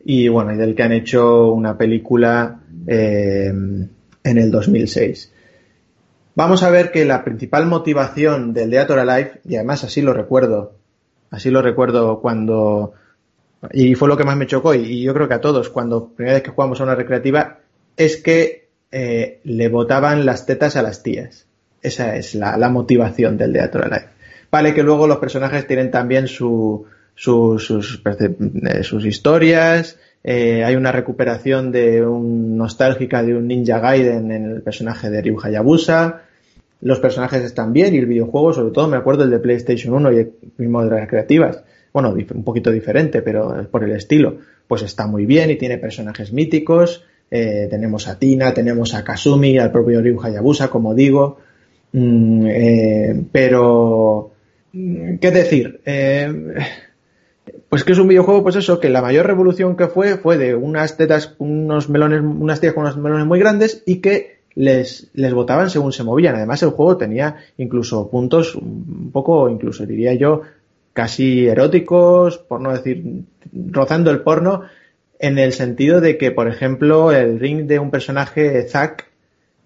y 0.06 0.28
bueno, 0.28 0.54
y 0.54 0.56
del 0.56 0.74
que 0.74 0.82
han 0.82 0.92
hecho 0.92 1.52
una 1.52 1.76
película 1.76 2.61
eh, 2.86 3.46
en 3.48 4.38
el 4.38 4.50
2006. 4.50 5.32
Vamos 6.34 6.62
a 6.62 6.70
ver 6.70 6.90
que 6.92 7.04
la 7.04 7.24
principal 7.24 7.66
motivación 7.66 8.54
del 8.54 8.70
Deator 8.70 8.98
Alive, 8.98 9.40
y 9.44 9.56
además 9.56 9.84
así 9.84 10.00
lo 10.00 10.14
recuerdo, 10.14 10.74
así 11.30 11.50
lo 11.50 11.60
recuerdo 11.60 12.20
cuando, 12.20 12.94
y 13.70 13.94
fue 13.94 14.08
lo 14.08 14.16
que 14.16 14.24
más 14.24 14.36
me 14.36 14.46
chocó, 14.46 14.74
y, 14.74 15.02
yo 15.02 15.12
creo 15.12 15.28
que 15.28 15.34
a 15.34 15.40
todos, 15.40 15.68
cuando 15.68 16.08
primera 16.08 16.34
vez 16.34 16.42
que 16.42 16.50
jugamos 16.50 16.80
a 16.80 16.84
una 16.84 16.94
recreativa, 16.94 17.58
es 17.96 18.16
que 18.16 18.68
eh, 18.90 19.40
le 19.44 19.68
botaban 19.68 20.24
las 20.24 20.46
tetas 20.46 20.76
a 20.76 20.82
las 20.82 21.02
tías. 21.02 21.46
Esa 21.82 22.16
es 22.16 22.34
la, 22.34 22.56
motivación 22.70 23.36
del 23.36 23.52
Deator 23.52 23.84
Alive. 23.84 24.08
Vale 24.50 24.72
que 24.72 24.82
luego 24.82 25.06
los 25.06 25.18
personajes 25.18 25.66
tienen 25.66 25.90
también 25.90 26.28
su, 26.28 26.86
sus, 27.14 27.70
eh, 27.70 28.82
sus 28.84 29.04
historias, 29.04 29.98
eh, 30.24 30.62
hay 30.64 30.76
una 30.76 30.92
recuperación 30.92 31.72
de 31.72 32.04
un 32.06 32.56
nostálgica 32.56 33.22
de 33.22 33.34
un 33.34 33.48
Ninja 33.48 33.80
Gaiden 33.80 34.30
en 34.30 34.44
el 34.44 34.62
personaje 34.62 35.10
de 35.10 35.20
Ryu 35.20 35.38
Hayabusa. 35.42 36.22
Los 36.80 37.00
personajes 37.00 37.42
están 37.42 37.72
bien 37.72 37.94
y 37.94 37.98
el 37.98 38.06
videojuego, 38.06 38.52
sobre 38.52 38.72
todo, 38.72 38.88
me 38.88 38.96
acuerdo 38.96 39.24
el 39.24 39.30
de 39.30 39.38
PlayStation 39.38 39.94
1 39.94 40.12
y 40.12 40.18
el 40.18 40.32
mismo 40.58 40.84
de 40.84 40.90
las 40.90 41.08
creativas. 41.08 41.62
Bueno, 41.92 42.10
un 42.12 42.44
poquito 42.44 42.70
diferente, 42.70 43.22
pero 43.22 43.68
por 43.70 43.84
el 43.84 43.92
estilo. 43.92 44.38
Pues 44.66 44.82
está 44.82 45.06
muy 45.06 45.26
bien 45.26 45.50
y 45.50 45.56
tiene 45.56 45.78
personajes 45.78 46.32
míticos. 46.32 47.04
Eh, 47.30 47.66
tenemos 47.70 48.08
a 48.08 48.18
Tina, 48.18 48.54
tenemos 48.54 48.94
a 48.94 49.04
Kasumi, 49.04 49.58
al 49.58 49.70
propio 49.72 50.00
Ryu 50.00 50.20
Hayabusa, 50.22 50.68
como 50.68 50.94
digo. 50.94 51.38
Mm, 51.92 52.46
eh, 52.46 53.24
pero, 53.30 54.32
mm, 54.72 55.16
¿qué 55.16 55.30
decir? 55.30 55.80
Pues 57.72 57.84
que 57.84 57.92
es 57.92 57.98
un 57.98 58.08
videojuego, 58.08 58.42
pues 58.42 58.56
eso, 58.56 58.80
que 58.80 58.90
la 58.90 59.00
mayor 59.00 59.26
revolución 59.26 59.76
que 59.76 59.86
fue 59.86 60.18
fue 60.18 60.36
de 60.36 60.54
unas 60.54 60.98
tetas, 60.98 61.34
unos 61.38 61.88
melones, 61.88 62.20
unas 62.20 62.60
tías 62.60 62.74
con 62.74 62.82
unos 62.82 62.98
melones 62.98 63.24
muy 63.24 63.38
grandes 63.38 63.82
y 63.86 64.02
que 64.02 64.40
les, 64.54 65.08
les 65.14 65.32
botaban 65.32 65.70
según 65.70 65.90
se 65.94 66.04
movían. 66.04 66.34
Además, 66.34 66.62
el 66.62 66.68
juego 66.68 66.98
tenía 66.98 67.36
incluso 67.56 68.10
puntos 68.10 68.56
un 68.56 69.08
poco, 69.10 69.48
incluso 69.48 69.86
diría 69.86 70.12
yo, 70.12 70.42
casi 70.92 71.46
eróticos, 71.46 72.36
por 72.36 72.60
no 72.60 72.74
decir, 72.74 73.24
rozando 73.70 74.10
el 74.10 74.20
porno, 74.20 74.64
en 75.18 75.38
el 75.38 75.54
sentido 75.54 76.02
de 76.02 76.18
que, 76.18 76.30
por 76.30 76.48
ejemplo, 76.48 77.10
el 77.10 77.40
ring 77.40 77.66
de 77.66 77.78
un 77.78 77.90
personaje, 77.90 78.68
Zack, 78.68 79.06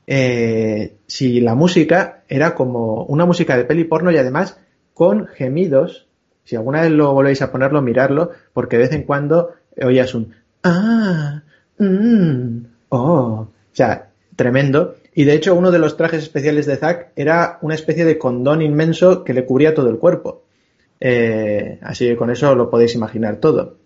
eh, 0.06 0.92
si 1.08 1.40
la 1.40 1.56
música 1.56 2.22
era 2.28 2.54
como 2.54 3.02
una 3.06 3.26
música 3.26 3.56
de 3.56 3.64
peli 3.64 3.82
porno 3.82 4.12
y 4.12 4.16
además 4.16 4.60
con 4.94 5.26
gemidos 5.26 6.05
si 6.46 6.56
alguna 6.56 6.80
vez 6.80 6.92
lo 6.92 7.12
volvéis 7.12 7.42
a 7.42 7.50
ponerlo, 7.50 7.82
mirarlo, 7.82 8.30
porque 8.54 8.76
de 8.76 8.84
vez 8.84 8.92
en 8.92 9.02
cuando 9.02 9.50
oías 9.82 10.14
un 10.14 10.32
ah, 10.62 11.42
mmm, 11.78 12.58
oh, 12.88 12.98
o 12.98 13.48
sea, 13.72 14.08
tremendo. 14.36 14.94
Y 15.14 15.24
de 15.24 15.34
hecho, 15.34 15.54
uno 15.54 15.70
de 15.70 15.78
los 15.78 15.96
trajes 15.96 16.22
especiales 16.22 16.66
de 16.66 16.76
Zack 16.76 17.08
era 17.16 17.58
una 17.62 17.74
especie 17.74 18.04
de 18.04 18.16
condón 18.16 18.62
inmenso 18.62 19.24
que 19.24 19.34
le 19.34 19.44
cubría 19.44 19.74
todo 19.74 19.90
el 19.90 19.98
cuerpo. 19.98 20.44
Eh, 21.00 21.78
así 21.82 22.06
que 22.06 22.16
con 22.16 22.30
eso 22.30 22.54
lo 22.54 22.70
podéis 22.70 22.94
imaginar 22.94 23.36
todo. 23.36 23.76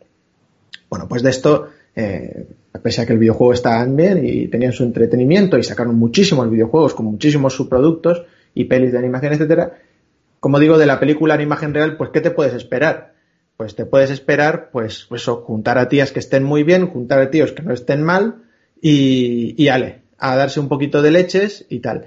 Bueno, 0.91 1.09
pues 1.09 1.23
de 1.23 1.31
esto, 1.31 1.69
eh, 1.97 2.47
pese 2.83 3.03
a 3.03 3.07
que 3.07 3.13
el 3.15 3.19
videojuego 3.19 3.53
estaba 3.53 3.85
bien 3.87 4.25
y 4.25 4.49
tenían 4.49 4.73
su 4.73 4.83
entretenimiento 4.83 5.57
y 5.57 5.63
sacaron 5.63 5.97
muchísimos 5.97 6.51
videojuegos 6.51 6.95
con 6.95 7.07
muchísimos 7.07 7.55
subproductos 7.55 8.25
y 8.55 8.65
pelis 8.65 8.93
de 8.93 8.99
animación, 8.99 9.33
etcétera, 9.33 9.73
como 10.41 10.59
digo, 10.59 10.79
de 10.79 10.87
la 10.87 10.99
película 10.99 11.35
en 11.35 11.43
imagen 11.43 11.75
real, 11.75 11.97
pues 11.97 12.11
¿qué 12.11 12.21
te 12.21 12.31
puedes 12.31 12.55
esperar? 12.55 13.15
Pues 13.57 13.77
te 13.77 13.85
puedes 13.85 14.11
esperar, 14.11 14.71
pues, 14.73 15.07
eso, 15.11 15.43
juntar 15.43 15.79
a 15.79 15.89
tías 15.89 16.13
que 16.13 16.19
estén 16.19 16.45
muy 16.45 16.63
bien, 16.63 16.89
juntar 16.89 17.21
a 17.21 17.31
tíos 17.31 17.53
que 17.53 17.63
no 17.63 17.75
estén 17.75 18.03
mal 18.03 18.43
y, 18.81 19.55
y 19.63 19.69
ale, 19.69 20.01
a 20.19 20.35
darse 20.37 20.61
un 20.61 20.69
poquito 20.69 21.03
de 21.03 21.11
leches 21.11 21.67
y 21.69 21.81
tal. 21.81 22.07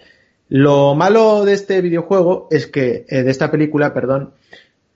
Lo 0.50 0.96
malo 0.96 1.46
de 1.46 1.54
este 1.54 1.82
videojuego 1.82 2.48
es 2.52 2.68
que, 2.68 3.06
eh, 3.08 3.24
de 3.24 3.32
esta 3.32 3.52
película, 3.52 3.94
perdón, 3.94 4.34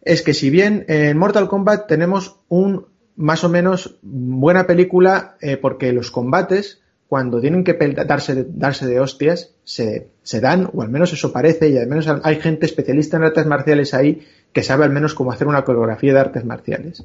es 0.01 0.21
que 0.21 0.33
si 0.33 0.49
bien 0.49 0.85
en 0.88 1.17
Mortal 1.17 1.47
Kombat 1.47 1.88
tenemos 1.88 2.38
un 2.47 2.85
más 3.15 3.43
o 3.43 3.49
menos 3.49 3.97
buena 4.01 4.67
película 4.67 5.35
eh, 5.41 5.57
porque 5.57 5.91
los 5.91 6.11
combates 6.11 6.81
cuando 7.07 7.41
tienen 7.41 7.63
que 7.63 7.73
darse, 8.05 8.45
darse 8.49 8.85
de 8.85 8.99
hostias, 8.99 9.55
se, 9.68 10.07
se, 10.24 10.39
dan, 10.39 10.70
o 10.74 10.82
al 10.82 10.88
menos 10.88 11.11
eso 11.11 11.34
parece, 11.34 11.68
y 11.68 11.78
al 11.78 11.88
menos 11.88 12.07
hay 12.24 12.39
gente 12.39 12.65
especialista 12.65 13.18
en 13.18 13.24
artes 13.24 13.45
marciales 13.45 13.93
ahí 13.93 14.26
que 14.53 14.63
sabe 14.63 14.86
al 14.86 14.91
menos 14.91 15.13
cómo 15.13 15.34
hacer 15.34 15.45
una 15.45 15.65
coreografía 15.65 16.13
de 16.13 16.20
artes 16.22 16.45
marciales. 16.45 17.03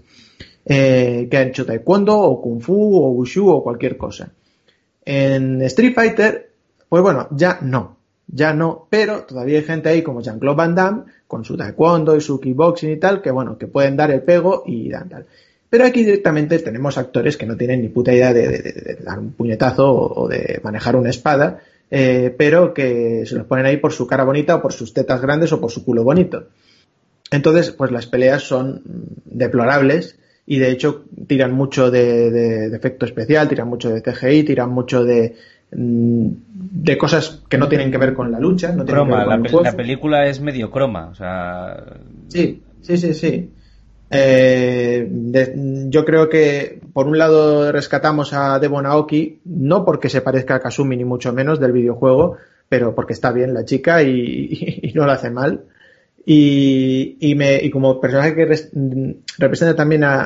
Eh, 0.64 1.26
que 1.28 1.36
han 1.38 1.48
hecho 1.48 1.66
taekwondo, 1.66 2.16
o 2.16 2.40
kung 2.40 2.60
fu, 2.60 2.72
o 2.72 3.10
wushu, 3.10 3.48
o 3.48 3.64
cualquier 3.64 3.96
cosa. 3.96 4.30
En 5.04 5.60
Street 5.62 5.92
Fighter, 5.92 6.52
pues 6.88 7.02
bueno, 7.02 7.26
ya 7.32 7.58
no. 7.62 7.96
Ya 8.28 8.54
no, 8.54 8.86
pero 8.88 9.24
todavía 9.24 9.58
hay 9.58 9.64
gente 9.64 9.88
ahí 9.88 10.02
como 10.02 10.22
Jean-Claude 10.22 10.56
Van 10.56 10.74
Damme, 10.76 11.02
con 11.26 11.44
su 11.44 11.56
taekwondo 11.56 12.14
y 12.14 12.20
su 12.20 12.38
kickboxing 12.38 12.92
y 12.92 12.96
tal, 12.98 13.20
que 13.20 13.32
bueno, 13.32 13.58
que 13.58 13.66
pueden 13.66 13.96
dar 13.96 14.12
el 14.12 14.22
pego 14.22 14.62
y 14.64 14.88
dan 14.88 15.08
tal. 15.08 15.26
Pero 15.68 15.84
aquí 15.84 16.04
directamente 16.04 16.60
tenemos 16.60 16.96
actores 16.96 17.36
que 17.36 17.46
no 17.46 17.56
tienen 17.56 17.80
ni 17.80 17.88
puta 17.88 18.12
idea 18.12 18.32
de, 18.32 18.98
dar 19.02 19.18
un 19.18 19.32
puñetazo 19.32 19.90
o, 19.90 20.28
de 20.28 20.60
manejar 20.62 20.94
una 20.94 21.10
espada, 21.10 21.58
eh, 21.94 22.34
pero 22.38 22.72
que 22.72 23.26
se 23.26 23.34
los 23.34 23.46
ponen 23.46 23.66
ahí 23.66 23.76
por 23.76 23.92
su 23.92 24.06
cara 24.06 24.24
bonita 24.24 24.54
o 24.54 24.62
por 24.62 24.72
sus 24.72 24.94
tetas 24.94 25.20
grandes 25.20 25.52
o 25.52 25.60
por 25.60 25.70
su 25.70 25.84
culo 25.84 26.02
bonito. 26.02 26.46
Entonces, 27.30 27.70
pues 27.70 27.90
las 27.90 28.06
peleas 28.06 28.44
son 28.44 28.80
deplorables 29.26 30.18
y 30.46 30.58
de 30.58 30.70
hecho 30.70 31.04
tiran 31.26 31.52
mucho 31.52 31.90
de, 31.90 32.74
efecto 32.74 33.04
especial, 33.04 33.46
tiran 33.46 33.68
mucho 33.68 33.90
de 33.90 34.00
CGI, 34.00 34.42
tiran 34.42 34.70
mucho 34.70 35.04
de, 35.04 35.36
mm, 35.70 36.28
de 36.54 36.96
cosas 36.96 37.42
que 37.46 37.58
no 37.58 37.68
tienen 37.68 37.90
que 37.90 37.98
ver 37.98 38.14
con 38.14 38.32
la 38.32 38.40
lucha. 38.40 38.72
No 38.72 38.86
croma, 38.86 39.26
la, 39.26 39.36
la, 39.36 39.76
película 39.76 40.26
es 40.26 40.40
medio 40.40 40.70
croma, 40.70 41.08
o 41.08 41.14
sea... 41.14 41.76
Sí, 42.28 42.62
sí, 42.80 42.96
sí, 42.96 43.12
sí. 43.12 43.50
Eh, 44.14 45.08
yo 45.88 46.04
creo 46.04 46.28
que 46.28 46.80
por 46.92 47.06
un 47.06 47.16
lado 47.16 47.72
rescatamos 47.72 48.34
a 48.34 48.58
Devon 48.58 48.84
Aoki, 48.84 49.40
no 49.46 49.86
porque 49.86 50.10
se 50.10 50.20
parezca 50.20 50.56
a 50.56 50.60
Kasumi 50.60 50.96
ni 50.98 51.04
mucho 51.04 51.32
menos 51.32 51.58
del 51.58 51.72
videojuego, 51.72 52.36
pero 52.68 52.94
porque 52.94 53.14
está 53.14 53.32
bien 53.32 53.54
la 53.54 53.64
chica 53.64 54.02
y, 54.02 54.92
no 54.94 55.06
lo 55.06 55.12
hace 55.12 55.30
mal. 55.30 55.64
Y, 56.24 57.34
me, 57.36 57.56
y 57.56 57.70
como 57.70 58.00
personaje 58.00 58.34
que 58.34 58.46
representa 59.38 59.74
también 59.74 60.04
a, 60.04 60.24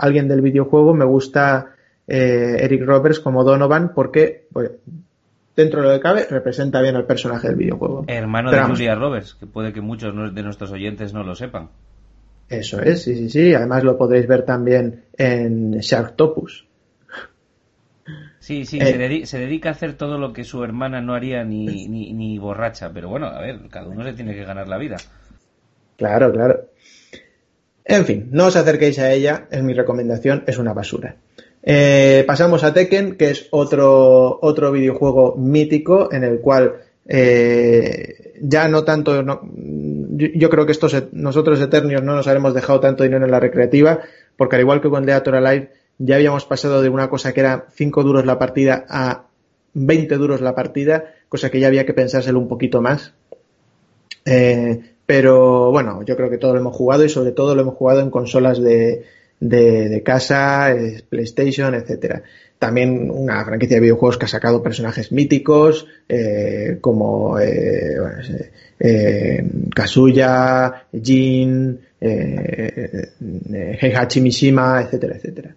alguien 0.00 0.28
del 0.28 0.42
videojuego, 0.42 0.92
me 0.92 1.04
gusta 1.04 1.74
eh, 2.06 2.56
Eric 2.58 2.84
Roberts 2.84 3.20
como 3.20 3.44
Donovan 3.44 3.94
porque 3.94 4.48
pues, 4.52 4.72
dentro 5.56 5.80
de 5.80 5.88
lo 5.88 5.94
que 5.94 6.00
cabe 6.00 6.26
representa 6.28 6.82
bien 6.82 6.96
al 6.96 7.06
personaje 7.06 7.48
del 7.48 7.56
videojuego. 7.56 8.04
Hermano 8.08 8.50
de 8.50 8.60
Julia 8.60 8.94
Roberts, 8.96 9.34
que 9.34 9.46
puede 9.46 9.72
que 9.72 9.80
muchos 9.80 10.12
de 10.34 10.42
nuestros 10.42 10.72
oyentes 10.72 11.14
no 11.14 11.22
lo 11.22 11.34
sepan. 11.34 11.70
Eso 12.50 12.80
es, 12.82 13.02
sí, 13.04 13.14
sí, 13.14 13.30
sí. 13.30 13.54
Además 13.54 13.84
lo 13.84 13.96
podréis 13.96 14.26
ver 14.26 14.44
también 14.44 15.04
en 15.16 15.78
Sharktopus. 15.78 16.66
Sí, 18.40 18.64
sí, 18.64 18.78
eh, 18.80 19.26
se, 19.26 19.38
dedica 19.38 19.68
a 19.68 19.72
hacer 19.72 19.92
todo 19.92 20.18
lo 20.18 20.32
que 20.32 20.42
su 20.42 20.64
hermana 20.64 21.00
no 21.00 21.14
haría 21.14 21.44
ni, 21.44 21.86
ni, 21.86 22.38
borracha. 22.38 22.90
Pero 22.92 23.08
bueno, 23.08 23.26
a 23.26 23.40
ver, 23.40 23.60
cada 23.70 23.86
uno 23.86 24.02
se 24.02 24.14
tiene 24.14 24.34
que 24.34 24.44
ganar 24.44 24.66
la 24.66 24.78
vida. 24.78 24.96
Claro, 25.96 26.32
claro. 26.32 26.70
En 27.84 28.04
fin, 28.04 28.28
no 28.32 28.46
os 28.46 28.56
acerquéis 28.56 28.98
a 28.98 29.12
ella, 29.12 29.46
es 29.50 29.62
mi 29.62 29.72
recomendación, 29.72 30.42
es 30.46 30.58
una 30.58 30.72
basura. 30.72 31.16
Eh, 31.62 32.24
pasamos 32.26 32.64
a 32.64 32.72
Tekken, 32.72 33.16
que 33.16 33.30
es 33.30 33.46
otro, 33.50 34.38
otro 34.42 34.72
videojuego 34.72 35.36
mítico 35.36 36.12
en 36.12 36.24
el 36.24 36.40
cual 36.40 36.76
eh, 37.06 38.34
ya 38.40 38.68
no 38.68 38.84
tanto, 38.84 39.22
yo, 39.22 40.50
creo 40.50 40.66
que 40.66 40.72
estos, 40.72 40.96
nosotros 41.12 41.60
Eternios 41.60 42.02
no 42.02 42.14
nos 42.14 42.26
habremos 42.26 42.54
dejado 42.54 42.80
tanto 42.80 43.04
dinero 43.04 43.24
en 43.24 43.30
la 43.30 43.40
recreativa, 43.40 44.00
porque 44.36 44.56
al 44.56 44.62
igual 44.62 44.80
que 44.80 44.90
con 44.90 45.04
Deator 45.04 45.36
Alive, 45.36 45.70
ya 45.98 46.16
habíamos 46.16 46.46
pasado 46.46 46.82
de 46.82 46.88
una 46.88 47.10
cosa 47.10 47.32
que 47.32 47.40
era 47.40 47.66
5 47.74 48.02
duros 48.02 48.24
la 48.24 48.38
partida 48.38 48.86
a 48.88 49.24
20 49.74 50.16
duros 50.16 50.40
la 50.40 50.54
partida, 50.54 51.14
cosa 51.28 51.50
que 51.50 51.60
ya 51.60 51.66
había 51.66 51.84
que 51.84 51.94
pensárselo 51.94 52.38
un 52.38 52.48
poquito 52.48 52.80
más. 52.80 53.12
Eh, 54.24 54.80
pero 55.06 55.70
bueno, 55.70 56.02
yo 56.04 56.16
creo 56.16 56.30
que 56.30 56.38
todo 56.38 56.54
lo 56.54 56.60
hemos 56.60 56.76
jugado 56.76 57.04
y 57.04 57.08
sobre 57.08 57.32
todo 57.32 57.54
lo 57.54 57.62
hemos 57.62 57.74
jugado 57.74 58.00
en 58.00 58.10
consolas 58.10 58.60
de, 58.60 60.02
casa, 60.04 60.74
PlayStation, 61.08 61.74
etcétera. 61.74 62.22
También 62.60 63.10
una 63.10 63.42
franquicia 63.42 63.78
de 63.78 63.80
videojuegos 63.80 64.18
que 64.18 64.26
ha 64.26 64.28
sacado 64.28 64.62
personajes 64.62 65.10
míticos 65.12 65.86
eh, 66.06 66.76
como 66.82 67.40
eh, 67.40 67.96
eh, 68.78 69.50
Kazuya, 69.74 70.84
Jin, 70.92 71.80
Heihachi 73.80 74.20
Mishima, 74.20 74.82
etcétera, 74.82 75.16
etcétera. 75.16 75.56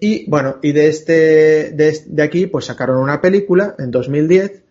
y 0.00 0.28
bueno, 0.28 0.58
y 0.60 0.72
de 0.72 0.88
este, 0.88 1.70
de, 1.70 1.98
de, 2.06 2.22
aquí, 2.22 2.46
pues 2.46 2.66
sacaron 2.66 2.98
una 2.98 3.22
película 3.22 3.74
en 3.78 3.90
2010 3.90 4.64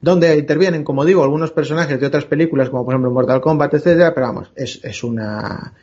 donde 0.00 0.34
intervienen, 0.34 0.82
como 0.82 1.04
digo, 1.04 1.22
algunos 1.22 1.50
personajes 1.50 2.00
de 2.00 2.06
otras 2.06 2.24
películas, 2.24 2.70
como 2.70 2.86
por 2.86 2.94
ejemplo 2.94 3.10
Mortal 3.10 3.42
Kombat, 3.42 3.74
etcétera, 3.74 4.14
pero 4.14 4.28
vamos, 4.28 4.50
es, 4.56 4.80
es 4.82 5.04
una 5.04 5.74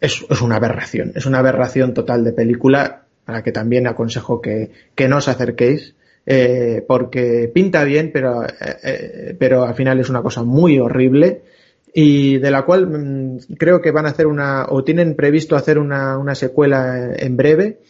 es, 0.00 0.22
una 0.40 0.56
aberración, 0.56 1.12
es 1.14 1.26
una 1.26 1.38
aberración 1.38 1.94
total 1.94 2.24
de 2.24 2.32
película 2.32 3.04
a 3.26 3.32
la 3.32 3.42
que 3.42 3.52
también 3.52 3.86
aconsejo 3.86 4.40
que, 4.40 4.70
que 4.94 5.08
no 5.08 5.18
os 5.18 5.28
acerquéis, 5.28 5.94
eh, 6.26 6.84
porque 6.86 7.50
pinta 7.52 7.84
bien, 7.84 8.10
pero, 8.12 8.44
eh, 8.44 8.48
eh, 8.82 9.36
pero 9.38 9.64
al 9.64 9.74
final 9.74 10.00
es 10.00 10.08
una 10.08 10.22
cosa 10.22 10.42
muy 10.42 10.78
horrible 10.78 11.42
y 11.92 12.38
de 12.38 12.50
la 12.50 12.64
cual 12.64 12.86
mmm, 12.88 13.38
creo 13.58 13.80
que 13.80 13.90
van 13.90 14.06
a 14.06 14.10
hacer 14.10 14.26
una, 14.26 14.66
o 14.68 14.84
tienen 14.84 15.16
previsto 15.16 15.56
hacer 15.56 15.78
una, 15.78 16.18
una 16.18 16.34
secuela 16.34 17.14
en 17.16 17.36
breve, 17.36 17.80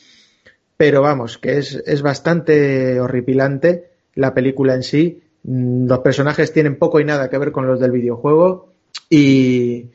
pero 0.76 1.02
vamos, 1.02 1.38
que 1.38 1.58
es, 1.58 1.82
es 1.86 2.02
bastante 2.02 3.00
horripilante 3.00 3.90
la 4.14 4.34
película 4.34 4.74
en 4.74 4.82
sí. 4.82 5.22
Mm, 5.44 5.86
los 5.86 6.00
personajes 6.00 6.52
tienen 6.52 6.76
poco 6.76 7.00
y 7.00 7.04
nada 7.04 7.30
que 7.30 7.38
ver 7.38 7.52
con 7.52 7.66
los 7.66 7.78
del 7.78 7.92
videojuego 7.92 8.72
y, 9.08 9.90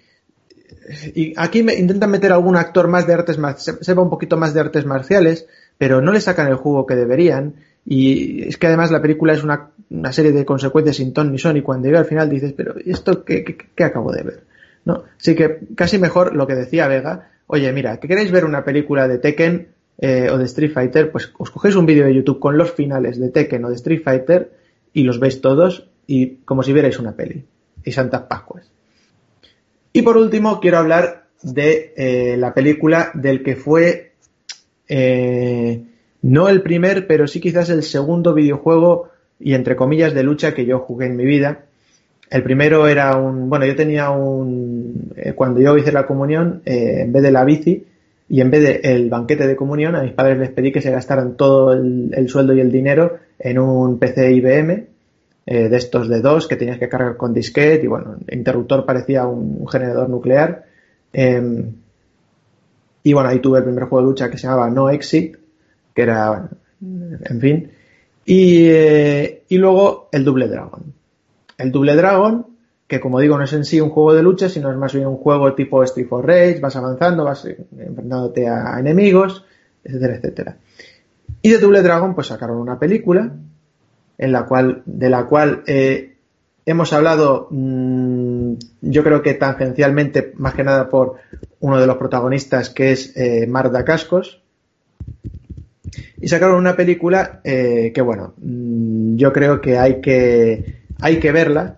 y 1.14 1.34
aquí 1.38 1.64
me 1.64 1.76
intentan 1.76 2.12
meter 2.12 2.32
algún 2.32 2.56
actor 2.58 2.88
más 2.88 3.08
de 3.08 3.14
artes 3.14 3.38
marciales, 3.38 3.86
sepa 3.86 4.02
un 4.02 4.10
poquito 4.10 4.38
más 4.38 4.54
de 4.54 4.60
artes 4.60 4.86
marciales, 4.86 5.48
pero 5.78 6.02
no 6.02 6.12
le 6.12 6.22
sacan 6.22 6.48
el 6.48 6.56
jugo 6.56 6.86
que 6.86 6.96
deberían. 6.96 7.56
Y 7.86 8.48
es 8.48 8.58
que 8.58 8.68
además 8.68 8.92
la 8.92 9.02
película 9.02 9.34
es 9.34 9.44
una, 9.44 9.70
una 9.90 10.12
serie 10.12 10.32
de 10.32 10.46
consecuencias 10.46 10.98
sin 10.98 11.14
ton 11.14 11.32
ni 11.32 11.38
son 11.38 11.58
y 11.58 11.62
cuando 11.62 11.88
llega 11.88 12.00
al 12.00 12.06
final 12.06 12.30
dices, 12.30 12.54
pero 12.54 12.76
¿esto 12.84 13.24
qué 13.24 13.84
acabo 13.84 14.12
de 14.12 14.24
ver? 14.24 14.44
¿No? 14.86 15.04
Así 15.20 15.36
que 15.36 15.60
casi 15.76 15.98
mejor 15.98 16.36
lo 16.36 16.48
que 16.48 16.56
decía 16.56 16.88
Vega, 16.88 17.30
oye, 17.48 17.72
mira, 17.74 18.00
que 18.00 18.08
queréis 18.08 18.32
ver 18.32 18.46
una 18.46 18.64
película 18.64 19.08
de 19.08 19.20
Tekken 19.20 19.68
eh, 20.00 20.30
o 20.32 20.38
de 20.38 20.46
Street 20.46 20.72
Fighter, 20.74 21.12
pues 21.12 21.32
os 21.38 21.52
cogéis 21.52 21.76
un 21.76 21.86
vídeo 21.86 22.06
de 22.06 22.14
YouTube 22.14 22.40
con 22.40 22.58
los 22.58 22.72
finales 22.72 23.20
de 23.20 23.30
Tekken 23.30 23.66
o 23.66 23.70
de 23.70 23.76
Street 23.76 24.02
Fighter 24.04 24.52
y 24.94 25.04
los 25.04 25.20
veis 25.20 25.42
todos 25.42 25.88
y 26.08 26.38
como 26.46 26.64
si 26.64 26.74
vierais 26.74 27.00
una 27.00 27.16
peli. 27.16 27.46
Y 27.84 27.92
Santas 27.92 28.24
Pascuas. 28.24 28.75
Y 29.96 30.02
por 30.02 30.18
último, 30.18 30.60
quiero 30.60 30.80
hablar 30.80 31.24
de 31.42 31.94
eh, 31.96 32.36
la 32.38 32.54
película 32.54 33.12
del 33.14 33.42
que 33.42 33.56
fue 33.56 34.12
eh, 34.90 35.84
no 36.22 36.50
el 36.50 36.62
primer, 36.62 37.08
pero 37.08 37.28
sí 37.28 37.40
quizás 37.40 37.70
el 37.70 37.82
segundo 37.82 38.34
videojuego 38.34 39.08
y 39.40 39.54
entre 39.54 39.78
comillas 39.78 40.14
de 40.14 40.24
lucha 40.24 40.54
que 40.54 40.66
yo 40.66 40.80
jugué 40.80 41.06
en 41.06 41.16
mi 41.16 41.24
vida. 41.24 41.64
El 42.30 42.44
primero 42.44 42.90
era 42.90 43.16
un, 43.16 43.50
bueno, 43.50 43.66
yo 43.66 43.74
tenía 43.78 44.10
un, 44.10 45.14
eh, 45.16 45.32
cuando 45.32 45.62
yo 45.62 45.78
hice 45.78 45.94
la 45.94 46.06
comunión, 46.06 46.62
en 46.66 47.14
vez 47.14 47.24
de 47.24 47.32
la 47.32 47.46
bici 47.46 47.86
y 48.28 48.42
en 48.42 48.52
vez 48.52 48.64
del 48.64 48.80
el 48.84 49.10
banquete 49.10 49.48
de 49.48 49.56
comunión, 49.56 49.96
a 49.96 50.04
mis 50.04 50.12
padres 50.12 50.38
les 50.38 50.50
pedí 50.50 50.74
que 50.74 50.82
se 50.82 50.92
gastaran 50.92 51.38
todo 51.38 51.72
el, 51.72 52.12
el 52.14 52.28
sueldo 52.28 52.54
y 52.54 52.60
el 52.60 52.70
dinero 52.70 53.18
en 53.40 53.60
un 53.60 53.98
PC 53.98 54.34
IBM 54.34 54.95
eh, 55.48 55.70
de 55.70 55.78
estos 55.78 56.10
de 56.10 56.22
dos 56.22 56.48
que 56.48 56.56
tenías 56.56 56.80
que 56.80 56.90
cargar 56.90 57.18
con 57.18 57.32
disquete 57.32 57.86
y 57.86 57.88
bueno, 57.88 58.16
el 58.26 58.38
interruptor 58.40 58.84
parecía 58.84 59.28
un, 59.28 59.68
generador 59.68 60.10
nuclear. 60.10 60.66
Eh, 61.14 61.66
y 63.04 63.14
bueno, 63.14 63.30
ahí 63.30 63.40
tuve 63.40 63.60
el 63.60 63.64
primer 63.64 63.84
juego 63.84 64.04
de 64.04 64.12
lucha 64.12 64.32
que 64.32 64.40
se 64.40 64.48
llamaba 64.48 64.72
No 64.72 64.90
Exit, 64.90 65.38
que 65.94 66.02
era, 66.02 66.30
bueno, 66.30 66.50
en 67.30 67.40
fin. 67.40 67.72
Y, 68.26 68.66
eh, 68.70 69.44
y 69.48 69.58
luego 69.60 70.10
el 70.12 70.26
Double 70.26 70.48
Dragon. 70.48 70.82
El 71.60 71.72
Double 71.72 71.96
Dragon, 71.96 72.48
que 72.88 73.00
como 73.00 73.20
digo, 73.20 73.38
no 73.38 73.44
es 73.44 73.54
en 73.54 73.66
sí 73.66 73.80
un 73.80 73.92
juego 73.92 74.16
de 74.16 74.24
lucha, 74.24 74.50
sino 74.50 74.72
es 74.72 74.78
más 74.78 74.94
bien 74.94 75.06
un 75.06 75.18
juego 75.18 75.54
tipo 75.54 75.84
Street 75.84 76.08
for 76.08 76.26
Rage, 76.26 76.60
vas 76.60 76.76
avanzando, 76.76 77.24
vas 77.24 77.46
enfrentándote 77.46 78.48
a 78.48 78.80
enemigos, 78.80 79.46
etcétera, 79.84 80.16
etcétera. 80.16 80.58
Y 81.44 81.52
de 81.52 81.60
Double 81.60 81.84
Dragon, 81.84 82.16
pues 82.16 82.26
sacaron 82.26 82.58
una 82.58 82.80
película 82.80 83.32
en 84.18 84.32
la 84.32 84.46
cual, 84.46 84.84
de 84.86 85.10
la 85.10 85.26
cual 85.26 85.64
eh, 85.68 86.16
hemos 86.66 86.94
hablado, 86.94 87.48
mmm, 87.52 88.54
yo 88.82 89.04
creo 89.04 89.22
que 89.22 89.34
tangencialmente, 89.36 90.34
más 90.38 90.54
que 90.54 90.64
nada 90.64 90.90
por 90.90 91.16
uno 91.60 91.80
de 91.80 91.88
los 91.88 91.98
protagonistas, 91.98 92.70
que 92.70 92.92
es 92.92 93.16
eh, 93.16 93.48
Marta 93.48 93.84
Cascos. 93.86 94.42
Y 96.20 96.28
sacaron 96.28 96.58
una 96.58 96.76
película 96.76 97.42
eh, 97.44 97.92
que, 97.94 98.02
bueno, 98.02 98.34
mmm, 98.38 99.16
yo 99.16 99.32
creo 99.32 99.62
que 99.62 99.78
hay 99.78 100.02
que, 100.02 100.84
hay 101.00 101.20
que 101.20 101.32
verla, 101.32 101.76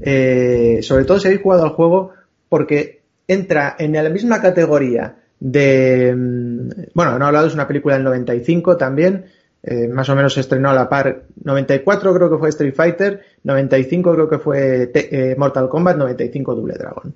eh, 0.00 0.78
sobre 0.82 1.04
todo 1.04 1.18
si 1.18 1.28
habéis 1.28 1.42
jugado 1.42 1.64
al 1.64 1.70
juego, 1.70 2.12
porque 2.48 3.00
entra 3.28 3.76
en 3.78 3.92
la 3.92 4.08
misma 4.08 4.40
categoría 4.40 5.16
de, 5.38 6.14
mmm, 6.16 6.68
bueno, 6.94 7.18
no 7.18 7.24
he 7.24 7.28
hablado, 7.28 7.46
es 7.46 7.54
una 7.54 7.68
película 7.68 7.94
del 7.94 8.04
95 8.04 8.76
también, 8.76 9.26
eh, 9.62 9.88
más 9.88 10.08
o 10.08 10.16
menos 10.16 10.34
se 10.34 10.40
estrenó 10.40 10.70
a 10.70 10.74
la 10.74 10.88
par 10.88 11.24
94 11.44 12.14
creo 12.14 12.30
que 12.30 12.38
fue 12.38 12.48
Street 12.48 12.74
Fighter 12.74 13.20
95 13.42 14.14
creo 14.14 14.28
que 14.28 14.38
fue 14.38 14.90
eh, 14.94 15.34
Mortal 15.36 15.68
Kombat 15.68 15.96
95 15.96 16.54
Double 16.54 16.74
Dragon. 16.74 17.14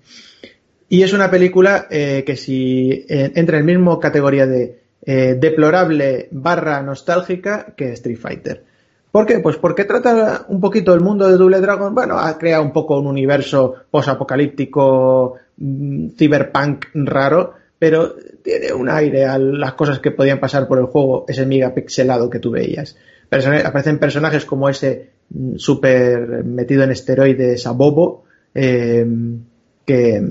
Y 0.89 1.03
es 1.03 1.13
una 1.13 1.31
película 1.31 1.87
eh, 1.91 2.23
que 2.27 2.37
si 2.37 3.07
eh, 3.09 3.33
entra 3.35 3.57
en 3.57 3.69
el 3.69 3.77
mismo 3.77 3.99
categoría 3.99 4.47
de 4.47 4.83
deplorable 5.07 6.29
barra 6.31 6.81
nostálgica 6.81 7.75
que 7.77 7.93
Street 7.93 8.17
Fighter. 8.17 8.65
¿por 9.11 9.27
qué? 9.27 9.39
pues 9.41 9.59
porque 9.59 9.85
trata 9.85 10.47
un 10.49 10.63
poquito 10.63 10.95
el 10.95 11.01
mundo 11.01 11.29
de 11.29 11.37
Double 11.37 11.61
Dragon. 11.61 11.95
Bueno 11.95 12.19
ha 12.19 12.39
creado 12.39 12.63
un 12.63 12.73
poco 12.73 12.99
un 12.99 13.07
universo 13.07 13.75
posapocalíptico 13.91 15.35
mm, 15.59 16.09
cyberpunk 16.17 16.87
raro 16.95 17.53
pero 17.79 18.15
tiene 18.45 18.75
un 18.75 18.91
aire 18.91 19.25
a 19.25 19.39
las 19.39 19.73
cosas 19.73 19.99
que 20.01 20.11
podían 20.11 20.39
pasar 20.39 20.69
por 20.69 20.79
el 20.79 20.85
juego, 20.85 21.25
ese 21.27 21.47
megapixelado 21.47 22.29
que 22.29 22.39
tú 22.39 22.51
veías. 22.51 22.97
Aparecen 23.31 23.99
personajes 23.99 24.45
como 24.45 24.69
ese 24.69 25.11
súper 25.57 26.45
metido 26.45 26.85
en 26.85 26.93
esteroides 26.93 27.67
a 27.67 27.73
Bobo, 27.73 28.25
eh, 28.55 29.07
que, 29.87 30.23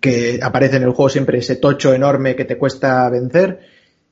que 0.00 0.40
aparece 0.42 0.76
en 0.76 0.82
el 0.82 0.90
juego 0.90 1.08
siempre 1.08 1.38
ese 1.38 1.56
tocho 1.56 1.94
enorme 1.94 2.34
que 2.34 2.44
te 2.44 2.58
cuesta 2.58 3.08
vencer. 3.08 3.60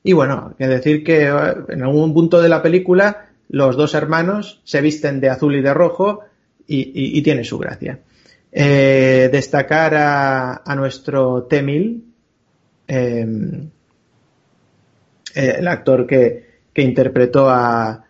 Y 0.01 0.13
bueno, 0.13 0.55
que 0.57 0.67
decir 0.67 1.03
que 1.03 1.25
en 1.25 1.83
algún 1.83 2.13
punto 2.13 2.41
de 2.41 2.47
la 2.47 2.63
película 2.63 3.27
los 3.49 3.75
dos 3.75 3.93
hermanos 3.93 4.61
se 4.63 4.79
visten 4.79 5.19
de 5.19 5.29
azul 5.29 5.55
y 5.55 5.61
de 5.61 5.73
rojo 5.73 6.21
y, 6.65 7.17
y, 7.17 7.21
tiene 7.21 7.43
su 7.43 7.57
gracia. 7.57 7.99
Eh, 8.51 9.29
destacar 9.31 9.93
a, 9.95 10.75
nuestro 10.75 11.43
T-1000, 11.43 12.01
eh, 12.87 13.27
el 15.35 15.67
actor 15.67 16.07
que, 16.07 16.47
que 16.73 16.81
interpretó 16.81 17.49
a, 17.49 18.05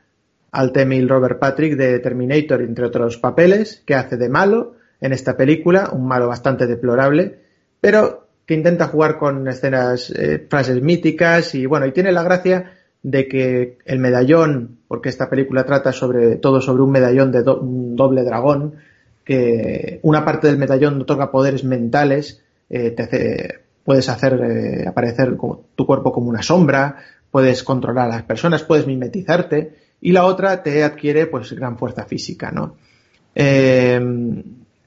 al 0.52 0.72
T-1000 0.72 1.08
Robert 1.08 1.40
Patrick 1.40 1.76
de 1.76 2.00
Terminator, 2.00 2.62
entre 2.62 2.86
otros 2.86 3.18
papeles, 3.18 3.84
que 3.86 3.96
hace 3.96 4.18
de 4.18 4.30
malo 4.30 4.76
en 5.02 5.14
esta 5.14 5.38
película, 5.38 5.90
un 5.92 6.08
malo 6.08 6.28
bastante 6.28 6.68
deplorable, 6.68 7.40
pero 7.80 8.28
que 8.46 8.54
intenta 8.54 8.88
jugar 8.88 9.18
con 9.18 9.48
escenas, 9.48 10.10
eh, 10.10 10.46
frases 10.50 10.82
míticas 10.82 11.54
y 11.54 11.66
bueno, 11.66 11.86
y 11.86 11.92
tiene 11.92 12.12
la 12.12 12.24
gracia 12.24 12.72
de 13.04 13.28
que 13.28 13.78
el 13.86 14.00
medallón, 14.00 14.80
porque 14.88 15.10
esta 15.10 15.30
película 15.30 15.66
trata 15.66 15.92
sobre 15.92 16.38
todo 16.38 16.62
sobre 16.62 16.82
un 16.82 16.92
medallón 16.92 17.32
de 17.32 17.42
un 17.42 17.96
doble 17.96 18.24
dragón, 18.24 18.76
que 19.24 20.00
una 20.04 20.24
parte 20.24 20.48
del 20.48 20.58
medallón 20.58 21.02
otorga 21.02 21.30
poderes 21.30 21.64
mentales, 21.64 22.42
eh, 22.70 22.92
te 22.92 23.04
hace, 23.04 23.60
puedes 23.88 24.10
hacer 24.10 24.34
eh, 24.44 24.86
aparecer 24.86 25.38
tu 25.38 25.86
cuerpo 25.86 26.12
como 26.12 26.28
una 26.28 26.44
sombra, 26.44 26.98
puedes 27.32 27.64
controlar 27.64 28.08
a 28.08 28.16
las 28.16 28.24
personas, 28.24 28.64
puedes 28.64 28.86
mimetizarte, 28.86 29.78
y 30.02 30.12
la 30.12 30.26
otra 30.26 30.62
te 30.62 30.84
adquiere 30.84 31.26
pues 31.28 31.54
gran 31.54 31.78
fuerza 31.78 32.04
física, 32.04 32.52
¿no? 32.52 32.76
Eh, 33.34 33.98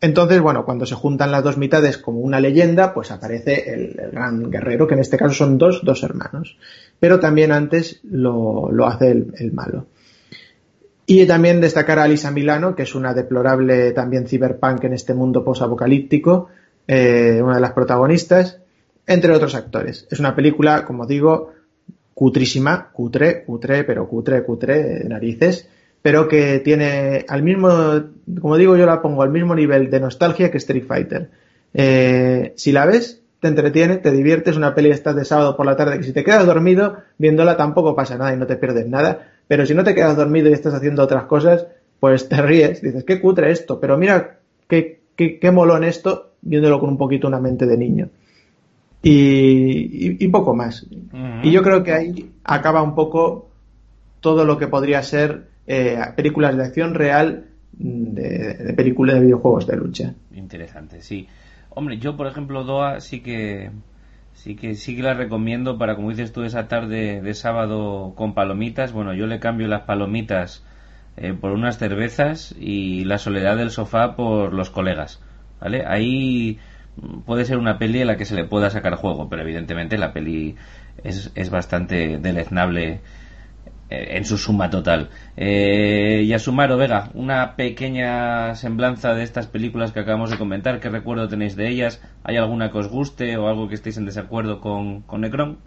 entonces, 0.02 0.40
bueno, 0.42 0.66
cuando 0.66 0.84
se 0.84 0.96
juntan 0.96 1.32
las 1.32 1.42
dos 1.42 1.56
mitades 1.56 1.96
como 1.96 2.20
una 2.20 2.40
leyenda, 2.40 2.92
pues 2.92 3.10
aparece 3.10 3.72
el, 3.72 4.10
gran 4.12 4.50
guerrero, 4.50 4.86
que 4.86 4.92
en 4.92 5.00
este 5.00 5.16
caso 5.16 5.32
son 5.32 5.56
dos, 5.56 5.80
dos 5.82 6.02
hermanos. 6.02 6.58
Pero 6.98 7.18
también 7.18 7.52
antes 7.52 8.00
lo, 8.02 8.70
lo 8.70 8.86
hace 8.86 9.12
el, 9.12 9.32
el 9.38 9.52
malo. 9.52 9.86
Y 11.06 11.24
también 11.24 11.62
destacar 11.62 11.98
a 11.98 12.02
Alisa 12.02 12.30
Milano, 12.30 12.74
que 12.74 12.82
es 12.82 12.94
una 12.94 13.14
deplorable 13.14 13.92
también 13.92 14.28
cyberpunk 14.28 14.84
en 14.84 14.92
este 14.92 15.14
mundo 15.14 15.42
posapocalíptico, 15.42 16.48
eh, 16.86 17.40
una 17.40 17.54
de 17.54 17.60
las 17.60 17.72
protagonistas, 17.72 18.59
entre 19.10 19.32
otros 19.32 19.56
actores. 19.56 20.06
Es 20.08 20.20
una 20.20 20.36
película, 20.36 20.84
como 20.84 21.04
digo, 21.04 21.50
cutrísima, 22.14 22.90
cutre, 22.92 23.42
cutre, 23.42 23.82
pero 23.82 24.08
cutre, 24.08 24.44
cutre, 24.44 25.02
narices, 25.04 25.68
pero 26.00 26.28
que 26.28 26.60
tiene 26.60 27.24
al 27.28 27.42
mismo, 27.42 27.70
como 28.40 28.56
digo, 28.56 28.76
yo 28.76 28.86
la 28.86 29.02
pongo 29.02 29.22
al 29.22 29.30
mismo 29.30 29.56
nivel 29.56 29.90
de 29.90 29.98
nostalgia 29.98 30.52
que 30.52 30.58
Street 30.58 30.84
Fighter. 30.86 31.28
Eh, 31.74 32.52
si 32.54 32.70
la 32.70 32.86
ves, 32.86 33.20
te 33.40 33.48
entretiene, 33.48 33.96
te 33.96 34.12
diviertes, 34.12 34.56
una 34.56 34.76
peli 34.76 34.90
estás 34.90 35.16
de 35.16 35.24
sábado 35.24 35.56
por 35.56 35.66
la 35.66 35.74
tarde 35.74 35.98
que 35.98 36.04
si 36.04 36.12
te 36.12 36.22
quedas 36.22 36.46
dormido 36.46 36.98
viéndola 37.18 37.56
tampoco 37.56 37.96
pasa 37.96 38.16
nada 38.16 38.32
y 38.32 38.36
no 38.36 38.46
te 38.46 38.56
pierdes 38.56 38.86
nada, 38.86 39.32
pero 39.48 39.66
si 39.66 39.74
no 39.74 39.82
te 39.82 39.96
quedas 39.96 40.16
dormido 40.16 40.50
y 40.50 40.52
estás 40.52 40.74
haciendo 40.74 41.02
otras 41.02 41.24
cosas, 41.24 41.66
pues 41.98 42.28
te 42.28 42.40
ríes, 42.40 42.80
dices, 42.80 43.02
qué 43.02 43.20
cutre 43.20 43.50
esto, 43.50 43.80
pero 43.80 43.98
mira 43.98 44.38
qué, 44.68 45.00
qué 45.16 45.50
molón 45.50 45.82
esto, 45.82 46.30
viéndolo 46.42 46.78
con 46.78 46.90
un 46.90 46.98
poquito 46.98 47.26
una 47.26 47.40
mente 47.40 47.66
de 47.66 47.76
niño. 47.76 48.08
Y, 49.02 49.10
y, 49.10 50.16
y 50.20 50.28
poco 50.28 50.54
más. 50.54 50.82
Uh 50.82 51.16
-huh. 51.16 51.40
Y 51.42 51.50
yo 51.52 51.62
creo 51.62 51.82
que 51.82 51.92
ahí 51.92 52.30
acaba 52.44 52.82
un 52.82 52.94
poco 52.94 53.48
todo 54.20 54.44
lo 54.44 54.58
que 54.58 54.66
podría 54.68 55.02
ser 55.02 55.48
eh, 55.66 55.98
películas 56.16 56.56
de 56.56 56.64
acción 56.64 56.94
real 56.94 57.46
de, 57.72 58.54
de 58.54 58.74
películas 58.74 59.14
de 59.14 59.22
videojuegos 59.22 59.66
de 59.66 59.76
lucha. 59.76 60.14
Interesante, 60.34 61.00
sí. 61.00 61.26
Hombre, 61.70 61.98
yo 61.98 62.16
por 62.16 62.26
ejemplo 62.26 62.64
Doa 62.64 63.00
sí 63.00 63.20
que 63.20 63.70
sí 64.34 64.54
que 64.56 64.74
sí 64.74 64.96
que 64.96 65.02
la 65.02 65.14
recomiendo 65.14 65.78
para 65.78 65.94
como 65.96 66.10
dices 66.10 66.32
tú 66.32 66.42
esa 66.42 66.68
tarde 66.68 67.22
de 67.22 67.34
sábado 67.34 68.12
con 68.16 68.34
palomitas. 68.34 68.92
Bueno, 68.92 69.14
yo 69.14 69.26
le 69.26 69.38
cambio 69.38 69.66
las 69.68 69.82
palomitas 69.82 70.62
eh, 71.16 71.32
por 71.32 71.52
unas 71.52 71.78
cervezas 71.78 72.54
y 72.58 73.04
la 73.04 73.18
soledad 73.18 73.56
del 73.56 73.70
sofá 73.70 74.14
por 74.16 74.52
los 74.52 74.68
colegas, 74.68 75.22
¿vale? 75.60 75.84
Ahí 75.86 76.58
puede 77.24 77.44
ser 77.44 77.58
una 77.58 77.78
peli 77.78 78.00
en 78.00 78.08
la 78.08 78.16
que 78.16 78.24
se 78.24 78.34
le 78.34 78.44
pueda 78.44 78.70
sacar 78.70 78.94
juego, 78.96 79.28
pero 79.28 79.42
evidentemente 79.42 79.98
la 79.98 80.12
peli 80.12 80.56
es, 81.02 81.30
es 81.34 81.50
bastante 81.50 82.18
deleznable 82.18 83.00
eh, 83.90 84.16
en 84.16 84.24
su 84.24 84.38
suma 84.38 84.70
total. 84.70 85.10
Eh, 85.36 86.24
Yasumaro 86.28 86.76
Vega, 86.76 87.10
una 87.14 87.56
pequeña 87.56 88.54
semblanza 88.54 89.14
de 89.14 89.24
estas 89.24 89.48
películas 89.48 89.92
que 89.92 90.00
acabamos 90.00 90.30
de 90.30 90.38
comentar, 90.38 90.80
¿qué 90.80 90.88
recuerdo 90.88 91.28
tenéis 91.28 91.56
de 91.56 91.68
ellas? 91.68 92.00
¿Hay 92.22 92.36
alguna 92.36 92.70
que 92.70 92.78
os 92.78 92.88
guste 92.88 93.36
o 93.36 93.48
algo 93.48 93.68
que 93.68 93.74
estéis 93.74 93.96
en 93.96 94.06
desacuerdo 94.06 94.60
con, 94.60 95.02
con 95.02 95.22
Necron? 95.22 95.58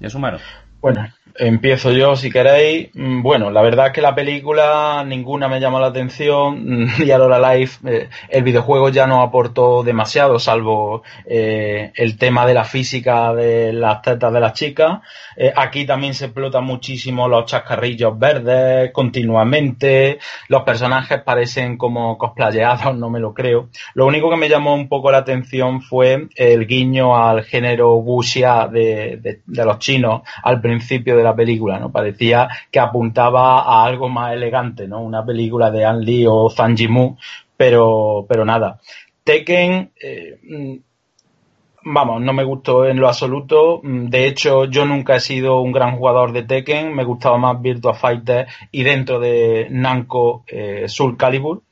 Yasumaro. 0.00 0.38
Bueno, 0.80 1.08
empiezo 1.38 1.92
yo 1.92 2.16
si 2.16 2.30
queréis. 2.30 2.90
Mm, 2.94 3.22
bueno, 3.22 3.50
la 3.50 3.62
verdad 3.62 3.88
es 3.88 3.92
que 3.92 4.00
la 4.00 4.14
película 4.14 5.04
ninguna 5.06 5.48
me 5.48 5.60
llamó 5.60 5.80
la 5.80 5.88
atención 5.88 6.88
y 6.98 7.10
ahora 7.10 7.54
Life, 7.54 7.78
eh, 7.88 8.08
el 8.28 8.42
videojuego 8.42 8.88
ya 8.88 9.06
no 9.06 9.22
aportó 9.22 9.82
demasiado, 9.82 10.38
salvo 10.38 11.02
eh, 11.24 11.92
el 11.94 12.16
tema 12.16 12.46
de 12.46 12.54
la 12.54 12.64
física 12.64 13.34
de 13.34 13.72
las 13.72 14.02
tetas 14.02 14.32
de 14.32 14.40
las 14.40 14.52
chicas. 14.54 15.00
Eh, 15.36 15.52
aquí 15.54 15.84
también 15.84 16.14
se 16.14 16.26
explotan 16.26 16.64
muchísimo 16.64 17.28
los 17.28 17.46
chascarrillos 17.46 18.18
verdes 18.18 18.90
continuamente. 18.92 20.18
Los 20.48 20.62
personajes 20.62 21.22
parecen 21.22 21.76
como 21.76 22.16
cosplayeados, 22.18 22.96
no 22.96 23.10
me 23.10 23.20
lo 23.20 23.34
creo. 23.34 23.68
Lo 23.94 24.06
único 24.06 24.30
que 24.30 24.36
me 24.36 24.48
llamó 24.48 24.74
un 24.74 24.88
poco 24.88 25.10
la 25.10 25.18
atención 25.18 25.82
fue 25.82 26.28
el 26.34 26.66
guiño 26.66 27.16
al 27.16 27.44
género 27.44 27.96
wuxia 27.96 28.68
de, 28.68 29.18
de, 29.18 29.40
de 29.44 29.64
los 29.64 29.78
chinos 29.78 30.22
al 30.42 30.60
principio 30.66 31.16
de 31.16 31.22
la 31.22 31.34
película, 31.34 31.78
¿no? 31.78 31.90
Parecía 31.92 32.48
que 32.70 32.80
apuntaba 32.80 33.62
a 33.62 33.84
algo 33.84 34.08
más 34.08 34.32
elegante, 34.32 34.88
¿no? 34.88 35.00
Una 35.00 35.24
película 35.24 35.70
de 35.70 35.84
An 35.84 36.00
Lee 36.00 36.26
o 36.28 36.50
Zhang 36.50 36.76
Yimou, 36.76 37.16
pero, 37.56 38.26
pero 38.28 38.44
nada. 38.44 38.80
Tekken, 39.24 39.92
eh, 40.02 40.38
vamos, 41.84 42.20
no 42.20 42.32
me 42.32 42.44
gustó 42.44 42.86
en 42.86 42.98
lo 42.98 43.08
absoluto. 43.08 43.80
De 43.82 44.26
hecho, 44.26 44.64
yo 44.66 44.84
nunca 44.84 45.16
he 45.16 45.20
sido 45.20 45.60
un 45.60 45.72
gran 45.72 45.96
jugador 45.96 46.32
de 46.32 46.42
Tekken. 46.42 46.94
Me 46.94 47.04
gustaba 47.04 47.38
más 47.38 47.60
Virtua 47.62 47.94
Fighter 47.94 48.46
y 48.72 48.82
dentro 48.82 49.20
de 49.20 49.68
Namco 49.70 50.44
eh, 50.46 50.84
Soul 50.88 51.16
Calibur. 51.16 51.62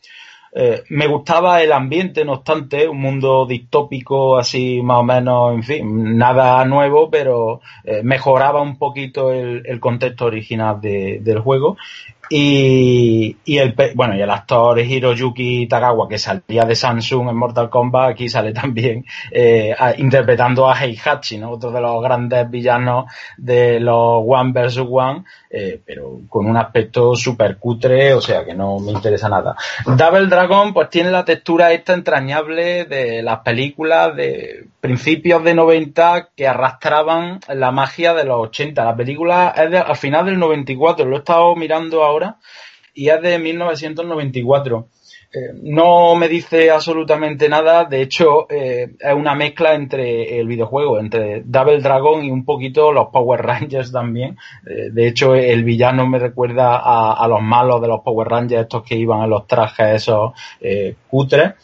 Eh, 0.57 0.85
me 0.91 1.09
gustaba 1.09 1.61
el 1.63 1.73
ambiente, 1.73 2.25
no 2.25 2.35
obstante, 2.35 2.87
un 2.87 3.01
mundo 3.01 3.45
distópico, 3.45 4.39
así 4.39 4.81
más 4.83 4.99
o 4.99 5.03
menos, 5.03 5.53
en 5.53 5.63
fin, 5.65 6.17
nada 6.17 6.65
nuevo, 6.65 7.11
pero 7.11 7.61
eh, 7.83 8.03
mejoraba 8.05 8.63
un 8.63 8.79
poquito 8.79 9.33
el, 9.33 9.63
el 9.67 9.81
contexto 9.81 10.27
original 10.27 10.81
de, 10.81 11.19
del 11.21 11.41
juego. 11.41 11.77
Y, 12.31 13.37
y, 13.45 13.59
el 13.59 13.75
bueno 13.95 14.17
y 14.17 14.23
el 14.23 14.31
actor 14.31 14.79
Hiroyuki 14.79 15.67
Tagawa 15.67 16.09
que 16.09 16.19
salía 16.19 16.65
de 16.65 16.75
Samsung 16.75 17.29
en 17.29 17.37
Mortal 17.37 17.69
Kombat 17.69 18.11
aquí 18.11 18.29
sale 18.29 18.53
también 18.53 19.05
eh, 19.31 19.75
a, 19.79 19.95
interpretando 19.97 20.69
a 20.69 20.75
Heihachi 20.75 21.39
¿no? 21.39 21.51
otro 21.51 21.71
de 21.71 21.81
los 21.81 22.03
grandes 22.03 22.49
villanos 22.49 23.07
de 23.37 23.79
los 23.79 24.23
One 24.27 24.53
vs 24.53 24.79
One 24.91 25.25
eh, 25.51 25.81
pero 25.85 26.21
con 26.29 26.47
un 26.47 26.57
aspecto 26.57 27.15
súper 27.15 27.59
cutre 27.59 28.15
o 28.15 28.21
sea 28.21 28.45
que 28.45 28.55
no 28.55 28.79
me 28.79 28.93
interesa 28.93 29.29
nada 29.29 29.55
Double 29.85 30.27
Dragon 30.27 30.73
pues 30.73 30.89
tiene 30.89 31.11
la 31.11 31.25
textura 31.25 31.73
esta 31.73 31.93
entrañable 31.93 32.87
de 32.87 33.23
las 33.23 33.41
películas 33.41 34.17
de 34.17 34.67
principios 34.81 35.45
de 35.45 35.55
90 35.55 36.31
que 36.35 36.49
arrastraban 36.49 37.41
la 37.49 37.71
magia 37.71 38.15
de 38.15 38.25
los 38.25 38.49
80 38.49 38.85
la 38.85 38.97
película 38.97 39.55
es 39.57 39.71
de, 39.71 39.79
al 39.79 39.97
final 39.97 40.27
del 40.27 40.39
94 40.39 41.05
lo 41.05 41.17
he 41.17 41.19
estado 41.19 41.55
mirando 41.55 42.03
ahora 42.03 42.14
y 42.95 43.09
es 43.09 43.21
de 43.21 43.39
1994. 43.39 44.89
Eh, 45.37 45.51
no 45.65 46.15
me 46.15 46.29
dice 46.29 46.71
absolutamente 46.71 47.49
nada, 47.49 47.87
de 47.87 48.03
hecho 48.03 48.49
eh, 48.49 48.95
es 49.01 49.15
una 49.15 49.35
mezcla 49.35 49.75
entre 49.75 50.39
el 50.39 50.47
videojuego, 50.47 51.01
entre 51.01 51.43
Double 51.45 51.81
Dragon 51.81 52.25
y 52.25 52.31
un 52.31 52.45
poquito 52.45 52.93
los 52.93 53.09
Power 53.09 53.43
Rangers 53.43 53.91
también. 53.91 54.39
Eh, 54.65 54.91
de 54.93 55.09
hecho 55.09 55.35
el 55.35 55.65
villano 55.65 56.07
me 56.07 56.21
recuerda 56.21 56.77
a, 56.77 57.15
a, 57.15 57.27
los 57.27 57.43
malos 57.43 57.83
de 57.83 57.89
los 57.89 58.03
Power 58.03 58.29
Rangers, 58.29 58.63
estos 58.63 58.85
que 58.85 58.95
iban 58.95 59.23
en 59.23 59.31
los 59.31 59.49
trajes 59.49 60.03
esos 60.03 60.33
cutres 61.11 61.55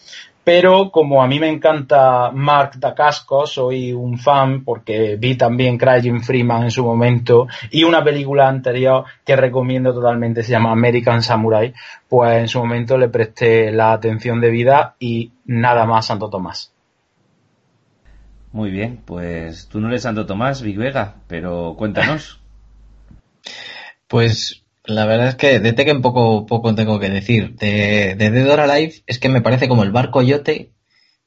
pero 0.52 0.90
como 0.90 1.22
a 1.22 1.28
mí 1.28 1.38
me 1.38 1.48
encanta 1.48 2.32
Mark 2.32 2.72
Dacasco, 2.76 3.46
soy 3.46 3.92
un 3.92 4.18
fan 4.18 4.64
porque 4.64 5.14
vi 5.16 5.36
también 5.36 5.78
Crying 5.78 6.22
Freeman 6.22 6.64
en 6.64 6.72
su 6.72 6.84
momento 6.84 7.46
y 7.70 7.84
una 7.84 8.02
película 8.02 8.48
anterior 8.48 9.04
que 9.24 9.36
recomiendo 9.36 9.94
totalmente 9.94 10.42
se 10.42 10.50
llama 10.50 10.72
American 10.72 11.22
Samurai, 11.22 11.72
pues 12.08 12.40
en 12.40 12.48
su 12.48 12.58
momento 12.58 12.98
le 12.98 13.08
presté 13.08 13.70
la 13.70 13.92
atención 13.92 14.40
de 14.40 14.50
vida 14.50 14.96
y 14.98 15.30
nada 15.44 15.86
más 15.86 16.06
Santo 16.06 16.28
Tomás. 16.28 16.72
Muy 18.50 18.72
bien, 18.72 19.02
pues 19.04 19.68
tú 19.68 19.78
no 19.78 19.86
eres 19.86 20.02
Santo 20.02 20.26
Tomás, 20.26 20.62
Big 20.62 20.78
Vega, 20.78 21.14
pero 21.28 21.76
cuéntanos. 21.78 22.40
Pues 24.08 24.59
la 24.84 25.06
verdad 25.06 25.28
es 25.28 25.34
que 25.34 25.60
de 25.60 25.72
Tekken 25.72 26.02
poco, 26.02 26.46
poco 26.46 26.74
tengo 26.74 26.98
que 26.98 27.10
decir. 27.10 27.54
De, 27.56 28.14
de 28.16 28.30
Dead 28.30 28.50
or 28.50 28.60
Alive 28.60 29.02
es 29.06 29.18
que 29.18 29.28
me 29.28 29.42
parece 29.42 29.68
como 29.68 29.82
el 29.82 29.92
barco 29.92 30.22
yote, 30.22 30.72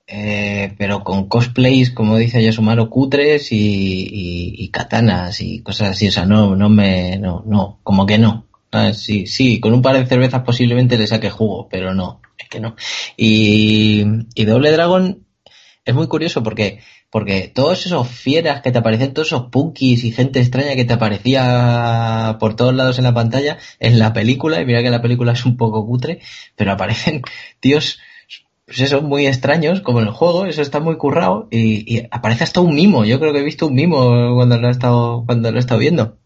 eh, 0.08 0.74
pero 0.78 1.04
con 1.04 1.28
cosplays, 1.30 1.92
como 1.92 2.18
dice 2.18 2.44
Yasumaro, 2.44 2.90
cutres 2.90 3.52
y, 3.52 3.56
y, 3.56 4.56
y, 4.58 4.70
katanas 4.70 5.40
y 5.42 5.62
cosas 5.62 5.92
así. 5.92 6.08
O 6.08 6.12
sea, 6.12 6.26
no, 6.26 6.56
no 6.56 6.70
me, 6.70 7.18
no, 7.18 7.44
no, 7.46 7.80
como 7.84 8.06
que 8.06 8.18
no. 8.18 8.48
Sí, 8.94 9.28
sí, 9.28 9.60
con 9.60 9.74
un 9.74 9.84
par 9.84 9.96
de 9.98 10.06
cervezas 10.08 10.42
posiblemente 10.42 10.98
le 10.98 11.06
saque 11.06 11.30
jugo, 11.30 11.68
pero 11.70 11.94
no, 11.94 12.22
es 12.40 12.50
que 12.50 12.60
no. 12.60 12.76
Y, 13.16 14.04
y 14.34 14.46
Doble 14.46 14.72
Dragon 14.72 15.28
es 15.86 15.94
muy 15.94 16.08
curioso 16.08 16.42
porque 16.42 16.80
porque 17.14 17.48
todos 17.48 17.86
esos 17.86 18.08
fieras 18.08 18.64
que 18.64 18.72
te 18.72 18.80
aparecían, 18.80 19.14
todos 19.14 19.28
esos 19.28 19.52
punkis 19.52 20.04
y 20.04 20.12
gente 20.12 20.40
extraña 20.40 20.74
que 20.74 20.84
te 20.84 20.94
aparecía 20.94 22.38
por 22.40 22.56
todos 22.56 22.74
lados 22.74 22.98
en 22.98 23.04
la 23.04 23.14
pantalla, 23.14 23.60
en 23.80 24.00
la 24.00 24.14
película, 24.14 24.60
y 24.60 24.66
mira 24.66 24.82
que 24.82 24.90
la 24.90 25.04
película 25.04 25.34
es 25.34 25.46
un 25.46 25.56
poco 25.56 25.86
cutre, 25.86 26.22
pero 26.56 26.72
aparecen 26.72 27.22
tíos, 27.60 28.00
pues 28.66 28.80
eso, 28.80 29.04
muy 29.04 29.28
extraños, 29.28 29.82
como 29.82 30.02
en 30.02 30.08
el 30.08 30.12
juego, 30.12 30.48
eso 30.48 30.64
está 30.64 30.80
muy 30.80 30.98
currado, 30.98 31.48
y, 31.52 32.02
aparece 32.10 32.46
hasta 32.46 32.62
un 32.62 32.74
mimo, 32.74 33.06
yo 33.06 33.20
creo 33.20 33.32
que 33.32 33.42
he 33.42 33.44
visto 33.44 33.68
un 33.68 33.76
mimo 33.76 34.34
cuando 34.34 34.58
lo 34.58 34.68
he 34.68 34.72
estado, 34.72 35.24
cuando 35.28 35.52
lo 35.52 35.58
he 35.58 35.60
estado 35.60 35.80
viendo. 35.80 36.18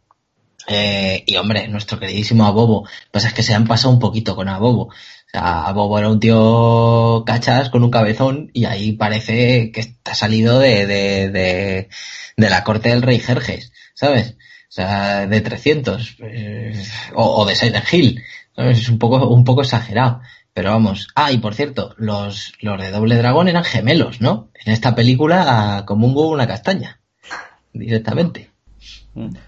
Eh, 0.69 1.23
y 1.25 1.35
hombre, 1.35 1.67
nuestro 1.67 1.99
queridísimo 1.99 2.45
Abobo, 2.45 2.87
pasa 3.11 3.27
es 3.27 3.33
que 3.33 3.43
se 3.43 3.53
han 3.53 3.67
pasado 3.67 3.93
un 3.93 3.99
poquito 3.99 4.37
con 4.37 4.47
Abobo. 4.47 4.89
O 5.27 5.29
sea, 5.29 5.71
Bobo 5.73 5.99
era 5.99 6.09
un 6.09 6.19
tío 6.19 7.23
cachas 7.25 7.69
con 7.69 7.83
un 7.83 7.91
cabezón 7.91 8.49
y 8.53 8.65
ahí 8.65 8.93
parece 8.93 9.71
que 9.71 9.81
está 9.81 10.15
salido 10.15 10.59
de, 10.59 10.87
de, 10.87 11.89
de, 12.37 12.49
la 12.49 12.63
corte 12.63 12.89
del 12.89 13.01
rey 13.01 13.19
Jerjes, 13.19 13.73
¿sabes? 13.93 14.37
O 14.69 14.71
sea, 14.71 15.27
de 15.27 15.41
300 15.41 16.17
eh, 16.19 16.81
o, 17.13 17.45
de 17.45 17.55
Silent 17.55 17.93
Hill, 17.93 18.21
¿sabes? 18.55 18.79
Es 18.79 18.89
un 18.89 18.99
poco, 18.99 19.27
un 19.27 19.43
poco 19.43 19.61
exagerado. 19.61 20.21
Pero 20.53 20.71
vamos, 20.71 21.09
ah, 21.13 21.31
y 21.31 21.37
por 21.37 21.53
cierto, 21.53 21.93
los, 21.97 22.53
los 22.61 22.81
de 22.81 22.89
Doble 22.89 23.17
Dragón 23.17 23.47
eran 23.47 23.63
gemelos, 23.63 24.21
¿no? 24.21 24.49
En 24.65 24.73
esta 24.73 24.95
película, 24.95 25.83
como 25.85 26.07
un 26.07 26.15
huevo 26.15 26.31
una 26.31 26.47
castaña, 26.47 26.99
directamente. 27.73 28.49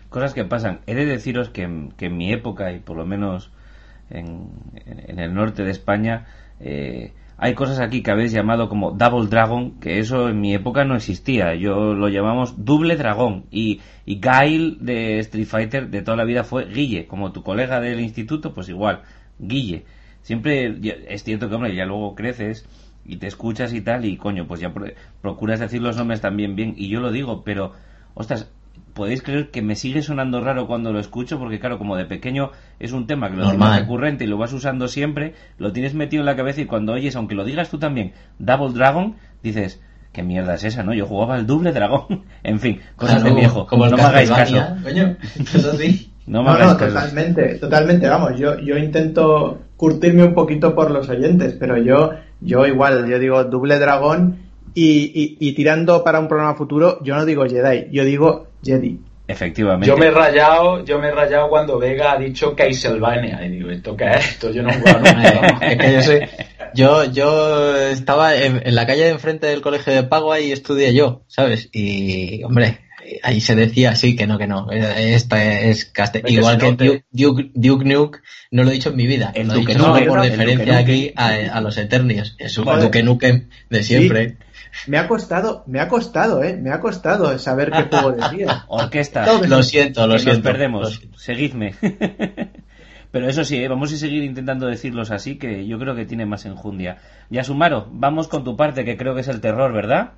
Cosas 0.10 0.34
que 0.34 0.46
pasan. 0.46 0.82
He 0.88 0.94
de 0.94 1.06
deciros 1.06 1.50
que, 1.50 1.90
que 1.98 2.08
en 2.08 2.18
mi 2.18 2.32
época, 2.32 2.72
y 2.74 2.80
por 2.80 2.98
lo 2.98 3.06
menos 3.06 3.50
en, 4.10 4.50
el 5.18 5.34
norte 5.34 5.64
de 5.64 5.72
España, 5.72 6.26
eh, 6.60 7.14
hay 7.42 7.54
cosas 7.54 7.80
aquí 7.80 8.04
que 8.04 8.12
habéis 8.12 8.34
llamado 8.34 8.68
como 8.68 8.92
Double 8.92 9.30
Dragon, 9.30 9.80
que 9.80 10.00
eso 10.00 10.28
en 10.28 10.42
mi 10.42 10.54
época 10.54 10.84
no 10.84 10.96
existía. 10.96 11.56
Yo 11.56 11.94
lo 11.94 12.10
llamamos 12.10 12.66
Double 12.66 12.98
Dragón. 12.98 13.46
Y, 13.50 13.80
y 14.06 14.20
Gail 14.20 14.78
de 14.82 15.20
Street 15.20 15.46
Fighter 15.46 15.90
de 15.90 16.02
toda 16.02 16.18
la 16.18 16.26
vida 16.26 16.44
fue 16.44 16.66
Guille, 16.66 17.08
como 17.08 17.32
tu 17.32 17.42
colega 17.42 17.80
del 17.80 18.02
instituto, 18.02 18.54
pues 18.54 18.68
igual, 18.68 19.04
Guille. 19.40 19.86
Siempre 20.22 20.76
es 21.08 21.24
cierto 21.24 21.48
que, 21.48 21.56
hombre, 21.56 21.74
ya 21.74 21.86
luego 21.86 22.14
creces 22.14 22.68
y 23.06 23.18
te 23.18 23.28
escuchas 23.28 23.74
y 23.74 23.80
tal, 23.82 24.04
y 24.04 24.18
coño, 24.18 24.46
pues 24.46 24.60
ya 24.60 24.74
procuras 25.22 25.62
decir 25.62 25.82
los 25.82 25.96
nombres 25.96 26.20
también 26.20 26.58
bien. 26.58 26.74
Y 26.76 26.90
yo 26.90 27.00
lo 27.00 27.10
digo, 27.10 27.44
pero, 27.46 27.72
ostras, 28.16 28.52
podéis 29.00 29.24
creer 29.24 29.50
que 29.50 29.62
me 29.62 29.78
sigue 29.78 30.04
sonando 30.04 30.42
raro 30.42 30.68
cuando 30.68 30.92
lo 30.92 31.00
escucho, 31.00 31.40
porque 31.40 31.58
claro, 31.58 31.78
como 31.78 31.96
de 31.96 32.04
pequeño 32.04 32.52
es 32.80 32.92
un 32.92 33.08
tema 33.08 33.32
que 33.32 33.38
lo 33.38 33.50
tienes 33.50 33.80
recurrente 33.80 34.26
y 34.26 34.28
lo 34.28 34.38
vas 34.38 34.52
usando 34.52 34.90
siempre, 34.90 35.36
lo 35.58 35.72
tienes 35.72 35.94
metido 35.94 36.22
en 36.22 36.26
la 36.26 36.36
cabeza 36.36 36.60
y 36.60 36.66
cuando 36.66 36.92
oyes, 36.92 37.16
aunque 37.16 37.34
lo 37.34 37.46
digas 37.46 37.70
tú 37.70 37.80
también, 37.80 38.12
Double 38.40 38.74
Dragon, 38.74 39.16
dices, 39.42 39.82
¿qué 40.12 40.22
mierda 40.22 40.56
es 40.56 40.66
esa, 40.66 40.84
no? 40.84 40.94
Yo 40.94 41.06
jugaba 41.06 41.36
al 41.36 41.48
doble 41.48 41.72
dragón. 41.72 42.26
en 42.44 42.60
fin, 42.60 42.82
cosas 42.98 43.22
claro, 43.22 43.36
de 43.36 43.40
viejo. 43.40 43.66
Como 43.68 43.88
no 43.88 43.96
me 43.96 44.04
hagáis 44.04 44.30
caso. 44.30 44.58
Coño, 44.84 45.16
eso 45.40 45.74
sí. 45.74 46.12
No, 46.28 46.44
no, 46.44 46.78
totalmente, 46.78 47.56
totalmente, 47.56 48.08
vamos, 48.08 48.40
yo, 48.40 48.60
yo 48.60 48.78
intento 48.78 49.62
curtirme 49.76 50.26
un 50.26 50.36
poquito 50.36 50.76
por 50.76 50.92
los 50.92 51.10
oyentes, 51.10 51.56
pero 51.60 51.76
yo, 51.76 52.12
yo 52.40 52.68
igual, 52.68 53.10
yo 53.10 53.18
digo 53.18 53.46
Double 53.46 53.80
Dragón 53.80 54.38
y, 54.76 55.38
y, 55.40 55.54
tirando 55.54 56.04
para 56.04 56.20
un 56.20 56.28
programa 56.28 56.54
futuro, 56.54 57.00
yo 57.04 57.16
no 57.16 57.26
digo 57.26 57.46
Jedi, 57.48 57.88
yo 57.92 58.06
digo 58.06 58.49
Jedi. 58.64 59.00
Efectivamente. 59.28 59.86
Yo 59.86 59.96
me 59.96 60.08
he 60.08 60.12
rayado, 60.12 60.84
yo 60.84 60.98
me 60.98 61.10
he 61.10 61.12
rayado 61.12 61.50
cuando 61.50 61.78
Vega 61.78 62.14
ha 62.14 62.18
dicho 62.18 62.56
Castlevania. 62.56 63.46
Y 63.46 63.50
digo, 63.50 63.70
¿esto 63.70 63.96
qué 63.96 64.06
es 64.06 64.32
esto? 64.32 64.52
Yo 64.52 64.64
no 64.64 64.72
he 64.72 64.78
nunca. 64.78 65.60
es 65.62 65.78
que 65.78 65.94
yo 65.94 66.02
soy, 66.02 66.20
yo, 66.74 67.04
yo 67.06 67.78
estaba 67.78 68.36
en, 68.36 68.74
la 68.74 68.88
calle 68.88 69.04
de 69.04 69.12
enfrente 69.12 69.46
del 69.46 69.62
colegio 69.62 69.94
de 69.94 70.02
pago 70.02 70.36
y 70.36 70.52
estudié 70.52 70.96
yo, 70.96 71.22
¿sabes? 71.28 71.70
Y, 71.72 72.44
hombre, 72.44 72.80
ahí 73.22 73.40
se 73.40 73.56
decía 73.56 73.96
sí, 73.96 74.16
que 74.16 74.28
no, 74.28 74.40
que 74.40 74.48
no. 74.48 74.72
Esta 74.72 75.62
es 75.62 75.92
Igual 76.26 76.58
que 76.58 77.04
Duke, 77.12 77.52
Duke, 77.54 77.86
Nuke, 77.86 78.20
no 78.50 78.64
lo 78.64 78.72
he 78.72 78.74
dicho 78.74 78.90
en 78.90 78.96
mi 78.96 79.08
vida. 79.08 79.32
El 79.36 79.48
Duke 79.48 79.76
Nuke 79.76 80.08
por 80.08 80.22
referencia 80.22 80.78
aquí 80.78 81.14
a, 81.16 81.62
los 81.62 81.78
Eternios. 81.78 82.36
Es 82.40 82.58
un 82.58 82.66
Duke 82.66 83.04
Nuke 83.04 83.48
de 83.70 83.84
siempre. 83.84 84.38
Me 84.88 84.98
ha 84.98 85.08
costado, 85.08 85.64
me 85.68 85.80
ha 85.80 85.88
costado, 85.88 86.44
eh, 86.44 86.56
me 86.56 86.72
ha 86.72 86.80
costado 86.80 87.38
saber 87.40 87.72
qué 87.72 87.84
juego 87.84 88.12
decía. 88.12 88.66
Orquesta. 88.68 89.26
Lo 89.48 89.64
siento, 89.64 90.08
lo 90.08 90.18
siento. 90.20 90.40
Nos 90.40 90.52
perdemos. 90.52 91.02
Seguidme. 91.18 91.76
Pero 93.12 93.28
eso 93.28 93.44
sí, 93.44 93.64
¿eh? 93.64 93.68
vamos 93.68 93.92
a 93.92 93.98
seguir 93.98 94.24
intentando 94.24 94.68
decirlos 94.68 95.10
así, 95.10 95.40
que 95.40 95.66
yo 95.66 95.80
creo 95.80 95.96
que 95.96 96.06
tiene 96.06 96.26
más 96.26 96.46
enjundia. 96.46 96.98
Ya 97.30 97.44
Sumaro, 97.44 97.88
vamos 97.92 98.28
con 98.28 98.44
tu 98.44 98.56
parte, 98.56 98.86
que 98.86 98.98
creo 98.98 99.16
que 99.16 99.22
es 99.22 99.28
el 99.28 99.42
terror, 99.42 99.74
¿verdad? 99.74 100.12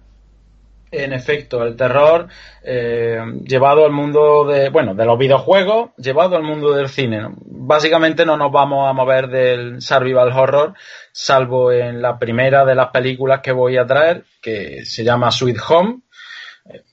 En 0.92 1.14
efecto, 1.14 1.64
el 1.64 1.78
terror 1.78 2.28
eh, 2.62 3.18
llevado 3.46 3.86
al 3.86 3.94
mundo 3.94 4.46
de, 4.46 4.68
bueno, 4.68 4.94
de 4.94 5.06
los 5.06 5.18
videojuegos, 5.18 5.92
llevado 5.96 6.36
al 6.36 6.44
mundo 6.44 6.74
del 6.74 6.90
cine. 6.90 7.30
Básicamente 7.46 8.26
no 8.26 8.36
nos 8.36 8.52
vamos 8.52 8.90
a 8.90 8.92
mover 8.92 9.30
del 9.30 9.82
survival 9.82 10.34
horror, 10.34 10.74
salvo 11.12 11.72
en 11.72 12.02
la 12.02 12.18
primera 12.18 12.66
de 12.66 12.76
las 12.76 12.90
películas 12.90 13.42
que 13.42 13.52
voy 13.52 13.78
a 13.78 13.86
traer, 13.86 14.24
que 14.42 14.86
se 14.86 15.04
llama 15.04 15.32
Sweet 15.32 15.60
Home, 15.70 16.02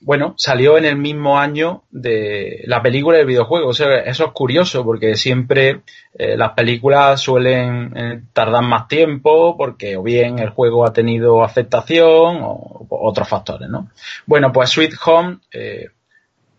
bueno, 0.01 0.33
salió 0.37 0.77
en 0.77 0.85
el 0.85 0.95
mismo 0.97 1.39
año 1.39 1.83
de 1.91 2.63
la 2.65 2.81
película 2.81 3.17
y 3.17 3.21
el 3.21 3.27
videojuego. 3.27 3.69
O 3.69 3.73
sea, 3.73 3.99
eso 3.99 4.25
es 4.25 4.31
curioso 4.31 4.83
porque 4.83 5.15
siempre 5.15 5.81
eh, 6.13 6.35
las 6.35 6.53
películas 6.53 7.21
suelen 7.21 7.95
eh, 7.95 8.23
tardar 8.33 8.63
más 8.63 8.87
tiempo 8.87 9.55
porque 9.57 9.95
o 9.97 10.03
bien 10.03 10.39
el 10.39 10.49
juego 10.49 10.87
ha 10.87 10.93
tenido 10.93 11.43
aceptación 11.43 12.39
o, 12.41 12.87
otros 12.89 13.29
factores, 13.29 13.69
¿no? 13.69 13.91
Bueno, 14.25 14.51
pues 14.51 14.71
Sweet 14.71 14.95
Home 15.05 15.37
eh, 15.51 15.89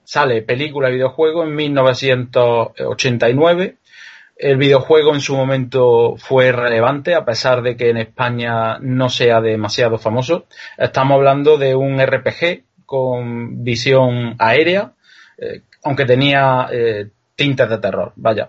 sale 0.05 0.43
película 0.43 0.89
y 0.89 0.95
videojuego 0.95 1.43
en 1.45 1.55
1989. 1.55 3.77
El 4.41 4.57
videojuego 4.57 5.13
en 5.13 5.21
su 5.21 5.37
momento 5.37 6.17
fue 6.17 6.51
relevante, 6.51 7.15
a 7.15 7.27
pesar 7.27 7.61
de 7.61 7.77
que 7.77 7.91
en 7.91 7.99
España 7.99 8.79
no 8.81 9.11
sea 9.11 9.43
demasiado 9.43 9.99
famoso. 9.99 10.47
Estamos 10.79 11.17
hablando 11.17 11.59
de 11.59 11.75
un 11.75 12.01
RPG 12.01 12.63
con 12.87 13.63
visión 13.63 14.37
aérea, 14.39 14.93
eh, 15.37 15.61
aunque 15.85 16.07
tenía 16.07 16.69
eh, 16.73 17.09
tintes 17.37 17.69
de 17.69 17.77
terror, 17.77 18.15
vaya. 18.17 18.49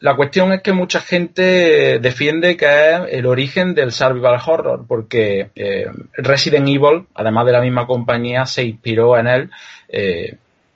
La 0.00 0.16
cuestión 0.16 0.52
es 0.52 0.60
que 0.60 0.74
mucha 0.74 1.00
gente 1.00 1.98
defiende 1.98 2.54
que 2.58 2.66
es 2.66 3.00
el 3.08 3.24
origen 3.24 3.74
del 3.74 3.92
survival 3.92 4.38
horror, 4.46 4.84
porque 4.86 5.48
eh, 5.54 5.86
Resident 6.12 6.68
Evil, 6.68 7.06
además 7.14 7.46
de 7.46 7.52
la 7.52 7.62
misma 7.62 7.86
compañía, 7.86 8.44
se 8.44 8.64
inspiró 8.64 9.16
en 9.16 9.28
él 9.28 9.50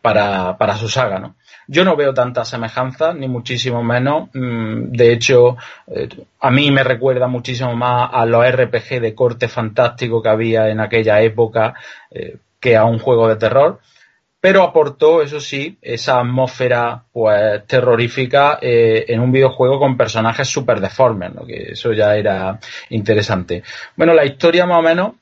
para, 0.00 0.56
para, 0.56 0.76
su 0.76 0.88
saga, 0.88 1.18
¿no? 1.18 1.36
Yo 1.72 1.84
no 1.84 1.94
veo 1.94 2.12
tanta 2.12 2.44
semejanza, 2.44 3.14
ni 3.14 3.28
muchísimo 3.28 3.82
menos. 3.82 4.28
Mm, 4.34 4.90
de 4.90 5.12
hecho, 5.12 5.56
a 6.40 6.50
mí 6.50 6.70
me 6.70 6.82
recuerda 6.82 7.28
muchísimo 7.28 7.76
más 7.76 8.10
a 8.12 8.26
los 8.26 8.44
RPG 8.44 9.00
de 9.00 9.14
corte 9.14 9.46
fantástico 9.46 10.20
que 10.20 10.28
había 10.28 10.68
en 10.68 10.80
aquella 10.80 11.20
época, 11.20 11.74
que 12.58 12.76
a 12.76 12.84
un 12.84 12.98
juego 12.98 13.28
de 13.28 13.36
terror, 13.36 13.80
pero 14.40 14.62
aportó, 14.62 15.20
eso 15.20 15.38
sí, 15.38 15.76
esa 15.82 16.18
atmósfera 16.20 17.04
pues 17.12 17.66
terrorífica 17.66 18.58
eh, 18.60 19.04
en 19.08 19.20
un 19.20 19.30
videojuego 19.30 19.78
con 19.78 19.98
personajes 19.98 20.48
súper 20.48 20.80
deformes, 20.80 21.34
¿no? 21.34 21.44
que 21.44 21.72
eso 21.72 21.92
ya 21.92 22.16
era 22.16 22.58
interesante. 22.88 23.62
Bueno, 23.96 24.14
la 24.14 24.24
historia 24.24 24.64
más 24.64 24.78
o 24.78 24.82
menos 24.82 25.12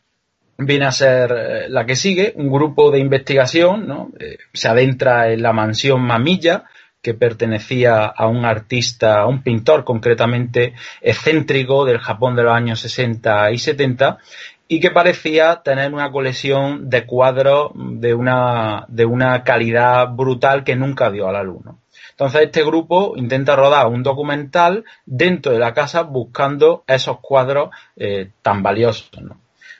viene 0.59 0.87
a 0.87 0.93
ser 0.93 1.33
eh, 1.33 1.69
la 1.69 1.87
que 1.87 1.97
sigue, 1.97 2.35
un 2.37 2.51
grupo 2.51 2.91
de 2.91 2.99
investigación 2.99 3.87
¿no? 3.87 4.11
Eh, 4.19 4.39
se 4.53 4.69
adentra 4.69 5.31
en 5.31 5.43
la 5.43 5.53
mansión 5.53 6.03
Mamilla, 6.03 6.65
que 7.01 7.15
pertenecía 7.15 8.05
a 8.05 8.27
un 8.27 8.45
artista, 8.45 9.21
a 9.21 9.27
un 9.27 9.43
pintor 9.43 9.85
concretamente 9.85 10.75
excéntrico 11.01 11.85
del 11.85 11.99
Japón 11.99 12.35
de 12.35 12.43
los 12.43 12.53
años 12.53 12.81
60 12.81 13.53
y 13.53 13.59
70, 13.59 14.19
y 14.67 14.81
que 14.81 14.91
parecía 14.91 15.63
tener 15.63 15.95
una 15.95 16.11
colección 16.11 16.91
de 16.91 17.07
cuadros 17.07 17.71
de 17.75 18.13
una, 18.13 18.85
de 18.89 19.07
una 19.07 19.45
calidad 19.45 20.09
brutal 20.09 20.65
que 20.65 20.77
nunca 20.77 21.11
dio 21.11 21.29
a 21.29 21.33
la 21.33 21.45
luz. 21.45 21.63
Entonces 22.11 22.43
este 22.43 22.65
grupo 22.65 23.15
intenta 23.17 23.55
rodar 23.55 23.87
un 23.87 24.03
documental 24.03 24.85
dentro 25.07 25.53
de 25.53 25.61
la 25.61 25.73
casa 25.73 26.03
buscando 26.03 26.83
esos 26.89 27.21
cuadros 27.21 27.71
eh, 27.97 28.33
tan 28.43 28.63
valiosos. 28.63 29.09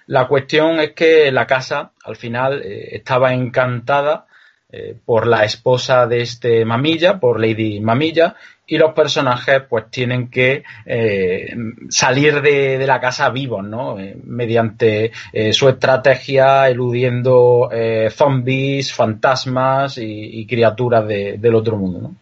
La 0.09 0.27
cuestión 0.27 0.81
es 0.81 0.93
que 0.93 1.31
la 1.31 1.47
casa 1.47 1.93
al 2.03 2.17
final 2.17 2.63
eh, 2.65 2.97
estaba 2.97 3.35
encantada 3.35 4.25
eh, 4.73 4.97
por 5.05 5.27
la 5.27 5.45
esposa 5.45 6.07
de 6.07 6.23
este 6.23 6.65
Mamilla, 6.65 7.21
por 7.21 7.39
Lady 7.39 7.79
Mamilla, 7.81 8.35
y 8.67 8.79
los 8.79 8.95
personajes 8.95 9.65
pues 9.69 9.91
tienen 9.91 10.31
que 10.31 10.63
eh, 10.87 11.55
salir 11.91 12.41
de, 12.41 12.87
la 12.87 13.01
casa 13.01 13.29
vivos, 13.29 13.65
¿no? 13.65 13.99
Mediante 14.25 15.13
su 15.53 15.69
estrategia 15.69 16.69
eludiendo 16.69 17.71
zombies, 18.11 18.93
fantasmas 18.93 19.97
y, 19.99 20.47
criaturas 20.47 21.07
del 21.09 21.55
otro 21.55 21.79
mundo, 21.79 22.01
¿no? 22.01 22.15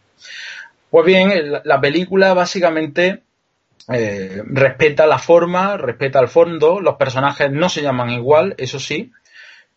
Pues 0.88 1.04
bien, 1.04 1.32
la 1.64 1.80
película 1.80 2.32
básicamente 2.32 3.22
respeta 3.88 5.06
la 5.06 5.18
forma, 5.18 5.76
respeta 5.76 6.20
el 6.20 6.28
fondo, 6.28 6.80
los 6.80 6.96
personajes 6.96 7.50
no 7.52 7.68
se 7.68 7.82
llaman 7.82 8.10
igual, 8.10 8.54
eso 8.58 8.80
sí, 8.80 9.12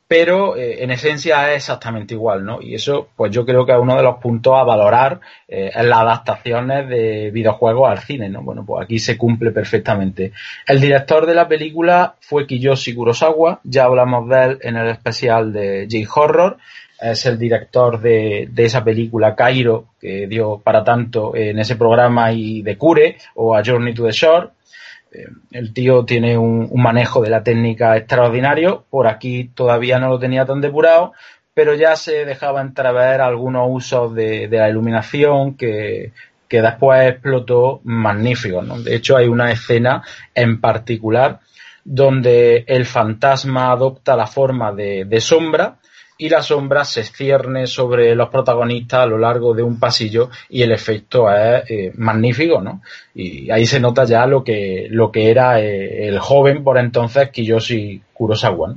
pero 0.10 0.58
eh, 0.58 0.84
en 0.84 0.90
esencia 0.90 1.52
es 1.52 1.58
exactamente 1.58 2.16
igual, 2.16 2.44
¿no? 2.44 2.64
Y 2.64 2.74
eso, 2.74 3.10
pues 3.16 3.32
yo 3.32 3.46
creo 3.46 3.64
que 3.64 3.74
es 3.74 3.78
uno 3.78 3.96
de 3.96 4.02
los 4.02 4.18
puntos 4.18 4.56
a 4.58 4.64
valorar 4.64 5.20
eh, 5.48 5.70
en 5.72 5.88
las 5.88 6.00
adaptaciones 6.00 6.90
de 6.90 7.30
videojuegos 7.30 7.88
al 7.88 8.00
cine, 8.00 8.28
¿no? 8.28 8.42
Bueno, 8.42 8.66
pues 8.66 8.84
aquí 8.84 8.98
se 8.98 9.20
cumple 9.20 9.52
perfectamente. 9.52 10.32
El 10.66 10.82
director 10.82 11.28
de 11.28 11.36
la 11.36 11.48
película 11.48 12.16
fue 12.22 12.48
Kiyoshi 12.48 12.96
Kurosawa, 12.96 13.62
ya 13.64 13.84
hablamos 13.84 14.28
de 14.28 14.44
él 14.46 14.58
en 14.64 14.78
el 14.78 14.88
especial 14.90 15.54
de 15.54 15.88
J-Horror, 15.88 16.58
es 17.02 17.26
el 17.26 17.38
director 17.38 18.00
de, 18.00 18.48
de, 18.52 18.66
esa 18.66 18.84
película 18.84 19.36
Cairo, 19.36 19.88
que 20.00 20.28
dio 20.28 20.60
para 20.60 20.84
tanto 20.84 21.36
en 21.36 21.60
ese 21.60 21.76
programa 21.76 22.32
y 22.32 22.62
de 22.62 22.78
Cure, 22.78 23.18
o 23.36 23.56
A 23.56 23.64
Journey 23.64 23.94
to 23.94 24.06
the 24.06 24.12
Shore, 24.12 24.50
eh, 25.12 25.28
el 25.52 25.74
tío 25.74 26.06
tiene 26.06 26.38
un, 26.38 26.70
manejo 26.76 27.22
de 27.22 27.30
la 27.30 27.44
técnica 27.44 27.98
extraordinario, 27.98 28.86
por 28.90 29.08
aquí 29.08 29.50
todavía 29.54 30.00
no 30.00 30.10
lo 30.10 30.20
tenía 30.20 30.46
tan 30.46 30.62
depurado, 30.62 31.14
pero 31.54 31.74
ya 31.74 31.96
se 31.96 32.26
dejaba 32.26 32.62
entrever 32.62 33.22
algunos 33.22 33.68
usos 33.70 34.14
de, 34.14 34.48
la 34.50 34.70
iluminación 34.70 35.56
que, 35.56 36.12
después 36.50 37.10
explotó 37.10 37.82
magnífico. 37.84 38.62
De 38.62 38.96
hecho, 38.96 39.18
hay 39.18 39.28
una 39.28 39.52
escena 39.52 40.04
en 40.34 40.62
particular 40.62 41.40
donde 41.84 42.64
el 42.68 42.86
fantasma 42.86 43.72
adopta 43.72 44.16
la 44.16 44.28
forma 44.28 44.72
de 44.72 45.22
sombra 45.22 45.79
y 46.22 46.28
la 46.28 46.44
sombra 46.44 46.84
se 46.84 47.06
cierne 47.06 47.66
sobre 47.66 48.14
los 48.14 48.28
protagonistas 48.28 49.00
a 49.00 49.06
lo 49.06 49.18
largo 49.18 49.54
de 49.54 49.64
un 49.64 49.80
pasillo 49.80 50.30
y 50.50 50.62
el 50.62 50.74
efecto 50.74 51.32
es 51.32 51.64
eh, 51.70 51.94
magnífico, 51.96 52.62
¿no? 52.62 52.82
Y 53.16 53.50
ahí 53.50 53.66
se 53.66 53.80
nota 53.80 54.04
ya 54.04 54.26
lo 54.28 54.44
que, 54.44 54.88
lo 54.90 55.14
que 55.14 55.32
era 55.32 55.62
eh, 55.62 56.10
el 56.10 56.20
joven 56.20 56.62
por 56.62 56.78
entonces 56.78 57.30
Kiyoshi 57.30 58.02
Kurosawa. 58.14 58.76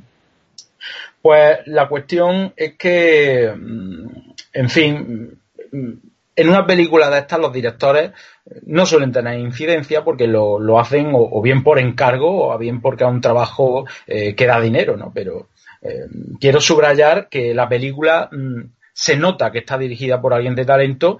Pues 1.20 1.58
la 1.66 1.88
cuestión 1.88 2.52
es 2.56 2.74
que, 2.76 3.52
mm, 3.52 4.06
en 4.52 4.70
fin, 4.70 5.38
mm, 5.72 5.92
en 6.36 6.48
una 6.48 6.64
película 6.64 7.10
de 7.10 7.18
estas 7.18 7.40
los 7.40 7.52
directores 7.52 8.12
no 8.66 8.86
suelen 8.86 9.10
tener 9.10 9.38
incidencia 9.38 10.04
porque 10.04 10.28
lo, 10.28 10.78
hacen 10.78 11.10
o, 11.12 11.42
bien 11.42 11.64
por 11.64 11.80
encargo 11.80 12.48
o 12.48 12.58
bien 12.58 12.80
porque 12.80 13.02
es 13.02 13.10
un 13.10 13.20
trabajo 13.20 13.84
eh, 14.06 14.36
que 14.36 14.48
dinero, 14.62 14.96
¿no? 14.96 15.10
Pero 15.12 15.48
eh, 15.82 16.06
quiero 16.40 16.60
subrayar 16.60 17.28
que 17.28 17.54
la 17.54 17.68
película 17.68 18.28
mm, 18.30 18.62
se 18.92 19.16
nota 19.16 19.50
que 19.50 19.58
está 19.58 19.78
dirigida 19.78 20.20
por 20.20 20.34
alguien 20.34 20.54
de 20.54 20.64
talento, 20.64 21.18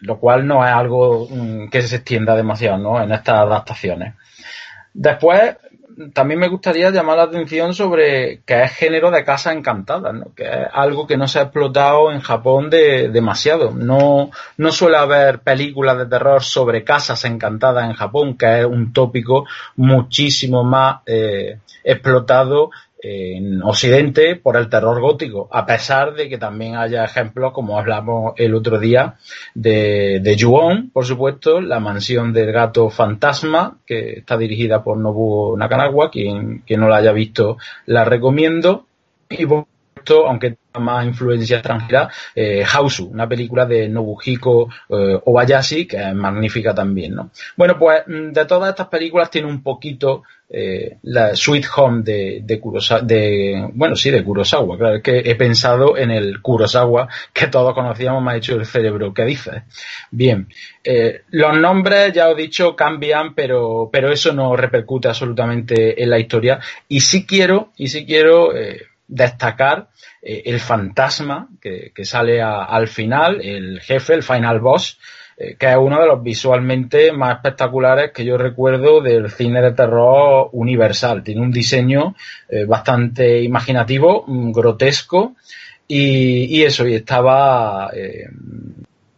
lo 0.00 0.18
cual 0.18 0.46
no 0.46 0.64
es 0.64 0.72
algo 0.72 1.28
mm, 1.28 1.68
que 1.68 1.82
se 1.82 1.96
extienda 1.96 2.36
demasiado 2.36 2.78
¿no? 2.78 3.02
en 3.02 3.12
estas 3.12 3.36
adaptaciones. 3.36 4.14
Después, 4.92 5.56
también 6.12 6.40
me 6.40 6.48
gustaría 6.48 6.90
llamar 6.90 7.16
la 7.16 7.22
atención 7.24 7.74
sobre 7.74 8.42
que 8.44 8.62
es 8.62 8.72
género 8.72 9.10
de 9.10 9.24
casa 9.24 9.52
encantada, 9.52 10.12
¿no? 10.12 10.34
que 10.34 10.44
es 10.44 10.68
algo 10.72 11.06
que 11.06 11.16
no 11.16 11.26
se 11.26 11.38
ha 11.38 11.42
explotado 11.42 12.12
en 12.12 12.20
Japón 12.20 12.68
de, 12.68 13.08
demasiado. 13.08 13.70
No, 13.72 14.30
no 14.58 14.72
suele 14.72 14.98
haber 14.98 15.40
películas 15.40 15.96
de 15.98 16.06
terror 16.06 16.42
sobre 16.42 16.84
casas 16.84 17.24
encantadas 17.24 17.84
en 17.84 17.94
Japón, 17.94 18.36
que 18.36 18.60
es 18.60 18.66
un 18.66 18.92
tópico 18.92 19.46
muchísimo 19.76 20.64
más 20.64 21.00
eh, 21.06 21.58
explotado 21.82 22.70
en 22.98 23.62
Occidente 23.62 24.36
por 24.36 24.56
el 24.56 24.68
terror 24.68 25.00
gótico, 25.00 25.48
a 25.52 25.66
pesar 25.66 26.14
de 26.14 26.28
que 26.28 26.38
también 26.38 26.76
haya 26.76 27.04
ejemplos, 27.04 27.52
como 27.52 27.78
hablamos 27.78 28.32
el 28.36 28.54
otro 28.54 28.78
día, 28.78 29.16
de, 29.54 30.20
de 30.22 30.36
Ju-On, 30.38 30.90
por 30.90 31.04
supuesto, 31.04 31.60
la 31.60 31.78
mansión 31.78 32.32
del 32.32 32.52
gato 32.52 32.88
fantasma, 32.90 33.78
que 33.86 34.18
está 34.18 34.36
dirigida 34.36 34.82
por 34.82 34.96
Nobuo 34.96 35.56
Nakanawa, 35.56 36.10
quien, 36.10 36.62
quien 36.66 36.80
no 36.80 36.88
la 36.88 36.96
haya 36.96 37.12
visto 37.12 37.58
la 37.86 38.04
recomiendo. 38.04 38.86
Y 39.28 39.44
aunque 40.14 40.56
más 40.78 41.06
influencia 41.06 41.56
extranjera, 41.56 42.10
eh, 42.34 42.64
Hausu, 42.64 43.06
una 43.06 43.28
película 43.28 43.64
de 43.66 43.88
Nobuhiko 43.88 44.68
eh, 44.90 45.18
Obayashi, 45.24 45.86
que 45.86 45.96
es 45.96 46.14
magnífica 46.14 46.74
también, 46.74 47.14
¿no? 47.14 47.30
Bueno, 47.56 47.78
pues 47.78 48.02
mm, 48.06 48.32
de 48.32 48.44
todas 48.44 48.70
estas 48.70 48.88
películas 48.88 49.30
tiene 49.30 49.48
un 49.48 49.62
poquito 49.62 50.22
eh, 50.48 50.98
la 51.02 51.34
Sweet 51.34 51.66
Home 51.76 52.02
de, 52.02 52.40
de 52.44 52.60
Kurosawa, 52.60 53.00
de, 53.02 53.68
bueno, 53.72 53.96
sí, 53.96 54.10
de 54.10 54.22
Kurosawa, 54.22 54.78
claro, 54.78 54.96
es 54.96 55.02
que 55.02 55.18
he 55.18 55.34
pensado 55.34 55.96
en 55.96 56.12
el 56.12 56.40
Kurosawa 56.40 57.08
que 57.32 57.48
todos 57.48 57.74
conocíamos, 57.74 58.22
me 58.22 58.32
ha 58.32 58.36
hecho 58.36 58.54
el 58.54 58.64
cerebro, 58.64 59.12
¿qué 59.12 59.24
dices? 59.24 59.62
Bien, 60.12 60.48
eh, 60.84 61.22
los 61.30 61.58
nombres, 61.58 62.12
ya 62.12 62.28
os 62.28 62.38
he 62.38 62.42
dicho, 62.42 62.76
cambian, 62.76 63.34
pero, 63.34 63.90
pero 63.92 64.12
eso 64.12 64.32
no 64.32 64.54
repercute 64.54 65.08
absolutamente 65.08 66.00
en 66.00 66.10
la 66.10 66.18
historia, 66.20 66.60
y 66.86 67.00
sí 67.00 67.26
quiero, 67.26 67.72
y 67.76 67.88
sí 67.88 68.06
quiero, 68.06 68.54
eh, 68.54 68.82
destacar 69.08 69.88
eh, 70.22 70.42
el 70.46 70.60
fantasma 70.60 71.48
que, 71.60 71.92
sale 72.04 72.42
al 72.42 72.88
final, 72.88 73.40
el 73.40 73.80
jefe, 73.80 74.14
el 74.14 74.22
final 74.22 74.60
boss, 74.60 74.98
eh, 75.36 75.56
que 75.58 75.70
es 75.70 75.76
uno 75.76 76.00
de 76.00 76.06
los 76.06 76.22
visualmente 76.22 77.12
más 77.12 77.36
espectaculares 77.36 78.12
que 78.12 78.24
yo 78.24 78.36
recuerdo 78.38 79.00
del 79.00 79.30
cine 79.30 79.60
de 79.60 79.72
terror 79.72 80.48
universal. 80.52 81.22
Tiene 81.22 81.42
un 81.42 81.50
diseño 81.50 82.14
eh, 82.48 82.64
bastante 82.64 83.42
imaginativo, 83.42 84.24
mm, 84.26 84.52
grotesco, 84.52 85.36
y, 85.88 86.64
eso, 86.64 86.84
y 86.84 86.94
estaba 86.94 87.92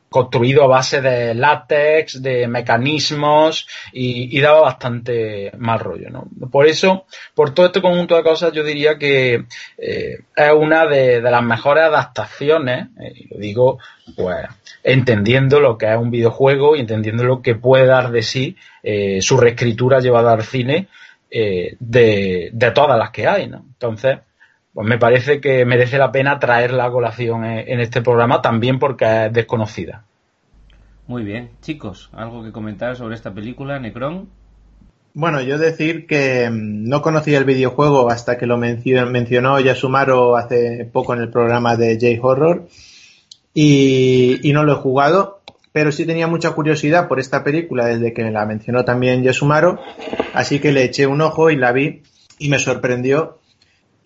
construido 0.09 0.65
a 0.65 0.69
base 0.69 1.01
de 1.01 1.35
látex, 1.35 2.23
de 2.23 2.49
mecanismos 2.49 3.67
y, 3.93 4.39
daba 4.41 4.61
bastante 4.63 5.53
mal 5.59 5.81
rollo, 5.81 6.09
¿no? 6.11 6.29
Por 6.51 6.67
eso, 6.67 7.07
por 7.35 7.53
todo 7.53 7.67
este 7.67 7.83
conjunto 7.83 8.17
de 8.17 8.23
cosas, 8.23 8.53
yo 8.53 8.65
diría 8.65 8.99
que 8.99 9.45
eh, 9.77 10.19
es 10.37 10.53
una 10.57 10.87
de, 10.87 11.21
las 11.21 11.43
mejores 11.43 11.85
adaptaciones, 11.85 12.89
eh, 13.01 13.13
y 13.15 13.35
lo 13.35 13.39
digo, 13.39 13.79
pues, 14.17 14.47
entendiendo 14.83 15.61
lo 15.61 15.77
que 15.77 15.93
es 15.93 15.99
un 15.99 16.11
videojuego 16.11 16.77
y 16.77 16.81
entendiendo 16.81 17.25
lo 17.25 17.43
que 17.43 17.55
puede 17.55 17.87
dar 17.87 18.11
de 18.11 18.23
sí 18.23 18.57
eh, 18.83 19.21
su 19.21 19.37
reescritura 19.37 20.01
llevada 20.01 20.33
al 20.33 20.45
cine 20.45 20.89
de, 21.31 22.49
de 22.51 22.71
todas 22.71 22.99
las 22.99 23.11
que 23.11 23.27
hay, 23.27 23.49
¿no? 23.49 23.59
Entonces, 23.59 24.19
pues 24.79 24.89
me 24.89 24.97
parece 24.97 25.41
que 25.41 25.65
merece 25.65 25.99
la 25.99 26.13
pena 26.13 26.39
traerla 26.39 26.85
a 26.85 26.93
colación 26.93 27.45
en 27.45 27.81
este 27.81 28.01
programa 28.01 28.41
también 28.41 28.79
porque 28.79 29.27
es 29.27 29.33
desconocida. 29.33 30.05
Muy 31.09 31.25
bien, 31.25 31.51
chicos, 31.61 32.11
¿algo 32.13 32.45
que 32.45 32.53
comentar 32.53 32.95
sobre 32.95 33.17
esta 33.17 33.35
película, 33.35 33.81
Necron? 33.81 34.29
Bueno, 35.15 35.41
yo 35.41 35.59
decir 35.59 36.07
que 36.07 36.49
mm, 36.49 36.89
no 36.89 37.03
conocía 37.03 37.39
el 37.39 37.45
videojuego 37.45 38.09
hasta 38.09 38.39
que 38.39 38.47
lo 38.47 38.57
mencionó 38.57 39.59
Yasumaro 39.59 40.37
hace 40.37 40.89
poco 40.93 41.13
en 41.13 41.23
el 41.23 41.31
programa 41.31 41.75
de 41.75 41.99
J-Horror 42.01 42.69
y, 43.53 44.39
y, 44.49 44.53
no 44.53 44.63
lo 44.63 44.75
he 44.75 44.77
jugado, 44.77 45.41
pero 45.73 45.91
sí 45.91 46.07
tenía 46.07 46.29
mucha 46.29 46.53
curiosidad 46.53 47.09
por 47.09 47.19
esta 47.19 47.43
película 47.43 47.87
desde 47.87 48.13
que 48.13 48.31
la 48.31 48.47
mencionó 48.47 48.85
también 48.85 49.25
Yasumaro, 49.25 49.81
así 50.35 50.61
que 50.61 50.71
le 50.71 50.85
eché 50.85 51.09
un 51.09 51.21
ojo 51.21 51.51
y 51.51 51.57
la 51.57 51.73
vi 51.73 52.05
y 52.39 52.49
me 52.49 52.61
sorprendió 52.61 53.39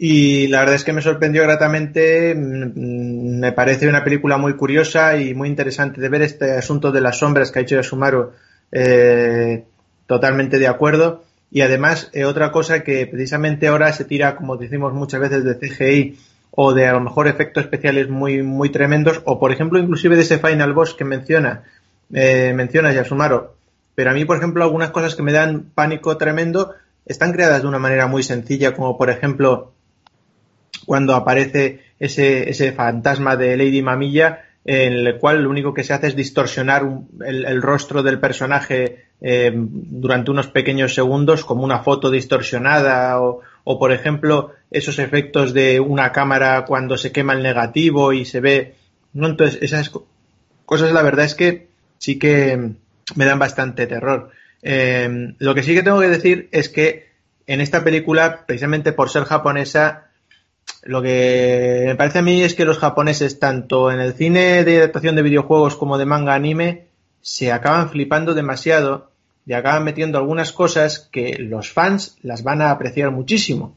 y 0.04 0.48
la 0.48 0.58
verdad 0.58 0.74
es 0.74 0.82
que 0.82 0.92
me 0.92 1.00
sorprendió 1.00 1.44
gratamente. 1.44 2.34
Mm, 2.34 3.38
me 3.38 3.52
parece 3.52 3.86
una 3.86 4.02
película 4.02 4.36
muy 4.36 4.54
curiosa 4.56 5.16
y 5.16 5.32
muy 5.32 5.48
interesante 5.48 6.00
de 6.00 6.08
ver 6.08 6.22
este 6.22 6.50
asunto 6.58 6.90
de 6.90 7.00
las 7.00 7.20
sombras 7.20 7.52
que 7.52 7.60
ha 7.60 7.62
hecho 7.62 7.76
Yasumaru. 7.76 8.32
Eh, 8.72 9.62
totalmente 10.08 10.58
de 10.58 10.66
acuerdo. 10.66 11.22
Y 11.52 11.60
además, 11.60 12.10
eh, 12.14 12.24
otra 12.24 12.50
cosa 12.50 12.82
que 12.82 13.06
precisamente 13.06 13.68
ahora 13.68 13.92
se 13.92 14.04
tira, 14.04 14.34
como 14.34 14.56
decimos 14.56 14.92
muchas 14.92 15.20
veces, 15.20 15.44
de 15.44 15.54
CGI 15.54 16.18
o 16.50 16.74
de 16.74 16.88
a 16.88 16.94
lo 16.94 17.00
mejor 17.00 17.28
efectos 17.28 17.62
especiales 17.62 18.08
muy, 18.08 18.42
muy 18.42 18.70
tremendos, 18.70 19.22
o 19.24 19.38
por 19.38 19.52
ejemplo, 19.52 19.78
inclusive 19.78 20.16
de 20.16 20.22
ese 20.22 20.38
Final 20.38 20.72
Boss 20.72 20.94
que 20.94 21.04
menciona, 21.04 21.62
eh, 22.12 22.52
menciona 22.56 22.92
Yasumaro. 22.92 23.54
Pero 23.94 24.10
a 24.10 24.14
mí, 24.14 24.24
por 24.24 24.38
ejemplo, 24.38 24.64
algunas 24.64 24.90
cosas 24.90 25.14
que 25.14 25.22
me 25.22 25.32
dan 25.32 25.66
pánico 25.76 26.16
tremendo 26.16 26.74
están 27.06 27.30
creadas 27.30 27.62
de 27.62 27.68
una 27.68 27.78
manera 27.78 28.08
muy 28.08 28.24
sencilla, 28.24 28.74
como 28.74 28.98
por 28.98 29.08
ejemplo 29.08 29.72
cuando 30.86 31.14
aparece 31.14 31.80
ese, 31.98 32.50
ese 32.50 32.72
fantasma 32.72 33.36
de 33.36 33.56
Lady 33.56 33.82
Mamilla, 33.82 34.44
en 34.64 34.92
el 34.92 35.18
cual 35.18 35.42
lo 35.42 35.50
único 35.50 35.74
que 35.74 35.84
se 35.84 35.92
hace 35.92 36.08
es 36.08 36.16
distorsionar 36.16 36.84
el, 37.26 37.62
rostro 37.62 38.02
del 38.02 38.20
personaje 38.20 39.06
eh, 39.20 39.52
durante 39.54 40.30
unos 40.30 40.46
pequeños 40.48 40.94
segundos, 40.94 41.44
como 41.44 41.64
una 41.64 41.80
foto 41.80 42.10
distorsionada, 42.10 43.20
o, 43.20 43.40
o, 43.64 43.78
por 43.78 43.92
ejemplo, 43.92 44.52
esos 44.70 44.98
efectos 44.98 45.52
de 45.52 45.80
una 45.80 46.12
cámara 46.12 46.64
cuando 46.64 46.96
se 46.96 47.12
quema 47.12 47.32
el 47.32 47.42
negativo 47.42 48.12
y 48.12 48.24
se 48.24 48.40
ve. 48.40 48.74
Entonces, 49.14 49.58
esas 49.62 49.90
cosas, 50.64 50.92
la 50.92 51.02
verdad 51.02 51.24
es 51.24 51.34
que 51.34 51.68
sí 51.98 52.18
que 52.18 52.72
me 53.16 53.24
dan 53.24 53.38
bastante 53.38 53.86
terror. 53.86 54.30
Eh, 54.62 55.34
lo 55.38 55.54
que 55.54 55.62
sí 55.62 55.74
que 55.74 55.82
tengo 55.82 56.00
que 56.00 56.08
decir 56.08 56.48
es 56.52 56.68
que 56.68 57.10
en 57.46 57.60
esta 57.60 57.82
película, 57.82 58.44
precisamente 58.46 58.92
por 58.92 59.10
ser 59.10 59.24
japonesa, 59.24 60.06
lo 60.82 61.00
que 61.00 61.84
me 61.86 61.94
parece 61.94 62.18
a 62.18 62.22
mí 62.22 62.42
es 62.42 62.54
que 62.54 62.64
los 62.64 62.78
japoneses, 62.78 63.38
tanto 63.38 63.92
en 63.92 64.00
el 64.00 64.14
cine 64.14 64.64
de 64.64 64.78
adaptación 64.78 65.14
de 65.14 65.22
videojuegos 65.22 65.76
como 65.76 65.96
de 65.96 66.06
manga 66.06 66.34
anime, 66.34 66.86
se 67.20 67.52
acaban 67.52 67.88
flipando 67.88 68.34
demasiado 68.34 69.10
y 69.46 69.52
acaban 69.52 69.84
metiendo 69.84 70.18
algunas 70.18 70.52
cosas 70.52 71.08
que 71.12 71.36
los 71.38 71.70
fans 71.70 72.16
las 72.22 72.42
van 72.42 72.62
a 72.62 72.70
apreciar 72.70 73.12
muchísimo. 73.12 73.76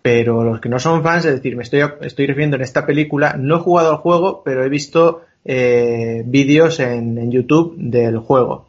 Pero 0.00 0.42
los 0.42 0.60
que 0.60 0.70
no 0.70 0.78
son 0.78 1.02
fans, 1.02 1.26
es 1.26 1.34
decir, 1.34 1.54
me 1.54 1.64
estoy, 1.64 1.82
refiriendo 2.26 2.56
en 2.56 2.62
esta 2.62 2.86
película, 2.86 3.34
no 3.38 3.56
he 3.56 3.60
jugado 3.60 3.90
al 3.90 3.96
juego, 3.96 4.42
pero 4.42 4.64
he 4.64 4.68
visto 4.70 5.22
eh, 5.44 6.22
vídeos 6.24 6.80
en, 6.80 7.18
en 7.18 7.30
YouTube 7.30 7.74
del 7.76 8.18
juego. 8.18 8.68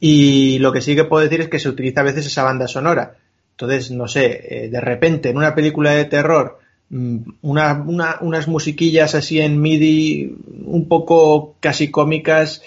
Y 0.00 0.58
lo 0.58 0.72
que 0.72 0.82
sí 0.82 0.94
que 0.94 1.04
puedo 1.04 1.22
decir 1.22 1.40
es 1.40 1.48
que 1.48 1.58
se 1.58 1.68
utiliza 1.68 2.02
a 2.02 2.04
veces 2.04 2.26
esa 2.26 2.42
banda 2.42 2.68
sonora. 2.68 3.16
Entonces, 3.52 3.90
no 3.90 4.08
sé, 4.08 4.64
eh, 4.64 4.68
de 4.68 4.80
repente 4.80 5.30
en 5.30 5.38
una 5.38 5.54
película 5.54 5.92
de 5.92 6.06
terror 6.06 6.59
Mm, 6.90 7.18
una, 7.42 7.84
unas 8.20 8.48
musiquillas 8.48 9.14
así 9.14 9.40
en 9.40 9.60
MIDI 9.60 10.36
un 10.64 10.88
poco 10.88 11.54
casi 11.60 11.90
cómicas, 11.90 12.62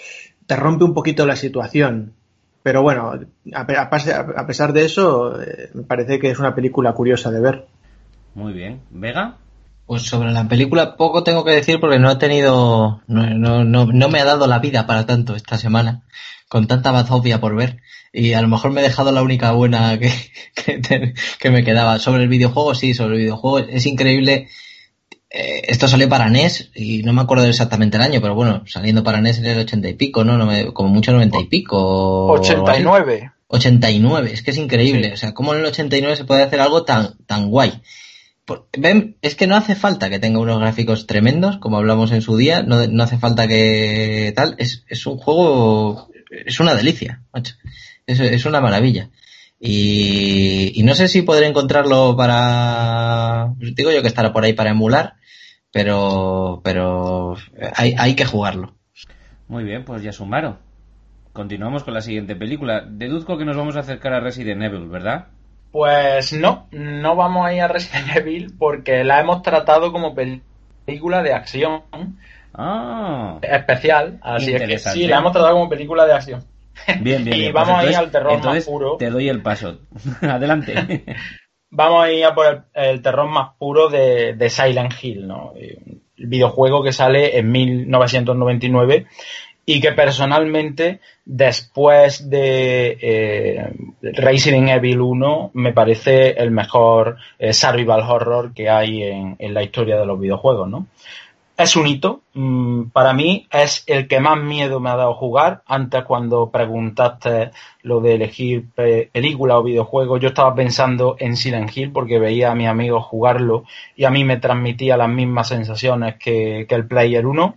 te 0.46 0.56
rompe 0.56 0.84
un 0.84 0.94
poquito 0.94 1.26
la 1.26 1.36
situación. 1.36 2.14
Pero 2.62 2.82
bueno, 2.82 3.12
a, 3.52 3.66
pesar 4.46 4.72
de 4.72 4.84
eso, 4.86 5.40
eh, 5.42 5.70
me 5.74 5.82
parece 5.82 6.18
que 6.18 6.30
es 6.30 6.38
una 6.38 6.54
película 6.54 6.94
curiosa 6.94 7.30
de 7.30 7.40
ver. 7.40 7.66
Muy 8.34 8.54
bien. 8.54 8.80
¿Vega? 8.90 9.36
Pues 9.84 10.02
sobre 10.02 10.32
la 10.32 10.48
película 10.48 10.96
poco 10.96 11.22
tengo 11.22 11.44
que 11.44 11.50
decir 11.50 11.78
porque 11.78 11.98
no 11.98 12.10
he 12.10 12.16
tenido, 12.16 13.02
no, 13.06 13.26
no, 13.34 13.64
no, 13.64 13.84
no 13.84 14.08
me 14.08 14.20
ha 14.20 14.24
dado 14.24 14.46
la 14.46 14.58
vida 14.58 14.86
para 14.86 15.04
tanto 15.04 15.36
esta 15.36 15.58
semana, 15.58 16.00
con 16.54 16.68
tanta 16.68 16.92
bazofia 16.92 17.40
por 17.40 17.56
ver 17.56 17.80
y 18.12 18.34
a 18.34 18.40
lo 18.40 18.46
mejor 18.46 18.70
me 18.70 18.80
he 18.80 18.84
dejado 18.84 19.10
la 19.10 19.24
única 19.24 19.50
buena 19.50 19.98
que, 19.98 20.12
que, 21.40 21.50
me 21.50 21.64
quedaba. 21.64 21.98
Sobre 21.98 22.22
el 22.22 22.28
videojuego, 22.28 22.76
sí, 22.76 22.94
sobre 22.94 23.16
el 23.16 23.22
videojuego 23.22 23.58
es 23.58 23.84
increíble. 23.86 24.46
Eh, 25.30 25.62
esto 25.64 25.88
salió 25.88 26.08
para 26.08 26.30
NES 26.30 26.70
y 26.76 27.02
no 27.02 27.12
me 27.12 27.22
acuerdo 27.22 27.44
exactamente 27.46 27.96
el 27.96 28.04
año, 28.04 28.20
pero 28.20 28.36
bueno, 28.36 28.62
saliendo 28.68 29.02
para 29.02 29.20
NES 29.20 29.38
en 29.38 29.46
el 29.46 29.58
ochenta 29.58 29.88
y 29.88 29.94
pico, 29.94 30.22
¿no? 30.22 30.38
como 30.72 30.90
mucho 30.90 31.10
noventa 31.10 31.40
y 31.40 31.46
pico. 31.46 32.28
89. 32.28 33.32
89, 33.48 34.30
es 34.32 34.42
que 34.42 34.52
es 34.52 34.58
increíble. 34.58 35.12
O 35.12 35.16
sea, 35.16 35.34
¿cómo 35.34 35.54
en 35.54 35.60
el 35.60 35.66
89 35.66 36.14
se 36.14 36.24
puede 36.24 36.44
hacer 36.44 36.60
algo 36.60 36.84
tan, 36.84 37.18
tan 37.26 37.50
guay? 37.50 37.82
Ven, 38.78 39.16
es 39.22 39.34
que 39.34 39.48
no 39.48 39.56
hace 39.56 39.74
falta 39.74 40.08
que 40.08 40.20
tenga 40.20 40.38
unos 40.38 40.60
gráficos 40.60 41.08
tremendos, 41.08 41.56
como 41.58 41.78
hablamos 41.78 42.12
en 42.12 42.22
su 42.22 42.36
día, 42.36 42.62
no, 42.62 42.86
no 42.86 43.02
hace 43.02 43.18
falta 43.18 43.48
que 43.48 44.32
tal, 44.36 44.54
es, 44.58 44.84
es 44.88 45.04
un 45.06 45.16
juego, 45.16 46.10
es 46.44 46.60
una 46.60 46.74
delicia, 46.74 47.22
macho. 47.32 47.54
Es, 48.06 48.20
es 48.20 48.44
una 48.44 48.60
maravilla. 48.60 49.10
Y, 49.66 50.82
no 50.84 50.94
sé 50.94 51.08
si 51.08 51.22
podré 51.22 51.46
encontrarlo 51.46 52.16
para. 52.16 53.54
Digo 53.56 53.90
yo 53.90 54.02
que 54.02 54.08
estará 54.08 54.32
por 54.32 54.44
ahí 54.44 54.52
para 54.52 54.70
emular, 54.70 55.14
pero, 55.72 56.60
pero 56.62 57.36
hay, 57.74 57.94
hay 57.96 58.14
que 58.14 58.26
jugarlo. 58.26 58.74
Muy 59.48 59.64
bien, 59.64 59.84
pues 59.84 60.02
ya 60.02 60.12
sumaron. 60.12 60.58
Continuamos 61.32 61.82
con 61.82 61.94
la 61.94 62.02
siguiente 62.02 62.36
película. 62.36 62.84
Deduzco 62.86 63.38
que 63.38 63.44
nos 63.44 63.56
vamos 63.56 63.76
a 63.76 63.80
acercar 63.80 64.12
a 64.12 64.20
Resident 64.20 64.62
Evil, 64.62 64.86
¿verdad? 64.88 65.28
Pues 65.72 66.32
no, 66.32 66.68
no 66.70 67.16
vamos 67.16 67.46
a 67.46 67.54
ir 67.54 67.62
a 67.62 67.68
Resident 67.68 68.14
Evil 68.16 68.54
porque 68.58 69.02
la 69.02 69.20
hemos 69.20 69.42
tratado 69.42 69.92
como 69.92 70.14
película 70.14 71.22
de 71.22 71.32
acción 71.32 71.82
Ah, 72.54 73.38
especial, 73.42 74.18
así 74.22 74.54
es 74.54 74.62
que 74.62 74.78
sí, 74.78 75.06
la 75.06 75.18
hemos 75.18 75.32
tratado 75.32 75.54
como 75.54 75.68
película 75.68 76.06
de 76.06 76.12
acción. 76.12 76.44
bien, 77.00 77.24
bien. 77.24 77.36
Y 77.36 77.40
bien. 77.40 77.52
vamos 77.52 77.80
a 77.80 77.90
ir 77.90 77.96
al 77.96 78.10
terror 78.10 78.44
más 78.44 78.64
puro. 78.64 78.96
Te 78.96 79.10
doy 79.10 79.28
el 79.28 79.42
paso. 79.42 79.78
Adelante. 80.22 81.04
Vamos 81.76 82.04
a 82.04 82.12
ir 82.12 82.24
a 82.24 82.36
por 82.36 82.46
el, 82.46 82.60
el 82.72 83.02
terror 83.02 83.28
más 83.28 83.54
puro 83.58 83.88
de, 83.88 84.34
de 84.34 84.48
Silent 84.48 84.92
Hill, 85.02 85.26
¿no? 85.26 85.54
El 85.56 86.02
videojuego 86.16 86.84
que 86.84 86.92
sale 86.92 87.36
en 87.36 87.50
1999 87.50 89.06
y 89.66 89.80
que 89.80 89.92
personalmente 89.92 91.00
después 91.24 92.28
de 92.28 92.98
eh, 93.00 93.72
Resident 94.02 94.68
Evil 94.68 95.00
1 95.00 95.50
me 95.54 95.72
parece 95.72 96.30
el 96.30 96.50
mejor 96.50 97.16
eh, 97.38 97.52
survival 97.52 98.02
horror 98.02 98.52
que 98.54 98.68
hay 98.68 99.02
en, 99.02 99.36
en 99.38 99.54
la 99.54 99.62
historia 99.62 99.98
de 99.98 100.06
los 100.06 100.20
videojuegos, 100.20 100.68
¿no? 100.68 100.86
Es 101.56 101.76
un 101.76 101.86
hito. 101.86 102.22
mm, 102.34 102.86
Para 102.90 103.12
mí 103.12 103.46
es 103.52 103.84
el 103.86 104.08
que 104.08 104.18
más 104.18 104.38
miedo 104.42 104.80
me 104.80 104.90
ha 104.90 104.96
dado 104.96 105.14
jugar. 105.14 105.62
Antes 105.66 106.02
cuando 106.04 106.50
preguntaste 106.50 107.50
lo 107.82 108.00
de 108.00 108.14
elegir 108.16 108.64
pe- 108.74 109.08
película 109.12 109.58
o 109.58 109.62
videojuego, 109.62 110.18
yo 110.18 110.28
estaba 110.28 110.54
pensando 110.54 111.14
en 111.18 111.36
Silent 111.36 111.76
Hill 111.76 111.92
porque 111.92 112.18
veía 112.18 112.50
a 112.50 112.54
mis 112.56 112.66
amigos 112.66 113.04
jugarlo 113.04 113.64
y 113.94 114.04
a 114.04 114.10
mí 114.10 114.24
me 114.24 114.38
transmitía 114.38 114.96
las 114.96 115.08
mismas 115.08 115.48
sensaciones 115.48 116.16
que, 116.16 116.66
que 116.68 116.74
el 116.74 116.86
Player 116.88 117.24
1. 117.24 117.56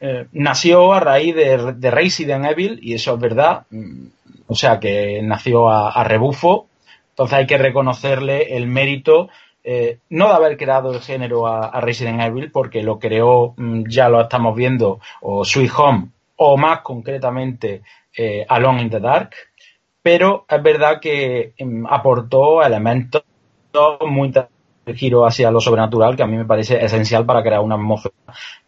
Eh, 0.00 0.26
nació 0.32 0.92
a 0.92 1.00
raíz 1.00 1.34
de, 1.34 1.72
de 1.74 1.90
Resident 1.90 2.44
Evil 2.44 2.78
y 2.82 2.92
eso 2.94 3.14
es 3.14 3.20
verdad. 3.20 3.64
Mm, 3.70 4.06
O 4.48 4.54
sea 4.54 4.78
que 4.78 5.20
nació 5.22 5.70
a 5.70 6.04
rebufo. 6.04 6.66
Entonces 7.10 7.38
hay 7.38 7.46
que 7.46 7.56
reconocerle 7.58 8.56
el 8.56 8.66
mérito 8.66 9.28
eh, 9.66 10.00
no 10.10 10.28
de 10.28 10.34
haber 10.34 10.58
creado 10.58 10.92
el 10.92 11.00
género 11.00 11.46
a, 11.46 11.80
Resident 11.80 12.20
Evil, 12.20 12.50
porque 12.52 12.82
lo 12.82 12.98
creó, 12.98 13.54
mm, 13.56 13.84
ya 13.88 14.10
lo 14.10 14.20
estamos 14.20 14.54
viendo, 14.54 15.00
o 15.22 15.42
Sweet 15.42 15.72
Home, 15.78 16.08
o 16.36 16.58
más 16.58 16.82
concretamente 16.82 17.82
eh, 18.14 18.44
Alone 18.46 18.82
in 18.82 18.90
the 18.90 19.00
Dark, 19.00 19.30
pero 20.02 20.44
es 20.46 20.62
verdad 20.62 21.00
que 21.00 21.54
mm, 21.58 21.86
aportó 21.88 22.62
elementos 22.62 23.22
muy 24.06 24.30
de 24.30 24.94
giro 24.94 25.26
hacia 25.26 25.50
lo 25.50 25.60
sobrenatural 25.60 26.14
que 26.14 26.22
a 26.22 26.26
mí 26.26 26.36
me 26.36 26.44
parece 26.44 26.84
esencial 26.84 27.24
para 27.24 27.42
crear 27.42 27.60
una 27.60 27.76
atmósfera 27.76 28.14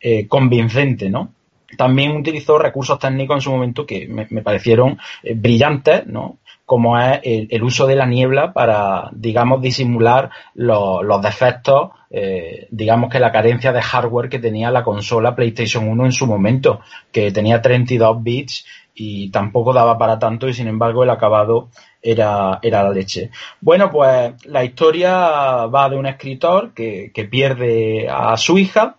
eh, 0.01 0.27
convincente, 0.27 1.10
¿no? 1.10 1.35
También 1.77 2.16
utilizó 2.16 2.59
recursos 2.59 2.98
técnicos 2.98 3.36
en 3.36 3.40
su 3.43 3.51
momento 3.51 3.85
que 3.85 4.09
me, 4.09 4.27
me 4.31 4.40
parecieron 4.40 4.98
brillantes, 5.23 6.06
¿no? 6.06 6.39
Como 6.66 6.98
es 7.01 7.20
el, 7.22 7.62
uso 7.62 7.86
de 7.86 7.97
la 7.97 8.06
niebla 8.06 8.52
para, 8.52 9.09
digamos, 9.12 9.62
disimular 9.62 10.30
lo- 10.55 11.02
los 11.02 11.22
defectos, 11.22 11.90
eh, 12.10 12.66
digamos 12.70 13.09
que 13.09 13.20
la 13.20 13.32
carencia 13.32 13.72
de 13.72 13.80
hardware 13.80 14.28
que 14.28 14.40
tenía 14.40 14.70
la 14.70 14.82
consola 14.82 15.34
PlayStation 15.34 15.88
1 15.88 16.05
en 16.05 16.12
su 16.12 16.26
momento, 16.26 16.80
que 17.12 17.30
tenía 17.32 17.62
32 17.62 18.22
bits 18.22 18.66
y 18.94 19.30
tampoco 19.30 19.72
daba 19.72 19.97
para 19.97 20.18
tanto 20.18 20.48
y 20.48 20.55
sin 20.55 20.68
embargo 20.68 21.05
el 21.05 21.10
acabado 21.10 21.68
era, 22.02 22.59
era 22.62 22.82
la 22.82 22.90
leche. 22.90 23.30
Bueno, 23.60 23.90
pues 23.90 24.34
la 24.47 24.64
historia 24.64 25.66
va 25.66 25.88
de 25.88 25.97
un 25.97 26.06
escritor 26.06 26.72
que, 26.74 27.10
que 27.14 27.24
pierde 27.26 28.09
a 28.10 28.36
su 28.36 28.59
hija 28.59 28.97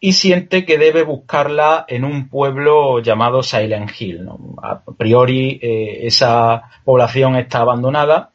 y 0.00 0.14
siente 0.14 0.64
que 0.64 0.78
debe 0.78 1.02
buscarla 1.02 1.84
en 1.86 2.04
un 2.04 2.28
pueblo 2.28 3.00
llamado 3.00 3.42
Silent 3.42 3.90
Hill. 3.98 4.26
A 4.62 4.82
priori 4.96 5.60
eh, 5.62 6.06
esa 6.06 6.62
población 6.84 7.36
está 7.36 7.58
abandonada, 7.58 8.30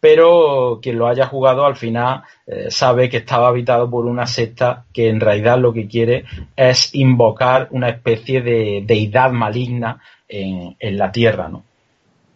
pero 0.00 0.80
quien 0.82 0.98
lo 0.98 1.06
haya 1.06 1.26
jugado 1.26 1.64
al 1.64 1.76
final 1.76 2.24
eh, 2.46 2.66
sabe 2.68 3.08
que 3.08 3.18
estaba 3.18 3.48
habitado 3.48 3.88
por 3.88 4.06
una 4.06 4.26
secta 4.26 4.84
que 4.92 5.08
en 5.08 5.20
realidad 5.20 5.58
lo 5.58 5.72
que 5.72 5.86
quiere 5.86 6.24
es 6.56 6.94
invocar 6.94 7.68
una 7.70 7.88
especie 7.88 8.42
de 8.42 8.82
deidad 8.84 9.30
maligna 9.30 10.00
en, 10.28 10.76
en 10.80 10.98
la 10.98 11.12
tierra. 11.12 11.48
¿no? 11.48 11.62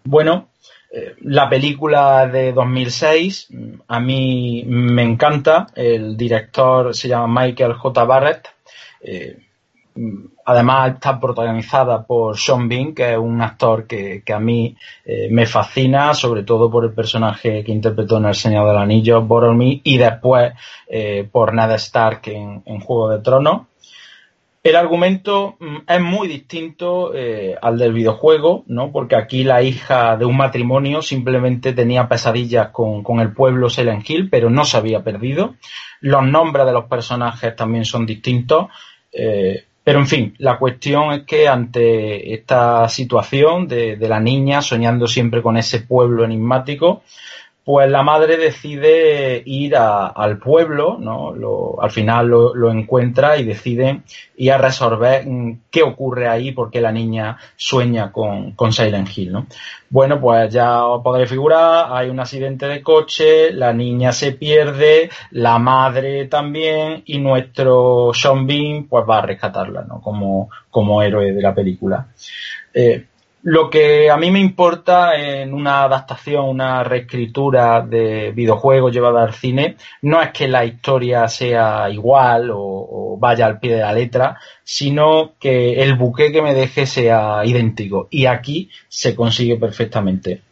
Bueno, 0.05 0.49
eh, 0.91 1.17
la 1.21 1.51
película 1.51 2.27
de 2.27 2.53
2006 2.53 3.49
mm, 3.51 3.75
a 3.89 4.01
mí 4.01 4.65
me 4.67 5.03
encanta. 5.03 5.67
El 5.75 6.17
director 6.17 6.95
se 6.95 7.09
llama 7.09 7.43
Michael 7.43 7.75
J. 7.75 8.05
Barrett. 8.05 8.49
Eh, 9.01 9.39
mm, 9.95 10.25
además 10.47 10.95
está 10.95 11.19
protagonizada 11.21 12.05
por 12.05 12.37
Sean 12.37 12.69
Bean, 12.69 12.95
que 12.95 13.13
es 13.13 13.19
un 13.19 13.41
actor 13.41 13.87
que, 13.87 14.23
a 14.33 14.39
mí 14.39 14.77
eh, 15.05 15.29
me 15.31 15.47
fascina, 15.47 16.15
sobre 16.15 16.43
todo 16.43 16.71
por 16.71 16.85
el 16.85 16.93
personaje 16.93 17.63
que 17.65 17.73
interpretó 17.73 18.19
en 18.19 18.27
El 18.27 18.35
Señor 18.35 18.67
del 18.69 18.79
Anillo, 18.79 19.23
Boromir, 19.23 19.81
y 19.85 19.99
después 19.99 20.53
eh, 20.89 21.29
por 21.31 21.55
Ned 21.55 21.73
Stark 21.73 22.23
en, 22.27 22.63
en 22.65 22.81
Juego 22.81 23.11
de 23.11 23.21
Tronos. 23.21 23.63
El 24.69 24.77
argumento 24.77 25.57
mm, 25.61 25.77
es 25.89 26.01
muy 26.03 26.29
distinto 26.29 27.15
eh, 27.15 27.57
al 27.63 27.79
del 27.79 27.95
videojuego, 27.95 28.65
¿no? 28.67 28.93
Porque 28.93 29.17
aquí 29.17 29.43
la 29.43 29.63
hija 29.63 30.19
de 30.19 30.27
un 30.27 30.37
matrimonio 30.37 31.01
simplemente 31.01 31.73
tenía 31.73 32.07
pesadillas 32.07 32.69
con, 32.69 33.03
con 33.03 33.21
el 33.21 33.33
pueblo 33.33 33.71
Silent 33.71 34.09
Hill, 34.09 34.29
pero 34.29 34.51
no 34.51 34.67
se 34.67 34.77
había 34.77 35.03
perdido. 35.03 35.55
Los 36.03 36.23
nombres 36.23 36.67
de 36.67 36.73
los 36.73 36.85
personajes 36.85 37.57
también 37.57 37.87
son 37.87 38.05
distintos. 38.05 38.67
eh, 39.11 39.65
pero 39.83 40.01
en 40.01 40.07
fin, 40.07 40.35
la 40.37 40.59
cuestión 40.59 41.13
es 41.13 41.23
que 41.23 41.49
ante 41.49 42.35
esta 42.35 42.91
situación 42.91 43.67
de, 43.67 43.97
de 43.97 44.09
la 44.09 44.21
niña 44.21 44.61
soñando 44.61 45.07
siempre 45.07 45.41
con 45.41 45.57
ese 45.57 45.81
pueblo 45.81 46.27
enigmático, 46.27 47.05
pues 47.69 47.91
la 47.91 48.03
madre 48.03 48.39
decide 48.39 49.43
ir 49.45 49.77
al 49.77 50.39
pueblo, 50.39 50.97
¿no? 50.99 51.35
Al 51.79 51.91
final 51.91 52.27
lo, 52.27 52.71
encuentra 52.71 53.37
y 53.37 53.45
decide 53.45 54.01
ir 54.39 54.53
a 54.53 54.57
resolver 54.57 55.27
mm, 55.27 55.65
qué 55.71 55.83
ocurre 55.83 56.29
ahí, 56.29 56.53
porque 56.53 56.81
la 56.81 56.93
niña 56.93 57.37
sueña 57.57 58.11
con, 58.11 58.53
con 58.53 58.73
Silent 58.73 59.11
Hill, 59.15 59.33
¿no? 59.33 59.47
Bueno, 59.91 60.19
pues 60.19 60.51
ya 60.51 60.87
os 60.87 61.03
podéis 61.03 61.29
figurar, 61.29 61.89
hay 61.93 62.09
un 62.09 62.21
accidente 62.21 62.67
de 62.67 62.83
coche, 62.83 63.53
la 63.53 63.75
niña 63.75 64.13
se 64.13 64.33
pierde, 64.33 65.11
la 65.33 65.59
madre 65.59 66.25
también, 66.25 67.03
y 67.05 67.19
nuestro 67.19 68.13
Sean 68.15 68.47
Bean 68.47 68.85
pues 68.85 69.05
va 69.07 69.19
a 69.19 69.27
rescatarla, 69.27 69.83
¿no? 69.83 70.01
Como, 70.01 70.49
como 70.71 71.03
héroe 71.03 71.35
de 71.35 71.43
la 71.43 71.55
película. 71.55 72.07
Eh, 72.73 73.05
lo 73.49 73.71
que 73.71 74.11
a 74.11 74.19
mí 74.19 74.31
me 74.31 74.41
importa 74.41 75.17
en 75.17 75.55
una 75.55 75.85
adaptación, 75.85 76.45
una 76.45 76.85
reescritura 76.85 77.81
de 77.81 78.31
videojuegos 78.33 78.93
llevada 78.93 79.23
al 79.23 79.33
cine, 79.33 79.77
no 80.03 80.21
es 80.21 80.33
que 80.33 80.49
la 80.49 80.67
historia 80.67 81.27
sea 81.29 81.89
igual 81.89 82.51
o, 82.53 83.17
vaya 83.19 83.47
al 83.47 83.59
pie 83.59 83.77
de 83.77 83.81
la 83.81 83.95
letra, 83.95 84.39
sino 84.63 85.33
que 85.41 85.83
el 85.83 85.95
buque 85.95 86.31
que 86.31 86.43
me 86.43 86.53
deje 86.53 86.85
sea 86.85 87.41
idéntico. 87.43 88.07
Y 88.11 88.27
aquí 88.27 88.69
se 88.87 89.17
consigue 89.17 89.57
perfectamente. 89.57 90.43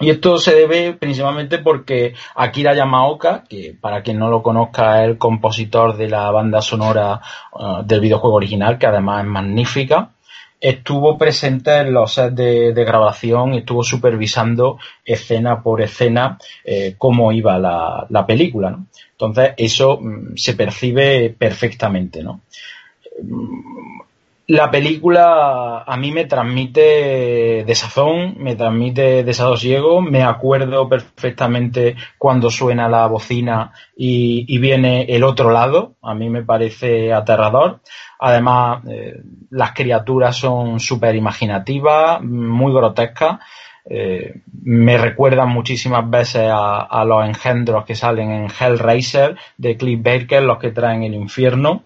Y 0.00 0.08
esto 0.08 0.38
se 0.38 0.54
debe 0.54 0.94
principalmente 0.94 1.58
porque 1.58 2.14
Akira 2.34 2.74
Yamaoka, 2.74 3.44
que 3.46 3.76
para 3.78 4.02
quien 4.02 4.18
no 4.18 4.30
lo 4.30 4.42
conozca 4.42 5.02
es 5.02 5.10
el 5.10 5.18
compositor 5.18 5.94
de 5.98 6.08
la 6.08 6.30
banda 6.30 6.62
sonora 6.62 7.20
uh, 7.52 7.82
del 7.84 8.00
videojuego 8.00 8.36
original, 8.36 8.78
que 8.78 8.86
además 8.86 9.24
es 9.24 9.30
magnífica, 9.30 10.12
estuvo 10.60 11.16
presente 11.16 11.78
en 11.78 11.92
los 11.92 12.14
sets 12.14 12.36
de, 12.36 12.84
grabación 12.84 13.54
estuvo 13.54 13.82
supervisando 13.82 14.78
escena 15.04 15.62
por 15.62 15.80
escena 15.80 16.38
eh, 16.64 16.94
cómo 16.98 17.32
iba 17.32 17.58
la, 17.58 18.06
la 18.10 18.26
película. 18.26 18.78
Entonces 19.12 19.54
eso 19.56 19.98
mm, 20.00 20.36
se 20.36 20.54
percibe 20.54 21.34
perfectamente. 21.36 22.22
¿no? 22.22 22.42
La 24.48 24.70
película 24.70 25.84
a 25.86 25.96
mí 25.96 26.10
me 26.10 26.24
transmite 26.24 27.64
desazón, 27.64 28.34
me 28.38 28.56
transmite 28.56 29.22
desasosiego, 29.22 30.02
me 30.02 30.24
acuerdo 30.24 30.88
perfectamente 30.88 31.94
cuando 32.18 32.50
suena 32.50 32.88
la 32.88 33.06
bocina 33.06 33.72
y 33.96 34.58
viene 34.58 35.02
el 35.04 35.22
otro 35.22 35.52
lado, 35.52 35.92
a 36.02 36.14
mí 36.14 36.28
me 36.28 36.42
parece 36.42 37.12
aterrador. 37.12 37.80
Además, 38.22 38.84
eh, 38.86 39.22
las 39.48 39.72
criaturas 39.72 40.36
son 40.36 40.78
súper 40.78 41.16
imaginativas, 41.16 42.20
muy 42.22 42.70
grotescas. 42.70 43.38
Eh, 43.88 44.42
me 44.62 44.98
recuerdan 44.98 45.48
muchísimas 45.48 46.08
veces 46.08 46.50
a, 46.52 47.02
los 47.06 47.24
engendros 47.24 47.86
que 47.86 47.94
salen 47.94 48.30
en 48.30 48.48
Hellraiser 48.50 49.36
de 49.56 49.76
Cliff 49.78 50.02
Baker, 50.02 50.42
los 50.42 50.58
que 50.58 50.70
traen 50.70 51.02
el 51.02 51.14
infierno. 51.14 51.84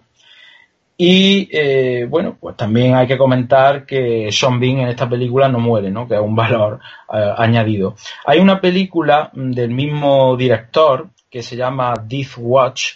Y 0.97 1.47
eh, 1.53 2.05
bueno, 2.09 2.35
pues 2.37 2.57
también 2.57 2.95
hay 2.95 3.07
que 3.07 3.17
comentar 3.17 3.85
que 3.85 4.29
Sean 4.29 4.59
Bean 4.59 4.79
en 4.79 4.89
esta 4.89 5.07
película 5.07 5.47
no 5.47 5.59
muere, 5.59 5.89
¿no? 5.89 6.05
Que 6.05 6.15
es 6.15 6.21
un 6.21 6.35
valor 6.35 6.81
añadido. 7.07 7.95
Hay 8.25 8.39
una 8.39 8.59
película 8.59 9.29
del 9.33 9.71
mismo 9.71 10.35
director 10.35 11.07
que 11.29 11.41
se 11.41 11.55
llama 11.55 11.93
Death 12.05 12.37
Watch, 12.37 12.93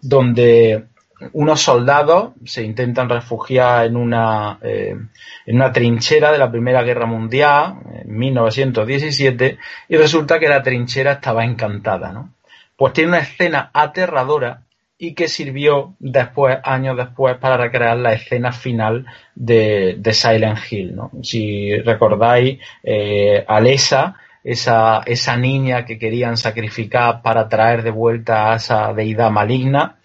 donde 0.00 0.91
unos 1.32 1.60
soldados 1.60 2.32
se 2.44 2.62
intentan 2.62 3.08
refugiar 3.08 3.86
en 3.86 3.96
una, 3.96 4.58
eh, 4.62 4.96
en 5.46 5.56
una 5.56 5.72
trinchera 5.72 6.32
de 6.32 6.38
la 6.38 6.50
Primera 6.50 6.82
Guerra 6.82 7.06
Mundial 7.06 7.74
en 8.04 8.16
1917 8.16 9.58
y 9.88 9.96
resulta 9.96 10.38
que 10.38 10.48
la 10.48 10.62
trinchera 10.62 11.12
estaba 11.12 11.44
encantada, 11.44 12.12
¿no? 12.12 12.34
Pues 12.76 12.92
tiene 12.92 13.10
una 13.10 13.20
escena 13.20 13.70
aterradora 13.72 14.62
y 14.98 15.14
que 15.14 15.28
sirvió 15.28 15.94
después, 15.98 16.58
años 16.62 16.96
después, 16.96 17.36
para 17.38 17.56
recrear 17.56 17.96
la 17.96 18.12
escena 18.12 18.52
final 18.52 19.06
de, 19.34 19.96
de 19.98 20.12
Silent 20.12 20.58
Hill, 20.70 20.94
¿no? 20.94 21.10
Si 21.22 21.76
recordáis, 21.78 22.60
eh, 22.82 23.44
Alesa 23.46 24.16
esa, 24.44 25.02
esa 25.06 25.36
niña 25.36 25.84
que 25.84 25.98
querían 25.98 26.36
sacrificar 26.36 27.22
para 27.22 27.48
traer 27.48 27.82
de 27.82 27.90
vuelta 27.90 28.52
a 28.52 28.56
esa 28.56 28.92
deidad 28.92 29.30
maligna, 29.30 29.96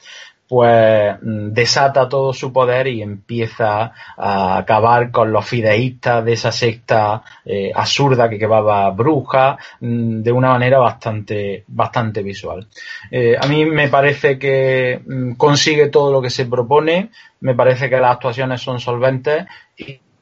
pues 0.48 1.16
mm, 1.22 1.52
desata 1.52 2.08
todo 2.08 2.34
su 2.34 2.54
poder 2.54 2.88
y 2.88 3.02
empieza 3.02 3.92
a 4.16 4.58
acabar 4.58 5.12
con 5.12 5.32
los 5.32 5.46
fideístas 5.46 6.24
de 6.24 6.34
esa 6.34 6.52
secta 6.52 7.22
eh, 7.46 7.72
absurda 7.74 8.30
que 8.30 8.40
quemaba 8.40 8.90
bruja 8.92 9.58
mm, 9.82 10.22
de 10.22 10.32
una 10.32 10.50
manera 10.50 10.80
bastante, 10.80 11.64
bastante 11.68 12.24
visual. 12.24 12.68
Eh, 13.12 13.36
a 13.40 13.46
mí 13.48 13.66
me 13.66 13.90
parece 13.90 14.40
que 14.40 15.02
mm, 15.06 15.34
consigue 15.34 15.88
todo 15.88 16.12
lo 16.12 16.22
que 16.22 16.30
se 16.30 16.46
propone, 16.46 17.10
me 17.42 17.54
parece 17.54 17.90
que 17.90 17.98
las 17.98 18.14
actuaciones 18.14 18.62
son 18.62 18.80
solventes 18.80 19.46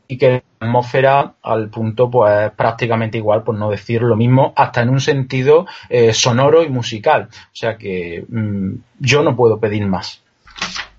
y, 0.08 0.18
que 0.18 0.30
la 0.60 0.68
atmósfera 0.68 1.36
al 1.44 1.70
punto 1.70 2.10
pues 2.10 2.52
prácticamente 2.52 3.18
igual, 3.18 3.44
por 3.44 3.56
no 3.56 3.70
decir 3.70 4.02
lo 4.02 4.16
mismo, 4.16 4.54
hasta 4.56 4.82
en 4.82 4.90
un 4.90 5.02
sentido 5.02 5.66
eh, 5.90 6.14
sonoro 6.14 6.64
y 6.64 6.70
musical. 6.70 7.30
O 7.32 7.56
sea 7.56 7.78
que 7.78 8.26
mm, 8.28 8.74
yo 9.00 9.24
no 9.24 9.36
puedo 9.36 9.60
pedir 9.60 9.86
más. 9.88 10.22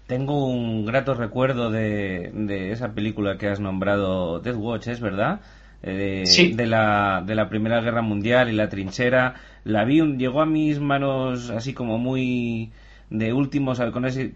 Tengo 0.06 0.46
un 0.46 0.86
grato 0.86 1.14
recuerdo 1.14 1.70
de, 1.70 2.30
de 2.32 2.70
esa 2.70 2.94
película 2.94 3.38
que 3.38 3.48
has 3.48 3.58
nombrado 3.58 4.38
Death 4.40 4.56
Watch, 4.56 4.86
¿es 4.88 5.00
verdad? 5.00 5.40
Eh, 5.82 6.24
Sí. 6.24 6.54
de, 6.54 6.66
la, 6.66 7.22
de 7.26 7.34
la 7.34 7.48
Primera 7.48 7.80
Guerra 7.80 8.02
Mundial 8.02 8.48
y 8.48 8.52
la 8.52 8.68
trinchera. 8.68 9.34
La 9.64 9.84
vi, 9.84 10.00
un- 10.00 10.16
llegó 10.18 10.40
a 10.42 10.46
mis 10.46 10.78
manos 10.78 11.50
así 11.50 11.74
como 11.74 11.98
muy 11.98 12.70
de 13.10 13.32
últimos, 13.32 13.80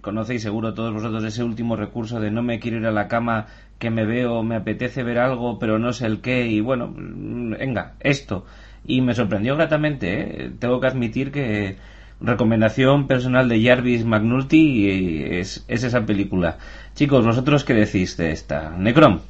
conocéis 0.02 0.42
seguro 0.42 0.74
todos 0.74 0.92
vosotros 0.92 1.22
ese 1.24 1.44
último 1.44 1.76
recurso 1.76 2.18
de 2.20 2.30
no 2.32 2.42
me 2.42 2.58
quiero 2.60 2.78
ir 2.78 2.86
a 2.86 2.90
la 2.92 3.06
cama, 3.08 3.46
que 3.80 3.90
me 3.90 4.04
veo, 4.04 4.44
me 4.44 4.56
apetece 4.56 5.02
ver 5.02 5.18
algo, 5.18 5.58
pero 5.58 5.78
no 5.80 5.92
sé 5.92 6.06
el 6.06 6.20
qué, 6.20 6.46
y 6.46 6.60
bueno, 6.60 6.92
venga, 6.94 7.94
esto. 7.98 8.44
Y 8.84 9.00
me 9.00 9.14
sorprendió 9.14 9.56
gratamente, 9.56 10.44
¿eh? 10.44 10.52
tengo 10.58 10.80
que 10.80 10.86
admitir 10.86 11.32
que 11.32 11.76
recomendación 12.20 13.06
personal 13.06 13.48
de 13.48 13.62
Jarvis 13.62 14.04
McNulty 14.04 14.88
eh, 14.88 15.40
es, 15.40 15.64
es 15.66 15.82
esa 15.82 16.04
película. 16.04 16.58
Chicos, 16.94 17.24
¿vosotros 17.24 17.64
qué 17.64 17.74
decís 17.74 18.16
de 18.18 18.32
esta? 18.32 18.76
Necrom. 18.76 19.20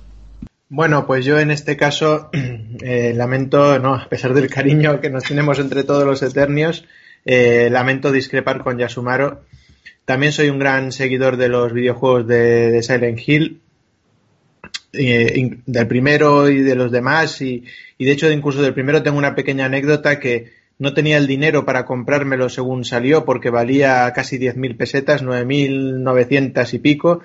Bueno, 0.69 1.07
pues 1.07 1.25
yo 1.25 1.39
en 1.39 1.53
este 1.53 1.77
caso 1.77 2.31
eh, 2.83 3.13
lamento, 3.15 3.79
no, 3.79 3.95
a 3.95 4.09
pesar 4.09 4.35
del 4.35 4.51
cariño 4.51 5.01
que 5.01 5.11
nos 5.11 5.25
tenemos 5.25 5.61
entre 5.61 5.85
todos 5.85 6.05
los 6.05 6.23
Eternios, 6.23 6.85
eh, 7.25 7.69
lamento 7.71 8.11
discrepar 8.11 8.65
con 8.65 8.79
Yasumaro. 8.79 9.43
También 10.05 10.33
soy 10.33 10.51
un 10.51 10.59
gran 10.59 10.91
seguidor 10.91 11.37
de 11.37 11.49
los 11.49 11.73
videojuegos 11.73 12.27
de, 12.27 12.73
de 12.73 12.83
Silent 12.83 13.21
Hill, 13.25 13.61
eh, 14.93 15.59
del 15.67 15.87
primero 15.87 16.49
y 16.49 16.61
de 16.61 16.75
los 16.75 16.91
demás, 16.91 17.41
y, 17.43 17.65
y 17.99 18.05
de 18.05 18.13
hecho 18.13 18.31
incluso 18.31 18.63
del 18.63 18.75
primero 18.75 19.03
tengo 19.03 19.19
una 19.19 19.35
pequeña 19.35 19.67
anécdota 19.67 20.19
que 20.19 20.53
no 20.79 20.95
tenía 20.95 21.19
el 21.19 21.27
dinero 21.27 21.67
para 21.67 21.85
comprármelo 21.85 22.49
según 22.49 22.85
salió 22.85 23.27
porque 23.27 23.51
valía 23.51 24.11
casi 24.15 24.39
10.000 24.39 24.77
pesetas, 24.79 25.23
9.900 25.23 26.75
y 26.75 26.79
pico, 26.79 27.21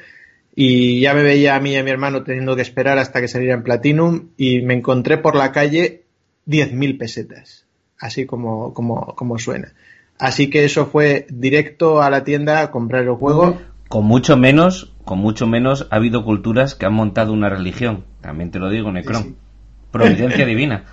y 0.54 1.00
ya 1.00 1.14
me 1.14 1.24
veía 1.24 1.56
a 1.56 1.60
mí 1.60 1.72
y 1.72 1.78
a 1.78 1.84
mi 1.84 1.92
hermano 1.92 2.24
teniendo 2.24 2.56
que 2.56 2.62
esperar 2.62 2.98
hasta 2.98 3.22
que 3.22 3.30
saliera 3.30 3.56
en 3.56 3.64
Platinum 3.64 4.28
y 4.38 4.62
me 4.62 4.74
encontré 4.74 5.18
por 5.18 5.36
la 5.36 5.54
calle 5.54 6.04
10.000 6.48 6.98
pesetas, 6.98 7.66
así 7.98 8.26
como, 8.26 8.74
como, 8.74 9.16
como 9.16 9.40
suena. 9.40 9.74
Así 10.18 10.50
que 10.50 10.66
eso 10.66 10.88
fue 10.88 11.26
directo 11.30 12.02
a 12.02 12.10
la 12.10 12.24
tienda 12.24 12.62
a 12.62 12.72
comprar 12.72 13.04
el 13.04 13.12
juego. 13.12 13.58
Con 13.88 14.06
mucho 14.06 14.36
menos, 14.38 14.94
con 15.04 15.20
mucho 15.20 15.48
menos 15.48 15.88
ha 15.92 15.98
habido 15.98 16.24
culturas 16.26 16.76
que 16.76 16.86
han 16.86 16.94
montado 16.94 17.34
una 17.34 17.50
religión. 17.50 18.06
También 18.22 18.52
te 18.52 18.60
lo 18.60 18.70
digo, 18.70 18.92
Necron. 18.92 19.24
Sí, 19.24 19.30
sí. 19.30 19.36
Providencia 19.92 20.46
divina. 20.46 20.86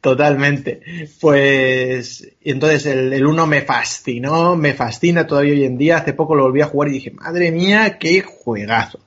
Totalmente. 0.00 0.82
Pues, 1.20 2.30
entonces 2.42 2.86
el, 2.86 3.12
el 3.12 3.26
1 3.26 3.46
me 3.46 3.62
fascinó, 3.62 4.54
me 4.54 4.74
fascina 4.74 5.26
todavía 5.26 5.54
hoy 5.54 5.64
en 5.64 5.78
día. 5.78 5.96
Hace 5.96 6.12
poco 6.12 6.34
lo 6.34 6.44
volví 6.44 6.60
a 6.60 6.66
jugar 6.66 6.90
y 6.90 6.92
dije, 6.92 7.10
madre 7.10 7.50
mía, 7.50 7.98
qué 7.98 8.20
juegazo. 8.22 9.00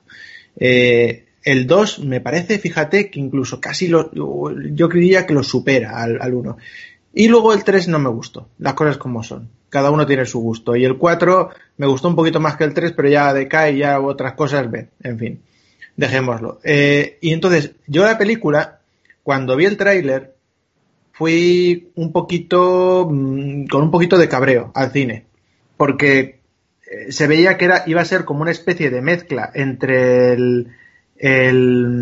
Eh, 0.56 1.26
el 1.42 1.66
2 1.66 2.00
me 2.00 2.20
parece, 2.20 2.58
fíjate, 2.58 3.10
que 3.10 3.20
incluso 3.20 3.60
casi 3.60 3.88
lo, 3.88 4.10
yo 4.72 4.88
creía 4.88 5.26
que 5.26 5.34
lo 5.34 5.42
supera 5.42 6.02
al, 6.02 6.20
al 6.20 6.34
1. 6.34 6.56
Y 7.14 7.28
luego 7.28 7.52
el 7.54 7.64
3 7.64 7.88
no 7.88 7.98
me 7.98 8.10
gustó, 8.10 8.48
las 8.58 8.74
cosas 8.74 8.98
como 8.98 9.22
son. 9.22 9.48
Cada 9.70 9.90
uno 9.90 10.06
tiene 10.06 10.26
su 10.26 10.40
gusto. 10.40 10.76
Y 10.76 10.84
el 10.84 10.98
4 10.98 11.50
me 11.78 11.86
gustó 11.86 12.08
un 12.08 12.16
poquito 12.16 12.38
más 12.38 12.56
que 12.56 12.64
el 12.64 12.74
3, 12.74 12.92
pero 12.92 13.08
ya 13.08 13.32
decae, 13.32 13.78
ya 13.78 13.98
otras 14.00 14.34
cosas 14.34 14.70
ven. 14.70 14.90
En 15.02 15.18
fin, 15.18 15.40
dejémoslo. 15.96 16.60
Eh, 16.62 17.16
y 17.22 17.32
entonces, 17.32 17.72
yo 17.86 18.04
la 18.04 18.18
película, 18.18 18.80
cuando 19.22 19.56
vi 19.56 19.64
el 19.64 19.78
tráiler, 19.78 20.34
fui 21.12 21.90
un 21.94 22.12
poquito 22.12 23.08
mm, 23.10 23.66
con 23.66 23.82
un 23.84 23.90
poquito 23.90 24.18
de 24.18 24.28
cabreo 24.28 24.70
al 24.74 24.92
cine 24.92 25.30
porque 25.80 26.40
eh, 26.90 27.10
se 27.10 27.26
veía 27.26 27.56
que 27.56 27.64
era 27.64 27.84
iba 27.86 28.02
a 28.02 28.04
ser 28.04 28.26
como 28.26 28.42
una 28.42 28.50
especie 28.50 28.90
de 28.90 29.00
mezcla 29.00 29.50
entre 29.54 30.34
el 30.34 30.68
el, 31.20 32.00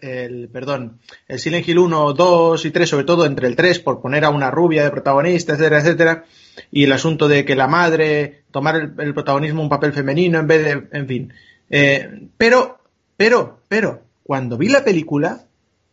el, 0.00 0.48
perdón 0.52 1.00
el 1.26 1.38
Silent 1.38 1.68
Hill 1.68 1.78
1, 1.78 2.12
2 2.12 2.64
y 2.64 2.70
3 2.70 2.88
sobre 2.88 3.04
todo 3.04 3.26
entre 3.26 3.48
el 3.48 3.56
3 3.56 3.80
por 3.80 4.00
poner 4.00 4.24
a 4.24 4.30
una 4.30 4.50
rubia 4.50 4.84
de 4.84 4.90
protagonista 4.90 5.54
etcétera 5.54 5.80
etcétera 5.80 6.24
y 6.70 6.84
el 6.84 6.92
asunto 6.92 7.28
de 7.28 7.44
que 7.44 7.56
la 7.56 7.66
madre 7.66 8.42
tomar 8.50 8.76
el, 8.76 8.92
el 8.98 9.14
protagonismo 9.14 9.62
un 9.62 9.68
papel 9.68 9.92
femenino 9.92 10.38
en 10.38 10.46
vez 10.46 10.64
de 10.64 10.88
en 10.92 11.06
fin 11.06 11.32
Eh, 11.70 12.28
pero 12.38 12.78
pero 13.16 13.60
pero 13.68 14.02
cuando 14.22 14.56
vi 14.56 14.68
la 14.68 14.84
película 14.84 15.48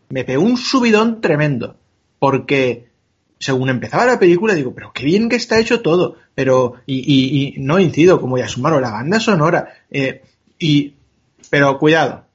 me 0.09 0.23
pegó 0.23 0.43
un 0.43 0.57
subidón 0.57 1.21
tremendo. 1.21 1.77
Porque 2.19 2.89
según 3.39 3.69
empezaba 3.69 4.05
la 4.05 4.19
película, 4.19 4.53
digo, 4.53 4.73
pero 4.73 4.91
qué 4.93 5.03
bien 5.03 5.29
que 5.29 5.35
está 5.35 5.59
hecho 5.59 5.81
todo. 5.81 6.15
Pero, 6.33 6.75
y, 6.85 6.97
y, 6.99 7.55
y 7.57 7.61
no 7.61 7.79
incido, 7.79 8.19
como 8.21 8.37
ya 8.37 8.47
sumaron 8.47 8.81
la 8.81 8.91
banda 8.91 9.19
sonora. 9.19 9.73
eh, 9.91 10.23
y, 10.59 10.94
pero 11.55 11.79
cuidado, 11.79 12.25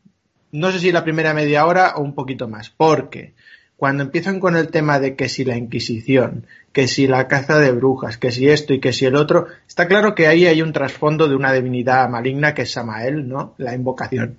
no 0.51 0.72
sé 0.72 0.78
si 0.78 0.92
la 0.92 1.05
primera 1.05 1.34
media 1.34 1.66
hora 1.66 1.92
o 1.97 2.01
un 2.01 2.14
poquito 2.14 2.48
más. 2.48 2.70
Porque 2.70 3.34
cuando 3.76 4.02
empiezan 4.02 4.40
con 4.40 4.56
el 4.56 4.68
tema 4.68 4.98
de 4.98 5.14
que 5.14 5.28
si 5.28 5.44
la 5.44 5.59
Inquisición, 5.59 6.47
que 6.72 6.88
si 6.88 7.06
la 7.06 7.28
caza 7.28 7.59
de 7.59 7.70
brujas, 7.70 8.16
que 8.16 8.30
si 8.30 8.48
esto 8.48 8.72
y 8.72 8.80
que 8.80 8.94
si 8.94 9.05
el 9.05 9.16
otro, 9.16 9.48
está 9.68 9.88
claro 9.88 10.14
que 10.14 10.26
ahí 10.26 10.47
hay 10.47 10.62
un 10.62 10.72
trasfondo 10.72 11.28
de 11.28 11.34
una 11.34 11.52
divinidad 11.52 12.09
maligna 12.09 12.55
que 12.55 12.62
es 12.62 12.72
Samael, 12.72 13.28
¿no? 13.28 13.55
La 13.59 13.74
invocación 13.74 14.38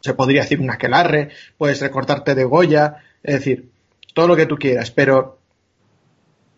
se 0.00 0.14
podría 0.14 0.40
decir 0.40 0.58
un 0.58 0.70
aquelarre, 0.70 1.28
puedes 1.58 1.82
recortarte 1.82 2.34
de 2.34 2.44
Goya, 2.44 3.04
es 3.22 3.34
decir, 3.34 3.68
todo 4.14 4.26
lo 4.26 4.36
que 4.36 4.46
tú 4.46 4.56
quieras, 4.56 4.90
pero 4.90 5.38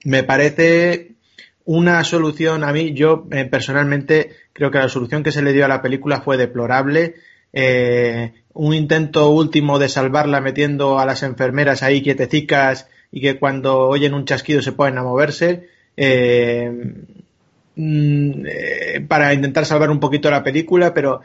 me 0.04 0.22
parece 0.22 1.16
una 1.64 2.04
solución 2.04 2.62
a 2.62 2.72
mí, 2.72 2.94
yo 2.94 3.26
eh, 3.32 3.44
personalmente 3.44 4.36
creo 4.52 4.70
que 4.70 4.78
la 4.78 4.88
solución 4.88 5.24
que 5.24 5.32
se 5.32 5.42
le 5.42 5.52
dio 5.52 5.64
a 5.64 5.68
la 5.68 5.82
película 5.82 6.20
fue 6.20 6.36
deplorable, 6.36 7.16
eh, 7.52 8.32
un 8.52 8.74
intento 8.74 9.30
último 9.30 9.78
de 9.78 9.88
salvarla 9.88 10.40
metiendo 10.40 10.98
a 10.98 11.06
las 11.06 11.22
enfermeras 11.22 11.82
ahí 11.82 12.02
quietecicas 12.02 12.88
y 13.12 13.20
que 13.20 13.38
cuando 13.38 13.78
oyen 13.88 14.14
un 14.14 14.24
chasquido 14.24 14.62
se 14.62 14.72
ponen 14.72 14.98
a 14.98 15.02
moverse, 15.02 15.68
eh, 15.96 16.70
mm, 17.76 18.46
eh, 18.46 19.00
para 19.06 19.32
intentar 19.34 19.66
salvar 19.66 19.90
un 19.90 20.00
poquito 20.00 20.30
la 20.30 20.42
película, 20.42 20.92
pero 20.92 21.20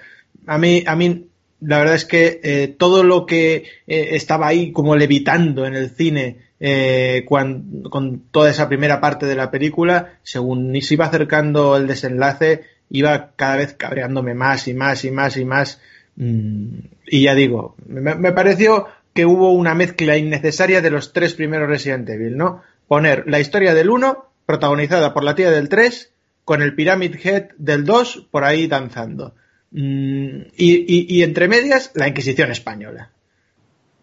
a 0.47 0.57
mí, 0.57 0.83
a 0.85 0.95
mí 0.95 1.27
la 1.61 1.77
verdad 1.77 1.95
es 1.95 2.05
que 2.05 2.39
eh, 2.43 2.67
todo 2.67 3.03
lo 3.03 3.25
que 3.25 3.65
eh, 3.87 4.09
estaba 4.11 4.47
ahí 4.47 4.71
como 4.71 4.95
levitando 4.95 5.65
en 5.65 5.75
el 5.75 5.91
cine 5.91 6.37
eh, 6.59 7.25
con 7.27 8.23
toda 8.31 8.49
esa 8.49 8.67
primera 8.67 8.99
parte 8.99 9.25
de 9.25 9.35
la 9.35 9.51
película, 9.51 10.19
según 10.23 10.79
se 10.81 10.93
iba 10.95 11.05
acercando 11.05 11.77
el 11.77 11.87
desenlace, 11.87 12.63
iba 12.89 13.31
cada 13.35 13.57
vez 13.57 13.73
cabreándome 13.73 14.33
más 14.33 14.67
y 14.67 14.73
más 14.73 15.05
y 15.05 15.11
más 15.11 15.37
y 15.37 15.45
más. 15.45 15.79
Mm, 16.15 16.79
y 17.07 17.23
ya 17.23 17.35
digo, 17.35 17.75
me, 17.87 18.31
pareció 18.31 18.87
que 19.13 19.25
hubo 19.25 19.51
una 19.51 19.75
mezcla 19.75 20.17
innecesaria 20.17 20.81
de 20.81 20.91
los 20.91 21.13
tres 21.13 21.33
primeros 21.33 21.69
Resident 21.69 22.09
Evil, 22.09 22.37
¿no? 22.37 22.61
Poner 22.87 23.23
la 23.27 23.39
historia 23.39 23.73
del 23.73 23.89
1, 23.89 24.25
protagonizada 24.45 25.13
por 25.13 25.23
la 25.23 25.35
tía 25.35 25.51
del 25.51 25.69
3, 25.69 26.11
con 26.45 26.61
el 26.61 26.75
Pyramid 26.75 27.15
Head 27.23 27.49
del 27.57 27.85
2 27.85 28.27
por 28.31 28.43
ahí 28.43 28.67
danzando. 28.67 29.35
Mm, 29.71 30.41
y, 30.57 31.17
y- 31.17 31.23
entre 31.23 31.47
medias, 31.47 31.91
la 31.95 32.07
Inquisición 32.07 32.51
española. 32.51 33.11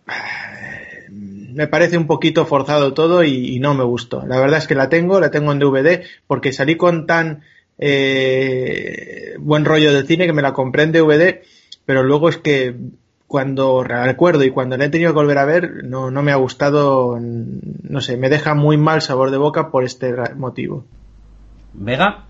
Me 1.10 1.66
parece 1.66 1.98
un 1.98 2.06
poquito 2.06 2.46
forzado 2.46 2.94
todo 2.94 3.24
y, 3.24 3.58
no 3.58 3.74
me 3.74 3.82
gustó. 3.82 4.24
La 4.26 4.38
verdad 4.38 4.58
es 4.58 4.68
que 4.68 4.76
la 4.76 4.88
tengo, 4.88 5.18
la 5.18 5.30
tengo 5.32 5.50
en 5.50 5.58
DVD 5.58 6.04
porque 6.26 6.52
salí 6.52 6.76
con 6.76 7.06
tan 7.06 7.42
eh, 7.78 9.34
buen 9.40 9.64
rollo 9.64 9.92
del 9.92 10.06
cine, 10.06 10.26
que 10.26 10.32
me 10.32 10.42
la 10.42 10.52
compré 10.52 10.84
en 10.84 10.92
DVD, 10.92 11.40
pero 11.88 12.02
luego 12.02 12.28
es 12.28 12.36
que 12.36 12.76
cuando 13.26 13.82
recuerdo 13.82 14.44
y 14.44 14.50
cuando 14.50 14.76
la 14.76 14.84
he 14.84 14.88
tenido 14.90 15.12
que 15.12 15.20
volver 15.20 15.38
a 15.38 15.46
ver, 15.46 15.84
no, 15.84 16.10
no 16.10 16.22
me 16.22 16.32
ha 16.32 16.36
gustado, 16.36 17.18
no 17.18 18.00
sé, 18.02 18.18
me 18.18 18.28
deja 18.28 18.52
muy 18.52 18.76
mal 18.76 19.00
sabor 19.00 19.30
de 19.30 19.38
boca 19.38 19.70
por 19.70 19.84
este 19.84 20.12
motivo. 20.36 20.84
¿Vega? 21.72 22.26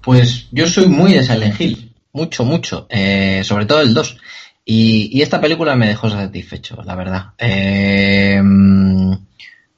Pues 0.00 0.48
yo 0.50 0.66
soy 0.66 0.86
muy 0.86 1.12
de 1.12 1.24
Silent 1.24 1.60
Hill, 1.60 1.92
mucho, 2.14 2.46
mucho, 2.46 2.86
eh, 2.88 3.42
sobre 3.44 3.66
todo 3.66 3.82
el 3.82 3.92
2. 3.92 4.16
Y, 4.64 5.20
esta 5.20 5.42
película 5.42 5.76
me 5.76 5.88
dejó 5.88 6.08
satisfecho, 6.08 6.82
la 6.82 6.94
verdad. 6.94 7.32
Eh, 7.36 8.40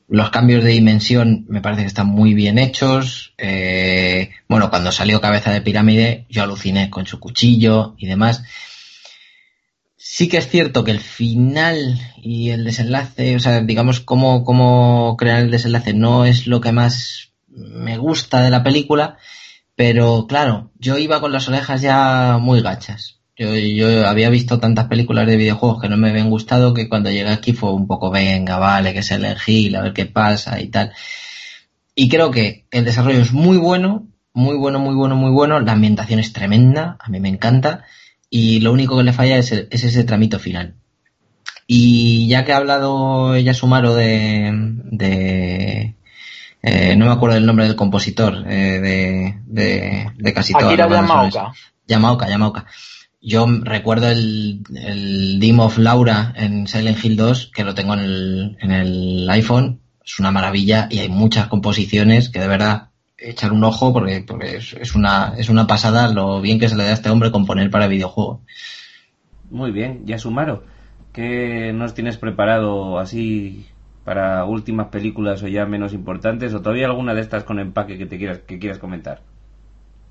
los 0.07 0.31
cambios 0.31 0.63
de 0.63 0.71
dimensión 0.71 1.45
me 1.49 1.61
parece 1.61 1.83
que 1.83 1.89
están 1.89 2.07
muy 2.07 2.35
bien 2.35 2.57
hechos. 2.59 3.35
Eh, 3.37 4.31
bueno, 4.49 4.71
cuando 4.71 4.93
salió 4.93 5.21
Cabeza 5.21 5.51
de 5.51 5.61
Pirámide, 5.61 6.25
yo 6.31 6.45
aluciné 6.45 6.89
con 6.89 7.05
su 7.05 7.19
cuchillo 7.19 7.97
y 7.99 8.07
demás. 8.07 8.45
Sí 10.07 10.29
que 10.29 10.37
es 10.37 10.49
cierto 10.49 10.85
que 10.85 10.91
el 10.91 11.01
final 11.01 11.99
y 12.19 12.51
el 12.51 12.63
desenlace, 12.63 13.37
o 13.37 13.39
sea, 13.39 13.63
digamos, 13.63 14.01
cómo, 14.01 14.45
cómo 14.45 15.17
crear 15.17 15.43
el 15.43 15.51
desenlace 15.51 15.95
no 15.95 16.27
es 16.27 16.47
lo 16.47 16.61
que 16.61 16.73
más 16.73 17.33
me 17.49 17.97
gusta 17.97 18.43
de 18.43 18.51
la 18.51 18.63
película, 18.63 19.17
pero 19.75 20.27
claro, 20.29 20.71
yo 20.79 20.99
iba 20.99 21.23
con 21.23 21.33
las 21.33 21.49
orejas 21.49 21.81
ya 21.81 22.37
muy 22.39 22.61
gachas. 22.61 23.23
Yo, 23.35 23.57
yo 23.57 24.07
había 24.07 24.29
visto 24.29 24.61
tantas 24.61 24.89
películas 24.89 25.27
de 25.27 25.39
videojuegos 25.39 25.81
que 25.81 25.89
no 25.89 25.97
me 25.97 26.11
habían 26.11 26.29
gustado 26.29 26.75
que 26.75 26.91
cuando 26.91 27.11
llegué 27.11 27.31
aquí 27.31 27.55
fue 27.55 27.73
un 27.73 27.87
poco, 27.87 28.11
venga, 28.11 28.59
vale, 28.59 28.93
que 28.93 29.03
se 29.03 29.15
elegí, 29.15 29.75
a 29.75 29.81
ver 29.81 29.95
qué 29.95 30.05
pasa 30.05 30.61
y 30.61 30.69
tal. 30.69 30.93
Y 31.95 32.11
creo 32.11 32.31
que 32.31 32.67
el 32.71 32.85
desarrollo 32.85 33.23
es 33.23 33.33
muy 33.33 33.57
bueno, 33.57 34.07
muy 34.35 34.59
bueno, 34.59 34.79
muy 34.81 34.95
bueno, 34.95 35.17
muy 35.17 35.31
bueno. 35.31 35.61
La 35.61 35.73
ambientación 35.73 36.21
es 36.21 36.35
tremenda, 36.35 36.99
a 37.01 37.09
mí 37.09 37.21
me 37.21 37.31
encanta. 37.31 37.85
Y 38.37 38.59
lo 38.59 38.73
único 38.73 38.97
que 38.97 39.05
le 39.05 39.13
falla 39.13 39.39
es, 39.39 39.53
ese 39.53 40.03
tramito 40.03 40.41
final. 40.41 40.75
Y 41.69 42.27
ya 42.27 42.45
que 42.45 42.53
ha 42.53 42.57
hablado 42.57 43.37
ella 43.37 43.55
Sumaro 43.55 43.95
de, 43.95 44.51
de 44.91 45.95
eh, 46.61 46.97
no 46.97 47.07
me 47.07 47.13
acuerdo 47.13 47.37
del 47.37 47.47
nombre 47.47 47.67
del 47.67 47.77
compositor 47.77 48.45
eh, 48.49 48.81
de, 48.81 49.41
de, 49.47 50.11
de, 50.17 50.35
casi 50.35 50.53
todas 50.53 50.67
Akira 50.67 50.89
Yamaoka. 50.89 51.53
Yamaoka, 51.87 52.29
Yamaoka. 52.29 52.67
Yo 53.23 53.47
recuerdo 53.63 54.11
el, 54.11 54.65
el 54.75 55.39
Dim 55.39 55.61
of 55.61 55.79
Laura 55.79 56.33
en 56.35 56.67
Silent 56.67 57.05
Hill 57.05 57.17
2, 57.17 57.53
que 57.55 57.63
lo 57.63 57.77
tengo 57.77 57.95
en 57.95 58.01
el, 58.01 58.59
en 58.61 58.73
el 58.73 59.31
iPhone. 59.31 59.81
Es 60.05 60.19
una 60.19 60.33
maravilla 60.33 60.89
y 60.91 60.99
hay 60.99 61.09
muchas 61.09 61.47
composiciones 61.47 62.31
que 62.31 62.41
de 62.41 62.49
verdad 62.49 62.89
echar 63.25 63.53
un 63.53 63.65
ojo 63.65 63.93
porque, 63.93 64.25
porque 64.27 64.57
es, 64.57 64.95
una, 64.95 65.35
es 65.37 65.49
una 65.49 65.67
pasada 65.67 66.13
lo 66.13 66.41
bien 66.41 66.59
que 66.59 66.69
se 66.69 66.77
le 66.77 66.85
da 66.85 66.91
a 66.91 66.95
este 66.95 67.11
hombre 67.11 67.31
componer 67.31 67.71
para 67.71 67.87
videojuegos. 67.87 68.41
Muy 69.51 69.71
bien, 69.71 70.03
ya 70.05 70.19
Sumaro, 70.19 70.65
¿qué 71.13 71.73
nos 71.73 71.95
tienes 71.95 72.17
preparado 72.17 72.99
así 72.99 73.67
para 74.05 74.45
últimas 74.45 74.89
películas 74.89 75.43
o 75.43 75.49
ya 75.49 75.67
menos 75.67 75.93
importantes? 75.93 76.55
¿O 76.55 76.61
todavía 76.61 76.87
alguna 76.87 77.15
de 77.15 77.21
estas 77.21 77.45
con 77.45 77.59
empaque 77.59 77.99
que 77.99 78.07
te 78.07 78.19
quieras, 78.19 78.39
que 78.39 78.59
quieras 78.59 78.79
comentar? 78.79 79.23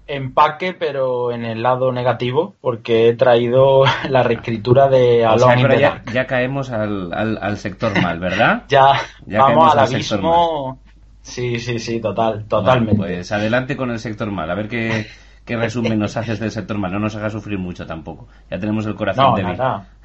empaque, 0.07 0.73
pero 0.73 1.31
en 1.31 1.45
el 1.45 1.63
lado 1.63 1.91
negativo, 1.91 2.55
porque 2.61 3.07
he 3.07 3.15
traído 3.15 3.83
la 4.09 4.23
reescritura 4.23 4.87
de 4.87 5.25
Alone 5.25 5.79
ya, 6.13 6.27
caemos 6.27 6.71
al, 6.71 7.13
al, 7.13 7.57
sector 7.57 7.99
mal, 8.01 8.19
¿verdad? 8.19 8.63
ya, 8.67 8.93
vamos 9.25 9.73
al 9.73 9.79
abismo. 9.79 10.79
Sí, 11.23 11.57
sí, 11.59 11.79
sí, 11.79 11.99
total, 11.99 12.45
totalmente. 12.47 12.97
pues 12.97 13.31
adelante 13.31 13.75
con 13.75 13.89
el 13.89 13.99
sector 13.99 14.29
mal, 14.29 14.51
a 14.51 14.55
ver 14.55 14.67
qué, 14.67 15.07
qué 15.45 15.55
resumen 15.55 15.97
nos 15.97 16.15
haces 16.17 16.39
del 16.39 16.51
sector 16.51 16.77
mal. 16.77 16.91
No 16.91 16.99
nos 16.99 17.15
haga 17.15 17.29
sufrir 17.29 17.57
mucho 17.57 17.87
tampoco. 17.87 18.27
Ya 18.51 18.59
tenemos 18.59 18.85
el 18.85 18.95
corazón 18.95 19.33
débil. 19.35 19.57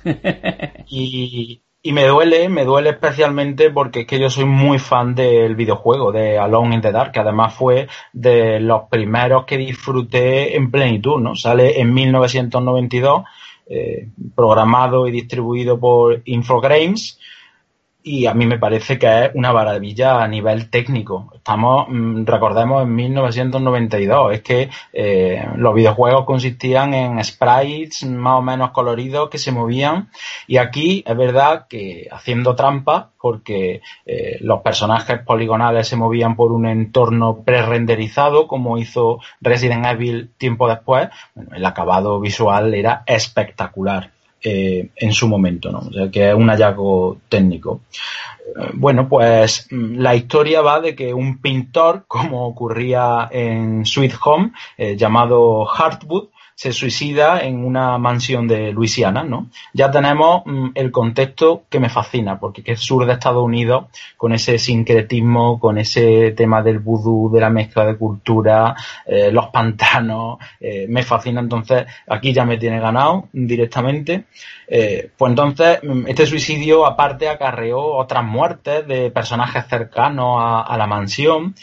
y, 0.89 1.61
y 1.83 1.93
me 1.93 2.05
duele, 2.07 2.49
me 2.49 2.65
duele 2.65 2.91
especialmente 2.91 3.71
porque 3.71 4.01
es 4.01 4.07
que 4.07 4.21
yo 4.21 4.31
soy 4.31 4.45
muy 4.45 4.79
fan 4.79 5.17
del 5.17 5.57
videojuego 5.57 6.13
de 6.13 6.39
Alone 6.39 6.77
in 6.77 6.81
the 6.81 6.93
Dark, 6.93 7.11
que 7.11 7.21
además 7.21 7.53
fue 7.53 7.89
de 8.13 8.61
los 8.61 8.83
primeros 8.89 9.45
que 9.45 9.59
disfruté 9.59 10.57
en 10.57 10.71
plenitud, 10.71 11.21
¿no? 11.21 11.35
Sale 11.35 11.81
en 11.81 11.93
1992, 11.93 13.25
eh, 13.67 14.09
programado 14.37 15.09
y 15.09 15.11
distribuido 15.11 15.81
por 15.81 16.23
Infogrames 16.27 17.19
y 18.03 18.27
a 18.27 18.35
mí 18.35 18.47
me 18.47 18.59
parece 18.59 18.99
que 18.99 19.25
es 19.25 19.31
una 19.35 19.53
maravilla 19.53 20.23
a 20.23 20.29
nivel 20.29 20.71
técnico. 20.71 21.31
Estamos, 21.35 21.87
mm, 21.89 22.25
recordemos, 22.25 22.83
en 22.85 22.95
1992. 22.95 24.35
Es 24.35 24.43
que 24.43 24.71
eh, 24.93 25.47
los 25.57 25.75
videojuegos 25.75 26.25
consistían 26.25 26.95
en 26.95 27.23
sprites 27.25 28.05
más 28.05 28.39
o 28.39 28.43
menos 28.43 28.71
coloridos 28.71 29.29
que 29.29 29.39
se 29.39 29.53
movían 29.53 30.11
y 30.47 30.59
aquí 30.59 31.05
es 31.07 31.17
verdad 31.17 31.67
que 31.69 32.09
haciendo 32.11 32.55
trampa 32.55 33.11
porque 33.21 33.83
eh, 34.07 34.39
los 34.41 34.61
personajes 34.63 35.21
poligonales 35.21 35.89
se 35.89 35.97
movían 35.97 36.37
por 36.37 36.53
un 36.53 36.67
entorno 36.67 37.43
pre-renderizado 37.45 38.47
como 38.47 38.79
hizo 38.79 39.19
Resident 39.41 39.87
Evil 39.87 40.31
tiempo 40.39 40.69
después, 40.69 41.09
el 41.53 41.67
acabado 41.67 42.21
visual 42.21 42.75
era 42.75 43.03
espectacular. 43.07 44.18
Eh, 44.41 44.91
en 44.95 45.13
su 45.13 45.27
momento, 45.27 45.73
¿no? 45.73 45.81
O 45.81 45.93
sea, 45.93 46.11
que 46.13 46.29
es 46.29 46.35
un 46.35 46.49
hallazgo 46.49 47.19
técnico. 47.29 47.81
Eh, 48.57 48.71
bueno, 48.75 49.09
pues 49.09 49.67
mm, 49.71 49.97
la 49.99 50.15
historia 50.15 50.61
va 50.61 50.81
de 50.81 50.95
que 50.95 51.13
un 51.13 51.39
pintor, 51.39 52.05
como 52.09 52.47
ocurría 52.47 53.29
en 53.33 53.85
Sweet 53.85 54.15
Home, 54.25 54.53
eh, 54.77 54.97
llamado 54.97 55.67
Hartwood, 55.69 56.29
se 56.59 56.73
suicida 56.73 57.43
en 57.43 57.65
una 57.65 57.99
mansión 57.99 58.49
de 58.49 58.73
Luisiana, 58.73 59.23
¿no? 59.23 59.49
Ya 59.73 59.93
tenemos 59.93 60.43
mm, 60.45 60.71
el 60.75 60.91
contexto 60.91 61.63
que 61.71 61.79
me 61.79 61.89
fascina, 61.89 62.41
porque 62.41 62.65
que 62.65 62.75
sur 62.75 63.07
de 63.07 63.13
Estados 63.13 63.45
Unidos, 63.45 63.85
con 64.17 64.33
ese 64.33 64.59
sincretismo, 64.59 65.61
con 65.61 65.79
ese 65.79 66.33
tema 66.33 66.61
del 66.61 66.81
vudú, 66.81 67.31
de 67.33 67.41
la 67.41 67.49
mezcla 67.49 67.87
de 67.87 67.97
cultura, 67.97 68.75
eh, 69.07 69.31
los 69.31 69.51
pantanos, 69.51 70.39
eh, 70.59 70.87
me 70.89 71.05
fascina. 71.05 71.41
Entonces, 71.41 71.87
aquí 72.09 72.33
ya 72.33 72.45
me 72.45 72.59
tiene 72.59 72.81
ganado 72.81 73.29
directamente. 73.33 74.25
Eh, 74.67 75.13
pues 75.17 75.31
entonces, 75.31 75.79
mm, 75.85 76.09
este 76.09 76.27
suicidio 76.27 76.87
aparte 76.87 77.29
acarreó 77.29 77.85
otras 77.85 78.25
muertes 78.25 78.85
de 78.89 79.13
personajes 79.13 79.65
cercanos 79.69 80.39
a 80.41 80.77
la 80.77 80.89
mansión 80.89 81.55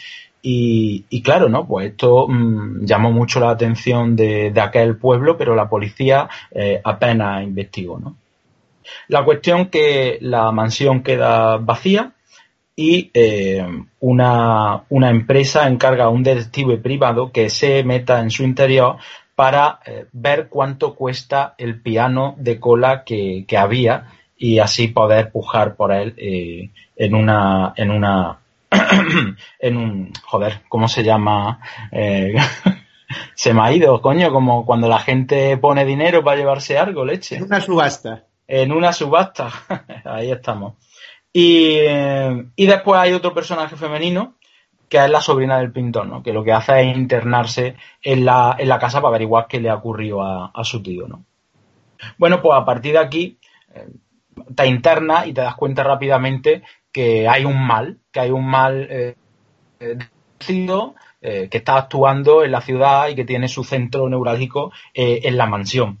y, 0.48 1.22
claro, 1.22 1.48
¿no? 1.48 1.66
Pues 1.66 1.90
esto 1.90 2.28
mm, 2.28 2.84
llamó 2.84 3.10
mucho 3.10 3.40
la 3.40 3.50
atención 3.50 4.14
de, 4.14 4.52
aquel 4.60 4.96
pueblo, 4.96 5.36
pero 5.36 5.56
la 5.56 5.68
policía 5.68 6.28
eh, 6.52 6.80
apenas 6.84 7.42
investigó, 7.42 7.98
¿no? 7.98 8.16
La 9.08 9.24
cuestión 9.24 9.66
que 9.66 10.18
la 10.20 10.52
mansión 10.52 11.02
queda 11.02 11.56
vacía 11.56 12.12
y 12.76 13.10
eh, 13.12 13.66
una, 13.98 14.84
empresa 14.88 15.66
encarga 15.66 16.04
a 16.04 16.10
un 16.10 16.22
detective 16.22 16.76
privado 16.76 17.32
que 17.32 17.50
se 17.50 17.82
meta 17.82 18.20
en 18.20 18.30
su 18.30 18.44
interior 18.44 18.98
para 19.34 19.80
eh, 19.84 20.06
ver 20.12 20.46
cuánto 20.48 20.94
cuesta 20.94 21.56
el 21.58 21.82
piano 21.82 22.36
de 22.38 22.60
cola 22.60 23.02
que, 23.02 23.44
que 23.48 23.58
había 23.58 24.12
y 24.38 24.60
así 24.60 24.86
poder 24.86 25.32
pujar 25.32 25.74
por 25.74 25.92
él 25.92 26.14
en 26.96 27.14
una 27.14 27.72
en 27.76 27.90
una 27.90 28.38
en 29.60 29.76
un, 29.76 30.12
joder, 30.24 30.62
¿cómo 30.68 30.88
se 30.88 31.02
llama? 31.02 31.60
Eh, 31.92 32.34
se 33.34 33.54
me 33.54 33.62
ha 33.62 33.72
ido, 33.72 34.00
coño, 34.00 34.32
como 34.32 34.64
cuando 34.64 34.88
la 34.88 34.98
gente 34.98 35.56
pone 35.56 35.84
dinero 35.84 36.22
para 36.24 36.36
llevarse 36.36 36.78
algo, 36.78 37.04
leche. 37.04 37.36
En 37.36 37.44
una 37.44 37.60
subasta. 37.60 38.24
En 38.48 38.72
una 38.72 38.92
subasta, 38.92 39.50
ahí 40.04 40.30
estamos. 40.30 40.74
Y, 41.32 41.78
y 42.56 42.66
después 42.66 42.98
hay 42.98 43.12
otro 43.12 43.34
personaje 43.34 43.76
femenino, 43.76 44.36
que 44.88 45.04
es 45.04 45.10
la 45.10 45.20
sobrina 45.20 45.58
del 45.58 45.72
pintor, 45.72 46.06
¿no? 46.06 46.22
Que 46.22 46.32
lo 46.32 46.44
que 46.44 46.52
hace 46.52 46.80
es 46.80 46.96
internarse 46.96 47.76
en 48.02 48.24
la, 48.24 48.56
en 48.58 48.68
la 48.68 48.78
casa 48.78 49.00
para 49.00 49.08
averiguar 49.08 49.46
qué 49.48 49.60
le 49.60 49.68
ha 49.68 49.74
ocurrido 49.74 50.22
a, 50.22 50.52
a 50.54 50.64
su 50.64 50.82
tío, 50.82 51.06
¿no? 51.06 51.24
Bueno, 52.18 52.40
pues 52.40 52.58
a 52.58 52.64
partir 52.64 52.92
de 52.92 52.98
aquí 52.98 53.38
eh, 53.74 53.88
te 54.54 54.66
interna 54.66 55.26
y 55.26 55.32
te 55.32 55.40
das 55.40 55.54
cuenta 55.54 55.82
rápidamente 55.82 56.62
que 56.96 57.28
hay 57.28 57.44
un 57.44 57.62
mal, 57.62 57.98
que 58.10 58.20
hay 58.20 58.30
un 58.30 58.46
mal 58.46 58.86
eh, 58.88 59.16
eh, 59.80 59.98
eh, 61.20 61.48
que 61.50 61.58
está 61.58 61.76
actuando 61.76 62.42
en 62.42 62.50
la 62.50 62.62
ciudad 62.62 63.08
y 63.08 63.14
que 63.14 63.26
tiene 63.26 63.48
su 63.48 63.64
centro 63.64 64.08
neurálgico 64.08 64.72
en 64.94 65.36
la 65.36 65.44
mansión. 65.44 66.00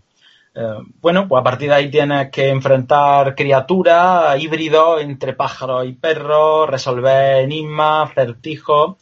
bueno, 1.02 1.28
pues 1.28 1.40
a 1.40 1.44
partir 1.44 1.68
de 1.68 1.74
ahí 1.74 1.90
tienes 1.90 2.30
que 2.30 2.48
enfrentar 2.48 3.34
criaturas, 3.34 4.42
híbridos 4.42 5.02
entre 5.02 5.34
pájaros 5.34 5.86
y 5.86 5.92
perros, 5.92 6.70
resolver 6.70 7.42
enigmas, 7.42 8.14
certijos, 8.14 8.96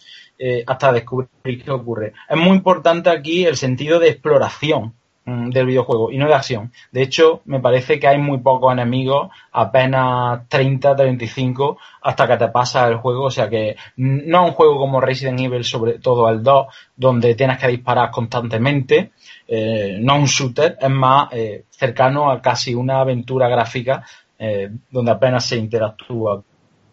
hasta 0.67 0.93
descubrir 0.93 1.63
qué 1.65 1.71
ocurre. 1.71 2.13
Es 2.29 2.37
muy 2.37 2.57
importante 2.57 3.09
aquí 3.09 3.47
el 3.47 3.57
sentido 3.57 4.01
de 4.01 4.09
exploración 4.09 4.95
del 5.27 5.67
videojuego 5.67 6.13
y 6.13 6.19
no 6.19 6.27
de 6.27 6.35
acción. 6.35 6.73
De 6.93 7.03
hecho, 7.03 7.41
me 7.47 7.61
parece 7.61 7.99
que 7.99 8.07
hay 8.07 8.19
muy 8.19 8.39
pocos 8.39 8.73
enemigos, 8.73 9.31
apenas 9.53 10.47
30, 10.49 10.95
35, 10.97 11.79
hasta 12.03 12.29
que 12.29 12.37
te 12.37 12.49
pasa 12.49 12.87
el 12.89 12.97
juego. 12.97 13.25
O 13.25 13.31
sea 13.31 13.49
que 13.49 13.77
no 13.97 14.45
un 14.45 14.53
juego 14.53 14.79
como 14.79 15.01
Resident 15.01 15.41
Evil, 15.41 15.65
sobre 15.65 15.99
todo 15.99 16.29
el 16.29 16.43
2, 16.43 16.67
donde 16.97 17.35
tienes 17.35 17.59
que 17.59 17.69
disparar 17.69 18.11
constantemente. 18.11 19.13
Eh, 19.49 19.97
no 20.01 20.17
un 20.17 20.27
shooter, 20.27 20.77
es 20.81 20.91
más 20.91 21.29
eh, 21.33 21.65
cercano 21.71 22.31
a 22.31 22.41
casi 22.43 22.75
una 22.75 23.01
aventura 23.01 23.49
gráfica 23.49 24.05
eh, 24.39 24.71
donde 24.91 25.11
apenas 25.11 25.45
se 25.47 25.57
interactúa 25.57 26.43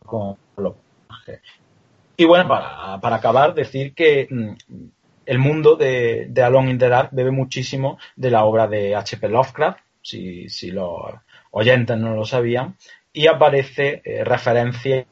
con 0.05 0.37
los 0.57 0.73
personajes. 1.07 1.41
Y 2.15 2.25
bueno, 2.25 2.47
para, 2.47 2.99
para 3.01 3.15
acabar, 3.17 3.53
decir 3.53 3.93
que 3.93 4.27
mm, 4.29 4.51
el 5.31 5.39
mundo 5.39 5.77
de, 5.77 6.25
de 6.27 6.43
Alone 6.43 6.71
in 6.71 6.77
the 6.77 6.89
bebe 7.11 7.31
muchísimo 7.31 7.97
de 8.17 8.29
la 8.29 8.43
obra 8.43 8.67
de 8.67 8.97
H.P. 8.97 9.29
Lovecraft, 9.29 9.79
si, 10.01 10.71
los 10.71 11.13
oyentes 11.51 11.97
no 11.97 12.13
lo 12.13 12.25
sabían, 12.25 12.75
y 13.13 13.27
aparece 13.27 14.01
eh, 14.03 14.25
referencias 14.25 15.05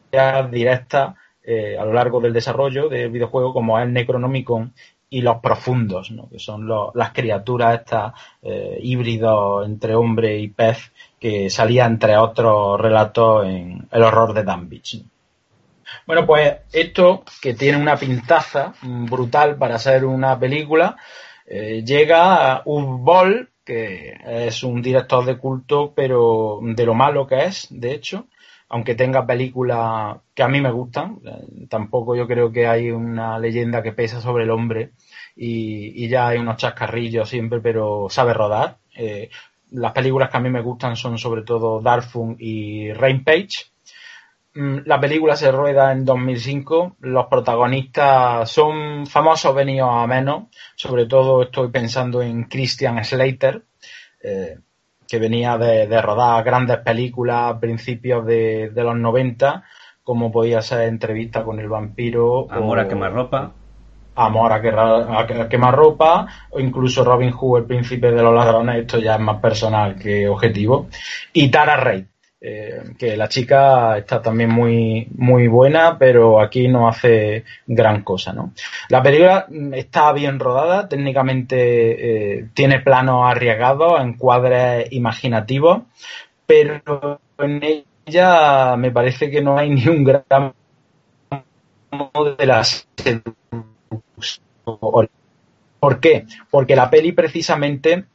directas 0.52 1.16
eh, 1.42 1.78
a 1.80 1.86
lo 1.86 1.94
largo 1.94 2.20
del 2.20 2.34
desarrollo 2.34 2.90
del 2.90 3.12
videojuego 3.12 3.54
como 3.54 3.80
el 3.80 3.94
Necronomicon 3.94 4.74
y 5.10 5.22
los 5.22 5.38
profundos, 5.38 6.12
¿no? 6.12 6.28
que 6.30 6.38
son 6.38 6.68
las 6.68 7.14
criaturas 7.14 7.80
estas 7.80 8.12
eh, 8.42 8.78
híbridos 8.82 9.66
entre 9.66 9.96
hombre 9.96 10.38
y 10.38 10.50
pez 10.50 10.92
que 11.18 11.50
salía 11.50 11.86
entre 11.86 12.18
otros 12.18 12.78
relatos 12.78 13.46
en 13.46 13.88
El 13.90 14.04
horror 14.04 14.34
de 14.34 14.44
Danvich. 14.44 15.02
Bueno, 16.06 16.26
pues 16.26 16.58
esto 16.72 17.24
que 17.42 17.54
tiene 17.54 17.78
una 17.78 17.98
pintaza 17.98 18.74
brutal 18.82 19.58
para 19.58 19.78
ser 19.78 20.06
una 20.06 20.40
película, 20.40 20.98
eh, 21.46 21.84
llega 21.86 22.54
a 22.54 22.64
Boll, 22.66 23.50
que 23.64 24.18
es 24.26 24.64
un 24.64 24.82
director 24.82 25.26
de 25.26 25.38
culto, 25.38 25.94
pero 25.96 26.60
de 26.62 26.86
lo 26.86 26.94
malo 26.94 27.28
que 27.28 27.46
es, 27.46 27.68
de 27.70 27.94
hecho, 27.94 28.28
aunque 28.70 28.94
tenga 28.94 29.26
películas 29.26 30.18
que 30.34 30.44
a 30.44 30.48
mí 30.48 30.62
me 30.62 30.72
gustan, 30.72 31.20
eh, 31.26 31.66
tampoco 31.70 32.16
yo 32.16 32.28
creo 32.28 32.52
que 32.52 32.68
hay 32.68 32.92
una 32.92 33.40
leyenda 33.40 33.82
que 33.82 33.94
pesa 33.94 34.22
sobre 34.22 34.44
el 34.44 34.52
hombre 34.52 34.92
y, 35.36 36.08
ya 36.08 36.28
hay 36.28 36.38
unos 36.38 36.58
chascarrillos 36.58 37.28
siempre, 37.28 37.60
pero 37.62 38.08
sabe 38.10 38.34
rodar. 38.34 38.78
Eh, 38.96 39.30
las 39.72 39.92
películas 39.92 40.30
que 40.30 40.38
a 40.38 40.40
mí 40.40 40.50
me 40.50 40.62
gustan 40.62 40.96
son 40.96 41.18
sobre 41.18 41.44
todo 41.44 41.82
Darfung 41.82 42.36
y 42.40 42.94
Rampage. 42.94 43.72
Mm, 44.60 44.80
la 44.88 45.00
película 45.00 45.38
se 45.38 45.54
rueda 45.54 45.94
en 45.94 46.04
2005. 46.04 46.98
Los 47.00 47.28
protagonistas 47.28 48.52
son 48.52 49.08
famosos 49.08 49.56
venidos 49.56 49.90
a 49.90 50.06
menos. 50.06 50.48
Sobre 50.76 51.06
todo 51.06 51.44
estoy 51.44 51.70
pensando 51.70 52.22
en 52.22 52.44
Christian 52.44 53.02
Slater, 53.06 53.64
eh, 54.22 54.58
que 55.08 55.18
venía 55.18 55.58
de, 55.58 56.02
rodar 56.02 56.44
grandes 56.44 56.80
películas 56.80 57.56
a 57.56 57.60
principios 57.62 58.26
de, 58.26 58.70
los 58.76 58.98
90, 58.98 59.64
como 60.04 60.30
podía 60.30 60.62
ser 60.62 60.82
Entrevista 60.90 61.46
con 61.46 61.58
el 61.62 61.70
vampiro. 61.70 62.52
Amor 62.52 62.80
a 62.80 62.88
quemarropa. 62.90 63.54
Amor 64.16 64.52
a, 64.52 65.22
a, 65.22 65.48
quemarropa, 65.48 66.28
o 66.50 66.60
incluso 66.60 67.06
Robin 67.06 67.32
Hood, 67.32 67.60
el 67.60 67.66
príncipe 67.66 68.12
de 68.12 68.22
los 68.22 68.36
ladrones, 68.36 68.82
esto 68.82 69.00
ya 69.00 69.16
es 69.16 69.22
más 69.22 69.40
personal 69.40 69.96
que 69.96 70.28
objetivo. 70.28 70.90
Y 71.32 71.50
Tara 71.50 71.78
Reid, 71.78 72.04
eh, 72.42 72.94
que 72.98 73.18
la 73.18 73.28
chica 73.28 73.98
está 73.98 74.22
también 74.22 74.50
muy, 74.50 75.10
muy 75.18 75.50
buena, 75.50 75.98
pero 75.98 76.40
aquí 76.40 76.70
no 76.70 76.88
hace 76.88 77.44
gran 77.68 78.02
cosa, 78.04 78.32
¿no? 78.32 78.54
La 78.88 79.04
película 79.04 79.46
está 79.74 80.14
bien 80.14 80.40
rodada, 80.40 80.88
técnicamente 80.88 82.38
eh, 82.38 82.46
tiene 82.54 82.80
planos 82.80 83.30
arriesgados, 83.30 84.00
encuadres 84.00 84.88
imaginativos, 84.92 85.82
pero 86.46 87.20
en 87.40 87.62
ella 88.06 88.78
me 88.78 88.92
parece 88.92 89.30
que 89.30 89.42
no 89.42 89.58
hay 89.58 89.72
ni 89.72 89.86
un 89.90 90.06
gran 90.06 90.54
de 92.38 92.46
la 92.46 92.64
¿Por 95.80 96.00
qué? 96.00 96.26
Porque 96.50 96.76
la 96.78 96.90
peli 96.90 97.12
precisamente 97.12 98.06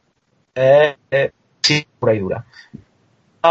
es, 0.55 0.95
pura 1.99 2.15
y 2.15 2.19
dura 2.19 2.45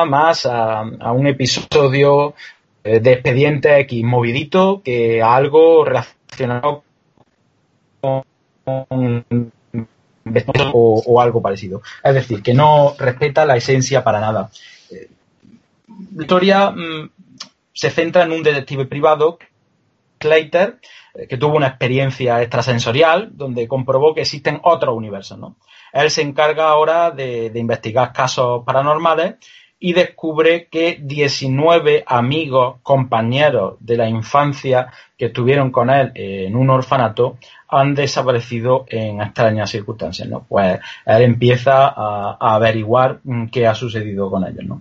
más 0.05 0.47
a, 0.47 0.83
un 1.13 1.27
episodio 1.29 2.35
eh, 2.83 2.99
de 2.99 3.13
expediente 3.13 3.79
X 3.81 4.03
movidito 4.05 4.83
que 4.83 5.23
a 5.23 5.37
algo 5.37 5.85
relacionado 5.85 6.83
con 8.01 8.25
o, 10.73 11.03
o, 11.07 11.21
algo 11.21 11.43
parecido. 11.43 11.83
Es 12.03 12.15
decir, 12.15 12.43
que 12.43 12.55
no 12.55 12.95
respeta 12.99 13.45
la 13.45 13.57
esencia 13.57 14.03
para 14.03 14.21
nada. 14.21 14.51
Eh, 14.91 15.09
la 16.15 16.23
historia 16.23 16.71
mm, 16.71 17.11
se 17.73 17.91
centra 17.91 18.25
en 18.25 18.33
un 18.33 18.43
detective 18.43 18.87
privado, 18.87 19.39
Slater, 20.21 20.81
eh, 21.15 21.27
que 21.27 21.37
tuvo 21.37 21.57
una 21.57 21.69
experiencia 21.69 22.41
extrasensorial 22.41 23.31
donde 23.33 23.69
comprobó 23.69 24.15
que 24.15 24.23
existen 24.23 24.61
otros 24.63 24.97
universos. 24.97 25.39
Él 25.93 26.11
se 26.11 26.23
encarga 26.23 26.71
ahora 26.71 27.11
de 27.13 27.53
investigar 27.55 28.13
casos 28.13 28.65
paranormales 28.65 29.37
y 29.85 29.93
descubre 29.93 30.67
que 30.71 30.99
19 30.99 32.05
amigos, 32.07 32.77
compañeros 32.83 33.75
de 33.81 33.99
la 33.99 34.09
infancia 34.09 34.91
que 35.19 35.27
estuvieron 35.27 35.71
con 35.71 35.91
él 35.91 36.11
en 36.15 36.57
un 36.57 36.71
orfanato 36.71 37.37
han 37.69 37.95
desaparecido 37.95 38.87
en 38.89 39.21
extrañas 39.21 39.69
circunstancias, 39.69 40.27
¿no? 40.27 40.47
Pues 40.49 40.81
él 41.05 41.23
empieza 41.23 41.89
a, 41.89 42.55
averiguar 42.55 43.21
mm, 43.25 43.49
qué 43.49 43.67
ha 43.67 43.75
sucedido 43.75 44.31
con 44.31 44.47
ellos, 44.47 44.65
¿no? 44.65 44.81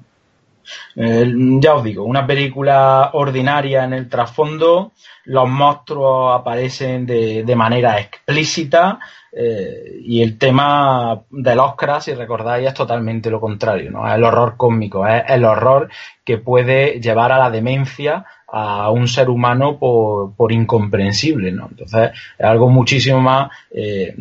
ya 0.95 1.73
os 1.73 1.83
digo, 1.83 2.05
una 2.05 2.25
película 2.25 3.09
ordinaria 3.11 3.83
en 3.83 3.91
el 3.91 4.07
trasfondo, 4.07 4.93
los 5.25 5.49
monstruos 5.49 6.39
aparecen 6.39 7.05
de, 7.05 7.43
de 7.43 7.55
manera 7.57 7.99
explícita, 7.99 8.99
eh, 9.35 9.99
y 10.03 10.21
el 10.21 10.37
tema 10.37 11.23
del 11.31 11.59
Oscar, 11.59 12.01
si 12.01 12.13
recordáis, 12.13 12.67
es 12.67 12.73
totalmente 12.73 13.31
lo 13.31 13.39
contrario, 13.39 13.89
¿no? 13.89 14.07
Es 14.07 14.13
el 14.13 14.23
horror 14.23 14.55
cósmico, 14.57 15.07
es 15.07 15.23
el 15.27 15.43
horror 15.43 15.89
que 16.23 16.37
puede 16.37 16.99
llevar 17.01 17.31
a 17.31 17.39
la 17.39 17.49
demencia 17.49 18.25
a 18.47 18.91
un 18.91 19.07
ser 19.07 19.31
humano 19.31 19.79
por, 19.79 20.51
incomprensible, 20.51 21.51
¿no? 21.51 21.67
Entonces, 21.71 22.11
es 22.37 22.45
algo 22.45 22.69
muchísimo 22.69 23.21
más 23.21 23.49
eh, 23.71 24.15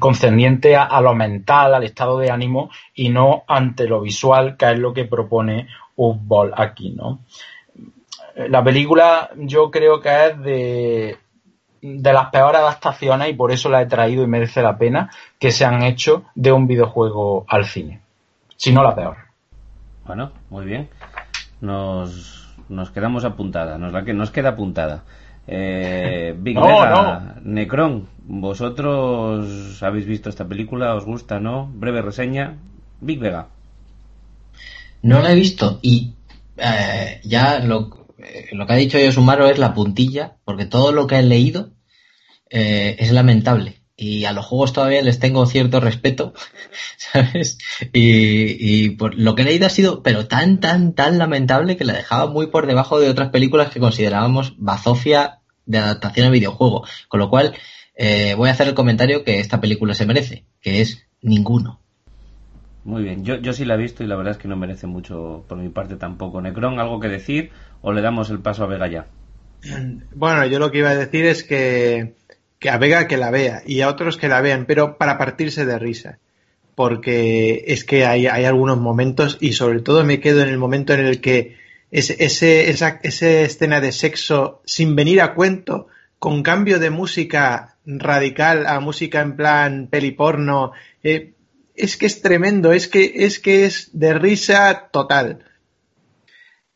concerniente 0.00 0.74
a, 0.74 1.00
lo 1.00 1.14
mental, 1.14 1.74
al 1.74 1.84
estado 1.84 2.18
de 2.18 2.32
ánimo 2.32 2.70
y 2.94 3.10
no 3.10 3.44
ante 3.46 3.86
lo 3.86 4.00
visual, 4.00 4.56
que 4.56 4.72
es 4.72 4.78
lo 4.78 4.92
que 4.92 5.04
propone 5.04 5.68
Ball 5.96 6.52
aquí, 6.56 6.90
¿no? 6.90 7.20
La 8.48 8.62
película 8.62 9.30
yo 9.36 9.70
creo 9.70 10.00
que 10.00 10.26
es 10.26 10.42
de 10.42 11.18
de 11.82 12.12
las 12.12 12.30
peores 12.30 12.60
adaptaciones, 12.60 13.30
y 13.30 13.34
por 13.34 13.52
eso 13.52 13.68
la 13.68 13.82
he 13.82 13.86
traído 13.86 14.22
y 14.22 14.26
merece 14.26 14.62
la 14.62 14.76
pena, 14.76 15.10
que 15.38 15.50
se 15.50 15.64
han 15.64 15.82
hecho 15.82 16.24
de 16.34 16.52
un 16.52 16.66
videojuego 16.66 17.44
al 17.48 17.64
cine. 17.64 18.00
Si 18.56 18.72
no 18.72 18.82
la 18.82 18.94
peor. 18.94 19.16
Bueno, 20.06 20.32
muy 20.50 20.64
bien. 20.64 20.88
Nos, 21.60 22.54
nos 22.68 22.90
quedamos 22.90 23.24
apuntada, 23.24 23.78
nos, 23.78 23.92
la 23.92 24.04
que, 24.04 24.14
nos 24.14 24.30
queda 24.30 24.50
apuntada. 24.50 25.04
Eh, 25.46 26.34
Big 26.36 26.60
Vega, 26.60 27.36
Necron, 27.42 28.06
¿vosotros 28.26 29.82
habéis 29.82 30.06
visto 30.06 30.28
esta 30.28 30.46
película? 30.46 30.94
¿Os 30.94 31.06
gusta, 31.06 31.40
no? 31.40 31.70
Breve 31.72 32.02
reseña. 32.02 32.56
Big 33.00 33.18
Vega. 33.18 33.46
No 35.02 35.22
la 35.22 35.32
he 35.32 35.34
visto 35.34 35.78
y 35.80 36.12
eh, 36.56 37.20
ya 37.24 37.60
lo, 37.60 37.88
lo 38.52 38.66
que 38.66 38.72
ha 38.72 38.76
dicho 38.76 38.98
yo 38.98 39.12
Sumaro 39.12 39.48
es 39.48 39.58
la 39.58 39.74
puntilla, 39.74 40.36
porque 40.44 40.66
todo 40.66 40.92
lo 40.92 41.06
que 41.06 41.16
he 41.16 41.22
leído 41.22 41.72
eh, 42.50 42.96
es 42.98 43.12
lamentable. 43.12 43.82
Y 43.96 44.26
a 44.26 44.32
los 44.32 44.46
juegos 44.46 44.72
todavía 44.72 45.02
les 45.02 45.18
tengo 45.18 45.44
cierto 45.46 45.80
respeto, 45.80 46.32
¿sabes? 46.96 47.58
Y, 47.92 48.90
por 48.90 49.16
lo 49.16 49.34
que 49.34 49.42
he 49.42 49.44
leído 49.44 49.66
ha 49.66 49.70
sido, 49.70 50.02
pero 50.04 50.28
tan, 50.28 50.60
tan, 50.60 50.94
tan 50.94 51.18
lamentable 51.18 51.76
que 51.76 51.84
la 51.84 51.94
dejaba 51.94 52.30
muy 52.30 52.46
por 52.46 52.66
debajo 52.66 53.00
de 53.00 53.08
otras 53.08 53.30
películas 53.30 53.70
que 53.70 53.80
considerábamos 53.80 54.54
bazofia 54.56 55.40
de 55.66 55.78
adaptación 55.78 56.28
a 56.28 56.30
videojuego. 56.30 56.84
Con 57.08 57.18
lo 57.18 57.28
cual, 57.28 57.54
eh, 57.96 58.34
voy 58.36 58.48
a 58.48 58.52
hacer 58.52 58.68
el 58.68 58.74
comentario 58.74 59.24
que 59.24 59.40
esta 59.40 59.60
película 59.60 59.94
se 59.94 60.06
merece, 60.06 60.44
que 60.60 60.80
es 60.80 61.08
ninguno. 61.20 61.80
Muy 62.84 63.02
bien, 63.02 63.24
yo, 63.24 63.36
yo 63.36 63.52
sí 63.52 63.64
la 63.64 63.74
he 63.74 63.78
visto 63.78 64.04
y 64.04 64.06
la 64.06 64.16
verdad 64.16 64.32
es 64.32 64.38
que 64.38 64.48
no 64.48 64.56
merece 64.56 64.86
mucho 64.86 65.44
por 65.48 65.58
mi 65.58 65.68
parte 65.68 65.96
tampoco. 65.96 66.40
Necron, 66.40 66.78
¿algo 66.78 67.00
que 67.00 67.08
decir 67.08 67.50
o 67.80 67.92
le 67.92 68.02
damos 68.02 68.30
el 68.30 68.40
paso 68.40 68.64
a 68.64 68.66
Vega 68.66 68.88
ya? 68.88 69.06
Bueno, 70.14 70.46
yo 70.46 70.58
lo 70.58 70.70
que 70.70 70.78
iba 70.78 70.90
a 70.90 70.96
decir 70.96 71.26
es 71.26 71.42
que, 71.42 72.14
que 72.58 72.70
a 72.70 72.78
Vega 72.78 73.08
que 73.08 73.16
la 73.16 73.30
vea 73.30 73.62
y 73.66 73.80
a 73.80 73.88
otros 73.88 74.16
que 74.16 74.28
la 74.28 74.40
vean, 74.40 74.66
pero 74.66 74.98
para 74.98 75.18
partirse 75.18 75.66
de 75.66 75.78
risa. 75.78 76.18
Porque 76.74 77.64
es 77.66 77.84
que 77.84 78.06
hay, 78.06 78.28
hay 78.28 78.44
algunos 78.44 78.78
momentos 78.78 79.36
y 79.40 79.52
sobre 79.52 79.80
todo 79.80 80.04
me 80.04 80.20
quedo 80.20 80.42
en 80.42 80.48
el 80.48 80.58
momento 80.58 80.94
en 80.94 81.00
el 81.00 81.20
que 81.20 81.56
ese, 81.90 82.70
esa, 82.70 83.00
escena 83.02 83.80
de 83.80 83.92
sexo 83.92 84.60
sin 84.64 84.94
venir 84.94 85.20
a 85.20 85.34
cuento, 85.34 85.88
con 86.18 86.42
cambio 86.42 86.78
de 86.78 86.90
música 86.90 87.76
radical 87.86 88.66
a 88.66 88.80
música 88.80 89.20
en 89.20 89.36
plan 89.36 89.88
peli 89.90 90.10
porno, 90.10 90.72
eh, 91.02 91.32
es 91.74 91.96
que 91.96 92.06
es 92.06 92.20
tremendo, 92.20 92.72
es 92.72 92.88
que 92.88 93.12
es 93.24 93.38
que 93.38 93.64
es 93.64 93.90
de 93.92 94.14
risa 94.14 94.88
total. 94.92 95.44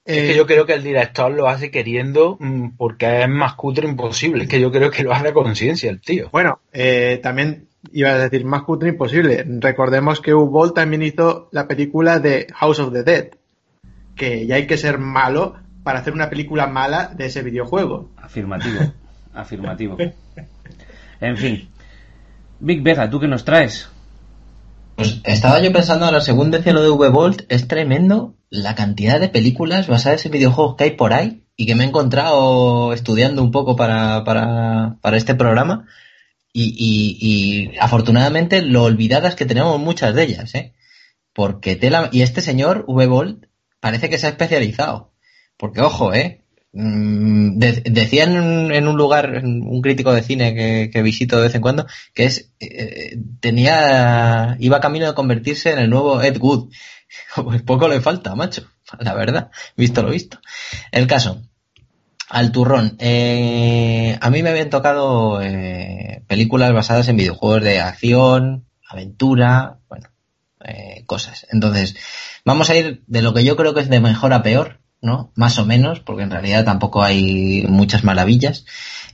Es 0.04 0.22
que 0.22 0.36
yo 0.36 0.46
creo 0.46 0.66
que 0.66 0.74
el 0.74 0.82
director 0.82 1.30
lo 1.30 1.48
hace 1.48 1.70
queriendo 1.70 2.36
mm, 2.40 2.70
porque 2.76 3.22
es 3.22 3.28
más 3.28 3.54
cutre 3.54 3.88
imposible. 3.88 4.44
Es 4.44 4.48
que 4.48 4.60
yo 4.60 4.72
creo 4.72 4.90
que 4.90 5.04
lo 5.04 5.12
hace 5.12 5.28
a 5.28 5.32
conciencia 5.32 5.90
el 5.90 6.00
tío. 6.00 6.28
Bueno, 6.32 6.60
eh, 6.72 7.20
también 7.22 7.68
iba 7.92 8.10
a 8.10 8.18
decir 8.18 8.44
más 8.44 8.62
cutre 8.62 8.88
imposible. 8.88 9.44
Recordemos 9.60 10.20
que 10.20 10.34
Uwe 10.34 10.72
también 10.72 11.02
hizo 11.02 11.48
la 11.52 11.68
película 11.68 12.18
de 12.18 12.48
House 12.54 12.80
of 12.80 12.92
the 12.92 13.04
Dead. 13.04 13.28
Que 14.16 14.46
ya 14.46 14.56
hay 14.56 14.66
que 14.66 14.76
ser 14.76 14.98
malo 14.98 15.54
para 15.84 16.00
hacer 16.00 16.12
una 16.12 16.28
película 16.28 16.66
mala 16.66 17.12
de 17.16 17.26
ese 17.26 17.42
videojuego. 17.42 18.10
Afirmativo, 18.16 18.80
afirmativo. 19.34 19.96
En 21.20 21.36
fin. 21.36 21.68
Big 22.58 22.82
Vega, 22.82 23.08
¿tú 23.08 23.20
qué 23.20 23.28
nos 23.28 23.44
traes? 23.44 23.88
Pues 24.96 25.20
estaba 25.24 25.60
yo 25.60 25.72
pensando 25.72 26.04
ahora, 26.04 26.20
según 26.20 26.50
decía 26.50 26.72
lo 26.72 26.82
de 26.82 26.90
V-Bolt, 26.90 27.42
es 27.48 27.66
tremendo 27.66 28.34
la 28.52 28.74
cantidad 28.74 29.18
de 29.18 29.30
películas 29.30 29.88
basadas 29.88 30.26
en 30.26 30.32
videojuegos 30.32 30.76
que 30.76 30.84
hay 30.84 30.90
por 30.90 31.14
ahí 31.14 31.42
y 31.56 31.64
que 31.64 31.74
me 31.74 31.84
he 31.84 31.86
encontrado 31.86 32.92
estudiando 32.92 33.42
un 33.42 33.50
poco 33.50 33.76
para, 33.76 34.24
para, 34.24 34.98
para 35.00 35.16
este 35.16 35.34
programa. 35.34 35.88
Y, 36.52 36.76
y, 36.78 37.78
afortunadamente 37.78 38.60
lo 38.60 38.84
olvidadas 38.84 39.36
que 39.36 39.46
tenemos 39.46 39.80
muchas 39.80 40.14
de 40.14 40.24
ellas, 40.24 40.54
¿eh? 40.54 40.74
Porque 41.32 41.76
tela, 41.76 42.10
y 42.12 42.20
este 42.20 42.42
señor, 42.42 42.84
V-Bolt, 42.88 43.46
parece 43.80 44.10
que 44.10 44.18
se 44.18 44.26
ha 44.26 44.30
especializado. 44.30 45.14
Porque 45.56 45.80
ojo, 45.80 46.12
¿eh? 46.12 46.42
Mm, 46.72 47.58
de, 47.58 47.72
decían 47.86 48.70
en, 48.72 48.86
un 48.86 48.96
lugar, 48.98 49.42
un 49.44 49.80
crítico 49.80 50.12
de 50.12 50.22
cine 50.22 50.54
que, 50.54 50.90
que 50.92 51.02
visito 51.02 51.36
de 51.36 51.42
vez 51.42 51.54
en 51.54 51.62
cuando, 51.62 51.86
que 52.12 52.24
es 52.24 52.52
eh, 52.60 53.16
tenía 53.40 54.56
iba 54.58 54.80
camino 54.80 55.06
de 55.06 55.14
convertirse 55.14 55.70
en 55.70 55.78
el 55.78 55.88
nuevo 55.90 56.20
Ed 56.20 56.36
Wood. 56.38 56.70
Pues 57.44 57.62
poco 57.62 57.88
le 57.88 58.00
falta, 58.00 58.34
macho, 58.34 58.66
la 58.98 59.14
verdad, 59.14 59.50
visto 59.76 60.02
lo 60.02 60.10
visto. 60.10 60.38
El 60.90 61.06
caso, 61.06 61.42
al 62.28 62.50
turrón. 62.52 62.96
Eh, 62.98 64.18
a 64.20 64.30
mí 64.30 64.42
me 64.42 64.50
habían 64.50 64.70
tocado 64.70 65.42
eh, 65.42 66.24
películas 66.26 66.72
basadas 66.72 67.08
en 67.08 67.16
videojuegos 67.16 67.62
de 67.62 67.80
acción, 67.80 68.66
aventura, 68.88 69.78
bueno, 69.88 70.08
eh, 70.64 71.04
cosas. 71.06 71.46
Entonces, 71.50 71.94
vamos 72.44 72.70
a 72.70 72.76
ir 72.76 73.02
de 73.06 73.22
lo 73.22 73.34
que 73.34 73.44
yo 73.44 73.56
creo 73.56 73.74
que 73.74 73.80
es 73.80 73.90
de 73.90 74.00
mejor 74.00 74.32
a 74.32 74.42
peor 74.42 74.80
¿no? 75.02 75.32
Más 75.34 75.58
o 75.58 75.66
menos, 75.66 75.98
porque 75.98 76.22
en 76.22 76.30
realidad 76.30 76.64
tampoco 76.64 77.02
hay 77.02 77.66
muchas 77.68 78.04
maravillas. 78.04 78.64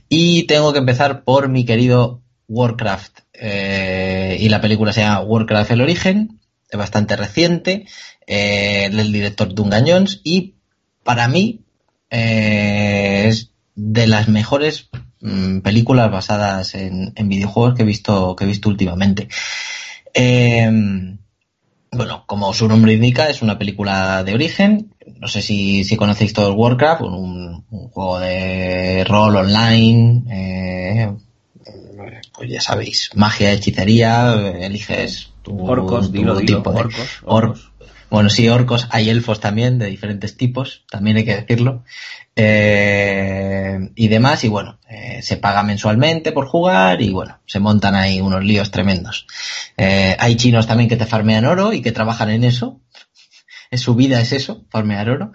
Y 0.07 0.43
tengo 0.43 0.71
que 0.71 0.77
empezar 0.77 1.23
por 1.23 1.49
mi 1.49 1.65
querido 1.65 2.21
Warcraft. 2.47 3.21
Y 3.33 4.49
la 4.49 4.61
película 4.61 4.93
se 4.93 5.01
llama 5.01 5.21
Warcraft 5.21 5.71
el 5.71 5.81
origen, 5.81 6.39
es 6.69 6.77
bastante 6.77 7.15
reciente, 7.15 7.85
eh, 8.27 8.89
del 8.91 9.11
director 9.11 9.53
Dunga 9.53 9.83
Jones, 9.85 10.21
y 10.23 10.55
para 11.03 11.27
mí 11.27 11.61
eh, 12.09 13.25
es 13.27 13.51
de 13.75 14.07
las 14.07 14.27
mejores 14.27 14.89
mm, 15.21 15.59
películas 15.59 16.11
basadas 16.11 16.75
en, 16.75 17.13
videojuegos 17.23 17.75
que 17.75 17.83
he 17.83 17.85
visto, 17.85 18.35
que 18.35 18.43
he 18.43 18.47
visto 18.47 18.69
últimamente. 18.69 19.27
Eh, 20.13 20.69
bueno, 21.91 22.23
como 22.27 22.53
su 22.53 22.67
nombre 22.67 22.93
indica, 22.93 23.29
es 23.29 23.41
una 23.41 23.57
película 23.57 24.23
de 24.23 24.33
origen. 24.33 24.93
No 25.19 25.27
sé 25.27 25.41
si, 25.41 25.95
conocéis 25.97 26.33
todo 26.33 26.49
el 26.49 26.57
Warcraft, 26.57 27.01
un, 27.01 27.65
juego 27.91 28.19
de 28.19 29.03
rol 29.05 29.35
online. 29.35 30.23
Eh, 30.31 31.11
pues 32.33 32.49
ya 32.49 32.61
sabéis, 32.61 33.09
magia, 33.15 33.51
hechicería, 33.51 34.33
eliges 34.61 35.31
tu, 35.57 35.67
orcos, 35.67 36.07
tu 36.07 36.11
dilo, 36.13 36.35
dilo, 36.35 36.57
tipo 36.57 36.71
de- 36.71 36.79
orcos, 36.79 37.19
or- 37.23 37.43
orcos. 37.45 37.71
bueno, 38.09 38.29
sí, 38.29 38.47
orcos, 38.49 38.87
hay 38.91 39.09
elfos 39.09 39.39
también, 39.39 39.79
de 39.79 39.87
diferentes 39.87 40.37
tipos, 40.37 40.83
también 40.89 41.17
hay 41.17 41.25
que 41.25 41.35
decirlo. 41.35 41.83
Eh, 42.35 43.79
y 43.95 44.07
demás, 44.07 44.43
y 44.43 44.47
bueno, 44.47 44.79
eh, 44.89 45.21
se 45.21 45.37
paga 45.37 45.63
mensualmente 45.63 46.31
por 46.31 46.47
jugar 46.47 47.01
y 47.01 47.11
bueno, 47.11 47.39
se 47.45 47.59
montan 47.59 47.95
ahí 47.95 48.21
unos 48.21 48.43
líos 48.43 48.71
tremendos. 48.71 49.25
Eh, 49.77 50.15
hay 50.19 50.35
chinos 50.35 50.67
también 50.67 50.89
que 50.89 50.95
te 50.97 51.05
farmean 51.05 51.45
oro 51.45 51.73
y 51.73 51.81
que 51.81 51.91
trabajan 51.91 52.29
en 52.29 52.43
eso. 52.43 52.79
Es 53.71 53.81
su 53.81 53.93
vida 53.95 54.19
es 54.21 54.31
eso, 54.33 54.65
farmear 54.69 55.09
oro 55.09 55.31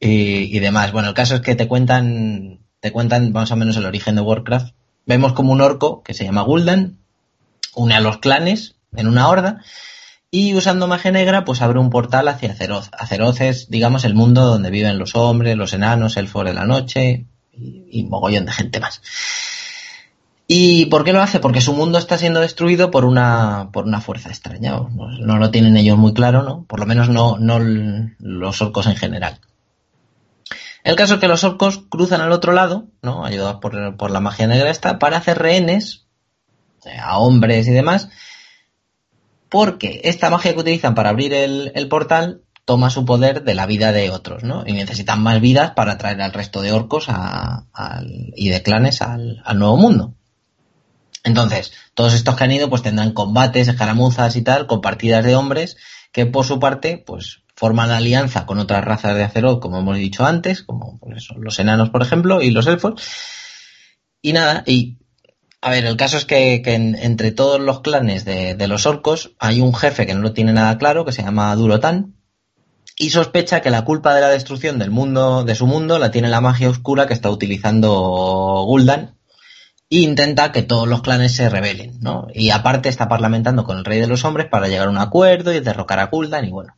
y, 0.00 0.54
y 0.54 0.58
demás. 0.60 0.92
Bueno, 0.92 1.08
el 1.08 1.14
caso 1.14 1.36
es 1.36 1.40
que 1.40 1.54
te 1.54 1.68
cuentan, 1.68 2.60
te 2.80 2.90
cuentan 2.92 3.32
más 3.32 3.50
o 3.50 3.56
menos 3.56 3.76
el 3.76 3.86
origen 3.86 4.14
de 4.16 4.20
Warcraft. 4.22 4.74
Vemos 5.06 5.32
como 5.32 5.52
un 5.52 5.60
orco 5.60 6.02
que 6.02 6.12
se 6.14 6.24
llama 6.24 6.42
Gul'dan 6.42 6.98
une 7.74 7.94
a 7.94 8.00
los 8.00 8.18
clanes 8.18 8.74
en 8.94 9.06
una 9.06 9.28
horda 9.28 9.62
y 10.30 10.54
usando 10.54 10.88
magia 10.88 11.10
negra 11.10 11.44
pues 11.44 11.62
abre 11.62 11.78
un 11.78 11.90
portal 11.90 12.28
hacia 12.28 12.52
Azeroth. 12.52 12.88
Azeroth 12.92 13.40
es, 13.40 13.70
digamos, 13.70 14.04
el 14.04 14.14
mundo 14.14 14.44
donde 14.44 14.70
viven 14.70 14.98
los 14.98 15.14
hombres, 15.14 15.56
los 15.56 15.72
enanos, 15.72 16.16
elfos 16.16 16.44
de 16.44 16.54
la 16.54 16.66
noche 16.66 17.26
y, 17.52 17.84
y 17.90 18.04
mogollón 18.04 18.46
de 18.46 18.52
gente 18.52 18.80
más. 18.80 19.00
¿Y 20.50 20.86
por 20.86 21.04
qué 21.04 21.12
lo 21.12 21.20
hace? 21.20 21.40
Porque 21.40 21.60
su 21.60 21.74
mundo 21.74 21.98
está 21.98 22.16
siendo 22.16 22.40
destruido 22.40 22.90
por 22.90 23.04
una, 23.04 23.68
por 23.70 23.84
una 23.84 24.00
fuerza 24.00 24.30
extraña. 24.30 24.70
No, 24.70 25.10
no 25.20 25.36
lo 25.36 25.50
tienen 25.50 25.76
ellos 25.76 25.98
muy 25.98 26.14
claro, 26.14 26.42
¿no? 26.42 26.64
Por 26.64 26.80
lo 26.80 26.86
menos 26.86 27.10
no, 27.10 27.36
no 27.38 27.58
los 28.18 28.62
orcos 28.62 28.86
en 28.86 28.96
general. 28.96 29.40
El 30.84 30.96
caso 30.96 31.14
es 31.14 31.20
que 31.20 31.28
los 31.28 31.44
orcos 31.44 31.82
cruzan 31.90 32.22
al 32.22 32.32
otro 32.32 32.52
lado, 32.52 32.86
¿no? 33.02 33.26
Ayudados 33.26 33.56
por, 33.60 33.98
por 33.98 34.10
la 34.10 34.20
magia 34.20 34.46
negra 34.46 34.70
esta, 34.70 34.98
para 34.98 35.18
hacer 35.18 35.36
rehenes 35.36 36.06
eh, 36.86 36.96
a 36.98 37.18
hombres 37.18 37.68
y 37.68 37.72
demás, 37.72 38.08
porque 39.48 40.00
esta 40.04 40.30
magia 40.30 40.54
que 40.54 40.60
utilizan 40.60 40.94
para 40.94 41.10
abrir 41.10 41.32
el, 41.32 41.88
portal 41.88 42.42
toma 42.64 42.90
su 42.90 43.04
poder 43.04 43.44
de 43.44 43.54
la 43.54 43.66
vida 43.66 43.92
de 43.92 44.10
otros, 44.10 44.44
¿no? 44.44 44.64
Y 44.66 44.72
necesitan 44.72 45.22
más 45.22 45.40
vidas 45.40 45.70
para 45.70 45.92
atraer 45.92 46.20
al 46.20 46.32
resto 46.32 46.60
de 46.60 46.72
orcos 46.72 47.06
a- 47.08 47.64
y 48.36 48.50
de 48.50 48.62
clanes 48.62 49.00
al, 49.00 49.42
nuevo 49.54 49.76
mundo. 49.76 50.14
Entonces, 51.24 51.72
todos 51.94 52.14
estos 52.14 52.36
que 52.36 52.44
han 52.44 52.52
ido 52.52 52.68
pues 52.70 52.82
tendrán 52.82 53.12
combates, 53.12 53.68
escaramuzas 53.68 54.36
y 54.36 54.42
tal, 54.42 54.66
con 54.66 54.80
partidas 54.80 55.24
de 55.24 55.34
hombres 55.34 55.76
que 56.12 56.26
por 56.26 56.44
su 56.44 56.58
parte 56.58 57.02
pues 57.04 57.42
forman 57.56 57.90
alianza 57.90 58.46
con 58.46 58.58
otras 58.58 58.84
razas 58.84 59.16
de 59.16 59.24
Azeroth, 59.24 59.60
como 59.60 59.78
hemos 59.78 59.96
dicho 59.96 60.24
antes, 60.24 60.62
como 60.62 60.98
pues, 60.98 61.28
los 61.36 61.58
enanos, 61.58 61.90
por 61.90 62.02
ejemplo, 62.02 62.40
y 62.40 62.50
los 62.50 62.66
elfos. 62.66 63.02
Y 64.22 64.32
nada, 64.32 64.62
y 64.66 64.97
a 65.60 65.70
ver, 65.70 65.84
el 65.84 65.96
caso 65.96 66.16
es 66.16 66.24
que, 66.24 66.62
en- 66.64 66.94
entre 66.96 67.32
todos 67.32 67.60
los 67.60 67.80
clanes 67.80 68.24
de, 68.24 68.54
de 68.54 68.68
los 68.68 68.86
orcos 68.86 69.32
hay 69.38 69.60
un 69.60 69.74
jefe 69.74 70.06
que 70.06 70.14
no 70.14 70.20
lo 70.20 70.32
tiene 70.32 70.52
nada 70.52 70.78
claro, 70.78 71.04
que 71.04 71.12
se 71.12 71.22
llama 71.22 71.54
Durotan, 71.56 72.14
y 72.96 73.10
sospecha 73.10 73.60
que 73.60 73.70
la 73.70 73.84
culpa 73.84 74.14
de 74.14 74.20
la 74.20 74.28
destrucción 74.28 74.78
del 74.78 74.90
mundo, 74.90 75.44
de 75.44 75.54
su 75.54 75.66
mundo, 75.66 75.98
la 75.98 76.10
tiene 76.10 76.28
la 76.28 76.40
magia 76.40 76.68
oscura 76.68 77.06
que 77.06 77.14
está 77.14 77.30
utilizando 77.30 78.64
Gul'dan, 78.66 79.14
e 79.90 79.98
intenta 80.00 80.52
que 80.52 80.62
todos 80.62 80.86
los 80.86 81.00
clanes 81.02 81.34
se 81.34 81.48
rebelen, 81.48 81.98
¿no? 82.00 82.26
Y 82.34 82.50
aparte 82.50 82.88
está 82.88 83.08
parlamentando 83.08 83.64
con 83.64 83.78
el 83.78 83.84
rey 83.84 84.00
de 84.00 84.06
los 84.06 84.24
hombres 84.24 84.46
para 84.48 84.68
llegar 84.68 84.88
a 84.88 84.90
un 84.90 84.98
acuerdo 84.98 85.52
y 85.52 85.60
derrocar 85.60 85.98
a 86.00 86.06
Gul'dan 86.06 86.44
y 86.44 86.50
bueno, 86.50 86.76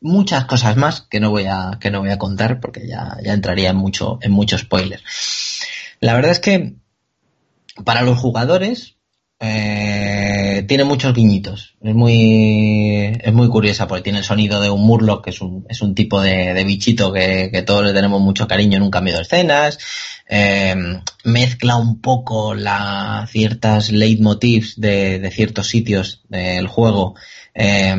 muchas 0.00 0.44
cosas 0.44 0.76
más 0.76 1.00
que 1.00 1.20
no 1.20 1.30
voy 1.30 1.46
a, 1.46 1.78
que 1.80 1.90
no 1.90 2.00
voy 2.00 2.10
a 2.10 2.18
contar 2.18 2.60
porque 2.60 2.86
ya, 2.86 3.16
ya 3.24 3.32
entraría 3.32 3.70
en 3.70 3.76
mucho, 3.76 4.18
en 4.22 4.30
mucho 4.32 4.58
spoiler. 4.58 5.02
La 6.00 6.14
verdad 6.14 6.30
es 6.30 6.40
que 6.40 6.76
para 7.84 8.02
los 8.02 8.18
jugadores 8.18 8.96
eh, 9.38 10.64
tiene 10.66 10.84
muchos 10.84 11.14
guiñitos. 11.14 11.76
Es 11.82 11.94
muy, 11.94 13.18
es 13.20 13.32
muy 13.32 13.48
curiosa 13.48 13.86
porque 13.86 14.02
tiene 14.02 14.20
el 14.20 14.24
sonido 14.24 14.60
de 14.60 14.70
un 14.70 14.86
Murloc, 14.86 15.24
que 15.24 15.30
es 15.30 15.40
un, 15.40 15.66
es 15.68 15.82
un 15.82 15.94
tipo 15.94 16.20
de, 16.20 16.54
de 16.54 16.64
bichito 16.64 17.12
que, 17.12 17.62
todos 17.66 17.84
le 17.84 17.92
tenemos 17.92 18.20
mucho 18.20 18.48
cariño 18.48 18.76
en 18.76 18.82
un 18.82 18.90
cambio 18.90 19.16
de 19.16 19.22
escenas. 19.22 19.78
Eh, 20.28 20.74
mezcla 21.24 21.76
un 21.76 22.00
poco 22.00 22.54
la, 22.54 23.26
ciertas 23.30 23.90
leitmotivs 23.90 24.80
de, 24.80 25.18
de 25.18 25.30
ciertos 25.30 25.68
sitios 25.68 26.22
del 26.28 26.66
juego 26.66 27.14
eh, 27.54 27.94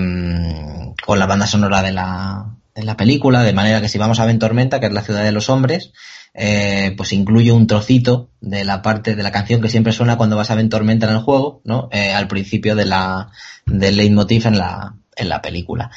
con 1.06 1.20
la 1.20 1.26
banda 1.26 1.48
sonora 1.48 1.82
de 1.82 1.92
la, 1.92 2.58
de 2.76 2.84
la 2.84 2.98
película, 2.98 3.44
de 3.44 3.54
manera 3.54 3.82
que 3.82 3.90
si 3.90 3.98
vamos 3.98 4.20
a 4.20 4.26
Ventormenta, 4.26 4.80
que 4.80 4.88
es 4.88 4.94
la 4.94 5.04
ciudad 5.04 5.24
de 5.24 5.32
los 5.32 5.50
hombres, 5.50 5.92
eh, 6.40 6.94
pues 6.96 7.14
incluye 7.14 7.52
un 7.52 7.66
trocito 7.66 8.30
de 8.40 8.64
la 8.64 8.84
parte 8.84 9.16
de 9.16 9.24
la 9.24 9.32
canción 9.32 9.60
que 9.60 9.70
siempre 9.70 9.92
suena 9.92 10.18
cuando 10.18 10.38
vas 10.38 10.52
a 10.52 10.56
Ventormenta 10.56 11.08
en 11.08 11.14
el 11.14 11.22
juego, 11.22 11.62
¿no? 11.66 11.90
Eh, 11.92 12.14
al 12.14 12.28
principio 12.28 12.76
de 12.76 12.86
la, 12.86 13.32
del 13.66 13.98
leitmotiv 13.98 14.46
en 14.46 14.60
la, 14.60 14.94
en 15.16 15.30
la 15.30 15.42
película. 15.42 15.90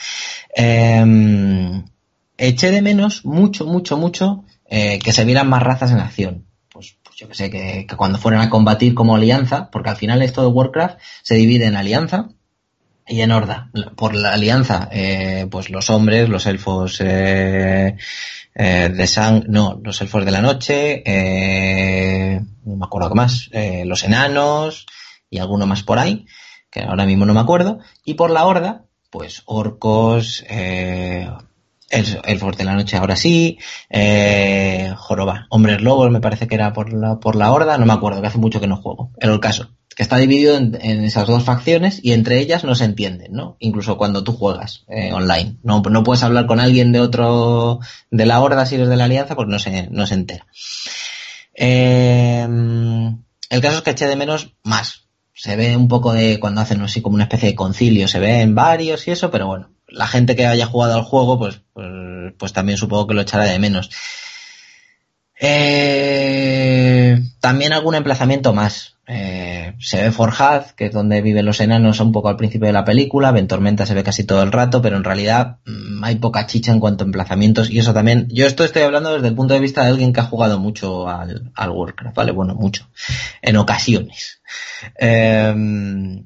Eh, 0.56 1.82
eché 2.38 2.70
de 2.70 2.80
menos 2.80 3.26
mucho, 3.26 3.66
mucho, 3.66 3.98
mucho 3.98 4.44
eh, 4.64 4.98
que 4.98 5.12
se 5.12 5.26
vieran 5.26 5.48
más 5.48 5.62
razas 5.62 5.92
en 5.92 6.00
acción. 6.00 6.46
Pues, 6.72 6.96
pues 7.02 7.16
yo 7.16 7.28
que 7.28 7.34
sé, 7.34 7.50
que, 7.50 7.86
que 7.86 7.96
cuando 7.96 8.18
fueran 8.18 8.40
a 8.40 8.48
combatir 8.48 8.94
como 8.94 9.14
alianza, 9.14 9.70
porque 9.70 9.90
al 9.90 9.96
final 9.96 10.22
esto 10.22 10.40
de 10.40 10.48
Warcraft 10.48 10.98
se 11.22 11.34
divide 11.34 11.66
en 11.66 11.76
alianza 11.76 12.30
y 13.10 13.20
en 13.22 13.32
horda. 13.32 13.70
Por 13.96 14.14
la 14.14 14.32
alianza, 14.32 14.88
eh, 14.92 15.46
pues 15.50 15.68
los 15.68 15.90
hombres, 15.90 16.28
los 16.28 16.46
elfos 16.46 17.00
eh, 17.00 17.96
eh, 18.54 18.88
de 18.88 19.06
sang, 19.06 19.44
no, 19.48 19.80
los 19.82 20.00
elfos 20.00 20.24
de 20.24 20.30
la 20.30 20.42
noche, 20.42 21.02
eh, 21.06 22.40
no 22.64 22.76
me 22.76 22.84
acuerdo 22.84 23.08
qué 23.10 23.14
más, 23.14 23.48
eh, 23.52 23.84
los 23.86 24.04
enanos 24.04 24.86
y 25.28 25.38
alguno 25.38 25.66
más 25.66 25.82
por 25.82 25.98
ahí. 25.98 26.26
que 26.70 26.80
ahora 26.82 27.04
mismo 27.04 27.26
no 27.26 27.34
me 27.34 27.40
acuerdo, 27.40 27.80
y 28.04 28.14
por 28.14 28.30
la 28.30 28.46
horda, 28.46 28.84
pues 29.10 29.42
orcos, 29.46 30.44
eh, 30.48 31.28
el, 31.90 32.20
el 32.24 32.38
de 32.38 32.64
la 32.64 32.74
Noche 32.74 32.96
ahora 32.96 33.16
sí, 33.16 33.58
eh, 33.90 34.94
Joroba, 34.96 35.46
Hombres 35.50 35.80
Lobos 35.82 36.10
me 36.10 36.20
parece 36.20 36.46
que 36.46 36.54
era 36.54 36.72
por 36.72 36.92
la, 36.92 37.18
por 37.18 37.36
la 37.36 37.52
Horda, 37.52 37.76
no 37.78 37.86
me 37.86 37.92
acuerdo, 37.92 38.20
que 38.20 38.28
hace 38.28 38.38
mucho 38.38 38.60
que 38.60 38.68
no 38.68 38.76
juego. 38.76 39.10
Pero 39.18 39.34
el 39.34 39.40
caso, 39.40 39.70
que 40.00 40.04
está 40.04 40.16
dividido 40.16 40.56
en, 40.56 41.04
esas 41.04 41.26
dos 41.26 41.44
facciones 41.44 42.00
y 42.02 42.12
entre 42.12 42.38
ellas 42.38 42.64
no 42.64 42.74
se 42.74 42.86
entienden, 42.86 43.34
¿no? 43.34 43.58
Incluso 43.58 43.98
cuando 43.98 44.24
tú 44.24 44.32
juegas 44.32 44.86
eh, 44.88 45.12
online. 45.12 45.58
No, 45.62 45.82
no 45.82 46.02
puedes 46.04 46.22
hablar 46.22 46.46
con 46.46 46.58
alguien 46.58 46.90
de 46.90 47.00
otro, 47.00 47.80
de 48.10 48.24
la 48.24 48.40
Horda 48.40 48.64
si 48.64 48.76
eres 48.76 48.88
de 48.88 48.96
la 48.96 49.04
Alianza, 49.04 49.36
porque 49.36 49.52
no 49.52 49.58
se, 49.58 49.88
no 49.90 50.06
se 50.06 50.14
entera. 50.14 50.46
Eh, 51.52 52.48
el 53.50 53.60
caso 53.60 53.76
es 53.76 53.82
que 53.82 53.90
eché 53.90 54.06
de 54.06 54.16
menos 54.16 54.54
más. 54.64 55.02
Se 55.34 55.54
ve 55.54 55.76
un 55.76 55.88
poco 55.88 56.14
de 56.14 56.40
cuando 56.40 56.62
hacen 56.62 56.80
así 56.80 57.02
como 57.02 57.16
una 57.16 57.24
especie 57.24 57.50
de 57.50 57.54
concilio, 57.54 58.08
se 58.08 58.20
ve 58.20 58.40
en 58.40 58.54
varios 58.54 59.06
y 59.06 59.10
eso, 59.10 59.30
pero 59.30 59.48
bueno, 59.48 59.68
la 59.86 60.06
gente 60.06 60.34
que 60.34 60.46
haya 60.46 60.64
jugado 60.64 60.94
al 60.94 61.04
juego, 61.04 61.38
pues, 61.38 61.60
pues, 61.74 62.32
pues 62.38 62.54
también 62.54 62.78
supongo 62.78 63.06
que 63.06 63.12
lo 63.12 63.20
echará 63.20 63.44
de 63.44 63.58
menos. 63.58 63.90
Eh, 65.38 67.20
también 67.40 67.72
algún 67.72 67.94
emplazamiento 67.94 68.52
más. 68.52 68.96
Eh, 69.06 69.74
se 69.80 70.02
ve 70.02 70.12
Forjaz, 70.12 70.72
que 70.74 70.86
es 70.86 70.92
donde 70.92 71.20
viven 71.20 71.44
los 71.44 71.60
enanos 71.60 71.98
un 71.98 72.12
poco 72.12 72.28
al 72.28 72.36
principio 72.36 72.66
de 72.66 72.72
la 72.72 72.84
película. 72.84 73.32
Ventormenta 73.32 73.86
se 73.86 73.94
ve 73.94 74.04
casi 74.04 74.24
todo 74.24 74.42
el 74.42 74.52
rato, 74.52 74.80
pero 74.82 74.96
en 74.96 75.04
realidad 75.04 75.58
mm, 75.66 76.04
hay 76.04 76.16
poca 76.16 76.46
chicha 76.46 76.70
en 76.70 76.78
cuanto 76.78 77.02
a 77.02 77.06
emplazamientos. 77.06 77.70
Y 77.70 77.78
eso 77.78 77.92
también, 77.92 78.28
yo 78.30 78.46
esto 78.46 78.62
estoy 78.62 78.82
hablando 78.82 79.12
desde 79.12 79.28
el 79.28 79.34
punto 79.34 79.54
de 79.54 79.60
vista 79.60 79.82
de 79.82 79.90
alguien 79.90 80.12
que 80.12 80.20
ha 80.20 80.24
jugado 80.24 80.60
mucho 80.60 81.08
al, 81.08 81.50
al 81.54 81.70
Warcraft, 81.70 82.16
¿vale? 82.16 82.32
Bueno, 82.32 82.54
mucho. 82.54 82.88
En 83.42 83.56
ocasiones. 83.56 84.40
Eh, 84.98 86.22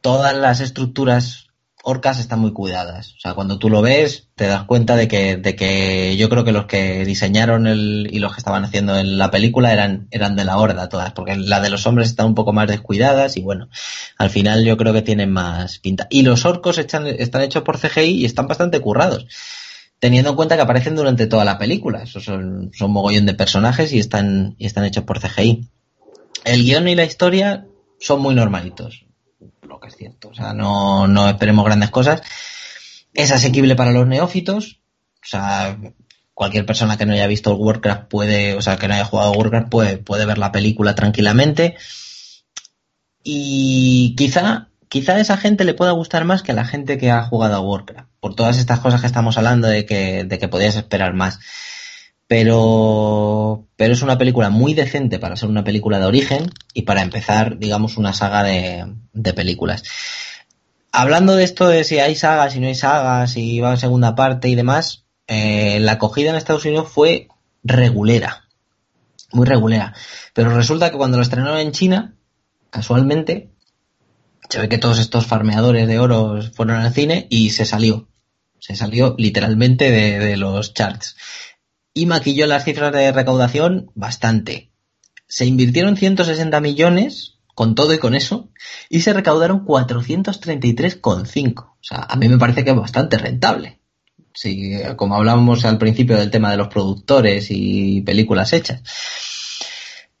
todas 0.00 0.36
las 0.36 0.60
estructuras 0.60 1.47
orcas 1.88 2.20
están 2.20 2.40
muy 2.40 2.52
cuidadas. 2.52 3.14
O 3.16 3.20
sea, 3.20 3.32
cuando 3.32 3.58
tú 3.58 3.70
lo 3.70 3.80
ves, 3.80 4.28
te 4.34 4.46
das 4.46 4.64
cuenta 4.64 4.94
de 4.94 5.08
que, 5.08 5.38
de 5.38 5.56
que 5.56 6.18
yo 6.18 6.28
creo 6.28 6.44
que 6.44 6.52
los 6.52 6.66
que 6.66 7.06
diseñaron 7.06 7.66
el, 7.66 8.08
y 8.12 8.18
los 8.18 8.34
que 8.34 8.40
estaban 8.40 8.62
haciendo 8.62 8.98
en 8.98 9.16
la 9.16 9.30
película 9.30 9.72
eran, 9.72 10.06
eran 10.10 10.36
de 10.36 10.44
la 10.44 10.58
horda 10.58 10.90
todas, 10.90 11.12
porque 11.12 11.36
la 11.36 11.60
de 11.60 11.70
los 11.70 11.86
hombres 11.86 12.08
están 12.08 12.26
un 12.26 12.34
poco 12.34 12.52
más 12.52 12.68
descuidadas 12.68 13.38
y 13.38 13.42
bueno, 13.42 13.70
al 14.18 14.28
final 14.28 14.64
yo 14.64 14.76
creo 14.76 14.92
que 14.92 15.00
tienen 15.00 15.32
más 15.32 15.78
pinta. 15.78 16.06
Y 16.10 16.22
los 16.22 16.44
orcos 16.44 16.76
están 16.76 17.06
hechos 17.06 17.62
por 17.62 17.78
CGI 17.78 18.20
y 18.20 18.24
están 18.26 18.48
bastante 18.48 18.80
currados. 18.80 19.26
Teniendo 19.98 20.30
en 20.30 20.36
cuenta 20.36 20.56
que 20.56 20.62
aparecen 20.62 20.94
durante 20.94 21.26
toda 21.26 21.44
la 21.44 21.58
película. 21.58 22.02
Esos 22.02 22.22
son, 22.22 22.70
son 22.72 22.90
mogollón 22.92 23.26
de 23.26 23.34
personajes 23.34 23.92
y 23.94 23.98
están, 23.98 24.54
y 24.58 24.66
están 24.66 24.84
hechos 24.84 25.04
por 25.04 25.20
CGI. 25.20 25.66
El 26.44 26.64
guion 26.64 26.86
y 26.86 26.94
la 26.94 27.04
historia 27.04 27.66
son 27.98 28.20
muy 28.20 28.34
normalitos 28.34 29.07
lo 29.62 29.80
que 29.80 29.88
es 29.88 29.96
cierto. 29.96 30.28
O 30.28 30.34
sea, 30.34 30.52
no, 30.52 31.06
no 31.06 31.28
esperemos 31.28 31.64
grandes 31.64 31.90
cosas. 31.90 32.22
Es 33.14 33.32
asequible 33.32 33.76
para 33.76 33.92
los 33.92 34.06
neófitos. 34.06 34.80
O 35.22 35.26
sea, 35.26 35.78
cualquier 36.34 36.66
persona 36.66 36.96
que 36.96 37.06
no 37.06 37.12
haya 37.12 37.26
visto 37.26 37.54
Warcraft 37.54 38.08
puede, 38.08 38.54
o 38.54 38.62
sea, 38.62 38.76
que 38.76 38.88
no 38.88 38.94
haya 38.94 39.04
jugado 39.04 39.32
Warcraft 39.32 39.68
puede, 39.68 39.98
puede 39.98 40.26
ver 40.26 40.38
la 40.38 40.52
película 40.52 40.94
tranquilamente. 40.94 41.76
Y 43.22 44.14
quizá, 44.16 44.68
quizá 44.88 45.14
a 45.14 45.20
esa 45.20 45.36
gente 45.36 45.64
le 45.64 45.74
pueda 45.74 45.92
gustar 45.92 46.24
más 46.24 46.42
que 46.42 46.52
a 46.52 46.54
la 46.54 46.64
gente 46.64 46.96
que 46.96 47.10
ha 47.10 47.24
jugado 47.24 47.56
a 47.56 47.60
Warcraft. 47.60 48.08
Por 48.20 48.34
todas 48.34 48.58
estas 48.58 48.80
cosas 48.80 49.00
que 49.00 49.06
estamos 49.06 49.36
hablando 49.36 49.68
de 49.68 49.84
que, 49.84 50.24
de 50.24 50.38
que 50.38 50.48
podías 50.48 50.76
esperar 50.76 51.14
más 51.14 51.40
pero, 52.28 53.66
pero 53.76 53.94
es 53.94 54.02
una 54.02 54.18
película 54.18 54.50
muy 54.50 54.74
decente 54.74 55.18
para 55.18 55.34
ser 55.34 55.48
una 55.48 55.64
película 55.64 55.98
de 55.98 56.04
origen 56.04 56.52
y 56.74 56.82
para 56.82 57.00
empezar, 57.00 57.58
digamos, 57.58 57.96
una 57.96 58.12
saga 58.12 58.44
de, 58.44 59.32
películas. 59.34 59.82
Hablando 60.92 61.34
de 61.34 61.44
esto 61.44 61.68
de 61.68 61.84
si 61.84 61.98
hay 61.98 62.14
sagas, 62.14 62.52
si 62.52 62.60
no 62.60 62.66
hay 62.66 62.74
sagas, 62.74 63.32
si 63.32 63.60
va 63.60 63.72
a 63.72 63.76
segunda 63.78 64.14
parte 64.14 64.48
y 64.48 64.54
demás, 64.54 65.06
eh, 65.26 65.80
la 65.80 65.92
acogida 65.92 66.28
en 66.28 66.36
Estados 66.36 66.66
Unidos 66.66 66.88
fue 66.90 67.28
regulera, 67.64 68.44
muy 69.32 69.46
regulera. 69.46 69.94
Pero 70.34 70.54
resulta 70.54 70.90
que 70.90 70.98
cuando 70.98 71.16
lo 71.16 71.22
estrenaron 71.22 71.58
en 71.58 71.72
China, 71.72 72.14
casualmente, 72.68 73.52
se 74.50 74.60
ve 74.60 74.68
que 74.68 74.78
todos 74.78 74.98
estos 74.98 75.26
farmeadores 75.26 75.88
de 75.88 75.98
oro 75.98 76.42
fueron 76.54 76.76
al 76.76 76.92
cine 76.92 77.26
y 77.30 77.50
se 77.50 77.64
salió. 77.64 78.06
Se 78.58 78.76
salió 78.76 79.14
literalmente 79.16 79.90
de 79.90 80.36
los 80.36 80.74
charts 80.74 81.16
y 81.98 82.06
maquilló 82.06 82.46
las 82.46 82.64
cifras 82.64 82.92
de 82.92 83.10
recaudación 83.10 83.90
bastante. 83.96 84.70
Se 85.26 85.44
invirtieron 85.46 85.96
160 85.96 86.60
millones 86.60 87.38
con 87.56 87.74
todo 87.74 87.92
y 87.92 87.98
con 87.98 88.14
eso 88.14 88.50
y 88.88 89.00
se 89.00 89.12
recaudaron 89.12 89.66
433,5. 89.66 91.58
O 91.58 91.76
sea, 91.80 92.06
a 92.08 92.14
mí 92.14 92.28
me 92.28 92.38
parece 92.38 92.62
que 92.62 92.70
es 92.70 92.76
bastante 92.76 93.18
rentable. 93.18 93.80
Si, 94.32 94.74
como 94.94 95.16
hablábamos 95.16 95.64
al 95.64 95.78
principio 95.78 96.16
del 96.16 96.30
tema 96.30 96.52
de 96.52 96.56
los 96.56 96.68
productores 96.68 97.48
y 97.50 98.00
películas 98.02 98.52
hechas. 98.52 98.80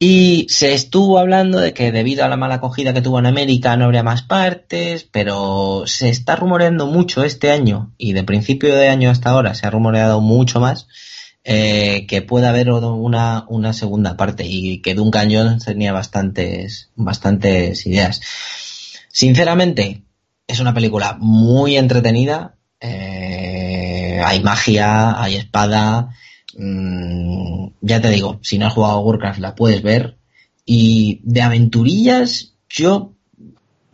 Y 0.00 0.46
se 0.48 0.74
estuvo 0.74 1.20
hablando 1.20 1.60
de 1.60 1.72
que 1.74 1.92
debido 1.92 2.24
a 2.24 2.28
la 2.28 2.36
mala 2.36 2.56
acogida 2.56 2.92
que 2.92 3.02
tuvo 3.02 3.20
en 3.20 3.26
América 3.26 3.76
no 3.76 3.84
habría 3.84 4.02
más 4.02 4.22
partes, 4.22 5.04
pero 5.04 5.84
se 5.86 6.08
está 6.08 6.34
rumoreando 6.34 6.86
mucho 6.86 7.22
este 7.22 7.52
año 7.52 7.94
y 7.98 8.14
de 8.14 8.24
principio 8.24 8.74
de 8.74 8.88
año 8.88 9.10
hasta 9.10 9.30
ahora 9.30 9.54
se 9.54 9.64
ha 9.66 9.70
rumoreado 9.70 10.20
mucho 10.20 10.58
más 10.58 10.88
eh, 11.50 12.04
que 12.06 12.20
pueda 12.20 12.50
haber 12.50 12.70
una, 12.70 13.46
una 13.48 13.72
segunda 13.72 14.18
parte 14.18 14.44
y 14.46 14.82
que 14.82 14.94
Duncan 14.94 15.32
Jones 15.32 15.64
tenía 15.64 15.94
bastantes, 15.94 16.90
bastantes 16.94 17.86
ideas. 17.86 18.20
Sinceramente, 19.08 20.02
es 20.46 20.60
una 20.60 20.74
película 20.74 21.16
muy 21.18 21.78
entretenida. 21.78 22.56
Eh, 22.78 24.20
hay 24.22 24.42
magia, 24.42 25.22
hay 25.22 25.36
espada. 25.36 26.14
Mm, 26.54 27.68
ya 27.80 28.02
te 28.02 28.10
digo, 28.10 28.40
si 28.42 28.58
no 28.58 28.66
has 28.66 28.74
jugado 28.74 28.98
a 28.98 29.00
Warcraft 29.00 29.40
la 29.40 29.54
puedes 29.54 29.80
ver. 29.82 30.18
Y 30.66 31.22
de 31.24 31.40
aventurillas, 31.40 32.56
yo, 32.68 33.14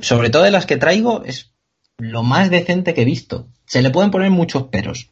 sobre 0.00 0.30
todo 0.30 0.42
de 0.42 0.50
las 0.50 0.66
que 0.66 0.76
traigo, 0.76 1.22
es 1.22 1.52
lo 1.98 2.24
más 2.24 2.50
decente 2.50 2.94
que 2.94 3.02
he 3.02 3.04
visto. 3.04 3.46
Se 3.64 3.80
le 3.80 3.90
pueden 3.90 4.10
poner 4.10 4.30
muchos 4.30 4.64
peros, 4.64 5.10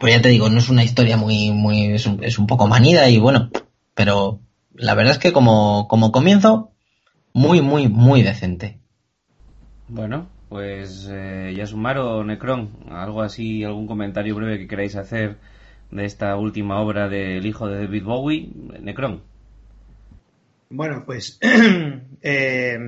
pues 0.00 0.14
ya 0.14 0.22
te 0.22 0.28
digo, 0.28 0.48
no 0.48 0.58
es 0.58 0.68
una 0.68 0.84
historia 0.84 1.16
muy, 1.16 1.50
muy, 1.52 1.92
es 1.92 2.06
un, 2.06 2.22
es 2.22 2.38
un 2.38 2.46
poco 2.46 2.66
manida 2.66 3.08
y 3.08 3.18
bueno, 3.18 3.50
pero 3.94 4.40
la 4.74 4.94
verdad 4.94 5.12
es 5.12 5.18
que 5.18 5.32
como, 5.32 5.88
como 5.88 6.12
comienzo, 6.12 6.72
muy, 7.32 7.60
muy, 7.60 7.88
muy 7.88 8.22
decente. 8.22 8.78
Bueno, 9.88 10.28
pues 10.48 11.08
eh, 11.10 11.54
Yasumaro, 11.56 12.24
Necron, 12.24 12.70
algo 12.90 13.22
así, 13.22 13.64
algún 13.64 13.86
comentario 13.86 14.34
breve 14.34 14.58
que 14.58 14.68
queráis 14.68 14.96
hacer 14.96 15.36
de 15.90 16.04
esta 16.04 16.36
última 16.36 16.80
obra 16.80 17.08
del 17.08 17.44
hijo 17.46 17.68
de 17.68 17.84
David 17.84 18.04
Bowie, 18.04 18.48
Necron. 18.80 19.22
Bueno, 20.70 21.04
pues 21.06 21.38
eh, 22.22 22.78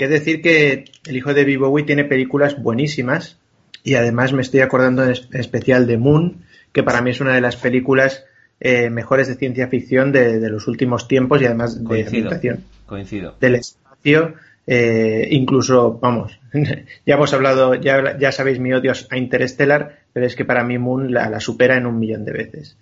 que 0.00 0.08
decir 0.08 0.40
que 0.40 0.84
el 1.06 1.16
hijo 1.16 1.34
de 1.34 1.42
David 1.42 1.58
Bowie 1.58 1.84
tiene 1.84 2.04
películas 2.04 2.60
buenísimas 2.62 3.39
y 3.82 3.94
además 3.94 4.32
me 4.32 4.42
estoy 4.42 4.60
acordando 4.60 5.04
en 5.04 5.14
especial 5.32 5.86
de 5.86 5.98
Moon, 5.98 6.44
que 6.72 6.82
para 6.82 7.00
mí 7.00 7.10
es 7.10 7.20
una 7.20 7.34
de 7.34 7.40
las 7.40 7.56
películas 7.56 8.24
eh, 8.60 8.90
mejores 8.90 9.28
de 9.28 9.36
ciencia 9.36 9.68
ficción 9.68 10.12
de, 10.12 10.48
los 10.50 10.68
últimos 10.68 11.08
tiempos 11.08 11.40
y 11.40 11.46
además 11.46 11.82
de 11.82 12.04
ambientación. 12.04 12.64
Coincido. 12.86 13.34
Del 13.40 13.54
espacio, 13.54 14.34
eh, 14.66 15.28
incluso, 15.30 15.98
vamos, 15.98 16.38
ya 17.06 17.14
hemos 17.14 17.32
hablado, 17.32 17.74
ya, 17.74 18.18
ya 18.18 18.32
sabéis 18.32 18.60
mi 18.60 18.72
odio 18.72 18.92
a 19.10 19.16
Interstellar, 19.16 20.00
pero 20.12 20.26
es 20.26 20.36
que 20.36 20.44
para 20.44 20.64
mí 20.64 20.78
Moon 20.78 21.12
la, 21.12 21.40
supera 21.40 21.76
en 21.76 21.86
un 21.86 21.98
millón 21.98 22.24
de 22.24 22.32
veces. 22.32 22.76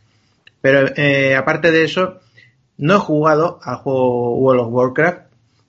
Pero 0.61 0.89
eh, 0.97 1.37
aparte 1.37 1.71
de 1.71 1.85
eso, 1.85 2.21
no 2.77 2.97
he 2.97 2.99
jugado 2.99 3.61
al 3.63 3.77
juego 3.77 4.37
World 4.37 4.63
of 4.63 4.73
Warcraft, 4.73 5.28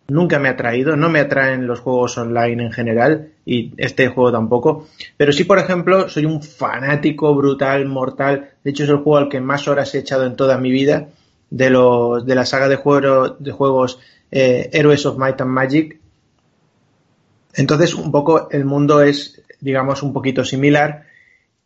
nunca 0.09 0.39
me 0.39 0.49
ha 0.49 0.57
traído, 0.57 0.95
no 0.95 1.09
me 1.09 1.19
atraen 1.19 1.67
los 1.67 1.79
juegos 1.79 2.17
online 2.17 2.63
en 2.63 2.71
general 2.71 3.29
y 3.45 3.73
este 3.77 4.07
juego 4.07 4.31
tampoco, 4.31 4.87
pero 5.17 5.31
sí, 5.31 5.43
por 5.43 5.59
ejemplo, 5.59 6.09
soy 6.09 6.25
un 6.25 6.41
fanático 6.41 7.33
brutal, 7.35 7.85
mortal, 7.85 8.51
de 8.63 8.71
hecho 8.71 8.83
es 8.83 8.89
el 8.89 8.97
juego 8.97 9.17
al 9.17 9.29
que 9.29 9.41
más 9.41 9.67
horas 9.67 9.93
he 9.95 9.99
echado 9.99 10.25
en 10.25 10.35
toda 10.35 10.57
mi 10.57 10.71
vida 10.71 11.09
de 11.49 11.69
los 11.69 12.25
de 12.25 12.35
la 12.35 12.45
saga 12.45 12.67
de, 12.67 12.75
juego, 12.75 13.29
de 13.39 13.51
juegos 13.51 13.99
eh, 14.31 14.69
Heroes 14.73 15.05
of 15.05 15.17
Might 15.17 15.41
and 15.41 15.51
Magic. 15.51 15.99
Entonces, 17.55 17.95
un 17.95 18.11
poco 18.11 18.49
el 18.51 18.63
mundo 18.65 19.01
es, 19.01 19.41
digamos, 19.59 20.03
un 20.03 20.13
poquito 20.13 20.45
similar 20.45 21.05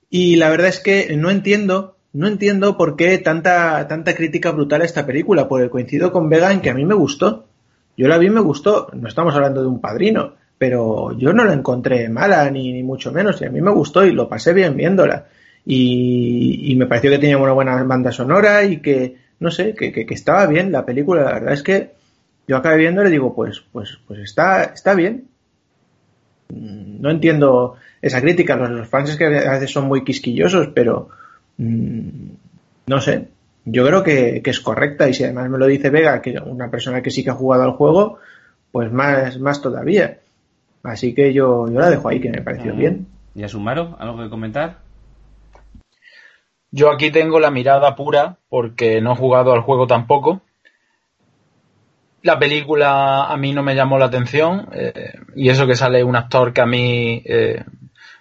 y 0.10 0.38
la 0.38 0.50
verdad 0.50 0.68
es 0.68 0.80
que 0.80 1.16
no 1.18 1.30
entiendo 1.30 1.94
no 2.14 2.28
entiendo 2.28 2.78
por 2.78 2.96
qué 2.96 3.18
tanta, 3.18 3.88
tanta 3.88 4.16
crítica 4.16 4.52
brutal 4.52 4.84
a 4.84 4.86
esta 4.86 5.06
película, 5.06 5.48
porque 5.48 5.70
coincido 5.70 6.12
con 6.12 6.30
Vega 6.30 6.52
en 6.52 6.62
que 6.62 6.70
a 6.70 6.76
mí 6.76 6.86
me 6.86 6.94
gustó. 6.94 7.48
Yo 7.96 8.08
la 8.08 8.18
vi 8.18 8.30
me 8.30 8.42
gustó, 8.42 8.90
no 8.94 9.08
estamos 9.08 9.36
hablando 9.36 9.62
de 9.62 9.68
un 9.68 9.80
padrino, 9.80 10.34
pero 10.58 11.18
yo 11.18 11.34
no 11.34 11.44
la 11.44 11.54
encontré 11.54 12.10
mala, 12.10 12.50
ni, 12.50 12.82
mucho 12.84 13.12
menos, 13.12 13.42
y 13.42 13.46
a 13.46 13.50
mí 13.50 13.62
me 13.62 13.72
gustó 13.72 14.06
y 14.06 14.12
lo 14.12 14.28
pasé 14.28 14.54
bien 14.54 14.76
viéndola. 14.76 15.28
Y, 15.66 16.74
me 16.78 16.88
pareció 16.88 17.12
que 17.12 17.20
tenía 17.20 17.38
una 17.38 17.54
buena 17.54 17.82
banda 17.84 18.12
sonora 18.12 18.64
y 18.64 18.78
que, 18.78 19.16
no 19.40 19.52
sé, 19.52 19.74
que, 19.76 20.06
estaba 20.10 20.48
bien 20.48 20.72
la 20.72 20.86
película. 20.86 21.24
La 21.24 21.34
verdad 21.34 21.54
es 21.54 21.64
que 21.64 21.92
yo 22.48 22.58
acabé 22.58 22.78
viendo 22.78 23.06
y 23.06 23.12
digo, 23.12 23.34
pues, 23.36 23.64
pues, 23.72 24.00
pues 24.08 24.20
está, 24.20 24.64
está 24.64 24.94
bien. 24.96 25.26
Mm, 26.50 27.02
No 27.02 27.12
entiendo 27.12 27.76
esa 28.02 28.22
crítica. 28.22 28.56
Los, 28.56 28.72
los 28.72 28.88
fans 28.88 29.12
es 29.12 29.18
que 29.18 29.26
a 29.26 29.52
veces 29.52 29.72
son 29.72 29.88
muy 29.88 30.04
quisquillosos, 30.04 30.70
pero 30.74 31.10
mm, 31.58 32.28
no 32.88 33.02
sé. 33.02 33.28
Yo 33.66 33.86
creo 33.86 34.04
que, 34.04 34.42
que 34.44 34.50
es 34.50 34.60
correcta 34.60 35.08
y 35.08 35.14
si 35.14 35.24
además 35.24 35.50
me 35.50 35.58
lo 35.58 35.68
dice 35.68 35.90
Vega, 35.90 36.22
que 36.22 36.38
una 36.46 36.70
persona 36.70 37.02
que 37.02 37.12
sí 37.12 37.24
que 37.24 37.30
ha 37.30 37.36
jugado 37.36 37.64
al 37.64 37.72
juego, 37.72 38.20
pues 38.72 38.92
más, 38.92 39.40
más 39.40 39.62
todavía. 39.62 40.20
Así 40.84 41.14
que 41.14 41.32
yo, 41.32 41.68
yo 41.70 41.80
la 41.80 41.90
dejo 41.90 42.10
ahí, 42.10 42.20
que 42.20 42.30
me 42.30 42.42
pareció 42.42 42.76
bien. 42.76 43.08
¿Y 43.36 43.44
a 43.44 43.48
Sumaro? 43.48 43.96
¿Algo 44.00 44.22
que 44.22 44.30
comentar? 44.30 44.80
Yo 46.72 46.92
aquí 46.92 47.12
tengo 47.12 47.40
la 47.40 47.52
mirada 47.52 47.96
pura 47.96 48.38
porque 48.50 49.00
no 49.00 49.14
he 49.14 49.16
jugado 49.16 49.54
al 49.54 49.62
juego 49.62 49.88
tampoco. 49.88 50.42
La 52.24 52.40
película 52.40 53.26
a 53.26 53.38
mí 53.38 53.54
no 53.54 53.64
me 53.64 53.76
llamó 53.76 53.98
la 53.98 54.06
atención 54.06 54.70
eh, 54.74 55.14
y 55.36 55.50
eso 55.50 55.68
que 55.68 55.76
sale 55.76 56.04
un 56.04 56.16
actor 56.16 56.52
que 56.52 56.62
a 56.62 56.66
mí 56.66 57.22
eh, 57.26 57.64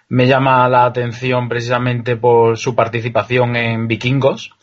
me 0.09 0.27
llama 0.27 0.69
la 0.69 0.85
atención 0.85 1.49
precisamente 1.49 2.15
por 2.15 2.57
su 2.57 2.75
participación 2.75 3.55
en 3.55 3.87
Vikingos. 3.87 4.53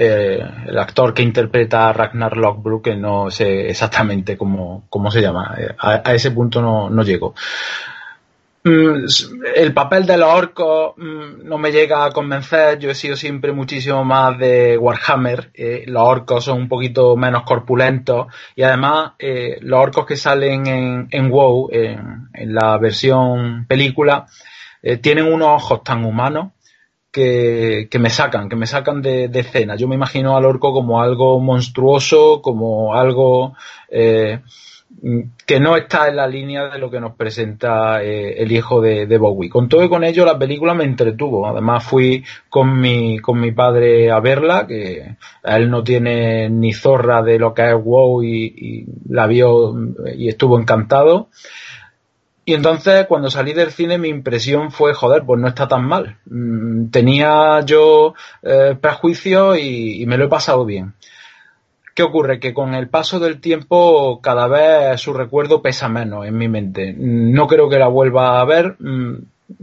Eh, 0.00 0.40
el 0.68 0.78
actor 0.78 1.12
que 1.12 1.24
interpreta 1.24 1.88
a 1.88 1.92
Ragnar 1.92 2.36
Lothbrok, 2.36 2.84
que 2.84 2.94
no 2.94 3.32
sé 3.32 3.68
exactamente 3.68 4.36
cómo, 4.38 4.84
cómo 4.88 5.10
se 5.10 5.20
llama, 5.20 5.56
eh, 5.58 5.74
a, 5.76 6.14
ese 6.14 6.30
punto 6.30 6.62
no, 6.62 6.88
no 6.88 7.02
llego. 7.02 7.34
Mm, 8.62 9.06
el 9.56 9.74
papel 9.74 10.06
de 10.06 10.16
los 10.18 10.32
orcos 10.32 10.92
mm, 10.98 11.48
no 11.48 11.58
me 11.58 11.72
llega 11.72 12.04
a 12.04 12.12
convencer. 12.12 12.78
Yo 12.78 12.90
he 12.90 12.94
sido 12.94 13.16
siempre 13.16 13.50
muchísimo 13.50 14.04
más 14.04 14.38
de 14.38 14.78
Warhammer. 14.78 15.50
Eh, 15.52 15.82
los 15.88 16.04
orcos 16.04 16.44
son 16.44 16.58
un 16.58 16.68
poquito 16.68 17.16
menos 17.16 17.42
corpulentos. 17.42 18.28
Y 18.54 18.62
además, 18.62 19.14
los 19.18 19.80
orcos 19.80 20.06
que 20.06 20.16
salen 20.16 20.68
en, 20.68 21.08
en 21.10 21.28
WoW, 21.28 21.70
en, 21.72 22.54
la 22.54 22.78
versión 22.78 23.66
película, 23.66 24.26
tienen 25.02 25.24
unos 25.24 25.60
ojos 25.60 25.82
tan 25.82 26.04
humanos 26.04 26.52
que, 27.18 27.98
me 27.98 28.10
sacan, 28.10 28.48
que 28.48 28.56
me 28.56 28.66
sacan 28.66 29.02
de, 29.02 29.28
de, 29.28 29.40
escena. 29.40 29.76
Yo 29.76 29.88
me 29.88 29.94
imagino 29.94 30.36
al 30.36 30.44
orco 30.44 30.72
como 30.72 31.00
algo 31.00 31.40
monstruoso, 31.40 32.40
como 32.42 32.94
algo 32.94 33.54
eh, 33.90 34.40
que 35.46 35.60
no 35.60 35.76
está 35.76 36.08
en 36.08 36.16
la 36.16 36.26
línea 36.26 36.68
de 36.68 36.78
lo 36.78 36.90
que 36.90 37.00
nos 37.00 37.14
presenta 37.14 38.02
eh, 38.02 38.42
el 38.42 38.52
hijo 38.52 38.80
de, 38.80 39.18
Bowie. 39.18 39.50
Con 39.50 39.68
todo 39.68 39.84
y 39.84 39.88
con 39.88 40.04
ello, 40.04 40.24
la 40.24 40.38
película 40.38 40.74
me 40.74 40.84
entretuvo. 40.84 41.46
Además, 41.46 41.84
fui 41.84 42.24
con 42.48 42.80
mi, 42.80 43.18
con 43.18 43.40
mi 43.40 43.52
padre 43.52 44.10
a 44.10 44.20
verla, 44.20 44.66
que 44.66 45.16
él 45.44 45.70
no 45.70 45.82
tiene 45.82 46.48
ni 46.48 46.72
zorra 46.72 47.22
de 47.22 47.38
lo 47.38 47.52
que 47.52 47.68
es 47.68 47.74
WoW 47.74 48.22
y 48.22 48.86
la 49.08 49.26
vio 49.26 49.74
y 50.16 50.28
estuvo 50.28 50.58
encantado. 50.58 51.28
Y 52.48 52.54
entonces, 52.54 53.04
cuando 53.06 53.28
salí 53.28 53.52
del 53.52 53.72
cine, 53.72 53.98
mi 53.98 54.08
impresión 54.08 54.70
fue, 54.70 54.94
joder, 54.94 55.22
pues 55.26 55.38
no 55.38 55.48
está 55.48 55.68
tan 55.68 55.84
mal. 55.84 56.16
Tenía 56.90 57.60
yo 57.60 58.14
eh, 58.40 58.74
prejuicios 58.80 59.58
y, 59.58 60.00
y 60.00 60.06
me 60.06 60.16
lo 60.16 60.24
he 60.24 60.28
pasado 60.28 60.64
bien. 60.64 60.94
¿Qué 61.94 62.02
ocurre? 62.02 62.40
Que 62.40 62.54
con 62.54 62.72
el 62.72 62.88
paso 62.88 63.20
del 63.20 63.42
tiempo 63.42 64.22
cada 64.22 64.48
vez 64.48 64.98
su 64.98 65.12
recuerdo 65.12 65.60
pesa 65.60 65.90
menos 65.90 66.24
en 66.24 66.38
mi 66.38 66.48
mente. 66.48 66.94
No 66.96 67.46
creo 67.48 67.68
que 67.68 67.78
la 67.78 67.88
vuelva 67.88 68.40
a 68.40 68.44
ver. 68.46 68.76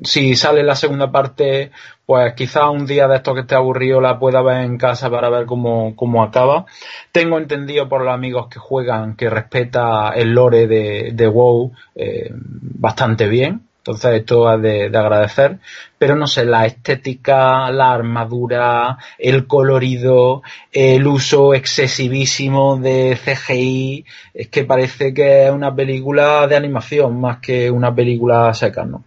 Si 0.03 0.35
sale 0.35 0.63
la 0.63 0.75
segunda 0.75 1.11
parte, 1.11 1.71
pues 2.05 2.33
quizá 2.33 2.69
un 2.69 2.85
día 2.85 3.07
de 3.07 3.17
estos 3.17 3.35
que 3.35 3.41
esté 3.41 3.55
aburrido 3.55 4.01
la 4.01 4.17
pueda 4.17 4.41
ver 4.41 4.63
en 4.63 4.77
casa 4.77 5.09
para 5.09 5.29
ver 5.29 5.45
cómo, 5.45 5.95
cómo 5.95 6.23
acaba. 6.23 6.65
Tengo 7.11 7.37
entendido 7.37 7.87
por 7.87 8.01
los 8.01 8.13
amigos 8.13 8.47
que 8.47 8.59
juegan 8.59 9.15
que 9.15 9.29
respeta 9.29 10.09
el 10.15 10.31
lore 10.33 10.67
de, 10.67 11.11
de 11.13 11.27
WoW 11.27 11.71
eh, 11.95 12.31
bastante 12.31 13.27
bien. 13.27 13.61
Entonces 13.85 14.21
esto 14.21 14.51
es 14.51 14.61
de, 14.63 14.89
de, 14.89 14.97
agradecer. 14.97 15.59
Pero 15.99 16.15
no 16.15 16.25
sé, 16.25 16.43
la 16.43 16.65
estética, 16.65 17.69
la 17.69 17.93
armadura, 17.93 18.97
el 19.19 19.45
colorido, 19.45 20.41
el 20.71 21.05
uso 21.05 21.53
excesivísimo 21.53 22.77
de 22.77 23.15
CGI, 23.15 24.05
es 24.33 24.47
que 24.47 24.63
parece 24.63 25.13
que 25.13 25.45
es 25.45 25.51
una 25.51 25.75
película 25.75 26.47
de 26.47 26.55
animación 26.55 27.21
más 27.21 27.37
que 27.37 27.69
una 27.69 27.93
película 27.93 28.51
seca, 28.55 28.85
¿no? 28.85 29.03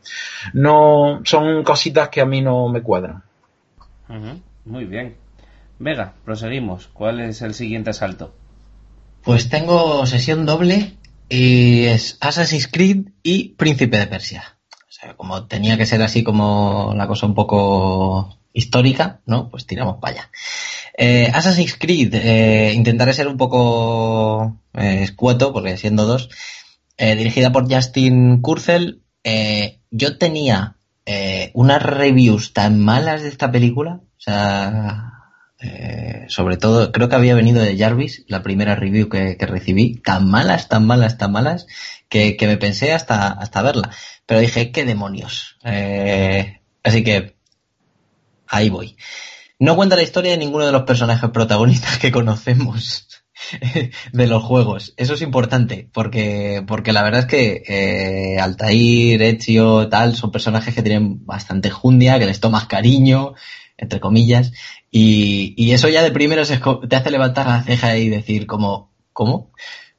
No, 0.52 1.22
son 1.24 1.64
cositas 1.64 2.08
que 2.08 2.20
a 2.20 2.26
mí 2.26 2.40
no 2.40 2.68
me 2.68 2.80
cuadran. 2.80 3.24
Uh 4.08 4.12
-huh. 4.12 4.42
Muy 4.64 4.84
bien. 4.84 5.16
Vega, 5.80 6.12
proseguimos. 6.24 6.86
¿Cuál 6.92 7.18
es 7.18 7.42
el 7.42 7.54
siguiente 7.54 7.92
salto? 7.92 8.32
Pues 9.24 9.48
tengo 9.48 10.06
sesión 10.06 10.46
doble 10.46 10.92
y 11.28 11.86
es 11.86 12.16
Assassin's 12.20 12.68
Creed 12.68 13.08
y 13.24 13.54
Príncipe 13.56 13.98
de 13.98 14.06
Persia 14.06 14.57
como 15.16 15.44
tenía 15.46 15.76
que 15.76 15.86
ser 15.86 16.02
así 16.02 16.22
como 16.22 16.92
la 16.96 17.06
cosa 17.06 17.26
un 17.26 17.34
poco 17.34 18.38
histórica, 18.52 19.20
¿no? 19.26 19.50
Pues 19.50 19.66
tiramos 19.66 19.96
para 20.00 20.12
allá. 20.14 20.30
Eh, 20.96 21.30
Assassin's 21.32 21.76
Creed, 21.78 22.14
eh, 22.14 22.72
intentaré 22.74 23.12
ser 23.12 23.28
un 23.28 23.36
poco 23.36 24.58
eh, 24.74 25.02
escueto, 25.02 25.52
porque 25.52 25.76
siendo 25.76 26.06
dos, 26.06 26.28
eh, 26.96 27.14
dirigida 27.14 27.52
por 27.52 27.72
Justin 27.72 28.40
Kurzel, 28.40 29.02
eh, 29.24 29.78
yo 29.90 30.18
tenía 30.18 30.74
unas 31.54 31.82
reviews 31.82 32.52
tan 32.52 32.78
malas 32.80 33.22
de 33.22 33.30
esta 33.30 33.50
película, 33.50 34.00
o 34.02 34.20
sea, 34.20 35.17
sobre 36.28 36.56
todo, 36.56 36.92
creo 36.92 37.08
que 37.08 37.16
había 37.16 37.34
venido 37.34 37.60
de 37.60 37.76
Jarvis, 37.76 38.24
la 38.28 38.42
primera 38.42 38.76
review 38.76 39.08
que, 39.08 39.36
que 39.36 39.46
recibí, 39.46 39.96
tan 39.96 40.28
malas, 40.28 40.68
tan 40.68 40.86
malas, 40.86 41.18
tan 41.18 41.32
malas, 41.32 41.66
que, 42.08 42.36
que 42.36 42.46
me 42.46 42.56
pensé 42.56 42.92
hasta, 42.92 43.28
hasta 43.28 43.62
verla 43.62 43.90
pero 44.28 44.40
dije, 44.40 44.72
¿qué 44.72 44.84
demonios? 44.84 45.56
Eh, 45.64 46.60
así 46.82 47.02
que 47.02 47.34
ahí 48.46 48.68
voy. 48.68 48.94
No 49.58 49.74
cuenta 49.74 49.96
la 49.96 50.02
historia 50.02 50.32
de 50.32 50.36
ninguno 50.36 50.66
de 50.66 50.72
los 50.72 50.82
personajes 50.82 51.30
protagonistas 51.30 51.96
que 51.96 52.12
conocemos 52.12 53.08
de 54.12 54.26
los 54.26 54.42
juegos. 54.42 54.92
Eso 54.98 55.14
es 55.14 55.22
importante, 55.22 55.88
porque, 55.94 56.62
porque 56.66 56.92
la 56.92 57.02
verdad 57.02 57.20
es 57.20 57.26
que 57.26 57.62
eh, 57.66 58.38
Altair, 58.38 59.22
Ezio, 59.22 59.88
tal, 59.88 60.14
son 60.14 60.30
personajes 60.30 60.74
que 60.74 60.82
tienen 60.82 61.24
bastante 61.24 61.70
jundia, 61.70 62.18
que 62.18 62.26
les 62.26 62.38
tomas 62.38 62.66
cariño, 62.66 63.32
entre 63.78 64.00
comillas, 64.00 64.52
y, 64.90 65.54
y 65.56 65.72
eso 65.72 65.88
ya 65.88 66.02
de 66.02 66.10
primero 66.10 66.42
te 66.44 66.96
hace 66.96 67.10
levantar 67.10 67.46
la 67.46 67.62
ceja 67.62 67.96
y 67.96 68.08
decir 68.10 68.46
como, 68.46 68.90
¿cómo? 69.12 69.50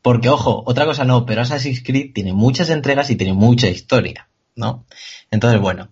Porque, 0.01 0.29
ojo, 0.29 0.63
otra 0.65 0.85
cosa 0.85 1.05
no, 1.05 1.25
pero 1.25 1.41
Assassin's 1.41 1.83
Creed 1.83 2.13
tiene 2.13 2.33
muchas 2.33 2.69
entregas 2.69 3.09
y 3.09 3.15
tiene 3.15 3.33
mucha 3.33 3.67
historia, 3.67 4.29
¿no? 4.55 4.85
Entonces, 5.31 5.59
bueno, 5.59 5.89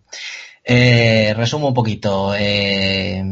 eh, 0.64 1.34
resumo 1.36 1.70
un 1.70 1.74
poquito. 1.74 2.34
Eh, 2.38 3.24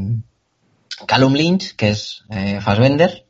Lynch, 1.33 1.75
que 1.75 1.89
es 1.89 2.23
eh, 2.29 2.59
Fassbender, 2.61 3.25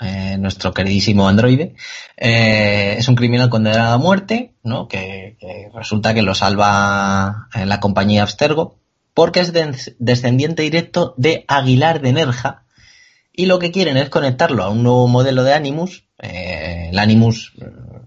eh, 0.00 0.36
nuestro 0.38 0.72
queridísimo 0.72 1.28
androide, 1.28 1.74
eh, 2.16 2.96
es 2.98 3.08
un 3.08 3.14
criminal 3.14 3.50
condenado 3.50 3.94
a 3.94 3.98
muerte, 3.98 4.54
¿no? 4.62 4.88
Que, 4.88 5.36
que 5.40 5.70
resulta 5.74 6.14
que 6.14 6.22
lo 6.22 6.34
salva 6.34 7.48
en 7.54 7.68
la 7.68 7.80
compañía 7.80 8.22
Abstergo, 8.22 8.78
porque 9.14 9.40
es 9.40 9.52
de, 9.52 9.94
descendiente 9.98 10.62
directo 10.62 11.14
de 11.16 11.44
Aguilar 11.48 12.02
de 12.02 12.12
Nerja, 12.12 12.64
y 13.36 13.46
lo 13.46 13.58
que 13.58 13.72
quieren 13.72 13.96
es 13.96 14.10
conectarlo 14.10 14.62
a 14.62 14.68
un 14.68 14.82
nuevo 14.84 15.08
modelo 15.08 15.42
de 15.42 15.54
Animus. 15.54 16.04
Eh, 16.20 16.90
el 16.92 16.98
Animus, 16.98 17.52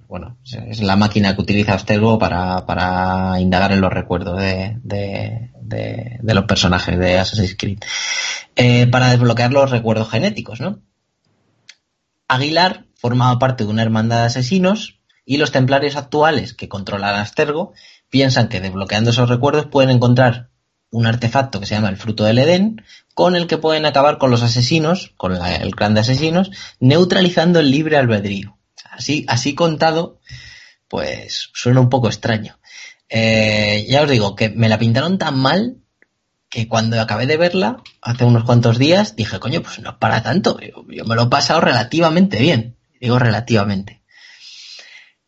bueno, 0.07 0.37
es 0.69 0.81
la 0.81 0.95
máquina 0.95 1.35
que 1.35 1.41
utiliza 1.41 1.73
Abstergo 1.73 2.17
para, 2.17 2.65
para 2.65 3.39
indagar 3.41 3.73
en 3.73 3.81
los 3.81 3.91
recuerdos 3.91 4.39
de, 4.39 4.77
de, 4.83 6.33
los 6.33 6.45
personajes 6.45 6.97
de 6.97 7.19
Assassin's 7.19 7.57
Creed. 7.57 7.79
Eh, 8.55 8.87
para 8.87 9.09
desbloquear 9.09 9.51
los 9.51 9.69
recuerdos 9.69 10.09
genéticos, 10.09 10.61
¿no? 10.61 10.79
Aguilar 12.29 12.85
formaba 12.95 13.37
parte 13.37 13.65
de 13.65 13.69
una 13.69 13.83
hermandad 13.83 14.21
de 14.21 14.25
asesinos 14.27 14.99
y 15.25 15.37
los 15.37 15.51
templarios 15.51 15.97
actuales 15.97 16.53
que 16.53 16.69
controlan 16.69 17.15
Abstergo 17.15 17.73
piensan 18.09 18.47
que 18.47 18.61
desbloqueando 18.61 19.09
esos 19.09 19.29
recuerdos 19.29 19.65
pueden 19.67 19.89
encontrar 19.89 20.49
un 20.91 21.05
artefacto 21.05 21.59
que 21.59 21.65
se 21.65 21.75
llama 21.75 21.89
el 21.89 21.97
fruto 21.97 22.23
del 22.23 22.39
Edén, 22.39 22.83
con 23.13 23.35
el 23.35 23.47
que 23.47 23.57
pueden 23.57 23.85
acabar 23.85 24.17
con 24.17 24.31
los 24.31 24.43
asesinos, 24.43 25.13
con 25.17 25.35
el 25.35 25.75
clan 25.75 25.93
de 25.93 26.01
asesinos, 26.01 26.51
neutralizando 26.79 27.59
el 27.59 27.71
libre 27.71 27.97
albedrío. 27.97 28.57
Así, 28.91 29.25
así 29.27 29.53
contado, 29.53 30.19
pues 30.87 31.49
suena 31.53 31.81
un 31.81 31.89
poco 31.89 32.07
extraño. 32.07 32.59
Eh, 33.09 33.85
ya 33.87 34.03
os 34.03 34.09
digo 34.09 34.35
que 34.35 34.49
me 34.49 34.69
la 34.69 34.79
pintaron 34.79 35.17
tan 35.17 35.37
mal 35.37 35.77
que 36.49 36.67
cuando 36.67 36.99
acabé 37.01 37.25
de 37.25 37.37
verla, 37.37 37.83
hace 38.01 38.23
unos 38.23 38.43
cuantos 38.43 38.77
días, 38.77 39.15
dije, 39.15 39.39
coño, 39.39 39.61
pues 39.61 39.79
no 39.79 39.91
es 39.91 39.95
para 39.97 40.23
tanto. 40.23 40.59
Yo, 40.59 40.85
yo 40.89 41.05
me 41.05 41.15
lo 41.15 41.23
he 41.23 41.29
pasado 41.29 41.61
relativamente 41.61 42.39
bien. 42.39 42.77
Digo 42.99 43.19
relativamente. 43.19 44.01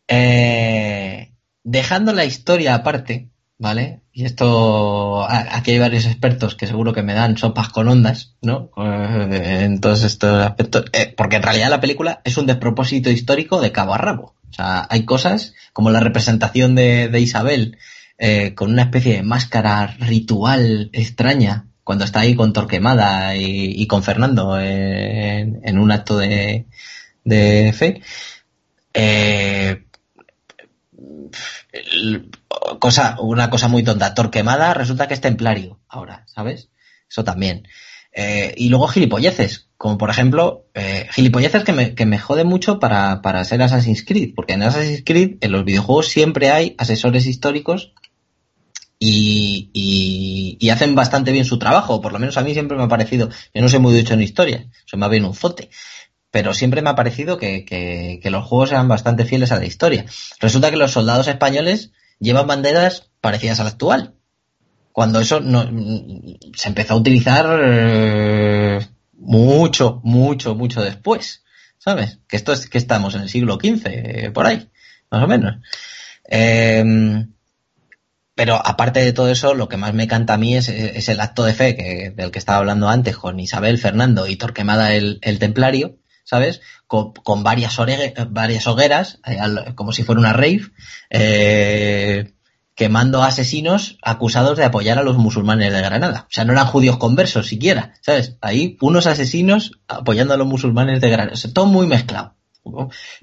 Eh, 0.08 1.32
dejando 1.62 2.12
la 2.12 2.24
historia 2.24 2.74
aparte, 2.74 3.29
¿vale? 3.60 4.00
Y 4.10 4.24
esto, 4.24 5.26
aquí 5.28 5.72
hay 5.72 5.78
varios 5.78 6.06
expertos 6.06 6.54
que 6.54 6.66
seguro 6.66 6.94
que 6.94 7.02
me 7.02 7.12
dan 7.12 7.36
sopas 7.36 7.68
con 7.68 7.88
ondas, 7.88 8.34
¿no? 8.40 8.70
Eh, 8.78 9.60
en 9.64 9.80
todos 9.82 10.02
estos 10.02 10.44
aspectos, 10.46 10.86
eh, 10.94 11.12
porque 11.14 11.36
en 11.36 11.42
realidad 11.42 11.68
la 11.68 11.80
película 11.80 12.22
es 12.24 12.38
un 12.38 12.46
despropósito 12.46 13.10
histórico 13.10 13.60
de 13.60 13.70
cabo 13.70 13.92
a 13.94 13.98
rabo. 13.98 14.34
O 14.50 14.52
sea, 14.54 14.86
hay 14.88 15.04
cosas 15.04 15.54
como 15.74 15.90
la 15.90 16.00
representación 16.00 16.74
de, 16.74 17.10
Isabel 17.20 17.76
eh, 18.18 18.54
con 18.54 18.70
una 18.70 18.84
especie 18.84 19.16
de 19.16 19.22
máscara 19.22 19.94
ritual 19.98 20.88
extraña 20.94 21.66
cuando 21.84 22.06
está 22.06 22.20
ahí 22.20 22.34
con 22.34 22.54
Torquemada 22.54 23.36
y, 23.36 23.86
con 23.86 24.02
Fernando 24.02 24.58
en, 24.58 25.78
un 25.78 25.92
acto 25.92 26.16
de, 26.16 26.64
de 27.24 27.74
fe. 27.74 28.00
Eh, 28.94 29.84
cosa, 32.78 33.16
una 33.20 33.50
cosa 33.50 33.68
muy 33.68 33.82
tonta. 33.82 34.14
Torquemada 34.14 34.74
resulta 34.74 35.08
que 35.08 35.14
es 35.14 35.20
templario 35.20 35.80
ahora, 35.88 36.24
¿sabes? 36.26 36.70
Eso 37.08 37.24
también. 37.24 37.66
Eh, 38.12 38.54
y 38.56 38.68
luego 38.68 38.88
gilipolleces, 38.88 39.68
como 39.76 39.96
por 39.96 40.10
ejemplo, 40.10 40.66
eh, 40.74 41.06
gilipolleces 41.12 41.62
que 41.62 41.72
me, 41.72 41.94
que 41.94 42.06
me 42.06 42.18
jode 42.18 42.44
mucho 42.44 42.80
para, 42.80 43.22
para 43.22 43.44
ser 43.44 43.62
Assassin's 43.62 44.04
Creed, 44.04 44.32
porque 44.34 44.54
en 44.54 44.62
Assassin's 44.62 45.02
Creed, 45.04 45.36
en 45.40 45.52
los 45.52 45.64
videojuegos 45.64 46.08
siempre 46.08 46.50
hay 46.50 46.74
asesores 46.78 47.26
históricos 47.26 47.92
y, 48.98 49.70
y, 49.72 50.68
hacen 50.70 50.94
bastante 50.94 51.32
bien 51.32 51.44
su 51.44 51.58
trabajo, 51.58 52.00
por 52.00 52.12
lo 52.12 52.18
menos 52.18 52.36
a 52.36 52.42
mí 52.42 52.52
siempre 52.52 52.76
me 52.76 52.84
ha 52.84 52.88
parecido, 52.88 53.30
yo 53.54 53.62
no 53.62 53.68
sé 53.68 53.78
muy 53.78 53.92
dicho 53.94 54.14
en 54.14 54.22
historia, 54.22 54.68
soy 54.84 54.98
más 55.00 55.10
bien 55.10 55.24
un 55.24 55.34
zote, 55.34 55.70
pero 56.30 56.54
siempre 56.54 56.82
me 56.82 56.90
ha 56.90 56.94
parecido 56.94 57.38
que, 57.38 57.64
que, 57.64 58.20
que 58.22 58.30
los 58.30 58.44
juegos 58.44 58.70
eran 58.70 58.86
bastante 58.86 59.24
fieles 59.24 59.50
a 59.50 59.58
la 59.58 59.66
historia. 59.66 60.04
Resulta 60.38 60.70
que 60.70 60.76
los 60.76 60.92
soldados 60.92 61.26
españoles 61.26 61.90
llevan 62.20 62.46
banderas 62.46 63.10
parecidas 63.20 63.58
a 63.60 63.64
la 63.64 63.70
actual. 63.70 64.14
Cuando 64.92 65.20
eso 65.20 65.40
no, 65.40 65.64
se 66.54 66.68
empezó 66.68 66.94
a 66.94 66.98
utilizar 66.98 67.60
eh, 67.62 68.86
mucho, 69.14 70.00
mucho, 70.04 70.54
mucho 70.54 70.82
después. 70.82 71.42
¿Sabes? 71.78 72.18
Que 72.28 72.36
esto 72.36 72.52
es 72.52 72.68
que 72.68 72.76
estamos 72.76 73.14
en 73.14 73.22
el 73.22 73.30
siglo 73.30 73.54
XV, 73.54 74.32
por 74.32 74.46
ahí, 74.46 74.68
más 75.10 75.24
o 75.24 75.26
menos. 75.26 75.56
Em, 76.24 77.32
pero 78.34 78.56
aparte 78.56 79.00
de 79.00 79.12
todo 79.12 79.30
eso, 79.30 79.52
lo 79.52 79.68
que 79.68 79.76
más 79.76 79.92
me 79.92 80.06
canta 80.06 80.34
a 80.34 80.38
mí 80.38 80.56
es, 80.56 80.68
el 80.70 81.20
acto 81.20 81.44
de 81.44 81.52
fe 81.52 81.76
que, 81.76 82.10
del 82.10 82.30
que 82.30 82.38
estaba 82.38 82.58
hablando 82.58 82.88
antes 82.88 83.16
con 83.16 83.38
Isabel, 83.38 83.76
Fernando 83.76 84.26
y 84.26 84.36
Torquemada 84.36 84.94
el, 84.94 85.20
Templario, 85.38 85.98
¿sabes? 86.24 86.60
Con, 86.86 87.42
varias, 87.42 87.76
varias 88.28 88.66
hogueras, 88.66 89.20
eh, 89.26 89.38
como 89.74 89.92
si 89.92 90.02
fuera 90.02 90.20
una 90.20 90.32
rave, 90.32 90.62
eh, 91.10 92.32
quemando 92.74 93.22
asesinos 93.22 93.98
acusados 94.02 94.56
de 94.56 94.64
apoyar 94.64 94.98
a 94.98 95.02
los 95.02 95.18
musulmanes 95.18 95.72
de 95.72 95.82
Granada. 95.82 96.26
O 96.28 96.32
sea, 96.32 96.44
no 96.44 96.52
eran 96.52 96.66
judíos 96.66 96.96
conversos 96.96 97.46
siquiera, 97.46 97.94
¿sabes? 98.00 98.36
Ahí 98.40 98.76
unos 98.80 99.06
asesinos 99.06 99.72
apoyando 99.86 100.34
a 100.34 100.36
los 100.36 100.46
musulmanes 100.46 101.00
de 101.00 101.10
Granada. 101.10 101.36
O 101.36 101.52
todo 101.52 101.66
muy 101.66 101.86
mezclado. 101.86 102.34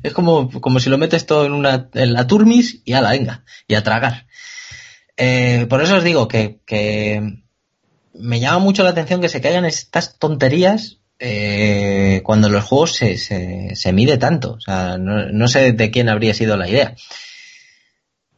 Es 0.03 0.13
como, 0.13 0.49
como 0.61 0.79
si 0.79 0.89
lo 0.89 0.97
metes 0.97 1.25
todo 1.25 1.45
en, 1.45 1.53
una, 1.53 1.89
en 1.93 2.13
la 2.13 2.27
turmis 2.27 2.81
y 2.85 2.93
a 2.93 3.01
la 3.01 3.11
venga, 3.11 3.43
y 3.67 3.75
a 3.75 3.83
tragar. 3.83 4.27
Eh, 5.15 5.65
por 5.69 5.81
eso 5.81 5.97
os 5.97 6.03
digo 6.03 6.27
que, 6.27 6.61
que, 6.65 7.41
me 8.13 8.39
llama 8.39 8.59
mucho 8.59 8.83
la 8.83 8.89
atención 8.89 9.21
que 9.21 9.29
se 9.29 9.41
caigan 9.41 9.65
estas 9.65 10.17
tonterías 10.17 10.96
eh, 11.19 12.21
cuando 12.23 12.49
los 12.49 12.63
juegos 12.63 12.93
se, 12.95 13.17
se, 13.17 13.75
se, 13.75 13.93
mide 13.93 14.17
tanto. 14.17 14.53
O 14.53 14.61
sea, 14.61 14.97
no, 14.97 15.27
no 15.31 15.47
sé 15.47 15.73
de 15.73 15.91
quién 15.91 16.09
habría 16.09 16.33
sido 16.33 16.57
la 16.57 16.69
idea. 16.69 16.95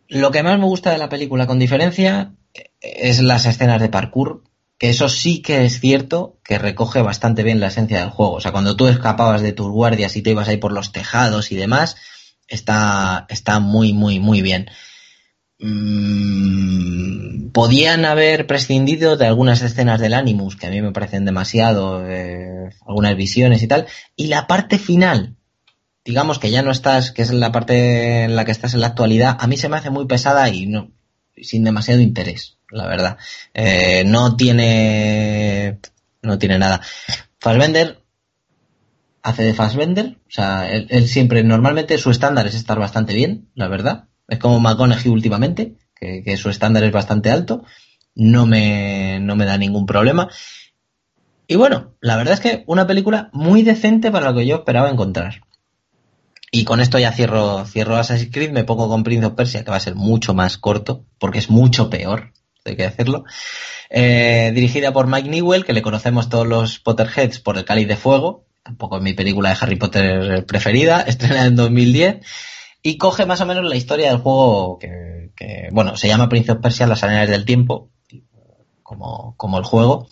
Lo 0.08 0.32
que 0.32 0.44
más 0.44 0.58
me 0.58 0.66
gusta 0.66 0.92
de 0.92 0.98
la 0.98 1.10
película, 1.10 1.46
con 1.46 1.60
diferencia, 1.60 2.34
es 2.82 3.22
las 3.22 3.46
escenas 3.46 3.82
de 3.82 3.90
parkour, 3.90 4.44
que 4.78 4.90
eso 4.90 5.10
sí 5.10 5.42
que 5.42 5.66
es 5.66 5.80
cierto 5.80 6.40
que 6.44 6.58
recoge 6.58 7.02
bastante 7.02 7.44
bien 7.44 7.60
la 7.60 7.68
esencia 7.68 8.00
del 8.00 8.10
juego. 8.10 8.34
O 8.34 8.42
sea, 8.42 8.52
cuando 8.52 8.76
tú 8.76 8.88
escapabas 8.88 9.42
de 9.42 9.52
tus 9.52 9.70
guardias 9.70 10.16
y 10.16 10.22
te 10.22 10.32
ibas 10.32 10.48
ahí 10.48 10.58
por 10.58 10.72
los 10.72 10.92
tejados 10.92 11.52
y 11.52 11.56
demás, 11.56 11.98
está, 12.48 13.26
está 13.30 13.60
muy, 13.60 13.94
muy, 13.94 14.20
muy 14.20 14.42
bien. 14.42 14.70
Mm, 15.60 17.50
podían 17.52 18.06
haber 18.06 18.48
prescindido 18.48 19.18
de 19.18 19.28
algunas 19.28 19.62
escenas 19.62 20.00
del 20.00 20.14
Animus, 20.14 20.56
que 20.56 20.68
a 20.68 20.70
mí 20.70 20.82
me 20.82 20.92
parecen 20.92 21.26
demasiado, 21.26 22.10
eh, 22.10 22.70
algunas 22.88 23.16
visiones 23.16 23.62
y 23.64 23.68
tal. 23.68 23.88
Y 24.16 24.28
la 24.28 24.48
parte 24.48 24.78
final, 24.78 25.36
digamos 26.06 26.40
que 26.40 26.52
ya 26.52 26.62
no 26.62 26.72
estás, 26.72 27.12
que 27.12 27.22
es 27.22 27.32
la 27.32 27.52
parte 27.52 28.24
en 28.24 28.36
la 28.36 28.46
que 28.46 28.52
estás 28.52 28.74
en 28.74 28.82
la 28.82 28.88
actualidad, 28.88 29.38
a 29.40 29.48
mí 29.48 29.58
se 29.58 29.70
me 29.70 29.78
hace 29.78 29.90
muy 29.90 30.06
pesada 30.06 30.50
y 30.50 30.66
no, 30.66 30.92
sin 31.42 31.64
demasiado 31.64 32.02
interés, 32.02 32.58
la 32.72 32.88
verdad. 32.88 33.18
Eh, 33.54 34.04
no 34.06 34.36
tiene, 34.36 35.80
no 36.22 36.38
tiene 36.40 36.60
nada. 36.60 36.82
Fassbender 37.40 38.00
hace 39.22 39.44
de 39.44 39.54
Fassbender, 39.54 40.18
o 40.28 40.32
sea, 40.32 40.70
él, 40.72 41.08
siempre, 41.08 41.44
normalmente 41.44 41.98
su 41.98 42.12
estándar 42.12 42.48
es 42.48 42.56
estar 42.56 42.80
bastante 42.80 43.14
bien, 43.14 43.50
la 43.56 43.68
verdad. 43.68 44.09
Es 44.30 44.40
como 44.40 44.60
McConaughey 44.60 45.12
últimamente, 45.12 45.76
que, 45.96 46.38
su 46.38 46.50
estándar 46.50 46.84
es 46.84 46.92
bastante 46.92 47.32
alto. 47.32 47.64
No 48.16 48.46
me, 48.46 49.20
no 49.22 49.36
me 49.36 49.46
da 49.46 49.58
ningún 49.58 49.86
problema. 49.86 50.30
Y 51.48 51.56
bueno, 51.56 51.96
la 52.00 52.16
verdad 52.16 52.36
es 52.36 52.40
que 52.40 52.64
una 52.68 52.86
película 52.86 53.30
muy 53.34 53.64
decente 53.64 54.12
para 54.12 54.32
lo 54.32 54.38
que 54.38 54.46
yo 54.46 54.58
esperaba 54.58 54.90
encontrar. 54.90 55.42
Y 56.52 56.64
con 56.64 56.80
esto 56.80 56.98
ya 56.98 57.12
cierro, 57.12 57.66
cierro 57.66 57.98
Assassin's 57.98 58.32
Creed, 58.32 58.52
me 58.52 58.64
pongo 58.64 58.88
con 58.88 59.04
Prince 59.04 59.26
of 59.26 59.34
Persia, 59.34 59.64
que 59.64 59.72
va 59.72 59.78
a 59.78 59.82
ser 59.82 59.96
mucho 59.96 60.34
más 60.34 60.58
corto, 60.58 61.06
porque 61.20 61.40
es 61.40 61.50
mucho 61.50 61.90
peor, 61.90 62.34
hay 62.66 62.76
que 62.76 62.84
decirlo. 62.84 63.24
Eh, 63.90 64.52
dirigida 64.54 64.92
por 64.92 65.08
Mike 65.08 65.30
Newell, 65.30 65.66
que 65.66 65.74
le 65.74 65.82
conocemos 65.82 66.30
todos 66.30 66.48
los 66.48 66.80
Potterheads 66.80 67.40
por 67.40 67.58
El 67.58 67.66
Cáliz 67.66 67.88
de 67.88 67.98
Fuego, 67.98 68.46
tampoco 68.64 68.98
es 68.98 69.04
mi 69.04 69.14
película 69.14 69.50
de 69.50 69.58
Harry 69.60 69.76
Potter 69.76 70.46
preferida, 70.46 71.02
estrenada 71.08 71.46
en 71.46 71.56
2010, 71.56 72.26
y 72.82 72.98
coge 72.98 73.26
más 73.26 73.42
o 73.42 73.46
menos 73.46 73.66
la 73.66 73.76
historia 73.76 74.10
del 74.10 74.20
juego 74.20 74.80
que, 74.80 75.70
bueno, 75.72 75.96
se 75.98 76.08
llama 76.08 76.30
Prince 76.30 76.52
of 76.52 76.60
Persia, 76.60 76.88
las 76.88 77.04
arenas 77.04 77.30
del 77.30 77.46
tiempo, 77.46 77.90
como, 78.84 79.36
como 79.38 79.58
el 79.58 79.64
juego, 79.64 80.08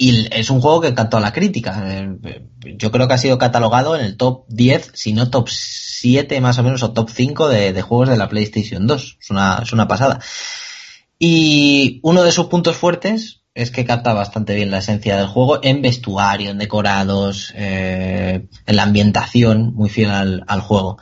y 0.00 0.28
es 0.30 0.48
un 0.48 0.60
juego 0.60 0.80
que 0.80 0.88
encantó 0.88 1.16
a 1.16 1.20
la 1.20 1.32
crítica. 1.32 1.82
Eh, 1.84 2.46
yo 2.76 2.92
creo 2.92 3.08
que 3.08 3.14
ha 3.14 3.18
sido 3.18 3.36
catalogado 3.36 3.96
en 3.96 4.04
el 4.04 4.16
top 4.16 4.44
10, 4.48 4.92
si 4.94 5.12
no 5.12 5.28
top 5.28 5.48
7 5.48 6.40
más 6.40 6.58
o 6.58 6.62
menos, 6.62 6.84
o 6.84 6.92
top 6.92 7.10
5 7.10 7.48
de, 7.48 7.82
juegos 7.82 8.08
de 8.08 8.16
la 8.16 8.28
PlayStation 8.28 8.86
2. 8.86 9.18
Es 9.20 9.30
una, 9.30 9.58
es 9.60 9.72
una 9.72 9.88
pasada. 9.88 10.20
Y 11.18 11.98
uno 12.04 12.22
de 12.22 12.30
sus 12.30 12.46
puntos 12.46 12.76
fuertes 12.76 13.42
es 13.54 13.72
que 13.72 13.84
capta 13.84 14.12
bastante 14.12 14.54
bien 14.54 14.70
la 14.70 14.78
esencia 14.78 15.16
del 15.16 15.26
juego 15.26 15.58
en 15.64 15.82
vestuario, 15.82 16.50
en 16.50 16.58
decorados, 16.58 17.52
eh, 17.56 18.46
en 18.66 18.76
la 18.76 18.84
ambientación, 18.84 19.74
muy 19.74 19.88
fiel 19.88 20.10
al, 20.10 20.60
juego. 20.60 20.98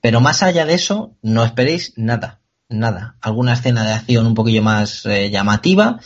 Pero 0.00 0.20
más 0.20 0.42
allá 0.42 0.64
de 0.64 0.74
eso, 0.74 1.16
no 1.22 1.44
esperéis 1.44 1.92
nada, 1.96 2.40
nada. 2.68 3.16
Alguna 3.20 3.52
escena 3.52 3.84
de 3.84 3.92
acción 3.92 4.26
un 4.26 4.34
poquillo 4.34 4.62
más 4.62 5.04
eh, 5.06 5.30
llamativa, 5.30 6.00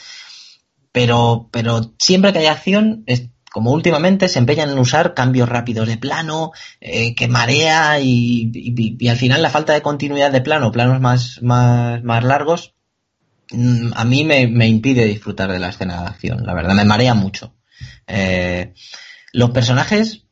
pero, 0.92 1.48
pero 1.50 1.94
siempre 1.98 2.32
que 2.32 2.40
hay 2.40 2.46
acción, 2.46 3.04
como 3.52 3.70
últimamente 3.70 4.28
se 4.28 4.40
empeñan 4.40 4.70
en 4.70 4.78
usar 4.78 5.14
cambios 5.14 5.48
rápidos 5.48 5.86
de 5.86 5.96
plano, 5.96 6.50
eh, 6.80 7.14
que 7.14 7.28
marea 7.28 8.00
y, 8.00 8.50
y, 8.52 9.08
al 9.08 9.16
final 9.16 9.42
la 9.42 9.50
falta 9.50 9.72
de 9.72 9.82
continuidad 9.82 10.32
de 10.32 10.40
plano, 10.40 10.72
planos 10.72 11.00
más, 11.00 11.40
más, 11.40 12.02
más 12.02 12.24
largos, 12.24 12.74
mm, 13.52 13.92
a 13.94 14.04
mí 14.04 14.24
me, 14.24 14.48
me, 14.48 14.66
impide 14.66 15.04
disfrutar 15.04 15.52
de 15.52 15.60
la 15.60 15.68
escena 15.68 16.02
de 16.02 16.08
acción, 16.08 16.44
la 16.44 16.52
verdad, 16.52 16.74
me 16.74 16.84
marea 16.84 17.14
mucho. 17.14 17.54
Eh, 18.08 18.74
los 19.32 19.50
personajes 19.50 20.23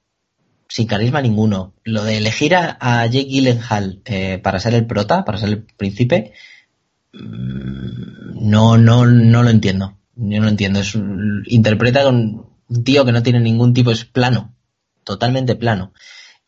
sin 0.73 0.87
carisma 0.87 1.21
ninguno. 1.21 1.75
Lo 1.85 2.03
de 2.03 2.17
elegir 2.17 2.57
a, 2.57 3.05
Jake 3.07 3.29
Gyllenhaal 3.29 4.01
eh, 4.07 4.39
para 4.39 4.59
ser 4.59 4.73
el 4.73 4.87
prota, 4.87 5.23
para 5.23 5.37
ser 5.37 5.51
el 5.51 5.65
príncipe, 5.65 6.33
mm, 7.13 8.49
no, 8.49 8.79
no, 8.79 9.05
no 9.05 9.43
lo 9.43 9.51
entiendo. 9.51 9.99
Yo 10.17 10.41
no 10.41 10.49
entiendo. 10.49 10.81
Es, 10.81 10.95
interpreta 11.45 12.05
con 12.05 12.47
un 12.69 12.85
tío 12.85 13.05
que 13.05 13.13
no 13.13 13.23
tiene 13.23 13.41
ningún 13.41 13.75
tipo, 13.75 13.91
es 13.91 14.07
plano. 14.07 14.55
Totalmente 15.05 15.57
plano. 15.57 15.93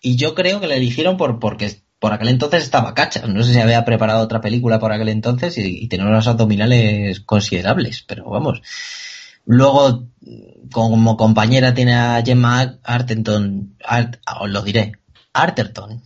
Y 0.01 0.17
yo 0.17 0.35
creo 0.35 0.59
que 0.59 0.69
le 0.69 0.79
eligieron 0.79 1.19
por, 1.19 1.39
porque 1.39 1.83
por 1.99 2.15
aquel 2.15 2.29
entonces 2.29 2.63
estaba 2.63 2.95
cacha. 2.95 3.27
No 3.27 3.43
sé 3.43 3.53
si 3.53 3.61
había 3.61 3.85
preparado 3.85 4.25
otra 4.25 4.41
película 4.41 4.79
por 4.79 4.91
aquel 4.91 5.11
entonces 5.11 5.59
y, 5.59 5.87
tenía 5.89 6.07
unos 6.07 6.29
abdominales 6.29 7.21
considerables, 7.21 8.03
pero 8.09 8.31
vamos. 8.31 8.63
Luego, 9.45 10.09
como 10.73 11.17
compañera 11.17 11.75
tiene 11.75 11.95
a 11.95 12.23
Gemma 12.25 12.79
Arterton, 12.83 13.77
os 14.41 14.51
lo 14.51 14.63
diré, 14.63 14.93
Arterton, 15.33 16.03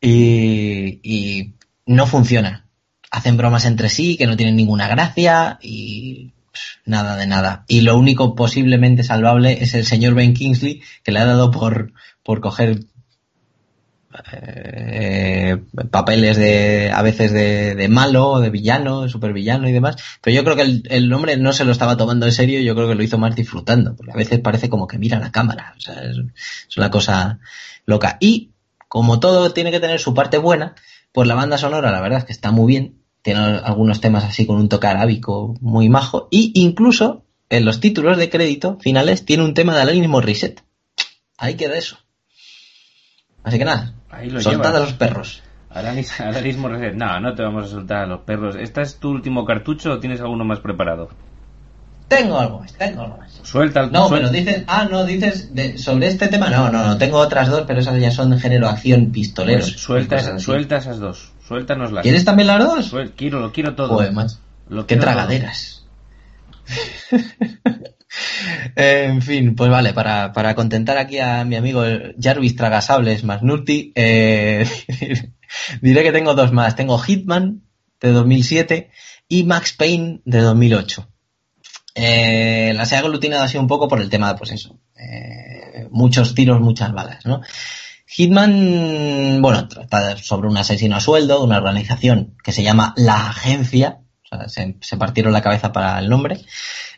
y, 0.00 1.00
y 1.02 1.54
no 1.86 2.06
funciona. 2.06 2.66
Hacen 3.10 3.36
bromas 3.36 3.64
entre 3.64 3.88
sí 3.88 4.16
que 4.16 4.26
no 4.26 4.36
tienen 4.36 4.56
ninguna 4.56 4.88
gracia 4.88 5.58
y 5.62 6.32
nada 6.84 7.16
de 7.16 7.26
nada. 7.26 7.64
Y 7.68 7.82
lo 7.82 7.96
único 7.96 8.34
posiblemente 8.34 9.04
salvable 9.04 9.62
es 9.62 9.74
el 9.74 9.84
señor 9.84 10.14
Ben 10.14 10.34
Kingsley, 10.34 10.82
que 11.02 11.12
le 11.12 11.20
ha 11.20 11.24
dado 11.24 11.50
por, 11.50 11.92
por 12.22 12.40
coger 12.40 12.80
eh, 14.32 15.56
papeles 15.90 16.36
de 16.36 16.90
a 16.92 17.02
veces 17.02 17.32
de, 17.32 17.74
de 17.74 17.88
malo, 17.88 18.40
de 18.40 18.50
villano, 18.50 19.02
de 19.02 19.08
supervillano 19.08 19.68
y 19.68 19.72
demás, 19.72 19.96
pero 20.20 20.36
yo 20.36 20.44
creo 20.44 20.56
que 20.56 20.62
el, 20.62 20.82
el, 20.88 21.12
hombre 21.12 21.36
no 21.36 21.52
se 21.52 21.64
lo 21.64 21.72
estaba 21.72 21.96
tomando 21.96 22.26
en 22.26 22.32
serio, 22.32 22.60
yo 22.60 22.74
creo 22.74 22.88
que 22.88 22.94
lo 22.94 23.02
hizo 23.02 23.18
más 23.18 23.34
disfrutando, 23.34 23.96
porque 23.96 24.12
a 24.12 24.16
veces 24.16 24.40
parece 24.40 24.68
como 24.68 24.86
que 24.86 24.98
mira 24.98 25.18
la 25.18 25.32
cámara, 25.32 25.74
o 25.76 25.80
sea, 25.80 25.94
es, 26.04 26.16
una 26.76 26.90
cosa 26.90 27.40
loca. 27.86 28.16
Y 28.20 28.50
como 28.88 29.20
todo 29.20 29.52
tiene 29.52 29.70
que 29.70 29.80
tener 29.80 29.98
su 29.98 30.14
parte 30.14 30.38
buena, 30.38 30.74
pues 31.12 31.26
la 31.26 31.34
banda 31.34 31.58
sonora 31.58 31.90
la 31.90 32.00
verdad 32.00 32.20
es 32.20 32.24
que 32.24 32.32
está 32.32 32.50
muy 32.50 32.66
bien, 32.66 33.02
tiene 33.22 33.40
algunos 33.40 34.00
temas 34.00 34.24
así 34.24 34.46
con 34.46 34.56
un 34.56 34.68
toque 34.68 34.86
arábico 34.86 35.56
muy 35.60 35.88
majo, 35.88 36.28
y 36.30 36.52
incluso 36.54 37.24
en 37.50 37.64
los 37.64 37.80
títulos 37.80 38.16
de 38.18 38.30
crédito 38.30 38.78
finales 38.80 39.24
tiene 39.24 39.44
un 39.44 39.54
tema 39.54 39.74
de 39.74 39.82
Alanis 39.82 40.08
Morissette. 40.08 40.62
Ahí 41.36 41.54
queda 41.54 41.76
eso. 41.76 41.98
Así 43.42 43.58
que 43.58 43.64
nada, 43.64 43.94
Ahí 44.16 44.30
lo 44.30 44.40
soltad 44.40 44.58
llevas. 44.70 44.76
a 44.76 44.80
los 44.84 44.92
perros. 44.94 45.42
Alanis, 45.70 46.20
Alanis 46.20 46.56
Morissette. 46.58 46.94
No, 46.94 47.20
no 47.20 47.34
te 47.34 47.42
vamos 47.42 47.64
a 47.64 47.68
soltar 47.68 48.02
a 48.02 48.06
los 48.06 48.20
perros. 48.20 48.56
¿Este 48.56 48.82
es 48.82 48.96
tu 48.98 49.10
último 49.10 49.44
cartucho 49.44 49.92
o 49.92 49.98
tienes 49.98 50.20
alguno 50.20 50.44
más 50.44 50.60
preparado? 50.60 51.08
Tengo 52.06 52.38
algo 52.38 52.60
más, 52.60 52.72
tengo 52.74 53.02
algo 53.02 53.16
más. 53.16 53.40
Suelta 53.42 53.80
el 53.80 53.90
No, 53.90 54.08
suelta- 54.08 54.28
pero 54.30 54.38
dices, 54.44 54.64
ah, 54.66 54.86
no, 54.90 55.04
dices 55.04 55.54
de- 55.54 55.78
sobre 55.78 56.06
este 56.08 56.28
tema. 56.28 56.50
No, 56.50 56.70
no, 56.70 56.84
no, 56.86 56.98
tengo 56.98 57.16
otras 57.18 57.48
dos, 57.48 57.64
pero 57.66 57.80
esas 57.80 57.98
ya 57.98 58.10
son 58.10 58.30
de 58.30 58.38
género 58.38 58.68
acción 58.68 59.10
pistoleros. 59.10 59.70
Pues 59.70 59.80
suelta, 59.82 60.16
así. 60.16 60.38
suelta 60.38 60.76
esas 60.76 60.98
dos. 61.00 61.32
Suéltanoslas. 61.48 62.02
¿Quieres 62.02 62.24
también 62.24 62.46
las 62.48 62.58
dos? 62.62 62.92
Suel- 62.92 63.12
quiero, 63.16 63.40
lo 63.40 63.52
quiero 63.52 63.74
todo. 63.74 63.88
Joder, 63.88 64.12
macho. 64.12 64.36
Lo 64.68 64.86
Qué 64.86 64.96
tragaderas. 64.96 65.84
En 68.76 69.22
fin, 69.22 69.54
pues 69.54 69.70
vale, 69.70 69.92
para, 69.92 70.32
para 70.32 70.54
contentar 70.54 70.98
aquí 70.98 71.18
a 71.18 71.44
mi 71.44 71.56
amigo 71.56 71.82
Jarvis 72.20 72.56
Tragasables 72.56 73.24
Magnulti, 73.24 73.92
eh, 73.94 74.66
diré 75.80 76.02
que 76.02 76.12
tengo 76.12 76.34
dos 76.34 76.52
más. 76.52 76.76
Tengo 76.76 76.98
Hitman 76.98 77.62
de 78.00 78.12
2007 78.12 78.90
y 79.28 79.44
Max 79.44 79.72
Payne 79.72 80.20
de 80.24 80.40
2008. 80.40 81.08
Eh, 81.94 82.72
las 82.74 82.92
he 82.92 82.96
aglutinado 82.96 83.44
así 83.44 83.56
un 83.56 83.68
poco 83.68 83.86
por 83.86 84.00
el 84.00 84.10
tema, 84.10 84.34
pues 84.34 84.50
eso, 84.50 84.80
eh, 84.96 85.88
muchos 85.90 86.34
tiros, 86.34 86.60
muchas 86.60 86.92
balas, 86.92 87.24
¿no? 87.24 87.40
Hitman, 88.06 89.40
bueno, 89.40 89.68
trata 89.68 90.16
sobre 90.16 90.48
un 90.48 90.56
asesino 90.56 90.96
a 90.96 91.00
sueldo, 91.00 91.38
de 91.38 91.44
una 91.44 91.56
organización 91.56 92.36
que 92.42 92.52
se 92.52 92.62
llama 92.62 92.94
La 92.96 93.28
Agencia, 93.28 94.00
sea, 94.38 94.48
se, 94.48 94.76
se 94.80 94.96
partieron 94.96 95.32
la 95.32 95.42
cabeza 95.42 95.72
para 95.72 95.98
el 95.98 96.08
nombre. 96.08 96.40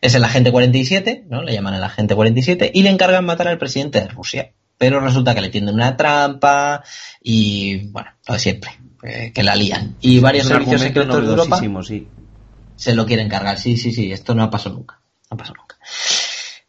Es 0.01 0.15
el 0.15 0.25
agente 0.25 0.53
47, 0.53 1.25
¿no? 1.29 1.43
Le 1.43 1.53
llaman 1.53 1.75
el 1.75 1.85
agente 1.85 2.15
47 2.15 2.71
y 2.75 2.83
le 2.83 2.91
encargan 2.91 3.25
matar 3.25 3.49
al 3.49 3.59
presidente 3.59 4.01
de 4.01 4.09
Rusia. 4.09 4.53
Pero 4.79 5.01
resulta 5.01 5.35
que 5.35 5.41
le 5.41 5.49
tienden 5.49 5.75
una 5.75 5.97
trampa 5.97 6.83
y, 7.23 7.89
bueno, 7.89 8.11
lo 8.29 8.35
de 8.35 8.41
siempre, 8.41 8.73
eh, 9.03 9.33
que 9.35 9.43
la 9.43 9.57
lían. 9.57 9.97
Y 10.01 10.19
varios 10.21 10.47
servicios 10.47 10.83
secretos 10.83 11.23
de 11.23 11.31
Europa 11.31 11.59
sí. 11.83 12.09
se 12.77 12.95
lo 12.95 13.07
quieren 13.07 13.29
cargar. 13.29 13.59
Sí, 13.59 13.77
sí, 13.77 13.93
sí, 13.93 14.13
esto 14.13 14.35
no 14.35 14.43
ha 14.43 14.51
pasado 14.51 14.77
nunca. 14.77 15.01
No 15.31 15.35
ha 15.35 15.37
pasado 15.39 15.57
nunca. 15.59 15.77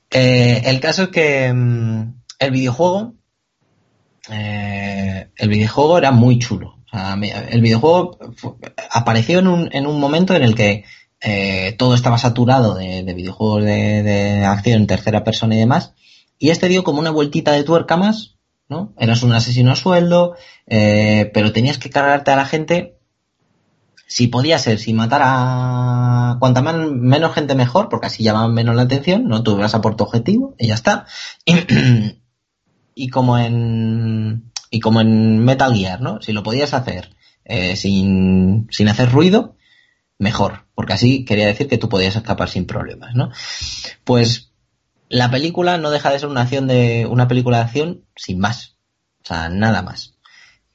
Eh, 0.09 0.61
el 0.65 0.79
caso 0.79 1.03
es 1.03 1.09
que 1.09 1.51
mm, 1.53 2.13
el 2.39 2.51
videojuego, 2.51 3.15
eh, 4.29 5.29
el 5.35 5.49
videojuego 5.49 5.97
era 5.97 6.11
muy 6.11 6.39
chulo. 6.39 6.76
El 7.49 7.61
videojuego 7.61 8.17
apareció 8.91 9.39
en 9.39 9.47
un, 9.47 9.69
en 9.71 9.87
un 9.87 9.99
momento 9.99 10.35
en 10.35 10.43
el 10.43 10.55
que 10.55 10.85
eh, 11.21 11.75
todo 11.77 11.95
estaba 11.95 12.17
saturado 12.17 12.75
de, 12.75 13.03
de 13.03 13.13
videojuegos 13.13 13.63
de, 13.63 14.03
de 14.03 14.45
acción 14.45 14.87
tercera 14.87 15.23
persona 15.23 15.55
y 15.55 15.59
demás. 15.59 15.93
Y 16.39 16.49
este 16.49 16.67
dio 16.67 16.83
como 16.83 16.99
una 16.99 17.11
vueltita 17.11 17.51
de 17.51 17.63
tuerca 17.63 17.97
más, 17.97 18.35
¿no? 18.69 18.93
Eras 18.97 19.23
un 19.23 19.33
asesino 19.33 19.71
a 19.71 19.75
sueldo, 19.75 20.35
eh, 20.67 21.31
pero 21.33 21.51
tenías 21.51 21.77
que 21.77 21.89
cargarte 21.89 22.31
a 22.31 22.35
la 22.35 22.45
gente 22.45 22.97
si 24.07 24.27
podía 24.27 24.57
ser, 24.57 24.79
si 24.79 24.93
matar 24.93 25.21
a 25.23 26.37
cuanta 26.39 26.61
menos 26.61 27.33
gente 27.33 27.55
mejor, 27.55 27.89
porque 27.89 28.07
así 28.07 28.23
llamaban 28.23 28.53
menos 28.53 28.75
la 28.75 28.83
atención, 28.83 29.27
no 29.27 29.43
tú 29.43 29.57
ibas 29.57 29.75
a 29.75 29.79
objetivo 29.79 30.55
y 30.57 30.67
ya 30.67 30.75
está. 30.75 31.05
Y 32.99 33.09
como 33.09 33.37
en 33.37 34.51
y 34.69 34.79
como 34.79 35.01
en 35.01 35.39
Metal 35.43 35.73
Gear, 35.75 36.01
¿no? 36.01 36.21
Si 36.21 36.33
lo 36.33 36.43
podías 36.43 36.73
hacer 36.73 37.15
eh, 37.45 37.75
sin, 37.75 38.67
sin 38.71 38.89
hacer 38.89 39.11
ruido, 39.11 39.55
mejor, 40.17 40.65
porque 40.75 40.93
así 40.93 41.25
quería 41.25 41.47
decir 41.47 41.67
que 41.67 41.77
tú 41.77 41.89
podías 41.89 42.15
escapar 42.15 42.49
sin 42.49 42.65
problemas, 42.65 43.15
¿no? 43.15 43.31
Pues 44.03 44.51
la 45.09 45.31
película 45.31 45.77
no 45.77 45.91
deja 45.91 46.11
de 46.11 46.19
ser 46.19 46.29
una 46.29 46.41
acción 46.41 46.67
de 46.67 47.05
una 47.09 47.27
película 47.27 47.57
de 47.57 47.63
acción 47.63 48.05
sin 48.15 48.39
más, 48.39 48.75
o 49.23 49.27
sea, 49.27 49.49
nada 49.49 49.81
más 49.81 50.17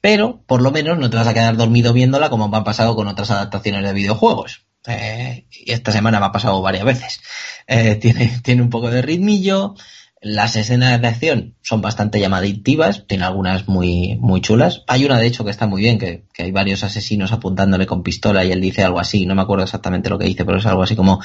pero 0.03 0.43
por 0.45 0.61
lo 0.61 0.69
menos 0.71 0.99
no 0.99 1.09
te 1.09 1.15
vas 1.15 1.27
a 1.27 1.33
quedar 1.33 1.55
dormido 1.55 1.93
viéndola 1.93 2.29
como 2.29 2.49
me 2.49 2.57
ha 2.57 2.65
pasado 2.65 2.93
con 2.93 3.07
otras 3.07 3.31
adaptaciones 3.31 3.85
de 3.85 3.93
videojuegos. 3.93 4.65
Eh, 4.85 5.47
y 5.49 5.71
esta 5.71 5.93
semana 5.93 6.19
me 6.19 6.25
ha 6.25 6.31
pasado 6.33 6.61
varias 6.61 6.83
veces. 6.83 7.21
Eh, 7.67 7.95
tiene, 8.01 8.41
tiene 8.43 8.61
un 8.63 8.69
poco 8.69 8.91
de 8.91 9.01
ritmillo, 9.01 9.75
las 10.23 10.55
escenas 10.55 11.01
de 11.01 11.07
acción 11.07 11.55
son 11.61 11.81
bastante 11.81 12.19
llamativas, 12.19 13.05
tiene 13.07 13.25
algunas 13.25 13.67
muy, 13.67 14.17
muy 14.19 14.41
chulas. 14.41 14.83
Hay 14.87 15.05
una 15.05 15.19
de 15.19 15.27
hecho 15.27 15.43
que 15.43 15.51
está 15.51 15.67
muy 15.67 15.81
bien, 15.81 15.99
que, 15.99 16.23
que 16.33 16.43
hay 16.43 16.51
varios 16.51 16.83
asesinos 16.83 17.31
apuntándole 17.33 17.85
con 17.85 18.03
pistola 18.03 18.43
y 18.45 18.51
él 18.51 18.61
dice 18.61 18.83
algo 18.83 18.99
así, 18.99 19.25
no 19.25 19.35
me 19.35 19.41
acuerdo 19.41 19.63
exactamente 19.65 20.09
lo 20.09 20.17
que 20.17 20.25
dice, 20.25 20.45
pero 20.45 20.57
es 20.59 20.65
algo 20.65 20.83
así 20.83 20.95
como 20.95 21.19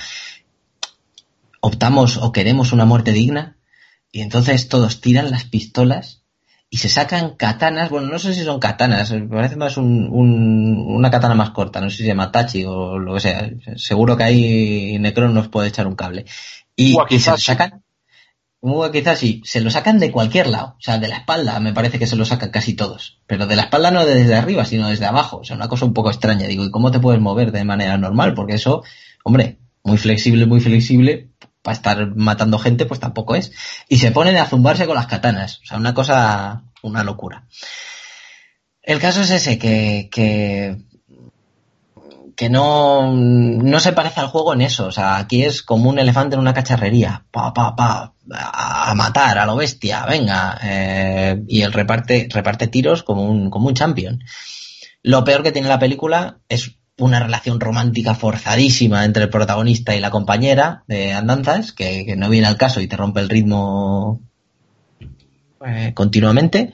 optamos 1.61 2.16
o 2.16 2.33
queremos 2.33 2.73
una 2.73 2.85
muerte 2.85 3.12
digna 3.12 3.57
y 4.12 4.20
entonces 4.23 4.69
todos 4.69 5.01
tiran 5.01 5.31
las 5.31 5.45
pistolas 5.45 6.23
y 6.70 6.77
se 6.79 6.89
sacan 6.91 7.31
katanas, 7.37 7.89
bueno, 7.91 8.09
no 8.09 8.19
sé 8.19 8.35
si 8.35 8.43
son 8.45 8.61
katanas, 8.61 9.11
me 9.11 9.27
parece 9.27 9.57
más 9.57 9.77
un, 9.79 10.09
un- 10.11 10.85
una 10.87 11.11
katana 11.11 11.35
más 11.35 11.51
corta, 11.51 11.81
no 11.81 11.89
sé 11.89 11.97
si 11.97 12.03
se 12.03 12.09
llama 12.09 12.31
Tachi 12.31 12.65
o 12.66 12.99
lo 12.99 13.15
que 13.15 13.20
sea, 13.20 13.51
seguro 13.77 14.16
que 14.16 14.25
ahí 14.25 14.99
Necron 14.99 15.33
nos 15.35 15.49
puede 15.49 15.69
echar 15.69 15.87
un 15.87 15.95
cable. 15.97 16.27
Y, 16.77 16.93
y 17.16 17.20
se 17.20 17.31
sacan, 17.47 17.83
quizás 18.93 19.18
sí, 19.18 19.43
se 19.44 19.60
lo 19.60 19.70
sacan 19.70 19.98
de 19.98 20.10
cualquier 20.10 20.48
lado, 20.48 20.76
o 20.78 20.80
sea, 20.80 20.98
de 20.98 21.09
la 21.09 21.18
espalda 21.18 21.60
me 21.60 21.72
parece 21.72 21.98
que 21.98 22.06
se 22.06 22.16
lo 22.16 22.24
sacan 22.24 22.51
casi 22.51 22.74
todos, 22.74 23.20
pero 23.26 23.47
de 23.47 23.56
la 23.56 23.62
espalda 23.62 23.90
no 23.90 24.05
desde 24.05 24.35
arriba, 24.35 24.64
sino 24.64 24.89
desde 24.89 25.06
abajo, 25.06 25.39
o 25.39 25.44
sea, 25.44 25.56
una 25.56 25.68
cosa 25.68 25.85
un 25.85 25.94
poco 25.94 26.10
extraña, 26.10 26.47
digo, 26.47 26.64
¿y 26.64 26.70
cómo 26.70 26.90
te 26.90 27.01
puedes 27.01 27.20
mover 27.20 27.52
de 27.52 27.64
manera 27.64 27.97
normal? 27.98 28.35
Porque 28.35 28.55
eso, 28.55 28.82
hombre, 29.24 29.59
muy 29.85 29.98
flexible, 29.98 30.47
muy 30.47 30.60
flexible, 30.60 31.30
para 31.62 31.76
estar 31.76 32.16
matando 32.16 32.59
gente, 32.59 32.86
pues 32.86 33.01
tampoco 33.01 33.35
es. 33.35 33.52
Y 33.89 33.98
se 33.98 34.10
ponen 34.10 34.36
a 34.36 34.47
zumbarse 34.47 34.86
con 34.86 34.97
las 34.97 35.06
katanas. 35.06 35.60
O 35.62 35.66
sea, 35.66 35.76
una 35.76 35.94
cosa, 35.94 36.64
una 36.82 37.05
locura. 37.05 37.47
El 38.82 38.98
caso 39.01 39.20
es 39.20 39.30
ese, 39.30 39.59
que, 39.59 40.09
que, 40.10 40.78
que 42.39 42.48
no, 42.48 43.12
no 43.12 43.81
se 43.81 43.93
parece 43.93 44.20
al 44.20 44.28
juego 44.28 44.55
en 44.55 44.60
eso. 44.60 44.86
O 44.86 44.93
sea, 44.93 45.16
aquí 45.16 45.43
es 45.43 45.60
como 45.60 45.90
un 45.90 45.98
elefante 45.98 46.36
en 46.36 46.40
una 46.40 46.55
cacharrería. 46.55 47.24
Pa, 47.32 47.52
pa, 47.52 47.74
pa, 47.74 48.15
a 48.31 48.94
matar 48.94 49.39
a 49.39 49.44
lo 49.44 49.56
bestia, 49.56 50.06
venga. 50.06 50.56
eh, 50.62 51.43
y 51.48 51.62
él 51.62 51.73
reparte, 51.73 52.28
reparte 52.32 52.69
tiros 52.69 53.02
como 53.02 53.24
un, 53.24 53.51
como 53.51 53.66
un 53.66 53.74
champion. 53.74 54.23
Lo 55.02 55.24
peor 55.24 55.43
que 55.43 55.51
tiene 55.51 55.66
la 55.66 55.81
película 55.81 56.39
es 56.48 56.78
una 56.97 57.19
relación 57.19 57.59
romántica 57.59 58.15
forzadísima 58.15 59.05
entre 59.05 59.24
el 59.24 59.31
protagonista 59.31 59.97
y 59.97 60.01
la 60.01 60.10
compañera 60.12 60.85
de 60.86 61.15
andanzas, 61.15 61.73
que, 61.73 62.15
no 62.16 62.31
viene 62.31 62.47
al 62.47 62.56
caso 62.56 62.81
y 62.81 62.86
te 62.86 62.97
rompe 62.97 63.19
el 63.19 63.28
ritmo 63.28 64.20
eh, 65.66 65.90
continuamente. 65.93 66.73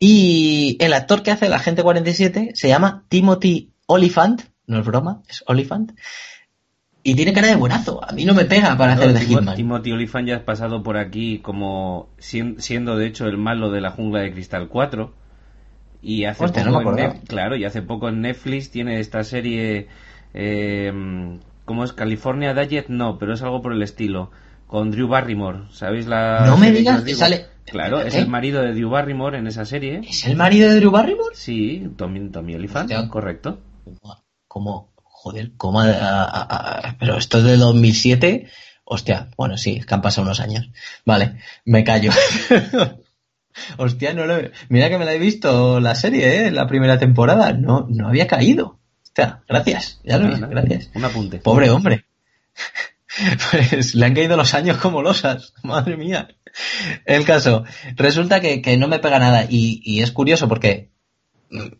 Y 0.00 0.76
el 0.80 0.92
actor 0.92 1.22
que 1.22 1.30
hace 1.30 1.46
el 1.46 1.52
agente 1.52 1.84
47 1.84 2.50
se 2.54 2.68
llama 2.68 3.04
Timothy 3.08 3.70
Oliphant, 3.86 4.55
no 4.66 4.80
es 4.80 4.84
broma, 4.86 5.22
es 5.28 5.42
Oliphant, 5.46 5.92
y 7.02 7.14
tiene 7.14 7.32
cara 7.32 7.46
de 7.48 7.54
buenazo. 7.56 8.02
A 8.04 8.12
mí 8.12 8.24
no 8.24 8.34
me 8.34 8.44
pega 8.46 8.76
para 8.76 8.94
hacer 8.94 9.12
de 9.12 9.20
Timo- 9.20 9.38
Hitman. 9.38 9.54
Timothy 9.56 9.92
Olyphant 9.92 10.28
ya 10.28 10.36
has 10.36 10.42
pasado 10.42 10.82
por 10.82 10.96
aquí 10.96 11.38
como 11.38 12.08
sien- 12.18 12.56
siendo 12.60 12.96
de 12.96 13.06
hecho 13.06 13.26
el 13.26 13.38
malo 13.38 13.70
de 13.70 13.80
la 13.80 13.90
jungla 13.92 14.20
de 14.20 14.32
cristal 14.32 14.66
4 14.68 15.14
y 16.02 16.24
hace 16.24 16.44
Hostia, 16.44 16.64
poco 16.64 16.82
no 16.92 16.98
en 16.98 17.20
claro 17.22 17.56
y 17.56 17.64
hace 17.64 17.80
poco 17.82 18.08
en 18.08 18.20
Netflix 18.22 18.70
tiene 18.70 18.98
esta 19.00 19.22
serie 19.24 19.86
eh, 20.34 20.92
¿cómo 21.64 21.84
es? 21.84 21.92
California 21.92 22.54
Diet 22.54 22.86
no 22.88 23.18
pero 23.18 23.34
es 23.34 23.42
algo 23.42 23.62
por 23.62 23.72
el 23.72 23.82
estilo 23.82 24.30
con 24.66 24.90
Drew 24.90 25.08
Barrymore 25.08 25.60
¿sabéis 25.70 26.06
la 26.06 26.44
No 26.46 26.56
me 26.58 26.70
digas 26.72 27.02
que 27.02 27.14
sale- 27.14 27.46
claro 27.64 28.00
es 28.00 28.14
¿Qué? 28.14 28.20
el 28.20 28.28
marido 28.28 28.62
de 28.62 28.72
Drew 28.74 28.90
Barrymore 28.90 29.38
en 29.38 29.46
esa 29.46 29.64
serie 29.64 30.00
¿Es 30.08 30.26
el 30.26 30.36
marido 30.36 30.68
de 30.68 30.76
Drew 30.76 30.90
Barrymore? 30.90 31.34
sí 31.34 31.88
Tommy, 31.96 32.28
Tommy 32.30 32.54
Olyphant 32.56 32.90
Hostia. 32.90 33.08
correcto 33.08 33.58
Como, 34.56 34.94
joder, 35.02 35.52
como, 35.58 35.80
a- 35.82 36.24
a- 36.24 36.88
a- 36.88 36.96
pero 36.98 37.18
esto 37.18 37.36
es 37.36 37.44
de 37.44 37.58
2007. 37.58 38.48
Hostia, 38.86 39.28
bueno, 39.36 39.58
sí, 39.58 39.76
es 39.76 39.84
que 39.84 39.92
han 39.94 40.00
pasado 40.00 40.22
unos 40.24 40.40
años. 40.40 40.70
Vale, 41.04 41.36
me 41.66 41.84
callo. 41.84 42.10
Hostia, 43.76 44.14
no 44.14 44.24
lo 44.24 44.38
he- 44.38 44.52
Mira 44.70 44.88
que 44.88 44.96
me 44.96 45.04
la 45.04 45.12
he 45.12 45.18
visto 45.18 45.78
la 45.78 45.94
serie, 45.94 46.46
¿eh? 46.46 46.50
La 46.50 46.66
primera 46.66 46.98
temporada. 46.98 47.52
No, 47.52 47.86
no 47.90 48.08
había 48.08 48.26
caído. 48.26 48.78
Hostia, 49.02 49.42
gracias. 49.46 50.00
Ya 50.04 50.16
lo 50.16 50.28
nada. 50.28 50.46
gracias. 50.46 50.88
un 50.94 51.04
apunte 51.04 51.36
Pobre 51.38 51.68
hombre. 51.68 52.06
Pues 53.50 53.94
le 53.94 54.06
han 54.06 54.14
caído 54.14 54.38
los 54.38 54.54
años 54.54 54.78
como 54.78 55.02
losas. 55.02 55.52
Madre 55.62 55.98
mía. 55.98 56.28
El 57.04 57.26
caso, 57.26 57.64
resulta 57.96 58.40
que, 58.40 58.62
que 58.62 58.78
no 58.78 58.88
me 58.88 59.00
pega 59.00 59.18
nada 59.18 59.44
y, 59.48 59.82
y, 59.84 60.00
es 60.00 60.12
curioso 60.12 60.48
porque 60.48 60.92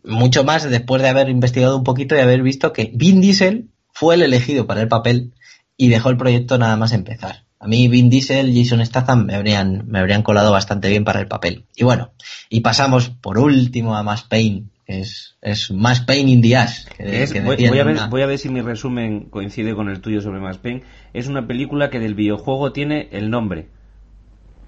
mucho 0.03 0.43
más 0.43 0.69
después 0.69 1.01
de 1.01 1.09
haber 1.09 1.29
investigado 1.29 1.77
un 1.77 1.83
poquito 1.83 2.15
y 2.15 2.19
haber 2.19 2.41
visto 2.41 2.73
que 2.73 2.91
Vin 2.93 3.21
Diesel 3.21 3.69
fue 3.93 4.15
el 4.15 4.23
elegido 4.23 4.65
para 4.67 4.81
el 4.81 4.87
papel 4.87 5.33
y 5.75 5.89
dejó 5.89 6.09
el 6.09 6.17
proyecto 6.17 6.57
nada 6.57 6.77
más 6.77 6.93
empezar. 6.93 7.43
A 7.59 7.67
mí 7.67 7.87
Vin 7.87 8.09
Diesel, 8.09 8.53
Jason 8.55 8.85
Statham 8.85 9.25
me 9.25 9.35
habrían, 9.35 9.87
me 9.87 9.99
habrían 9.99 10.21
colado 10.21 10.51
bastante 10.51 10.89
bien 10.89 11.03
para 11.03 11.19
el 11.19 11.27
papel. 11.27 11.65
Y 11.75 11.83
bueno, 11.83 12.11
y 12.49 12.61
pasamos 12.61 13.09
por 13.09 13.39
último 13.39 13.95
a 13.97 14.15
Payne, 14.29 14.65
que 14.85 14.99
es, 14.99 15.35
es 15.41 15.71
Max 15.71 16.01
Payne 16.01 16.31
in 16.31 16.41
the 16.41 16.55
Ass. 16.55 16.85
Que, 16.95 17.23
es, 17.23 17.33
que 17.33 17.41
voy, 17.41 17.55
a 17.65 17.71
ver, 17.83 17.87
una- 17.87 18.07
voy 18.07 18.21
a 18.21 18.27
ver 18.27 18.37
si 18.37 18.49
mi 18.49 18.61
resumen 18.61 19.21
coincide 19.31 19.73
con 19.75 19.89
el 19.89 20.01
tuyo 20.01 20.21
sobre 20.21 20.39
Max 20.39 20.59
Payne. 20.59 20.83
Es 21.13 21.27
una 21.27 21.47
película 21.47 21.89
que 21.89 21.99
del 21.99 22.13
videojuego 22.13 22.71
tiene 22.71 23.09
el 23.11 23.29
nombre. 23.31 23.69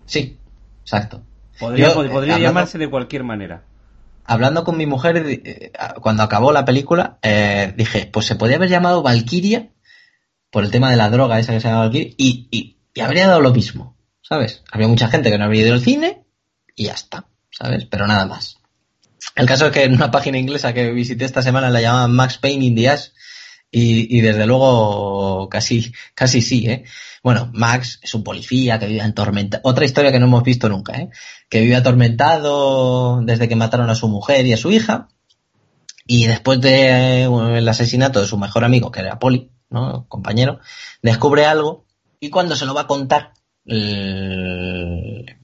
Sí, 0.05 0.37
exacto. 0.81 1.21
Podría, 1.59 1.93
Yo, 1.93 2.03
eh, 2.03 2.09
podría 2.09 2.33
hablando- 2.35 2.39
llamarse 2.49 2.77
de 2.79 2.89
cualquier 2.89 3.23
manera. 3.23 3.63
Hablando 4.29 4.63
con 4.63 4.77
mi 4.77 4.85
mujer, 4.85 5.25
eh, 5.27 5.71
cuando 6.01 6.21
acabó 6.21 6.51
la 6.51 6.63
película, 6.63 7.17
eh, 7.23 7.73
dije, 7.75 8.07
pues 8.13 8.27
se 8.27 8.35
podría 8.35 8.57
haber 8.57 8.69
llamado 8.69 9.01
Valkyria 9.01 9.71
por 10.51 10.63
el 10.63 10.69
tema 10.69 10.91
de 10.91 10.97
la 10.97 11.09
droga 11.09 11.39
esa 11.39 11.53
que 11.53 11.59
se 11.59 11.67
llama 11.67 11.85
Valkyria 11.85 12.13
y, 12.15 12.47
y, 12.51 13.01
habría 13.01 13.25
dado 13.25 13.41
lo 13.41 13.51
mismo, 13.51 13.97
¿sabes? 14.21 14.61
Habría 14.71 14.87
mucha 14.87 15.07
gente 15.07 15.31
que 15.31 15.39
no 15.39 15.45
habría 15.45 15.65
ido 15.65 15.73
al 15.73 15.81
cine 15.81 16.25
y 16.75 16.85
ya 16.85 16.93
está, 16.93 17.25
¿sabes? 17.49 17.85
Pero 17.85 18.05
nada 18.05 18.27
más. 18.27 18.59
El 19.35 19.47
caso 19.47 19.65
es 19.65 19.71
que 19.71 19.85
en 19.85 19.95
una 19.95 20.11
página 20.11 20.37
inglesa 20.37 20.75
que 20.75 20.91
visité 20.91 21.25
esta 21.25 21.41
semana 21.41 21.71
la 21.71 21.81
llamaban 21.81 22.13
Max 22.13 22.37
Payne 22.37 22.65
in 22.65 22.75
the 22.75 22.87
Ass 22.87 23.13
y, 23.71 24.17
y 24.17 24.21
desde 24.21 24.45
luego 24.47 25.47
casi, 25.49 25.91
casi 26.15 26.41
sí, 26.41 26.67
¿eh? 26.67 26.83
Bueno, 27.21 27.49
Max 27.53 27.99
es 28.01 28.13
un 28.13 28.23
policía 28.23 28.79
que 28.79 28.87
vive 28.87 29.01
atormentado. 29.01 29.61
Otra 29.65 29.85
historia 29.85 30.11
que 30.11 30.19
no 30.19 30.25
hemos 30.25 30.43
visto 30.43 30.69
nunca, 30.69 30.93
¿eh? 30.97 31.09
Que 31.49 31.61
vive 31.61 31.75
atormentado 31.75 33.21
desde 33.23 33.47
que 33.47 33.55
mataron 33.55 33.89
a 33.89 33.95
su 33.95 34.07
mujer 34.07 34.45
y 34.45 34.53
a 34.53 34.57
su 34.57 34.71
hija. 34.71 35.09
Y 36.07 36.25
después 36.25 36.59
de 36.61 37.23
el 37.23 37.67
asesinato 37.67 38.21
de 38.21 38.27
su 38.27 38.37
mejor 38.37 38.63
amigo, 38.63 38.91
que 38.91 39.01
era 39.01 39.19
Poli, 39.19 39.51
¿no? 39.69 40.07
Compañero, 40.07 40.59
descubre 41.01 41.45
algo 41.45 41.85
y 42.19 42.29
cuando 42.29 42.55
se 42.55 42.65
lo 42.65 42.73
va 42.73 42.81
a 42.81 42.87
contar, 42.87 43.33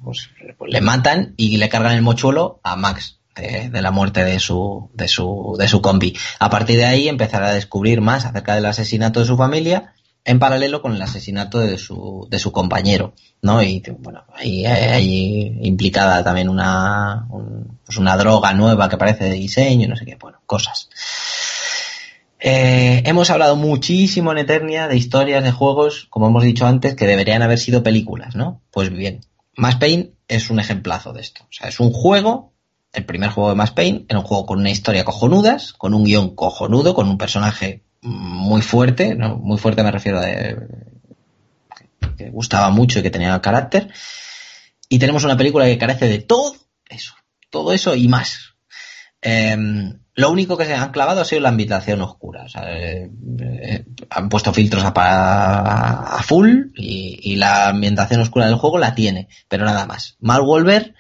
pues 0.04 0.30
le 0.68 0.82
matan 0.82 1.36
y 1.38 1.58
le 1.58 1.70
cargan 1.70 1.94
el 1.94 2.02
mochuelo 2.02 2.60
a 2.64 2.76
Max 2.76 3.15
de, 3.36 3.82
la 3.82 3.92
muerte 3.92 4.24
de 4.24 4.40
su, 4.40 4.90
de 4.94 5.08
su, 5.08 5.56
de 5.60 5.68
su 5.68 5.82
combi. 5.82 6.16
A 6.40 6.50
partir 6.50 6.78
de 6.78 6.86
ahí 6.86 7.08
empezará 7.08 7.50
a 7.50 7.54
descubrir 7.54 8.02
más 8.02 8.26
acerca 8.26 8.56
del 8.56 8.66
asesinato 8.66 9.20
de 9.20 9.26
su 9.26 9.38
familia 9.38 9.94
en 10.28 10.40
paralelo 10.40 10.82
con 10.82 10.96
el 10.96 11.02
asesinato 11.02 11.60
de 11.60 11.78
su, 11.78 12.28
de 12.32 12.40
su 12.40 12.52
compañero, 12.52 13.14
¿no? 13.44 13.62
Y 13.62 13.84
bueno, 14.00 14.24
ahí 14.34 14.66
hay 14.66 15.60
implicada 15.62 16.24
también 16.24 16.50
una, 16.50 17.28
un- 17.30 17.80
pues 17.86 17.98
una 18.00 18.18
droga 18.18 18.52
nueva 18.54 18.90
que 18.90 18.98
parece 18.98 19.26
de 19.26 19.32
diseño, 19.32 19.88
no 19.88 19.96
sé 19.96 20.06
qué, 20.06 20.16
bueno, 20.20 20.40
cosas. 20.48 20.90
Eh, 22.40 23.04
hemos 23.06 23.30
hablado 23.30 23.56
muchísimo 23.56 24.32
en 24.32 24.40
Eternia 24.40 24.88
de 24.88 24.98
historias 24.98 25.44
de 25.44 25.52
juegos, 25.52 26.08
como 26.10 26.28
hemos 26.28 26.44
dicho 26.44 26.66
antes, 26.66 26.96
que 26.96 27.08
deberían 27.08 27.42
haber 27.42 27.60
sido 27.60 27.82
películas, 27.84 28.36
¿no? 28.36 28.62
Pues 28.72 28.90
bien, 28.90 29.22
Max 29.56 29.76
Payne 29.78 30.12
es 30.28 30.50
un 30.50 30.60
ejemplazo 30.60 31.14
de 31.14 31.22
esto. 31.22 31.44
O 31.44 31.52
sea, 31.52 31.70
es 31.70 31.80
un 31.80 31.92
juego, 31.92 32.54
el 32.98 33.06
primer 33.06 33.30
juego 33.30 33.50
de 33.50 33.56
Max 33.56 33.72
Payne, 33.72 34.06
era 34.10 34.20
un 34.20 34.26
juego 34.26 34.46
con 34.46 34.60
una 34.60 34.70
historia 34.70 35.04
cojonudas, 35.06 35.74
con 35.74 35.94
un 35.94 36.04
guion 36.04 36.36
cojonudo, 36.36 36.94
con 36.94 37.08
un 37.08 37.18
personaje 37.18 37.84
muy 38.02 38.62
fuerte, 38.62 39.16
¿no? 39.16 39.36
Muy 39.38 39.58
fuerte 39.58 39.84
me 39.84 39.92
refiero 39.92 40.20
a 40.20 40.26
de- 40.26 40.58
que 42.18 42.30
gustaba 42.30 42.70
mucho 42.70 43.00
y 43.00 43.02
que 43.04 43.10
tenía 43.10 43.40
carácter. 43.42 43.90
Y 44.90 45.00
tenemos 45.00 45.24
una 45.24 45.38
película 45.38 45.66
que 45.66 45.78
carece 45.78 46.08
de 46.08 46.20
todo 46.20 46.56
eso, 46.90 47.14
todo 47.50 47.74
eso 47.74 47.96
y 47.96 48.08
más. 48.08 48.54
Em, 49.22 50.00
lo 50.14 50.30
único 50.32 50.56
que 50.56 50.66
se 50.66 50.76
han 50.76 50.92
clavado 50.92 51.22
ha 51.22 51.26
sido 51.26 51.42
la 51.42 51.50
ambientación 51.50 52.00
oscura. 52.02 52.44
O 52.44 52.50
sea, 52.50 52.64
eh, 52.78 53.10
eh, 53.42 53.86
han 54.10 54.30
puesto 54.30 54.54
filtros 54.54 54.84
a, 54.86 54.94
pa- 54.94 56.18
a 56.18 56.24
full 56.24 56.68
y, 56.76 57.20
y 57.24 57.36
la 57.36 57.70
ambientación 57.70 58.22
oscura 58.22 58.46
del 58.46 58.56
juego 58.56 58.78
la 58.78 58.94
tiene, 58.96 59.28
pero 59.50 59.66
nada 59.66 59.86
más. 59.88 60.16
Mark 60.20 60.46
Wolver, 60.46 60.94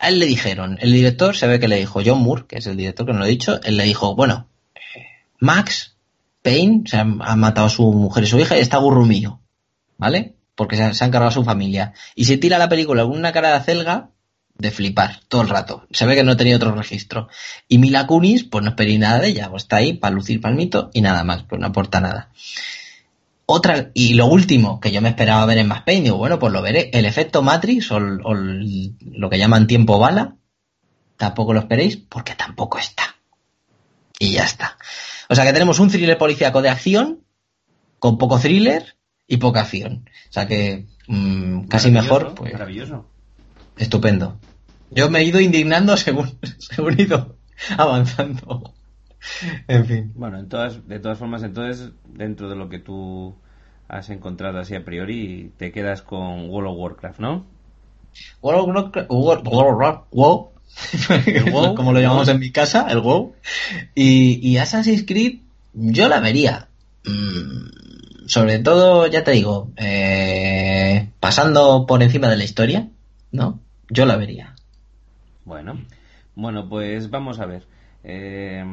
a 0.00 0.08
él 0.08 0.18
le 0.18 0.26
dijeron, 0.26 0.78
el 0.80 0.92
director 0.92 1.36
se 1.36 1.46
ve 1.46 1.60
que 1.60 1.68
le 1.68 1.76
dijo, 1.76 2.00
John 2.04 2.22
Moore, 2.22 2.44
que 2.48 2.56
es 2.56 2.66
el 2.66 2.76
director 2.76 3.06
que 3.06 3.12
nos 3.12 3.20
lo 3.20 3.26
he 3.26 3.30
dicho, 3.30 3.60
él 3.62 3.76
le 3.76 3.84
dijo, 3.84 4.16
bueno, 4.16 4.48
eh, 4.74 4.80
Max 5.38 5.94
Payne 6.42 6.84
se 6.86 6.96
ha, 6.96 7.00
ha 7.02 7.36
matado 7.36 7.66
a 7.66 7.70
su 7.70 7.92
mujer 7.92 8.24
y 8.24 8.26
su 8.26 8.40
hija 8.40 8.56
y 8.56 8.60
está 8.60 8.78
gurrumillo, 8.78 9.40
¿vale? 9.98 10.36
Porque 10.54 10.76
se, 10.76 10.94
se 10.94 11.04
han 11.04 11.10
cargado 11.10 11.28
a 11.28 11.34
su 11.34 11.44
familia. 11.44 11.92
Y 12.14 12.24
se 12.24 12.38
tira 12.38 12.56
la 12.56 12.70
película 12.70 13.02
con 13.02 13.12
una 13.12 13.32
cara 13.32 13.50
de 13.50 13.56
acelga 13.56 14.08
de 14.56 14.70
flipar 14.70 15.20
todo 15.28 15.42
el 15.42 15.48
rato. 15.48 15.86
Se 15.90 16.06
ve 16.06 16.14
que 16.14 16.24
no 16.24 16.36
tenía 16.36 16.56
otro 16.56 16.72
registro. 16.72 17.28
Y 17.68 17.78
Mila 17.78 18.06
Kunis, 18.06 18.44
pues 18.44 18.64
no 18.64 18.70
esperé 18.70 18.96
nada 18.98 19.20
de 19.20 19.28
ella, 19.28 19.50
pues 19.50 19.64
está 19.64 19.76
ahí 19.76 19.94
para 19.94 20.14
lucir 20.14 20.40
palmito 20.40 20.90
y 20.94 21.02
nada 21.02 21.24
más, 21.24 21.42
pues 21.44 21.60
no 21.60 21.66
aporta 21.66 22.00
nada. 22.00 22.30
Otra, 23.52 23.90
y 23.94 24.14
lo 24.14 24.26
último 24.26 24.78
que 24.80 24.92
yo 24.92 25.00
me 25.02 25.08
esperaba 25.08 25.44
ver 25.46 25.58
en 25.58 25.66
Max 25.68 25.82
Payne, 25.84 26.02
digo, 26.04 26.16
bueno, 26.18 26.38
pues 26.38 26.52
lo 26.52 26.62
veré. 26.62 26.90
El 26.92 27.04
efecto 27.04 27.42
Matrix 27.42 27.90
o, 27.90 27.96
el- 27.98 28.20
o 28.24 28.32
el- 28.32 28.94
lo 29.12 29.28
que 29.28 29.38
llaman 29.38 29.66
tiempo 29.66 29.98
bala, 29.98 30.36
tampoco 31.16 31.52
lo 31.52 31.60
esperéis 31.60 31.96
porque 31.96 32.34
tampoco 32.34 32.78
está. 32.78 33.16
Y 34.18 34.32
ya 34.34 34.44
está. 34.44 34.76
O 35.28 35.34
sea 35.34 35.44
que 35.44 35.52
tenemos 35.52 35.78
un 35.80 35.88
thriller 35.90 36.16
policíaco 36.18 36.62
de 36.62 36.68
acción, 36.68 37.20
con 37.98 38.18
poco 38.18 38.38
thriller 38.38 38.96
y 39.26 39.38
poca 39.38 39.60
acción. 39.62 40.08
O 40.28 40.32
sea 40.32 40.46
que 40.46 40.86
mm, 41.08 41.62
casi 41.64 41.90
mejor, 41.90 42.34
pues 42.34 42.52
Maravilloso. 42.52 43.06
estupendo. 43.78 44.38
Yo 44.90 45.08
me 45.10 45.20
he 45.20 45.24
ido 45.24 45.40
indignando 45.40 45.96
según, 45.96 46.38
según 46.58 46.98
he 46.98 47.02
ido 47.02 47.36
avanzando. 47.76 48.74
En 49.68 49.84
fin. 49.86 50.12
Bueno, 50.14 50.38
en 50.38 50.48
todas, 50.48 50.86
de 50.88 50.98
todas 50.98 51.18
formas, 51.18 51.42
entonces, 51.42 51.90
dentro 52.08 52.48
de 52.48 52.56
lo 52.56 52.68
que 52.68 52.78
tú 52.78 53.36
has 53.90 54.08
encontrado 54.10 54.58
así 54.58 54.74
a 54.74 54.84
priori, 54.84 55.52
te 55.56 55.72
quedas 55.72 56.02
con 56.02 56.48
World 56.48 56.70
of 56.70 56.76
Warcraft, 56.78 57.18
¿no? 57.20 57.44
World 58.42 58.60
of 58.60 58.92
Warcraft- 58.92 59.06
World- 60.12 60.46
WoW, 61.52 61.74
como 61.74 61.92
lo 61.92 62.00
llamamos 62.00 62.28
en 62.28 62.38
mi 62.38 62.52
casa, 62.52 62.86
el 62.90 63.00
WoW. 63.00 63.34
Y, 63.94 64.38
y 64.48 64.58
Assassin's 64.58 65.04
Creed, 65.06 65.40
yo 65.74 66.08
la 66.08 66.20
vería. 66.20 66.68
Mm, 67.04 68.26
sobre 68.28 68.60
todo, 68.60 69.06
ya 69.08 69.24
te 69.24 69.32
digo, 69.32 69.70
eh, 69.76 71.10
pasando 71.18 71.86
por 71.86 72.02
encima 72.02 72.28
de 72.28 72.36
la 72.36 72.44
historia, 72.44 72.88
¿no? 73.32 73.58
Yo 73.88 74.06
la 74.06 74.16
vería. 74.16 74.54
Bueno, 75.44 75.80
bueno, 76.36 76.68
pues 76.68 77.10
vamos 77.10 77.40
a 77.40 77.46
ver. 77.46 77.66
Eh, 78.04 78.64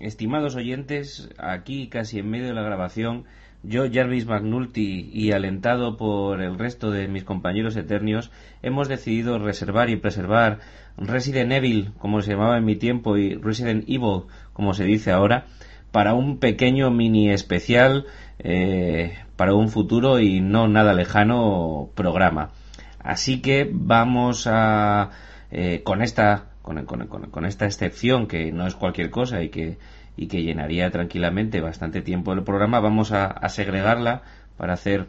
estimados 0.00 0.56
oyentes, 0.56 1.28
aquí 1.38 1.88
casi 1.88 2.18
en 2.18 2.28
medio 2.28 2.46
de 2.48 2.54
la 2.54 2.62
grabación, 2.62 3.24
yo, 3.62 3.84
Jarvis 3.92 4.26
McNulty 4.26 5.10
y 5.12 5.32
alentado 5.32 5.96
por 5.96 6.40
el 6.40 6.58
resto 6.58 6.90
de 6.90 7.08
mis 7.08 7.24
compañeros 7.24 7.76
eternios, 7.76 8.30
hemos 8.62 8.88
decidido 8.88 9.38
reservar 9.38 9.90
y 9.90 9.96
preservar 9.96 10.58
Resident 10.96 11.52
Evil, 11.52 11.92
como 11.98 12.20
se 12.22 12.32
llamaba 12.32 12.58
en 12.58 12.64
mi 12.64 12.76
tiempo, 12.76 13.16
y 13.16 13.34
Resident 13.34 13.84
Evil, 13.88 14.22
como 14.52 14.74
se 14.74 14.84
dice 14.84 15.12
ahora, 15.12 15.46
para 15.92 16.14
un 16.14 16.38
pequeño 16.38 16.90
mini 16.90 17.30
especial 17.30 18.06
eh, 18.38 19.14
para 19.36 19.54
un 19.54 19.68
futuro 19.68 20.20
y 20.20 20.40
no 20.40 20.68
nada 20.68 20.94
lejano 20.94 21.90
programa. 21.94 22.50
Así 22.98 23.40
que 23.40 23.68
vamos 23.72 24.46
a 24.46 25.10
eh, 25.50 25.82
con 25.84 26.02
esta 26.02 26.46
con, 26.62 26.84
con- 26.84 27.06
con- 27.08 27.30
con 27.30 27.44
esta 27.46 27.64
excepción 27.66 28.26
que 28.26 28.52
no 28.52 28.66
es 28.66 28.74
cualquier 28.74 29.10
cosa 29.10 29.42
y 29.42 29.48
que 29.48 29.78
y 30.20 30.26
que 30.26 30.42
llenaría 30.42 30.90
tranquilamente 30.90 31.62
bastante 31.62 32.02
tiempo 32.02 32.34
el 32.34 32.42
programa, 32.42 32.78
vamos 32.78 33.10
a, 33.10 33.48
segregarla 33.48 34.20
para 34.58 34.74
hacer 34.74 35.06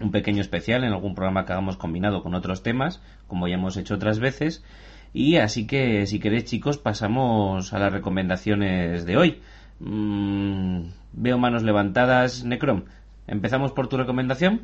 un 0.00 0.10
pequeño 0.12 0.40
especial 0.40 0.82
en 0.82 0.94
algún 0.94 1.14
programa 1.14 1.44
que 1.44 1.52
hagamos 1.52 1.76
combinado 1.76 2.22
con 2.22 2.34
otros 2.34 2.62
temas, 2.62 3.02
como 3.28 3.48
ya 3.48 3.56
hemos 3.56 3.76
hecho 3.76 3.96
otras 3.96 4.18
veces. 4.18 4.64
Y 5.12 5.36
así 5.36 5.66
que, 5.66 6.06
si 6.06 6.20
queréis, 6.20 6.46
chicos, 6.46 6.78
pasamos 6.78 7.74
a 7.74 7.78
las 7.78 7.92
recomendaciones 7.92 9.04
de 9.04 9.18
hoy. 9.18 9.40
Mm, 9.78 10.84
veo 11.12 11.36
manos 11.36 11.62
levantadas. 11.62 12.42
Necrom, 12.42 12.84
¿empezamos 13.26 13.72
por 13.72 13.88
tu 13.88 13.98
recomendación? 13.98 14.62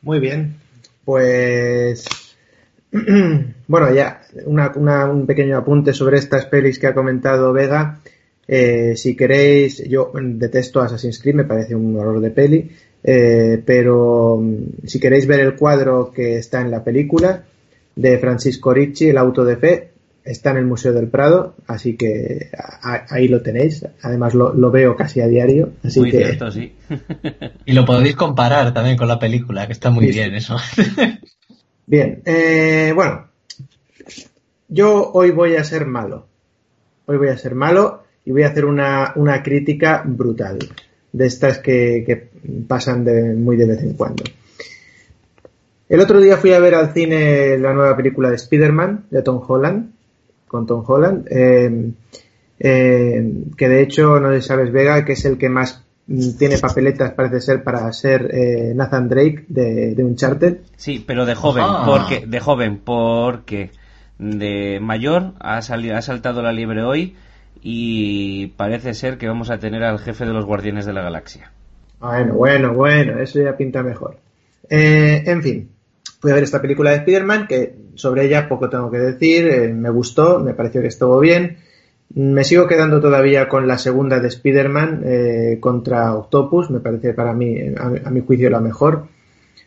Muy 0.00 0.20
bien. 0.20 0.56
Pues. 1.04 2.06
bueno, 3.68 3.92
ya 3.94 4.22
una- 4.46 4.72
una- 4.74 5.04
un 5.04 5.26
pequeño 5.26 5.58
apunte 5.58 5.92
sobre 5.92 6.16
estas 6.16 6.46
pelis 6.46 6.78
que 6.78 6.86
ha 6.86 6.94
comentado 6.94 7.52
Vega. 7.52 7.98
Eh, 8.48 8.94
si 8.96 9.16
queréis, 9.16 9.82
yo 9.88 10.12
detesto 10.14 10.80
Assassin's 10.80 11.18
Creed, 11.20 11.34
me 11.34 11.44
parece 11.44 11.74
un 11.74 11.96
horror 11.98 12.20
de 12.20 12.30
peli. 12.30 12.70
eh, 13.02 13.62
pero 13.64 14.38
mm, 14.40 14.86
si 14.86 14.98
queréis 15.00 15.26
ver 15.26 15.40
el 15.40 15.54
cuadro 15.56 16.10
que 16.12 16.36
está 16.36 16.60
en 16.60 16.70
la 16.70 16.82
película 16.82 17.44
de 17.94 18.18
Francisco 18.18 18.72
Ricci, 18.74 19.08
El 19.08 19.18
auto 19.18 19.44
de 19.44 19.56
fe, 19.56 19.88
está 20.24 20.50
en 20.50 20.56
el 20.58 20.66
Museo 20.66 20.92
del 20.92 21.06
Prado, 21.08 21.54
así 21.68 21.96
que 21.96 22.50
a- 22.82 23.06
ahí 23.10 23.28
lo 23.28 23.42
tenéis. 23.42 23.86
Además 24.02 24.34
lo, 24.34 24.52
lo 24.54 24.70
veo 24.72 24.96
casi 24.96 25.20
a 25.20 25.28
diario, 25.28 25.70
así 25.84 26.00
Muy 26.00 26.10
que 26.10 26.18
cierto, 26.18 26.50
sí. 26.50 26.72
Y 27.64 27.72
lo 27.72 27.84
podéis 27.84 28.16
comparar 28.16 28.74
también 28.74 28.96
con 28.96 29.06
la 29.08 29.18
película, 29.20 29.66
que 29.66 29.72
está 29.72 29.90
muy 29.90 30.06
Sí, 30.06 30.12
bien 30.18 30.34
eso. 30.34 30.56
Bien, 31.88 32.20
eh, 32.24 32.90
bueno, 32.92 33.28
yo 34.68 35.10
hoy 35.12 35.30
voy 35.30 35.56
a 35.56 35.64
ser 35.64 35.86
malo. 35.86 36.26
Hoy 37.06 37.16
voy 37.18 37.28
a 37.28 37.38
ser 37.38 37.54
malo 37.54 38.02
y 38.26 38.32
voy 38.32 38.42
a 38.42 38.48
hacer 38.48 38.64
una, 38.66 39.12
una 39.14 39.42
crítica 39.42 40.02
brutal, 40.04 40.58
de 41.12 41.26
estas 41.26 41.58
que, 41.60 42.02
que 42.04 42.28
pasan 42.66 43.04
de, 43.04 43.34
muy 43.34 43.56
de 43.56 43.66
vez 43.66 43.82
en 43.82 43.94
cuando. 43.94 44.24
El 45.88 46.00
otro 46.00 46.20
día 46.20 46.36
fui 46.36 46.52
a 46.52 46.58
ver 46.58 46.74
al 46.74 46.92
cine 46.92 47.56
la 47.58 47.72
nueva 47.72 47.96
película 47.96 48.28
de 48.28 48.34
Spider-Man, 48.36 49.04
de 49.10 49.22
Tom 49.22 49.40
Holland, 49.46 49.92
con 50.48 50.66
Tom 50.66 50.82
Holland, 50.86 51.26
eh, 51.30 51.92
eh, 52.58 53.32
que 53.56 53.68
de 53.68 53.82
hecho, 53.82 54.18
no 54.18 54.30
sé 54.32 54.42
si 54.42 54.48
sabes, 54.48 54.72
Vega, 54.72 55.04
que 55.04 55.12
es 55.12 55.24
el 55.24 55.38
que 55.38 55.48
más 55.48 55.84
mm, 56.08 56.30
tiene 56.36 56.58
papeletas, 56.58 57.12
parece 57.12 57.40
ser, 57.40 57.62
para 57.62 57.92
ser 57.92 58.28
eh, 58.34 58.72
Nathan 58.74 59.08
Drake 59.08 59.44
de, 59.48 59.94
de 59.94 60.04
Uncharted. 60.04 60.58
Sí, 60.76 61.04
pero 61.06 61.24
de 61.26 61.36
joven, 61.36 61.64
Ah. 61.64 61.84
porque 61.86 62.26
de 62.26 62.40
joven, 62.40 62.80
porque 62.84 63.70
de 64.18 64.80
mayor 64.82 65.34
ha 65.38 65.62
salido, 65.62 65.96
ha 65.96 66.02
saltado 66.02 66.42
la 66.42 66.52
liebre 66.52 66.82
hoy 66.82 67.14
y 67.68 68.46
parece 68.56 68.94
ser 68.94 69.18
que 69.18 69.26
vamos 69.26 69.50
a 69.50 69.58
tener 69.58 69.82
al 69.82 69.98
jefe 69.98 70.24
de 70.24 70.32
los 70.32 70.44
Guardianes 70.44 70.86
de 70.86 70.92
la 70.92 71.02
Galaxia. 71.02 71.50
Bueno, 71.98 72.34
bueno, 72.34 72.72
bueno, 72.72 73.18
eso 73.18 73.42
ya 73.42 73.56
pinta 73.56 73.82
mejor. 73.82 74.18
Eh, 74.70 75.24
en 75.26 75.42
fin, 75.42 75.68
fui 76.20 76.30
a 76.30 76.34
ver 76.34 76.44
esta 76.44 76.62
película 76.62 76.90
de 76.90 76.98
Spider-Man, 76.98 77.48
que 77.48 77.74
sobre 77.96 78.26
ella 78.26 78.48
poco 78.48 78.70
tengo 78.70 78.88
que 78.88 78.98
decir, 78.98 79.48
eh, 79.48 79.74
me 79.74 79.90
gustó, 79.90 80.38
me 80.38 80.54
pareció 80.54 80.80
que 80.80 80.86
estuvo 80.86 81.18
bien. 81.18 81.56
Me 82.14 82.44
sigo 82.44 82.68
quedando 82.68 83.00
todavía 83.00 83.48
con 83.48 83.66
la 83.66 83.78
segunda 83.78 84.20
de 84.20 84.28
Spider-Man 84.28 85.02
eh, 85.04 85.58
contra 85.58 86.14
Octopus, 86.14 86.70
me 86.70 86.78
parece 86.78 87.14
para 87.14 87.32
mí, 87.32 87.58
a, 87.76 88.10
mi 88.10 88.20
juicio, 88.20 88.48
la 88.48 88.60
mejor. 88.60 89.08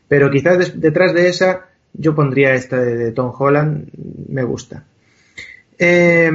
Pero 0.07 0.31
quizás 0.31 0.79
detrás 0.79 1.13
de 1.13 1.27
esa 1.27 1.65
yo 1.91 2.15
pondría 2.15 2.53
esta 2.53 2.79
de, 2.79 2.95
de 2.95 3.11
Tom 3.11 3.33
Holland, 3.37 3.89
me 4.29 4.43
gusta. 4.43 4.85
Eh, 5.77 6.31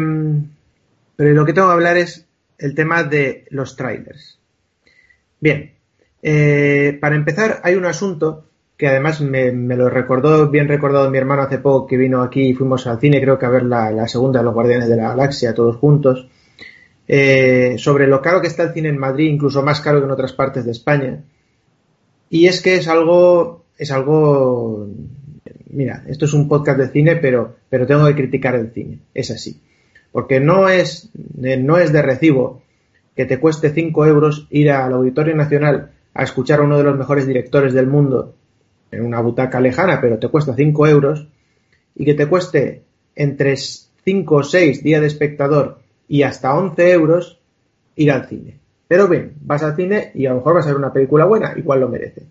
pero 1.16 1.32
lo 1.32 1.45
que 1.45 1.53
tengo 1.53 1.69
que 1.69 1.74
hablar 1.74 1.97
es 1.97 2.27
el 2.59 2.74
tema 2.74 3.05
de 3.05 3.47
los 3.51 3.77
trailers. 3.77 4.39
Bien, 5.41 5.73
eh, 6.23 6.97
para 7.01 7.16
empezar, 7.16 7.61
hay 7.62 7.74
un 7.74 7.85
asunto 7.85 8.47
que 8.77 8.89
además 8.89 9.20
me, 9.20 9.53
me 9.53 9.77
lo 9.77 9.89
recordó, 9.89 10.51
bien 10.51 10.69
recordado 10.69 11.11
mi 11.11 11.19
hermano 11.19 11.43
hace 11.43 11.59
poco 11.59 11.86
que 11.86 11.97
vino 11.97 12.23
aquí 12.23 12.49
y 12.49 12.55
fuimos 12.55 12.86
al 12.86 12.99
cine, 12.99 13.20
creo 13.20 13.39
que 13.39 13.47
a 13.47 13.51
ver 13.51 13.65
la, 13.65 13.91
la 13.91 14.09
segunda 14.09 14.41
de 14.41 14.45
los 14.45 14.55
Guardianes 14.55 14.89
de 14.89 14.97
la 14.97 15.11
Galaxia, 15.11 15.55
todos 15.55 15.77
juntos, 15.77 16.28
eh, 17.07 17.77
sobre 17.78 18.07
lo 18.07 18.20
caro 18.23 18.41
que 18.41 18.49
está 18.49 18.65
el 18.65 18.73
cine 18.73 18.89
en 18.89 18.99
Madrid, 18.99 19.31
incluso 19.31 19.62
más 19.62 19.81
caro 19.81 20.01
que 20.01 20.07
en 20.07 20.11
otras 20.11 20.32
partes 20.32 20.65
de 20.65 20.73
España. 20.73 21.23
Y 22.31 22.47
es 22.47 22.62
que 22.62 22.77
es 22.77 22.89
algo, 22.89 23.65
es 23.78 23.93
algo, 23.93 24.89
mira, 25.70 26.03
esto 26.09 26.24
es 26.24 26.32
un 26.32 26.49
podcast 26.49 26.78
de 26.78 26.89
cine, 26.89 27.16
pero, 27.16 27.57
pero 27.69 27.86
tengo 27.86 28.07
que 28.07 28.15
criticar 28.15 28.55
el 28.55 28.73
cine, 28.73 28.99
es 29.12 29.31
así. 29.31 29.61
Porque 30.15 30.39
no 30.39 30.69
es, 30.69 31.11
eh, 31.43 31.57
no 31.57 31.77
es 31.77 31.93
de 31.93 32.01
recibo 32.01 32.62
que 33.16 33.24
te 33.24 33.41
cueste 33.41 33.70
5 33.70 34.07
euros 34.07 34.47
ir 34.49 34.70
al 34.70 34.93
Auditorio 34.93 35.35
Nacional 35.35 35.91
a 36.15 36.23
escuchar 36.23 36.61
a 36.61 36.62
uno 36.62 36.78
de 36.78 36.85
los 36.85 36.97
mejores 36.97 37.27
directores 37.27 37.74
del 37.74 37.89
mundo 37.89 38.32
en 38.93 39.05
una 39.05 39.20
butaca 39.20 39.59
lejana, 39.59 40.01
pero 40.01 40.20
te 40.20 40.28
cuesta 40.28 40.55
5 40.55 40.86
euros, 40.86 41.27
y 41.97 42.05
que 42.05 42.15
te 42.15 42.28
cueste 42.28 42.82
entre 43.16 43.57
5 43.57 44.36
o 44.36 44.45
6 44.45 44.85
días 44.85 45.01
de 45.01 45.09
espectador 45.09 45.81
y 46.07 46.23
hasta 46.23 46.55
11 46.55 46.93
euros 46.93 47.41
ir 47.97 48.12
al 48.12 48.28
cine. 48.28 48.61
Pero 48.86 49.09
bien, 49.09 49.32
vas 49.41 49.65
al 49.65 49.74
cine 49.74 50.12
y 50.15 50.27
a 50.27 50.31
lo 50.31 50.36
mejor 50.36 50.55
vas 50.55 50.66
a 50.66 50.69
ver 50.69 50.77
una 50.77 50.93
película 50.93 51.24
buena, 51.24 51.55
igual 51.57 51.81
lo 51.81 51.89
merece. 51.89 52.23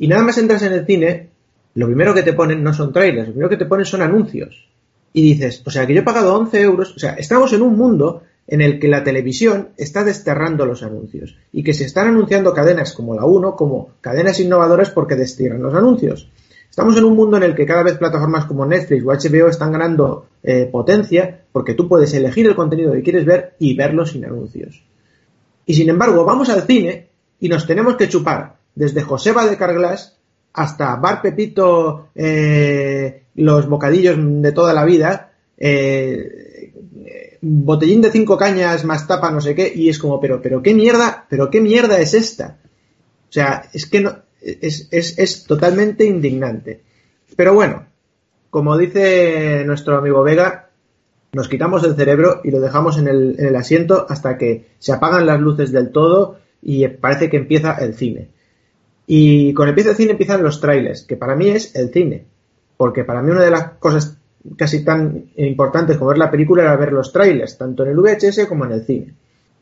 Y 0.00 0.08
nada 0.08 0.24
más 0.24 0.36
entras 0.38 0.64
en 0.64 0.72
el 0.72 0.84
cine, 0.84 1.28
lo 1.74 1.86
primero 1.86 2.12
que 2.12 2.24
te 2.24 2.32
ponen 2.32 2.60
no 2.64 2.74
son 2.74 2.92
trailers, 2.92 3.28
lo 3.28 3.34
primero 3.34 3.50
que 3.50 3.56
te 3.56 3.66
ponen 3.66 3.86
son 3.86 4.02
anuncios. 4.02 4.68
Y 5.12 5.22
dices, 5.22 5.62
o 5.64 5.70
sea, 5.70 5.86
que 5.86 5.94
yo 5.94 6.00
he 6.00 6.04
pagado 6.04 6.34
11 6.34 6.60
euros, 6.60 6.94
o 6.94 6.98
sea, 6.98 7.14
estamos 7.14 7.52
en 7.52 7.62
un 7.62 7.76
mundo 7.76 8.22
en 8.46 8.62
el 8.62 8.78
que 8.80 8.88
la 8.88 9.04
televisión 9.04 9.68
está 9.76 10.04
desterrando 10.04 10.64
los 10.64 10.82
anuncios 10.82 11.36
y 11.52 11.62
que 11.62 11.74
se 11.74 11.84
están 11.84 12.08
anunciando 12.08 12.54
cadenas 12.54 12.94
como 12.94 13.14
la 13.14 13.26
1 13.26 13.56
como 13.56 13.90
cadenas 14.00 14.40
innovadoras 14.40 14.90
porque 14.90 15.16
destierran 15.16 15.62
los 15.62 15.74
anuncios. 15.74 16.30
Estamos 16.70 16.96
en 16.96 17.04
un 17.04 17.16
mundo 17.16 17.36
en 17.36 17.42
el 17.42 17.54
que 17.54 17.66
cada 17.66 17.82
vez 17.82 17.98
plataformas 17.98 18.46
como 18.46 18.64
Netflix 18.64 19.04
o 19.04 19.08
HBO 19.08 19.48
están 19.48 19.72
ganando 19.72 20.26
eh, 20.42 20.66
potencia 20.70 21.44
porque 21.52 21.74
tú 21.74 21.88
puedes 21.88 22.14
elegir 22.14 22.46
el 22.46 22.54
contenido 22.54 22.92
que 22.92 23.02
quieres 23.02 23.26
ver 23.26 23.54
y 23.58 23.74
verlo 23.74 24.06
sin 24.06 24.24
anuncios. 24.24 24.82
Y 25.66 25.74
sin 25.74 25.90
embargo, 25.90 26.24
vamos 26.24 26.48
al 26.48 26.62
cine 26.62 27.08
y 27.40 27.48
nos 27.48 27.66
tenemos 27.66 27.96
que 27.96 28.08
chupar 28.08 28.56
desde 28.74 29.02
Joseba 29.02 29.44
de 29.46 29.56
Carglass 29.56 30.16
hasta 30.54 30.96
Bar 30.96 31.20
Pepito, 31.20 32.08
eh, 32.14 33.24
los 33.38 33.68
bocadillos 33.68 34.16
de 34.18 34.52
toda 34.52 34.72
la 34.72 34.84
vida, 34.84 35.32
eh, 35.56 36.72
botellín 37.40 38.02
de 38.02 38.10
cinco 38.10 38.36
cañas 38.36 38.84
más 38.84 39.06
tapa 39.06 39.30
no 39.30 39.40
sé 39.40 39.54
qué, 39.54 39.72
y 39.74 39.88
es 39.88 39.98
como, 39.98 40.20
pero, 40.20 40.42
pero 40.42 40.62
qué 40.62 40.74
mierda, 40.74 41.26
pero 41.28 41.50
qué 41.50 41.60
mierda 41.60 41.98
es 42.00 42.14
esta. 42.14 42.58
O 43.28 43.32
sea, 43.32 43.68
es 43.72 43.86
que 43.86 44.00
no, 44.00 44.16
es, 44.40 44.88
es, 44.90 45.18
es 45.18 45.44
totalmente 45.44 46.04
indignante. 46.04 46.82
Pero 47.36 47.54
bueno, 47.54 47.86
como 48.50 48.76
dice 48.76 49.62
nuestro 49.64 49.96
amigo 49.98 50.22
Vega, 50.22 50.70
nos 51.32 51.48
quitamos 51.48 51.84
el 51.84 51.94
cerebro 51.94 52.40
y 52.42 52.50
lo 52.50 52.60
dejamos 52.60 52.98
en 52.98 53.06
el, 53.06 53.36
en 53.38 53.46
el 53.46 53.56
asiento 53.56 54.06
hasta 54.08 54.38
que 54.38 54.66
se 54.78 54.92
apagan 54.92 55.26
las 55.26 55.40
luces 55.40 55.70
del 55.70 55.92
todo 55.92 56.38
y 56.62 56.88
parece 56.88 57.28
que 57.28 57.36
empieza 57.36 57.74
el 57.74 57.94
cine. 57.94 58.30
Y 59.06 59.54
con 59.54 59.68
empieza 59.68 59.90
el 59.90 59.96
cine 59.96 60.12
empiezan 60.12 60.42
los 60.42 60.60
trailers, 60.60 61.02
que 61.02 61.16
para 61.16 61.36
mí 61.36 61.50
es 61.50 61.74
el 61.76 61.92
cine. 61.92 62.26
Porque 62.78 63.04
para 63.04 63.20
mí 63.20 63.30
una 63.30 63.42
de 63.42 63.50
las 63.50 63.72
cosas 63.72 64.16
casi 64.56 64.84
tan 64.84 65.26
importantes 65.36 65.98
como 65.98 66.08
ver 66.08 66.18
la 66.18 66.30
película 66.30 66.62
era 66.62 66.76
ver 66.76 66.92
los 66.92 67.12
trailers, 67.12 67.58
tanto 67.58 67.82
en 67.82 67.90
el 67.90 67.98
VHS 67.98 68.46
como 68.48 68.64
en 68.64 68.72
el 68.72 68.84
cine. 68.84 69.14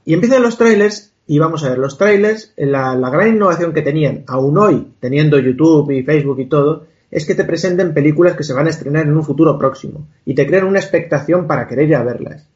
Y 0.04 0.14
empiezan 0.14 0.42
los 0.42 0.56
trailers 0.56 1.12
y 1.26 1.38
vamos 1.38 1.64
a 1.64 1.70
ver 1.70 1.78
los 1.78 1.98
trailers, 1.98 2.52
la, 2.56 2.94
gran 3.10 3.28
innovación 3.28 3.72
que 3.72 3.82
tenían, 3.82 4.22
aún 4.28 4.56
hoy, 4.58 4.92
teniendo 5.00 5.38
YouTube 5.40 5.90
y 5.90 6.04
Facebook 6.04 6.38
y 6.38 6.46
todo, 6.46 6.86
es 7.10 7.26
que 7.26 7.34
te 7.34 7.44
presenten 7.44 7.94
películas 7.94 8.36
que 8.36 8.44
se 8.44 8.52
van 8.52 8.66
a 8.66 8.70
estrenar 8.70 9.06
en 9.06 9.16
un 9.16 9.24
futuro 9.24 9.58
próximo 9.58 10.06
y 10.24 10.34
te 10.34 10.46
crean 10.46 10.66
una 10.66 10.78
expectación 10.78 11.46
para 11.46 11.66
querer 11.66 11.88
ir 11.88 11.96
a 11.96 12.04
verlas. 12.04 12.46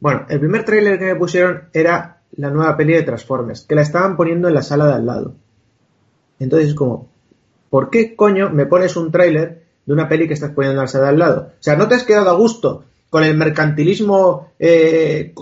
Bueno, 0.00 0.26
el 0.28 0.40
primer 0.40 0.64
tráiler 0.64 0.98
que 0.98 1.06
me 1.06 1.16
pusieron 1.16 1.64
era 1.72 2.20
la 2.36 2.50
nueva 2.50 2.76
peli 2.76 2.94
de 2.94 3.02
Transformers, 3.02 3.62
que 3.62 3.74
la 3.74 3.82
estaban 3.82 4.16
poniendo 4.16 4.48
en 4.48 4.54
la 4.54 4.62
sala 4.62 4.86
de 4.86 4.94
al 4.94 5.06
lado. 5.06 5.34
Entonces 6.38 6.68
es 6.68 6.74
como, 6.74 7.08
¿por 7.70 7.90
qué 7.90 8.14
coño 8.14 8.50
me 8.50 8.66
pones 8.66 8.96
un 8.96 9.10
tráiler 9.10 9.67
de 9.88 9.94
una 9.94 10.06
peli 10.06 10.28
que 10.28 10.34
estás 10.34 10.52
poniendo 10.52 10.86
sala 10.86 11.04
de 11.04 11.10
al 11.10 11.18
lado? 11.18 11.52
O 11.58 11.62
sea, 11.62 11.74
¿no 11.74 11.88
te 11.88 11.94
has 11.94 12.04
quedado 12.04 12.28
a 12.28 12.34
gusto 12.34 12.84
con 13.08 13.24
el 13.24 13.34
mercantilismo 13.36 14.52
eh, 14.58 15.32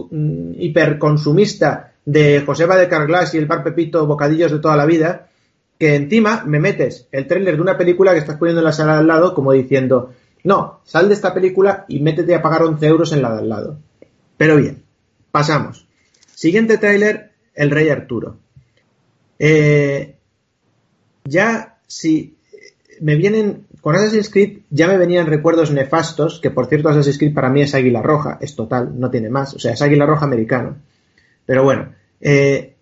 hiperconsumista 0.57 1.95
de 2.05 2.45
Joseba 2.47 2.77
de 2.77 2.89
Carglass 2.89 3.35
y 3.35 3.39
el 3.39 3.47
Bar 3.47 3.65
Pepito 3.65 4.07
Bocadillos 4.07 4.53
de 4.53 4.61
toda 4.61 4.77
la 4.77 4.87
vida? 4.87 5.27
que 5.79 5.95
encima 5.95 6.43
me 6.47 6.59
metes 6.59 7.07
el 7.13 7.27
tráiler 7.27 7.57
de 7.57 7.63
una 7.63 7.77
película 7.77 8.13
que 8.13 8.19
estás 8.21 8.39
poniendo 8.39 8.61
en 8.61 8.65
la 8.65 8.73
sala 8.73 8.95
de 8.95 9.01
al 9.01 9.07
lado 9.07 9.35
como 9.35 9.53
diciendo, 9.53 10.15
no, 10.45 10.81
sal 10.85 11.09
de 11.09 11.15
esta 11.15 11.35
película 11.35 11.85
y 11.89 12.01
métete 12.01 12.35
a 12.35 12.43
pagar 12.43 12.63
11 12.63 12.87
euros 12.87 13.13
en 13.13 13.23
la 13.23 13.35
de 13.35 13.39
al 13.41 13.49
lado. 13.49 13.79
Pero 14.37 14.57
bien, 14.57 14.83
pasamos. 15.31 15.87
Siguiente 16.35 16.79
tráiler, 16.79 17.33
El 17.55 17.71
Rey 17.71 17.89
Arturo. 17.89 18.39
Eh, 19.39 20.17
ya 21.25 21.79
si 21.87 22.37
me 23.01 23.17
vienen 23.17 23.66
con 23.87 23.95
Assassin's 23.95 24.31
Creed 24.31 24.63
ya 24.69 24.89
me 24.89 24.99
venían 24.99 25.29
recuerdos 25.29 25.71
nefastos, 25.71 26.41
que 26.41 26.51
por 26.51 26.67
cierto 26.67 26.89
Assassin's 26.89 27.19
Creed 27.19 27.33
para 27.33 27.51
mí 27.51 27.63
es 27.63 27.73
Águila 27.73 28.03
Roja, 28.03 28.37
es 28.41 28.57
total, 28.57 28.99
no 28.99 29.13
tiene 29.13 29.29
más, 29.31 29.55
o 29.55 29.61
sea, 29.61 29.75
es 29.75 29.81
Águila 29.81 30.07
Roja 30.07 30.25
americano. 30.25 30.79
Pero 31.45 31.63
bueno, 31.63 31.91
eh, 32.21 32.75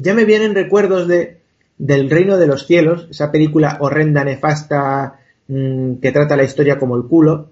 ya 0.00 0.14
me 0.14 0.24
vienen 0.24 0.56
recuerdos 0.56 1.06
de 1.06 1.38
del 1.78 2.10
Reino 2.10 2.38
de 2.38 2.48
los 2.48 2.66
Cielos, 2.66 3.06
esa 3.08 3.30
película 3.30 3.76
horrenda, 3.78 4.24
nefasta, 4.24 5.20
mmm, 5.46 5.94
que 6.02 6.10
trata 6.10 6.34
la 6.34 6.42
historia 6.42 6.76
como 6.76 6.96
el 6.96 7.04
culo. 7.04 7.50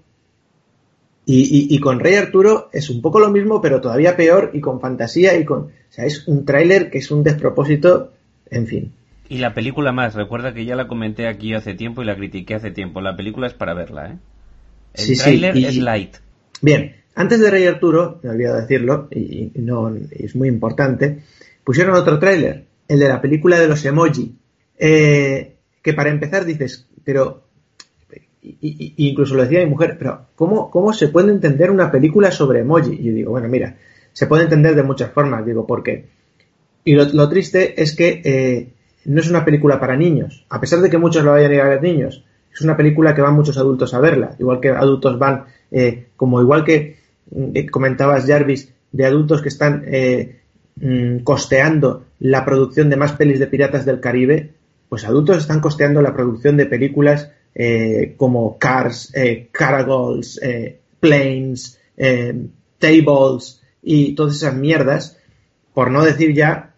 Y, 1.25 1.43
y, 1.43 1.73
y, 1.73 1.79
con 1.79 2.01
Rey 2.01 2.15
Arturo 2.15 2.67
es 2.73 2.89
un 2.89 3.01
poco 3.01 3.21
lo 3.21 3.31
mismo, 3.31 3.61
pero 3.61 3.79
todavía 3.79 4.17
peor 4.17 4.51
y 4.51 4.59
con 4.59 4.81
fantasía 4.81 5.37
y 5.37 5.45
con... 5.45 5.59
O 5.59 5.71
sea, 5.87 6.03
es 6.03 6.27
un 6.27 6.43
tráiler 6.43 6.89
que 6.89 6.97
es 6.97 7.09
un 7.09 7.23
despropósito, 7.23 8.11
en 8.49 8.67
fin. 8.67 8.91
Y 9.31 9.37
la 9.37 9.53
película 9.53 9.93
más, 9.93 10.13
recuerda 10.13 10.53
que 10.53 10.65
ya 10.65 10.75
la 10.75 10.89
comenté 10.89 11.25
aquí 11.25 11.53
hace 11.53 11.73
tiempo 11.73 12.01
y 12.01 12.05
la 12.05 12.17
critiqué 12.17 12.55
hace 12.55 12.69
tiempo. 12.69 12.99
La 12.99 13.15
película 13.15 13.47
es 13.47 13.53
para 13.53 13.73
verla, 13.73 14.11
¿eh? 14.11 14.17
El 14.93 15.05
sí, 15.05 15.15
tráiler 15.15 15.53
sí, 15.53 15.59
y... 15.61 15.65
es 15.67 15.77
light. 15.77 16.17
Bien, 16.61 16.97
antes 17.15 17.39
de 17.39 17.49
Rey 17.49 17.65
Arturo, 17.65 18.19
me 18.23 18.29
olvidado 18.29 18.59
decirlo, 18.59 19.07
y, 19.09 19.53
y 19.55 19.61
no 19.61 19.89
es 20.11 20.35
muy 20.35 20.49
importante, 20.49 21.21
pusieron 21.63 21.95
otro 21.95 22.19
tráiler, 22.19 22.65
el 22.89 22.99
de 22.99 23.07
la 23.07 23.21
película 23.21 23.57
de 23.57 23.69
los 23.69 23.85
emoji, 23.85 24.35
eh, 24.77 25.55
que 25.81 25.93
para 25.93 26.09
empezar 26.09 26.43
dices, 26.43 26.89
pero, 27.05 27.45
y, 28.43 28.57
y, 28.59 29.07
incluso 29.07 29.35
lo 29.35 29.43
decía 29.43 29.59
mi 29.59 29.69
mujer, 29.69 29.95
pero 29.97 30.25
¿cómo, 30.35 30.69
¿cómo 30.69 30.91
se 30.91 31.07
puede 31.07 31.31
entender 31.31 31.71
una 31.71 31.89
película 31.89 32.31
sobre 32.31 32.59
emoji? 32.59 32.97
Y 32.99 33.03
yo 33.05 33.13
digo, 33.13 33.31
bueno, 33.31 33.47
mira, 33.47 33.77
se 34.11 34.27
puede 34.27 34.43
entender 34.43 34.75
de 34.75 34.83
muchas 34.83 35.11
formas, 35.11 35.45
digo, 35.45 35.65
porque, 35.65 36.09
y 36.83 36.95
lo, 36.95 37.05
lo 37.05 37.29
triste 37.29 37.81
es 37.81 37.95
que 37.95 38.21
eh, 38.25 38.73
no 39.05 39.19
es 39.19 39.29
una 39.29 39.45
película 39.45 39.79
para 39.79 39.95
niños, 39.95 40.45
a 40.49 40.59
pesar 40.59 40.79
de 40.79 40.89
que 40.89 40.97
muchos 40.97 41.23
lo 41.23 41.31
vayan 41.31 41.51
a 41.51 41.55
ir 41.55 41.61
a 41.61 41.69
ver 41.69 41.81
niños, 41.81 42.23
es 42.53 42.61
una 42.61 42.77
película 42.77 43.15
que 43.15 43.21
van 43.21 43.33
muchos 43.33 43.57
adultos 43.57 43.93
a 43.93 43.99
verla, 43.99 44.35
igual 44.39 44.59
que 44.59 44.69
adultos 44.69 45.17
van, 45.17 45.45
eh, 45.71 46.07
como 46.15 46.41
igual 46.41 46.63
que 46.63 46.97
eh, 47.53 47.65
comentabas 47.67 48.25
Jarvis, 48.25 48.73
de 48.91 49.05
adultos 49.05 49.41
que 49.41 49.49
están 49.49 49.83
eh, 49.87 50.41
mm, 50.75 51.19
costeando 51.19 52.05
la 52.19 52.43
producción 52.43 52.89
de 52.89 52.97
más 52.97 53.13
pelis 53.13 53.39
de 53.39 53.47
piratas 53.47 53.85
del 53.85 54.01
Caribe, 54.01 54.53
pues 54.89 55.05
adultos 55.05 55.37
están 55.37 55.61
costeando 55.61 56.01
la 56.01 56.13
producción 56.13 56.57
de 56.57 56.65
películas 56.65 57.31
como 58.17 58.57
Cars, 58.57 59.13
Caragols, 59.51 60.39
Planes, 60.99 61.79
Tables 62.79 63.61
y 63.81 64.15
todas 64.15 64.35
esas 64.35 64.55
mierdas, 64.55 65.17
por 65.73 65.91
no 65.91 66.03
decir 66.03 66.33
ya 66.33 66.70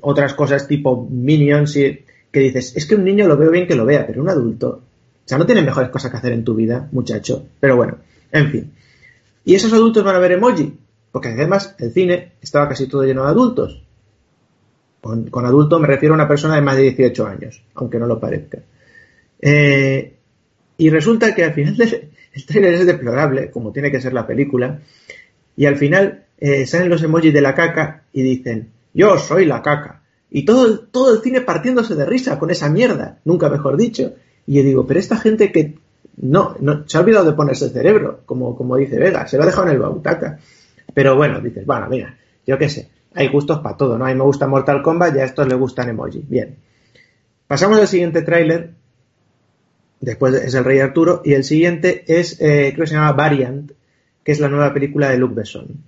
otras 0.00 0.34
cosas 0.34 0.66
tipo 0.66 1.06
Minions 1.10 1.76
y 1.76 2.04
que 2.30 2.40
dices, 2.40 2.76
es 2.76 2.86
que 2.86 2.96
un 2.96 3.04
niño 3.04 3.28
lo 3.28 3.36
veo 3.36 3.50
bien 3.50 3.66
que 3.66 3.76
lo 3.76 3.84
vea, 3.84 4.06
pero 4.06 4.20
un 4.20 4.28
adulto, 4.28 4.82
o 5.24 5.28
sea, 5.28 5.38
no 5.38 5.46
tiene 5.46 5.62
mejores 5.62 5.90
cosas 5.90 6.10
que 6.10 6.18
hacer 6.18 6.32
en 6.32 6.44
tu 6.44 6.54
vida, 6.54 6.88
muchacho. 6.92 7.46
Pero 7.60 7.76
bueno, 7.76 7.98
en 8.30 8.50
fin. 8.50 8.72
Y 9.44 9.54
esos 9.54 9.72
adultos 9.72 10.04
van 10.04 10.16
a 10.16 10.18
ver 10.18 10.32
emoji, 10.32 10.74
porque 11.12 11.28
además 11.28 11.74
el 11.78 11.92
cine 11.92 12.32
estaba 12.42 12.68
casi 12.68 12.86
todo 12.88 13.04
lleno 13.04 13.22
de 13.24 13.30
adultos. 13.30 13.82
Con, 15.00 15.28
adulto 15.46 15.78
me 15.78 15.86
refiero 15.86 16.14
a 16.14 16.16
una 16.16 16.28
persona 16.28 16.56
de 16.56 16.62
más 16.62 16.76
de 16.76 16.82
18 16.82 17.26
años, 17.26 17.62
aunque 17.74 17.98
no 17.98 18.06
lo 18.06 18.20
parezca. 18.20 18.58
Eh, 19.40 20.14
y 20.76 20.90
resulta 20.90 21.34
que 21.34 21.44
al 21.44 21.54
final 21.54 21.76
el 22.32 22.46
trailer 22.46 22.74
es 22.74 22.86
deplorable, 22.86 23.50
como 23.50 23.72
tiene 23.72 23.90
que 23.90 24.00
ser 24.00 24.12
la 24.12 24.26
película, 24.26 24.80
y 25.56 25.66
al 25.66 25.76
final 25.76 26.24
eh, 26.38 26.66
salen 26.66 26.88
los 26.88 27.02
emojis 27.02 27.32
de 27.32 27.40
la 27.40 27.54
caca 27.54 28.02
y 28.12 28.22
dicen, 28.22 28.70
yo 28.94 29.18
soy 29.18 29.44
la 29.44 29.60
caca. 29.60 30.02
Y 30.30 30.44
todo, 30.44 30.80
todo 30.80 31.14
el 31.14 31.20
cine 31.20 31.42
partiéndose 31.42 31.94
de 31.94 32.06
risa 32.06 32.38
con 32.38 32.50
esa 32.50 32.68
mierda, 32.68 33.18
nunca 33.24 33.48
mejor 33.48 33.76
dicho. 33.76 34.14
Y 34.46 34.54
yo 34.54 34.62
digo, 34.62 34.86
pero 34.86 34.98
esta 34.98 35.16
gente 35.16 35.52
que 35.52 35.78
no, 36.16 36.56
no 36.60 36.88
se 36.88 36.96
ha 36.96 37.00
olvidado 37.00 37.26
de 37.26 37.36
ponerse 37.36 37.66
el 37.66 37.72
cerebro, 37.72 38.20
como, 38.26 38.56
como 38.56 38.76
dice 38.76 38.98
Vega, 38.98 39.26
se 39.26 39.36
lo 39.36 39.42
ha 39.42 39.46
dejado 39.46 39.68
en 39.68 39.74
el 39.74 39.80
bautaca. 39.80 40.38
Pero 40.92 41.16
bueno, 41.16 41.40
dices, 41.40 41.66
bueno, 41.66 41.88
mira, 41.88 42.16
yo 42.46 42.58
qué 42.58 42.68
sé, 42.68 42.88
hay 43.14 43.28
gustos 43.28 43.60
para 43.60 43.76
todo, 43.76 43.96
¿no? 43.96 44.06
A 44.06 44.08
mí 44.08 44.14
me 44.14 44.24
gusta 44.24 44.46
Mortal 44.46 44.82
Kombat 44.82 45.14
y 45.16 45.20
a 45.20 45.24
estos 45.24 45.46
les 45.46 45.58
gustan 45.58 45.88
emoji. 45.88 46.24
Bien. 46.28 46.56
Pasamos 47.46 47.78
al 47.78 47.88
siguiente 47.88 48.22
tráiler. 48.22 48.72
Después 50.00 50.34
es 50.34 50.54
el 50.54 50.64
Rey 50.64 50.80
Arturo. 50.80 51.22
Y 51.24 51.34
el 51.34 51.44
siguiente 51.44 52.04
es, 52.08 52.40
eh, 52.40 52.72
creo 52.74 52.84
que 52.84 52.88
se 52.88 52.94
llama 52.94 53.12
Variant, 53.12 53.70
que 54.24 54.32
es 54.32 54.40
la 54.40 54.48
nueva 54.48 54.74
película 54.74 55.08
de 55.08 55.18
Luc 55.18 55.34
Besson. 55.34 55.84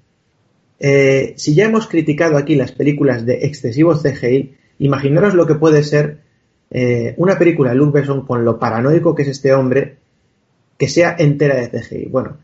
Eh, 0.78 1.34
si 1.36 1.54
ya 1.54 1.66
hemos 1.66 1.86
criticado 1.86 2.36
aquí 2.36 2.54
las 2.54 2.72
películas 2.72 3.24
de 3.24 3.46
excesivo 3.46 3.94
CGI, 3.94 4.56
imaginaros 4.78 5.34
lo 5.34 5.46
que 5.46 5.54
puede 5.54 5.82
ser 5.82 6.18
eh, 6.70 7.14
una 7.16 7.38
película 7.38 7.70
de 7.70 7.76
Luke 7.76 7.98
Besson 7.98 8.26
con 8.26 8.44
lo 8.44 8.58
paranoico 8.58 9.14
que 9.14 9.22
es 9.22 9.28
este 9.28 9.54
hombre, 9.54 9.96
que 10.76 10.88
sea 10.88 11.16
entera 11.18 11.56
de 11.56 11.68
CGI. 11.70 12.06
Bueno, 12.06 12.38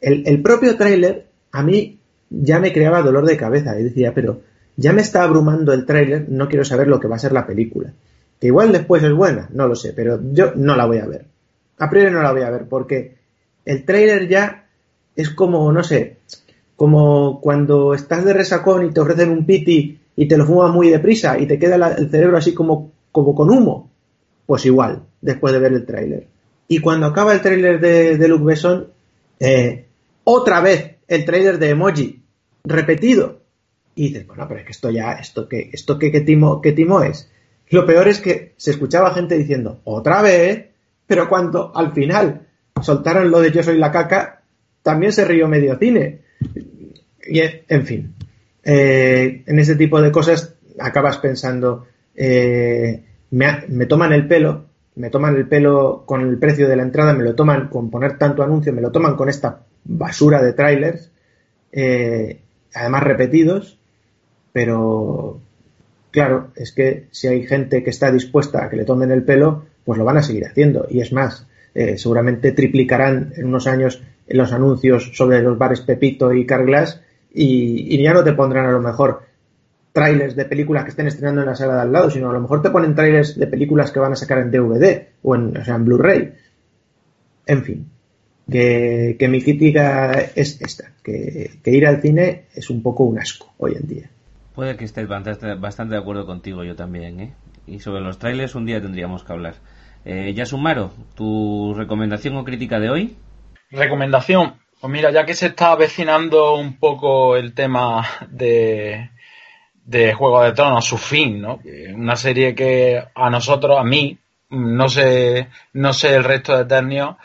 el, 0.00 0.42
propio 0.42 0.76
tráiler 0.76 1.26
a 1.52 1.62
mí 1.62 1.98
ya 2.30 2.60
me 2.60 2.72
creaba 2.72 3.02
dolor 3.02 3.26
de 3.26 3.36
cabeza 3.36 3.78
y 3.78 3.84
decía, 3.84 4.14
pero 4.14 4.42
ya 4.76 4.92
me 4.92 5.02
está 5.02 5.22
abrumando 5.22 5.72
el 5.72 5.86
tráiler, 5.86 6.26
no 6.28 6.48
quiero 6.48 6.64
saber 6.64 6.86
lo 6.86 7.00
que 7.00 7.08
va 7.08 7.16
a 7.16 7.20
ser 7.20 7.32
la 7.32 7.46
película. 7.46 7.92
Que 8.40 8.48
igual 8.48 8.72
después 8.72 9.02
es 9.02 9.12
buena, 9.12 9.48
no 9.52 9.66
lo 9.66 9.74
sé, 9.74 9.92
pero 9.94 10.20
yo 10.32 10.52
no 10.54 10.76
la 10.76 10.86
voy 10.86 10.98
a 10.98 11.06
ver. 11.06 11.24
A 11.78 11.90
priori 11.90 12.10
no 12.10 12.22
la 12.22 12.32
voy 12.32 12.42
a 12.42 12.50
ver 12.50 12.66
porque 12.68 13.16
el 13.64 13.84
tráiler 13.84 14.28
ya 14.28 14.66
es 15.16 15.30
como, 15.30 15.72
no 15.72 15.82
sé, 15.82 16.18
como 16.76 17.40
cuando 17.40 17.94
estás 17.94 18.24
de 18.24 18.32
resacón 18.32 18.86
y 18.86 18.90
te 18.92 19.00
ofrecen 19.00 19.30
un 19.30 19.46
piti 19.46 19.98
y 20.14 20.28
te 20.28 20.36
lo 20.36 20.46
fumas 20.46 20.72
muy 20.72 20.90
deprisa 20.90 21.38
y 21.38 21.46
te 21.46 21.58
queda 21.58 21.94
el 21.94 22.10
cerebro 22.10 22.36
así 22.36 22.54
como, 22.54 22.92
como 23.12 23.34
con 23.34 23.50
humo. 23.50 23.90
Pues 24.46 24.64
igual, 24.66 25.02
después 25.20 25.52
de 25.52 25.58
ver 25.58 25.72
el 25.72 25.86
tráiler. 25.86 26.26
Y 26.68 26.78
cuando 26.78 27.06
acaba 27.06 27.32
el 27.32 27.40
tráiler 27.40 27.80
de, 27.80 28.16
de 28.16 28.28
Luke 28.28 28.44
Besson, 28.44 28.88
eh, 29.40 29.86
otra 30.24 30.60
vez 30.60 30.96
el 31.08 31.24
tráiler 31.24 31.58
de 31.58 31.70
Emoji, 31.70 32.22
repetido. 32.64 33.40
Y 33.94 34.08
dices, 34.08 34.26
bueno, 34.26 34.46
pero 34.46 34.60
es 34.60 34.66
que 34.66 34.72
esto 34.72 34.90
ya, 34.90 35.12
esto 35.12 35.48
que, 35.48 35.70
esto 35.72 35.98
que, 35.98 36.10
timo, 36.20 36.60
que 36.60 36.72
timo 36.72 37.02
es. 37.02 37.30
Lo 37.70 37.86
peor 37.86 38.08
es 38.08 38.20
que 38.20 38.54
se 38.56 38.72
escuchaba 38.72 39.14
gente 39.14 39.38
diciendo, 39.38 39.80
otra 39.84 40.22
vez, 40.22 40.66
pero 41.06 41.28
cuando 41.28 41.72
al 41.74 41.92
final 41.92 42.46
soltaron 42.82 43.30
lo 43.30 43.40
de 43.40 43.52
yo 43.52 43.62
soy 43.62 43.78
la 43.78 43.90
caca, 43.90 44.42
también 44.82 45.12
se 45.12 45.24
rió 45.24 45.48
medio 45.48 45.78
cine. 45.78 46.22
Y, 47.28 47.40
en 47.40 47.86
fin, 47.86 48.14
eh, 48.62 49.42
en 49.46 49.58
ese 49.58 49.76
tipo 49.76 50.00
de 50.00 50.12
cosas 50.12 50.54
acabas 50.78 51.18
pensando, 51.18 51.86
eh, 52.14 53.02
me, 53.30 53.86
toman 53.86 54.12
el 54.12 54.26
pelo, 54.26 54.66
me 54.96 55.10
toman 55.10 55.36
el 55.36 55.48
pelo 55.48 56.04
con 56.06 56.22
el 56.22 56.38
precio 56.38 56.68
de 56.68 56.76
la 56.76 56.82
entrada, 56.82 57.12
me 57.12 57.24
lo 57.24 57.34
toman 57.34 57.68
con 57.68 57.90
poner 57.90 58.18
tanto 58.18 58.42
anuncio, 58.42 58.72
me 58.72 58.80
lo 58.80 58.92
toman 58.92 59.16
con 59.16 59.28
esta 59.28 59.62
basura 59.84 60.42
de 60.42 60.52
trailers, 60.52 61.10
eh, 61.72 62.40
además 62.74 63.02
repetidos, 63.02 63.78
pero 64.52 65.40
claro, 66.10 66.48
es 66.56 66.72
que 66.72 67.06
si 67.10 67.28
hay 67.28 67.46
gente 67.46 67.82
que 67.82 67.90
está 67.90 68.10
dispuesta 68.10 68.64
a 68.64 68.70
que 68.70 68.76
le 68.76 68.84
tomen 68.84 69.10
el 69.10 69.22
pelo, 69.22 69.64
pues 69.84 69.98
lo 69.98 70.04
van 70.04 70.16
a 70.16 70.22
seguir 70.22 70.46
haciendo. 70.46 70.86
Y 70.90 71.00
es 71.00 71.12
más, 71.12 71.46
seguramente 71.96 72.52
triplicarán 72.52 73.34
en 73.36 73.46
unos 73.46 73.66
años 73.66 74.02
los 74.28 74.52
anuncios 74.52 75.10
sobre 75.14 75.42
los 75.42 75.56
bares 75.58 75.80
Pepito 75.80 76.32
y 76.32 76.46
Carglass 76.46 77.00
y, 77.32 78.02
ya 78.02 78.12
no 78.12 78.24
te 78.24 78.32
pondrán 78.32 78.66
a 78.66 78.72
lo 78.72 78.80
mejor 78.80 79.22
trailers 79.92 80.36
de 80.36 80.44
películas 80.44 80.84
que 80.84 80.90
estén 80.90 81.06
estrenando 81.06 81.42
en 81.42 81.48
la 81.48 81.54
sala 81.54 81.76
de 81.76 81.80
al 81.82 81.92
lado, 81.92 82.10
sino 82.10 82.30
a 82.30 82.32
lo 82.32 82.40
mejor 82.40 82.62
te 82.62 82.70
ponen 82.70 82.94
trailers 82.94 83.38
de 83.38 83.46
películas 83.46 83.92
que 83.92 84.00
van 84.00 84.12
a 84.12 84.16
sacar 84.16 84.38
en 84.38 84.50
DVD 84.50 85.06
o 85.22 85.34
en, 85.34 85.56
o 85.56 85.64
sea, 85.64 85.76
en 85.76 85.84
Blu-ray. 85.84 86.34
En 87.46 87.62
fin, 87.62 87.86
que, 88.50 89.26
mi 89.28 89.42
crítica 89.42 90.12
es 90.12 90.60
esta, 90.60 90.92
que, 91.02 91.58
ir 91.64 91.86
al 91.86 92.00
cine 92.00 92.44
es 92.54 92.70
un 92.70 92.82
poco 92.82 93.04
un 93.04 93.18
asco 93.18 93.52
hoy 93.58 93.74
en 93.80 93.86
día. 93.86 94.10
Puede 94.54 94.76
que 94.76 94.84
estés 94.84 95.06
bastante 95.08 95.94
de 95.94 96.00
acuerdo 96.00 96.26
contigo 96.26 96.64
yo 96.64 96.76
también, 96.76 97.20
¿eh? 97.20 97.34
Y 97.66 97.80
sobre 97.80 98.00
los 98.00 98.18
trailers 98.18 98.54
un 98.54 98.64
día 98.64 98.80
tendríamos 98.80 99.24
que 99.24 99.32
hablar. 99.32 99.54
Eh, 100.04 100.32
Yasumaro, 100.34 100.92
¿tu 101.14 101.74
recomendación 101.74 102.36
o 102.36 102.44
crítica 102.44 102.78
de 102.78 102.90
hoy? 102.90 103.16
Recomendación. 103.70 104.54
Pues 104.80 104.92
mira, 104.92 105.10
ya 105.10 105.24
que 105.24 105.34
se 105.34 105.46
está 105.46 105.72
avecinando 105.72 106.54
un 106.56 106.78
poco 106.78 107.36
el 107.36 107.54
tema 107.54 108.06
de, 108.28 109.10
de 109.84 110.12
Juego 110.12 110.42
de 110.42 110.52
Tronos, 110.52 110.84
su 110.84 110.98
fin, 110.98 111.40
¿no? 111.40 111.60
Una 111.94 112.16
serie 112.16 112.54
que 112.54 113.02
a 113.14 113.30
nosotros, 113.30 113.78
a 113.78 113.84
mí, 113.84 114.18
no 114.50 114.88
sé, 114.88 115.48
no 115.72 115.92
sé 115.92 116.14
el 116.14 116.24
resto 116.24 116.54
de 116.54 116.62
Eternios, 116.64 117.16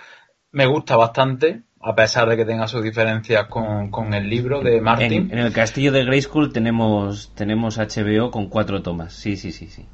me 0.52 0.66
gusta 0.66 0.96
bastante, 0.96 1.62
a 1.82 1.94
pesar 1.96 2.30
de 2.30 2.38
que 2.38 2.46
tenga 2.46 2.68
sus 2.68 2.84
diferencias 2.84 3.48
con, 3.48 4.14
el 4.14 4.30
libro 4.30 4.62
de 4.62 4.80
Martin. 4.80 5.30
En, 5.32 5.40
en, 5.40 5.46
el 5.46 5.54
castillo 5.54 5.92
de 5.92 6.06
Grayskull 6.06 6.54
tenemos, 6.54 7.34
tenemos 7.36 7.78
HBO 7.78 8.32
con 8.32 8.48
cuatro 8.48 8.82
tomas, 8.82 9.14
sí, 9.14 9.36
sí, 9.36 9.52
sí, 9.52 9.68
sí. 9.68 9.86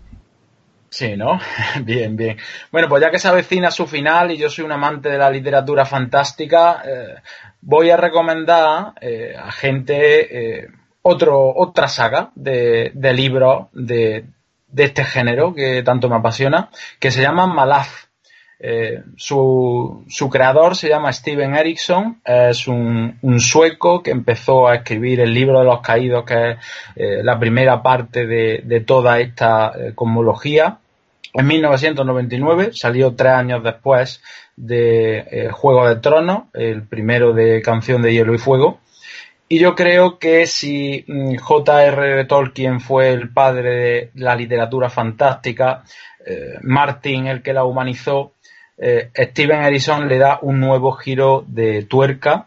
Sí, 0.90 1.18
¿no? 1.18 1.40
bien, 1.84 2.16
bien. 2.16 2.38
Bueno, 2.72 2.88
pues 2.88 3.02
ya 3.02 3.12
que 3.12 3.20
se 3.20 3.28
avecina 3.28 3.72
su 3.72 3.86
final 3.88 4.32
y 4.32 4.38
yo 4.38 4.50
soy 4.50 4.66
un 4.66 4.72
amante 4.72 5.10
de 5.10 5.18
la 5.18 5.30
literatura 5.30 5.86
fantástica, 5.86 6.82
eh, 6.86 7.16
voy 7.62 7.90
a 7.90 7.98
recomendar 7.98 8.94
eh, 9.02 9.36
a 9.38 9.52
gente 9.52 10.62
eh, 10.62 10.68
otro, 11.02 11.54
otra 11.56 11.88
saga 11.88 12.32
de, 12.36 12.92
de 12.94 13.14
libros 13.14 13.68
de, 13.74 14.26
de, 14.68 14.84
este 14.84 15.04
género 15.04 15.54
que 15.54 15.84
tanto 15.84 16.10
me 16.10 16.16
apasiona, 16.16 16.70
que 17.00 17.12
se 17.12 17.22
llama 17.22 17.48
Malaz. 17.48 18.07
Su, 19.16 20.06
su, 20.08 20.30
creador 20.30 20.76
se 20.76 20.90
llama 20.90 21.14
Steven 21.14 21.56
Erickson, 21.56 22.22
es 22.26 22.68
un, 22.68 23.20
sueco 23.40 24.02
que 24.02 24.12
empezó 24.12 24.68
a 24.68 24.76
escribir 24.76 25.20
el 25.20 25.34
libro 25.34 25.60
de 25.60 25.66
los 25.66 25.82
caídos, 25.82 26.26
que 26.26 26.58
es 26.96 27.24
la 27.24 27.38
primera 27.40 27.82
parte 27.84 28.26
de, 28.26 28.62
de 28.64 28.82
toda 28.82 29.20
esta 29.20 29.74
cosmología 29.96 30.80
en 31.38 31.46
1999 31.46 32.72
salió 32.74 33.14
tres 33.14 33.34
años 33.34 33.64
después 33.64 34.24
de 34.56 35.20
eh, 35.20 35.50
Juego 35.52 35.88
de 35.88 35.98
Tronos, 35.98 36.46
el 36.54 36.82
primero 36.88 37.32
de 37.32 37.62
Canción 37.62 38.02
de 38.02 38.12
Hielo 38.12 38.34
y 38.34 38.40
Fuego. 38.40 38.80
Y 39.48 39.60
yo 39.60 39.76
creo 39.76 40.18
que 40.18 40.48
si 40.48 41.06
mm, 41.08 41.36
J.R.R. 41.36 42.26
Tolkien 42.26 42.82
fue 42.82 43.10
el 43.10 43.30
padre 43.30 43.70
de 43.76 44.12
la 44.16 44.36
literatura 44.36 44.90
fantástica, 44.90 45.84
eh, 46.26 46.58
Martin 46.64 47.28
el 47.28 47.44
que 47.44 47.54
la 47.54 47.66
humanizó, 47.66 48.34
eh, 48.78 49.10
Steven 49.14 49.64
Erickson 49.64 50.08
le 50.08 50.18
da 50.18 50.40
un 50.42 50.60
nuevo 50.60 50.92
giro 50.92 51.44
de 51.48 51.84
tuerca 51.84 52.46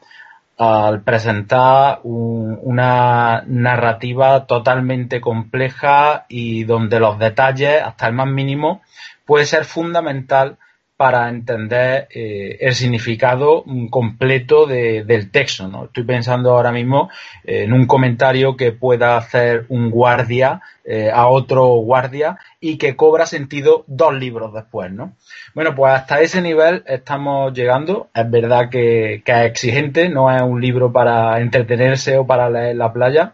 al 0.57 1.03
presentar 1.03 2.01
una 2.05 3.43
narrativa 3.47 4.47
totalmente 4.47 5.19
compleja 5.21 6.27
y 6.29 6.65
donde 6.65 7.01
los 7.01 7.19
detalles, 7.19 7.83
hasta 7.83 8.07
el 8.09 8.13
más 8.13 8.27
mínimo, 8.27 8.83
puede 9.25 9.47
ser 9.47 9.65
fundamental 9.65 10.59
para 11.01 11.31
entender 11.31 12.09
eh, 12.11 12.59
el 12.61 12.75
significado 12.75 13.65
completo 13.89 14.67
del 14.67 15.31
texto. 15.31 15.67
¿no? 15.67 15.87
Estoy 15.87 16.05
pensando 16.05 16.51
ahora 16.51 16.73
mismo 16.73 17.09
en 17.43 17.73
un 17.73 17.87
comentario 17.87 18.55
que 18.55 18.73
pueda 18.73 19.17
hacer 19.17 19.65
un 19.71 19.91
guardia 19.91 20.61
eh, 20.85 21.11
a 21.11 21.29
otro 21.29 21.65
guardia 21.77 22.37
y 22.61 22.77
que 22.77 22.97
cobra 22.97 23.25
sentido 23.25 23.83
dos 23.87 24.13
libros 24.13 24.53
después. 24.53 24.93
¿no? 24.93 25.15
Bueno, 25.55 25.75
pues 25.75 25.95
hasta 25.95 26.21
ese 26.21 26.43
nivel 26.43 26.85
estamos 26.87 27.55
llegando. 27.55 28.11
Es 28.15 28.31
verdad 28.31 28.69
que, 28.69 29.23
que 29.25 29.33
es 29.33 29.47
exigente, 29.47 30.11
no 30.11 30.31
es 30.31 30.43
un 30.43 30.61
libro 30.61 30.93
para 30.93 31.41
entretenerse 31.41 32.19
o 32.19 32.27
para 32.27 32.51
leer 32.51 32.77
la 32.77 32.93
playa, 32.93 33.33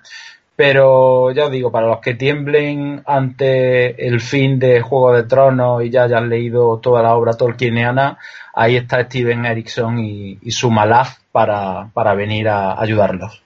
pero 0.56 1.30
ya 1.32 1.44
os 1.44 1.52
digo, 1.52 1.70
para 1.70 1.86
los 1.86 2.00
que 2.00 2.14
tiemblen 2.14 3.02
ante 3.06 4.08
el 4.08 4.20
fin 4.20 4.58
de 4.58 4.80
Juego 4.80 5.12
de 5.12 5.24
Tronos 5.24 5.84
y 5.84 5.90
ya 5.90 6.04
hayan 6.04 6.30
leído 6.30 6.78
toda 6.78 7.02
la 7.02 7.14
obra 7.14 7.34
tolkieniana, 7.34 8.18
ahí 8.54 8.76
está 8.76 9.04
Steven 9.04 9.44
Erickson 9.44 9.98
y, 9.98 10.50
su 10.50 10.70
Malaf 10.70 11.18
para, 11.30 11.90
para 11.92 12.14
venir 12.14 12.48
a 12.48 12.80
ayudarlos. 12.80 13.42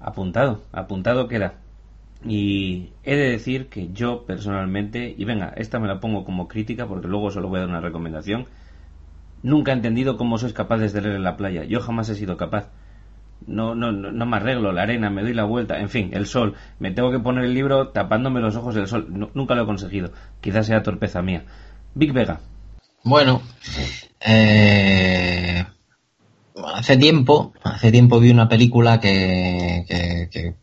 Apuntado, 0.00 0.62
apuntado 0.72 1.28
queda. 1.28 1.54
Y 2.24 2.92
he 3.04 3.16
de 3.16 3.30
decir 3.30 3.68
que 3.68 3.92
yo 3.92 4.24
personalmente, 4.24 5.14
y 5.16 5.24
venga, 5.26 5.52
esta 5.56 5.78
me 5.78 5.88
la 5.88 6.00
pongo 6.00 6.24
como 6.24 6.48
crítica 6.48 6.86
porque 6.86 7.08
luego 7.08 7.30
solo 7.30 7.48
voy 7.48 7.58
a 7.58 7.60
dar 7.60 7.68
una 7.68 7.80
recomendación, 7.80 8.46
nunca 9.42 9.72
he 9.72 9.74
entendido 9.74 10.16
cómo 10.16 10.38
sois 10.38 10.54
capaces 10.54 10.94
de 10.94 11.02
leer 11.02 11.16
en 11.16 11.22
la 11.22 11.36
playa. 11.36 11.64
Yo 11.64 11.80
jamás 11.80 12.08
he 12.08 12.14
sido 12.14 12.38
capaz 12.38 12.70
no, 13.46 13.74
no, 13.74 13.92
no 13.92 14.26
me 14.26 14.36
arreglo, 14.36 14.72
la 14.72 14.82
arena, 14.82 15.10
me 15.10 15.22
doy 15.22 15.34
la 15.34 15.44
vuelta, 15.44 15.80
en 15.80 15.88
fin, 15.88 16.10
el 16.12 16.26
sol, 16.26 16.54
me 16.78 16.90
tengo 16.90 17.10
que 17.10 17.18
poner 17.18 17.44
el 17.44 17.54
libro 17.54 17.88
tapándome 17.88 18.40
los 18.40 18.56
ojos 18.56 18.74
del 18.74 18.86
sol, 18.86 19.06
nunca 19.34 19.54
lo 19.54 19.62
he 19.62 19.66
conseguido, 19.66 20.12
quizás 20.40 20.66
sea 20.66 20.82
torpeza 20.82 21.22
mía. 21.22 21.44
Big 21.94 22.12
Vega. 22.12 22.40
Bueno, 23.02 23.42
eh, 24.20 25.64
hace 26.74 26.96
tiempo, 26.96 27.52
hace 27.62 27.90
tiempo 27.90 28.20
vi 28.20 28.30
una 28.30 28.48
película 28.48 29.00
que, 29.00 30.54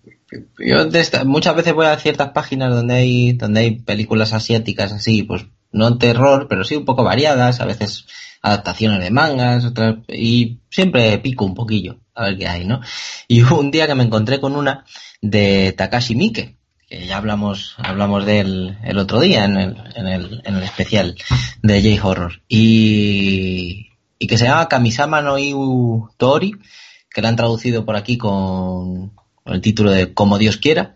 yo 0.60 1.26
muchas 1.26 1.56
veces 1.56 1.74
voy 1.74 1.88
a 1.88 1.98
ciertas 1.98 2.30
páginas 2.32 2.74
donde 2.74 2.94
hay, 2.96 3.34
donde 3.34 3.62
hay 3.62 3.72
películas 3.80 4.34
asiáticas 4.34 4.92
así, 4.92 5.24
pues 5.24 5.46
no 5.72 5.98
terror, 5.98 6.48
pero 6.48 6.64
sí 6.64 6.76
un 6.76 6.86
poco 6.86 7.04
variadas, 7.04 7.60
a 7.60 7.66
veces 7.66 8.06
adaptaciones 8.48 9.00
de 9.00 9.12
mangas, 9.12 9.66
otras, 9.66 9.96
y 10.08 10.60
siempre 10.70 11.18
pico 11.20 11.46
un 11.46 11.54
poquillo 11.54 11.98
a 12.16 12.24
ver 12.24 12.38
qué 12.38 12.48
hay, 12.48 12.66
¿no? 12.66 12.82
Y 13.28 13.44
hubo 13.44 13.60
un 13.60 13.72
día 13.72 13.88
que 13.88 13.96
me 13.96 14.04
encontré 14.04 14.40
con 14.40 14.56
una 14.56 14.86
de 15.22 15.74
Takashi 15.74 16.16
Miike, 16.16 16.56
que 16.88 17.06
ya 17.06 17.18
hablamos, 17.18 17.76
hablamos 17.78 18.26
de 18.26 18.40
él 18.40 18.78
el 18.84 18.98
otro 18.98 19.20
día 19.20 19.46
en 19.46 19.58
el, 19.58 19.76
en 19.96 20.08
el, 20.08 20.42
en 20.46 20.56
el 20.56 20.64
especial 20.64 21.16
de 21.62 21.82
J-Horror, 21.82 22.42
y, 22.48 23.90
y 24.18 24.28
que 24.28 24.38
se 24.38 24.46
llama 24.46 24.70
Kamisama 24.70 25.22
no 25.22 25.38
Iu 25.38 26.10
Tori, 26.18 26.56
que 27.10 27.22
la 27.22 27.30
han 27.30 27.36
traducido 27.36 27.86
por 27.86 27.96
aquí 27.96 28.18
con, 28.18 29.10
con 29.44 29.54
el 29.54 29.62
título 29.62 29.92
de 29.92 30.14
Como 30.14 30.38
Dios 30.38 30.58
quiera, 30.58 30.96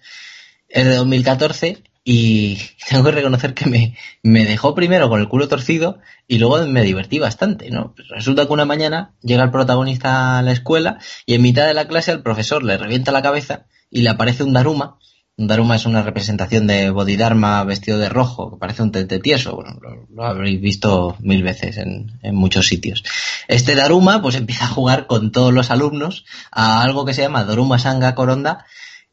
es 0.69 0.85
de 0.85 0.95
2014 0.95 1.83
y 2.03 2.57
tengo 2.89 3.03
que 3.03 3.11
reconocer 3.11 3.53
que 3.53 3.67
me, 3.67 3.95
me, 4.23 4.45
dejó 4.45 4.75
primero 4.75 5.09
con 5.09 5.19
el 5.19 5.27
culo 5.27 5.47
torcido 5.47 5.99
y 6.27 6.39
luego 6.39 6.65
me 6.65 6.83
divertí 6.83 7.19
bastante, 7.19 7.69
¿no? 7.69 7.93
Pues 7.95 8.07
resulta 8.09 8.45
que 8.45 8.53
una 8.53 8.65
mañana 8.65 9.13
llega 9.21 9.43
el 9.43 9.51
protagonista 9.51 10.39
a 10.39 10.41
la 10.41 10.51
escuela 10.51 10.99
y 11.25 11.35
en 11.35 11.41
mitad 11.41 11.67
de 11.67 11.73
la 11.73 11.87
clase 11.87 12.11
al 12.11 12.23
profesor 12.23 12.63
le 12.63 12.77
revienta 12.77 13.11
la 13.11 13.21
cabeza 13.21 13.65
y 13.89 14.01
le 14.01 14.09
aparece 14.09 14.43
un 14.43 14.53
Daruma. 14.53 14.97
Un 15.37 15.47
Daruma 15.47 15.75
es 15.75 15.85
una 15.85 16.03
representación 16.03 16.67
de 16.67 16.89
Bodhidharma 16.91 17.63
vestido 17.63 17.97
de 17.97 18.09
rojo, 18.09 18.51
que 18.51 18.57
parece 18.57 18.83
un 18.83 18.91
tente 18.91 19.17
tieso. 19.19 19.55
Bueno, 19.55 19.79
lo, 20.09 20.23
habréis 20.23 20.61
visto 20.61 21.15
mil 21.19 21.41
veces 21.41 21.77
en, 21.77 22.19
en 22.21 22.35
muchos 22.35 22.67
sitios. 22.67 23.03
Este 23.47 23.73
Daruma 23.73 24.21
pues 24.21 24.35
empieza 24.35 24.65
a 24.65 24.69
jugar 24.69 25.07
con 25.07 25.31
todos 25.31 25.53
los 25.53 25.71
alumnos 25.71 26.25
a 26.51 26.83
algo 26.83 27.05
que 27.05 27.13
se 27.13 27.21
llama 27.21 27.45
Daruma 27.45 27.79
Sanga 27.79 28.13
Coronda, 28.13 28.65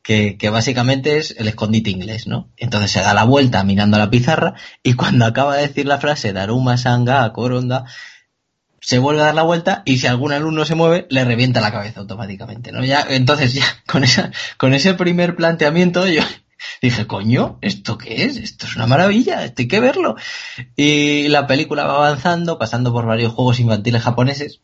que, 0.03 0.51
básicamente 0.51 1.19
es 1.19 1.35
el 1.39 1.49
escondite 1.49 1.91
inglés, 1.91 2.27
¿no? 2.27 2.51
Entonces 2.57 2.91
se 2.91 3.01
da 3.01 3.13
la 3.15 3.25
vuelta 3.25 3.63
mirando 3.65 3.97
a 3.97 4.01
la 4.01 4.11
pizarra 4.11 4.55
y 4.83 4.95
cuando 4.95 5.27
acaba 5.27 5.57
de 5.57 5.69
decir 5.69 5.87
la 5.87 5.99
frase 5.99 6.33
Daruma 6.33 6.79
Sanga 6.79 7.31
Coronda, 7.33 7.85
se 8.81 8.99
vuelve 8.99 9.21
a 9.21 9.27
dar 9.27 9.35
la 9.35 9.43
vuelta 9.43 9.83
y 9.85 9.99
si 9.99 10.07
algún 10.07 10.33
alumno 10.33 10.65
se 10.65 10.75
mueve, 10.75 11.07
le 11.11 11.25
revienta 11.25 11.61
la 11.61 11.73
cabeza 11.73 12.01
automáticamente, 12.01 12.73
¿no? 12.73 12.85
Ya, 12.85 13.05
entonces 13.09 13.53
ya 13.53 13.65
con 13.87 14.05
esa, 14.05 14.33
con 14.57 14.73
ese 14.73 14.95
primer 14.95 15.37
planteamiento 15.37 16.07
yo 16.07 16.23
dije, 16.83 17.07
coño, 17.07 17.59
¿esto 17.61 17.99
qué 17.99 18.25
es? 18.25 18.37
Esto 18.37 18.67
es 18.67 18.77
una 18.77 18.87
maravilla, 18.87 19.45
esto 19.45 19.63
hay 19.63 19.69
que 19.69 19.81
verlo. 19.81 20.17
Y 20.75 21.29
la 21.29 21.47
película 21.47 21.85
va 21.85 21.97
avanzando, 21.97 22.59
pasando 22.59 22.93
por 22.93 23.05
varios 23.05 23.33
juegos 23.33 23.61
infantiles 23.61 24.03
japoneses, 24.03 24.63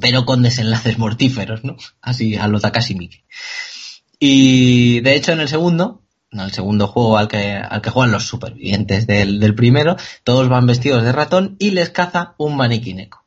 pero 0.00 0.24
con 0.24 0.42
desenlaces 0.42 0.98
mortíferos, 0.98 1.64
¿no? 1.64 1.76
Así 2.00 2.36
a 2.36 2.48
lo 2.48 2.60
Takashi. 2.60 3.22
Y 4.24 5.00
de 5.00 5.16
hecho 5.16 5.32
en 5.32 5.40
el 5.40 5.48
segundo, 5.48 6.00
en 6.30 6.38
el 6.38 6.52
segundo 6.52 6.86
juego 6.86 7.18
al 7.18 7.26
que, 7.26 7.54
al 7.54 7.82
que 7.82 7.90
juegan 7.90 8.12
los 8.12 8.24
supervivientes 8.24 9.08
del, 9.08 9.52
primero, 9.56 9.96
todos 10.22 10.48
van 10.48 10.64
vestidos 10.64 11.02
de 11.02 11.10
ratón 11.10 11.56
y 11.58 11.72
les 11.72 11.90
caza 11.90 12.36
un 12.38 12.56
maniquineco. 12.56 13.24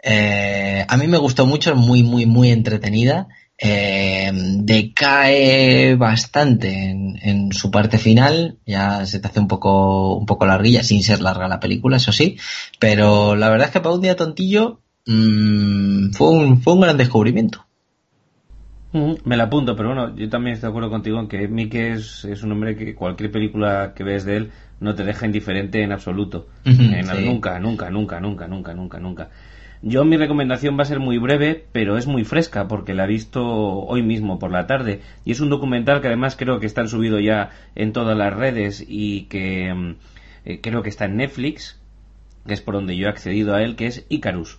Eh, 0.00 0.86
a 0.86 0.96
mí 0.96 1.08
me 1.08 1.18
gustó 1.18 1.44
mucho, 1.44 1.72
es 1.72 1.76
muy, 1.76 2.04
muy, 2.04 2.24
muy 2.24 2.52
entretenida. 2.52 3.26
Eh, 3.58 4.30
decae 4.32 5.96
bastante 5.96 6.70
en, 6.70 7.50
su 7.50 7.72
parte 7.72 7.98
final, 7.98 8.58
ya 8.64 9.04
se 9.06 9.18
te 9.18 9.26
hace 9.26 9.40
un 9.40 9.48
poco, 9.48 10.14
un 10.14 10.26
poco 10.26 10.46
larguilla, 10.46 10.84
sin 10.84 11.02
ser 11.02 11.20
larga 11.20 11.48
la 11.48 11.58
película, 11.58 11.96
eso 11.96 12.12
sí, 12.12 12.36
pero 12.78 13.34
la 13.34 13.48
verdad 13.48 13.66
es 13.66 13.72
que 13.72 13.80
para 13.80 13.96
un 13.96 14.02
día 14.02 14.14
tontillo 14.14 14.82
mmm, 15.06 16.12
fue, 16.12 16.30
un, 16.30 16.62
fue 16.62 16.74
un 16.74 16.82
gran 16.82 16.96
descubrimiento. 16.96 17.65
Me 19.24 19.36
la 19.36 19.44
apunto, 19.44 19.76
pero 19.76 19.90
bueno, 19.94 20.16
yo 20.16 20.28
también 20.28 20.54
estoy 20.54 20.68
de 20.68 20.70
acuerdo 20.70 20.90
contigo 20.90 21.20
en 21.20 21.28
que 21.28 21.48
Mickey 21.48 21.92
es, 21.92 22.24
un 22.42 22.52
hombre 22.52 22.76
que 22.76 22.94
cualquier 22.94 23.30
película 23.30 23.92
que 23.94 24.04
ves 24.04 24.24
de 24.24 24.36
él 24.36 24.50
no 24.80 24.94
te 24.94 25.04
deja 25.04 25.26
indiferente 25.26 25.82
en 25.82 25.92
absoluto. 25.92 26.48
Nunca, 26.64 27.58
nunca, 27.60 27.90
nunca, 27.90 28.20
nunca, 28.20 28.46
nunca, 28.48 28.74
nunca, 28.74 28.98
nunca. 28.98 29.30
Yo 29.82 30.04
mi 30.04 30.16
recomendación 30.16 30.78
va 30.78 30.82
a 30.82 30.86
ser 30.86 31.00
muy 31.00 31.18
breve, 31.18 31.66
pero 31.72 31.98
es 31.98 32.06
muy 32.06 32.24
fresca 32.24 32.66
porque 32.66 32.94
la 32.94 33.04
he 33.04 33.08
visto 33.08 33.44
hoy 33.44 34.02
mismo 34.02 34.38
por 34.38 34.50
la 34.50 34.66
tarde 34.66 35.00
y 35.24 35.32
es 35.32 35.40
un 35.40 35.50
documental 35.50 36.00
que 36.00 36.08
además 36.08 36.34
creo 36.36 36.60
que 36.60 36.66
está 36.66 36.86
subido 36.86 37.20
ya 37.20 37.50
en 37.74 37.92
todas 37.92 38.16
las 38.16 38.32
redes 38.32 38.84
y 38.86 39.24
que 39.24 39.72
mm, 39.74 39.94
eh, 40.46 40.60
creo 40.62 40.82
que 40.82 40.88
está 40.88 41.04
en 41.04 41.16
Netflix, 41.16 41.78
que 42.46 42.54
es 42.54 42.62
por 42.62 42.74
donde 42.74 42.96
yo 42.96 43.06
he 43.06 43.10
accedido 43.10 43.54
a 43.54 43.62
él, 43.62 43.76
que 43.76 43.86
es 43.86 44.06
Icarus. 44.08 44.58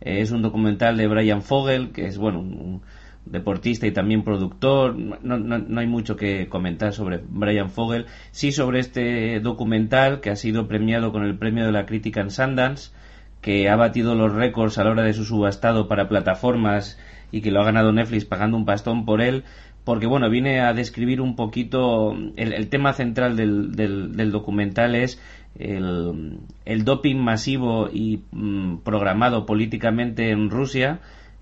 es 0.00 0.32
un 0.32 0.42
documental 0.42 0.96
de 0.96 1.06
Brian 1.06 1.42
Fogel, 1.42 1.92
que 1.92 2.06
es 2.06 2.18
bueno 2.18 2.40
un, 2.40 2.82
deportista 3.26 3.86
y 3.86 3.92
también 3.92 4.22
productor. 4.22 4.96
No, 4.96 5.38
no, 5.38 5.80
hay 5.80 5.86
mucho 5.86 6.16
que 6.16 6.48
comentar 6.48 6.92
sobre 6.92 7.20
Brian 7.28 7.70
Fogel. 7.70 8.06
Sí 8.30 8.52
sobre 8.52 8.80
este 8.80 9.40
documental 9.40 10.20
que 10.20 10.30
ha 10.30 10.36
sido 10.36 10.68
premiado 10.68 11.12
con 11.12 11.24
el 11.24 11.36
premio 11.36 11.66
de 11.66 11.72
la 11.72 11.86
crítica 11.86 12.20
en 12.20 12.30
Sundance, 12.30 12.92
que 13.40 13.68
ha 13.68 13.76
batido 13.76 14.14
los 14.14 14.32
récords 14.32 14.78
a 14.78 14.84
la 14.84 14.90
hora 14.90 15.02
de 15.02 15.12
su 15.12 15.24
subastado 15.24 15.88
para 15.88 16.08
plataformas 16.08 16.98
y 17.30 17.42
que 17.42 17.50
lo 17.50 17.60
ha 17.60 17.64
ganado 17.64 17.92
Netflix 17.92 18.24
pagando 18.24 18.56
un 18.56 18.64
pastón 18.64 19.04
por 19.04 19.20
él. 19.20 19.44
Porque 19.84 20.06
bueno, 20.06 20.28
viene 20.30 20.60
a 20.60 20.72
describir 20.72 21.20
un 21.20 21.36
poquito 21.36 22.16
el, 22.36 22.68
tema 22.68 22.92
central 22.92 23.36
del, 23.36 23.70
del, 23.76 24.32
documental 24.32 24.96
es 24.96 25.22
el, 25.56 26.40
el, 26.64 26.84
doping 26.84 27.14
masivo 27.14 27.88
y 27.92 28.24
mm, 28.32 28.78
programado 28.78 29.46
políticamente 29.46 30.30
en 30.30 30.50
Rusia 30.50 30.98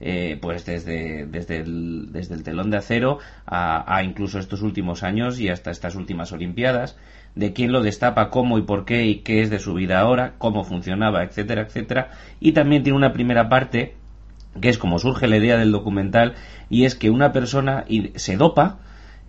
eh, 0.06 0.36
pues 0.39 0.66
desde, 0.66 1.24
desde, 1.24 1.60
el, 1.60 2.12
desde 2.12 2.35
el 2.35 2.43
telón 2.43 2.70
de 2.70 2.76
acero 2.76 3.20
a, 3.47 4.02
incluso 4.05 4.39
estos 4.39 4.60
últimos 4.60 5.02
años 5.02 5.40
y 5.40 5.48
hasta 5.48 5.70
estas 5.70 5.94
últimas 5.94 6.31
Olimpiadas, 6.31 6.98
de 7.35 7.55
quién 7.55 7.72
lo 7.72 7.82
destapa, 7.82 8.28
cómo 8.28 8.59
y 8.59 8.62
por 8.62 8.85
qué 8.85 9.06
y 9.06 9.20
qué 9.20 9.40
es 9.40 9.48
de 9.48 9.59
su 9.59 9.72
vida 9.72 10.01
ahora, 10.01 10.35
cómo 10.36 10.62
funcionaba, 10.62 11.24
etcétera, 11.24 11.62
etcétera. 11.62 12.10
Y 12.39 12.52
también 12.52 12.82
tiene 12.82 12.98
una 12.98 13.14
primera 13.14 13.48
parte 13.48 13.94
que 14.60 14.68
es 14.68 14.76
como 14.76 14.98
surge 14.98 15.26
la 15.26 15.39
idea 15.39 15.56
del 15.56 15.72
documental 15.72 16.35
y 16.68 16.85
es 16.85 16.94
que 16.94 17.09
una 17.09 17.32
persona 17.32 17.86
se 18.16 18.36
dopa 18.36 18.81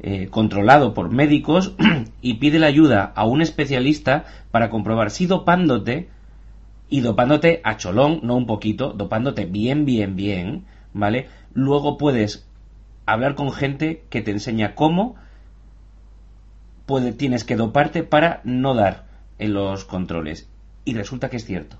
eh, 0.01 0.27
controlado 0.29 0.93
por 0.93 1.09
médicos 1.09 1.73
y 2.21 2.33
pide 2.33 2.59
la 2.59 2.67
ayuda 2.67 3.13
a 3.15 3.25
un 3.25 3.41
especialista 3.41 4.25
para 4.51 4.69
comprobar 4.69 5.09
si 5.09 5.25
dopándote 5.25 6.09
y 6.89 7.01
dopándote 7.01 7.61
a 7.63 7.77
cholón, 7.77 8.19
no 8.23 8.35
un 8.35 8.45
poquito, 8.45 8.93
dopándote 8.93 9.45
bien, 9.45 9.85
bien, 9.85 10.15
bien, 10.15 10.65
¿vale? 10.93 11.27
Luego 11.53 11.97
puedes 11.97 12.47
hablar 13.05 13.35
con 13.35 13.51
gente 13.51 14.03
que 14.09 14.21
te 14.21 14.31
enseña 14.31 14.75
cómo 14.75 15.15
puede, 16.85 17.11
tienes 17.13 17.43
que 17.43 17.55
doparte 17.55 18.03
para 18.03 18.41
no 18.43 18.73
dar 18.75 19.05
en 19.39 19.53
los 19.53 19.85
controles. 19.85 20.49
Y 20.85 20.93
resulta 20.93 21.29
que 21.29 21.37
es 21.37 21.45
cierto. 21.45 21.77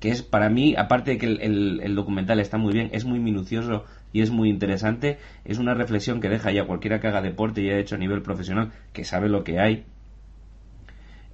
Que 0.00 0.10
es 0.10 0.22
para 0.22 0.48
mí, 0.48 0.74
aparte 0.76 1.12
de 1.12 1.18
que 1.18 1.26
el, 1.26 1.80
el 1.82 1.94
documental 1.94 2.40
está 2.40 2.56
muy 2.56 2.72
bien, 2.72 2.88
es 2.92 3.04
muy 3.04 3.18
minucioso 3.18 3.84
y 4.12 4.22
es 4.22 4.30
muy 4.30 4.48
interesante, 4.48 5.18
es 5.44 5.58
una 5.58 5.74
reflexión 5.74 6.20
que 6.20 6.28
deja 6.28 6.50
ya 6.52 6.66
cualquiera 6.66 7.00
que 7.00 7.08
haga 7.08 7.20
deporte 7.20 7.60
y 7.60 7.68
haya 7.68 7.80
hecho 7.80 7.96
a 7.96 7.98
nivel 7.98 8.22
profesional, 8.22 8.72
que 8.92 9.04
sabe 9.04 9.28
lo 9.28 9.44
que 9.44 9.58
hay, 9.58 9.84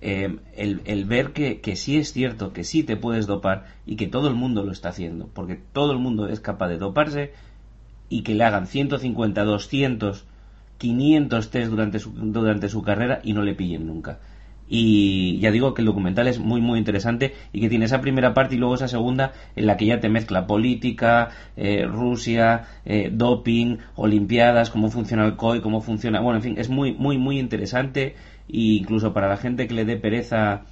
eh, 0.06 0.36
el, 0.54 1.04
ver 1.06 1.32
que, 1.32 1.62
que, 1.62 1.76
sí 1.76 1.96
es 1.96 2.12
cierto, 2.12 2.52
que 2.52 2.62
sí 2.62 2.82
te 2.82 2.94
puedes 2.94 3.26
dopar 3.26 3.64
y 3.86 3.96
que 3.96 4.06
todo 4.06 4.28
el 4.28 4.34
mundo 4.34 4.62
lo 4.62 4.70
está 4.70 4.90
haciendo, 4.90 5.30
porque 5.32 5.58
todo 5.72 5.92
el 5.92 5.98
mundo 5.98 6.28
es 6.28 6.40
capaz 6.40 6.68
de 6.68 6.76
doparse 6.76 7.32
y 8.10 8.22
que 8.22 8.34
le 8.34 8.44
hagan 8.44 8.66
150, 8.66 9.44
200, 9.44 10.26
500 10.76 11.50
test 11.50 11.70
durante 11.70 11.98
su, 12.00 12.10
durante 12.12 12.68
su 12.68 12.82
carrera 12.82 13.20
y 13.24 13.32
no 13.32 13.40
le 13.40 13.54
pillen 13.54 13.86
nunca. 13.86 14.18
Y 14.68 15.38
ya 15.40 15.50
digo 15.50 15.72
que 15.72 15.80
el 15.80 15.86
documental 15.86 16.28
es 16.28 16.38
muy 16.38 16.60
muy 16.60 16.78
interesante 16.78 17.34
y 17.52 17.60
que 17.62 17.70
tiene 17.70 17.86
esa 17.86 18.02
primera 18.02 18.34
parte 18.34 18.56
y 18.56 18.58
luego 18.58 18.74
esa 18.74 18.88
segunda 18.88 19.32
en 19.56 19.66
la 19.66 19.78
que 19.78 19.86
ya 19.86 20.00
te 20.00 20.10
mezcla 20.10 20.46
política, 20.46 21.30
eh, 21.56 21.86
Rusia, 21.86 22.66
eh, 22.84 23.10
doping, 23.10 23.78
olimpiadas, 23.94 24.70
cómo 24.70 24.90
funciona 24.90 25.24
el 25.24 25.36
COI, 25.36 25.60
cómo 25.60 25.80
funciona... 25.80 26.20
Bueno, 26.20 26.38
en 26.38 26.42
fin, 26.42 26.54
es 26.58 26.68
muy 26.68 26.92
muy 26.92 27.16
muy 27.16 27.38
interesante 27.38 28.16
e 28.48 28.78
incluso 28.78 29.12
para 29.12 29.28
la 29.28 29.36
gente 29.36 29.66
que 29.66 29.74
le 29.74 29.84
dé 29.84 29.96
pereza 29.96 30.62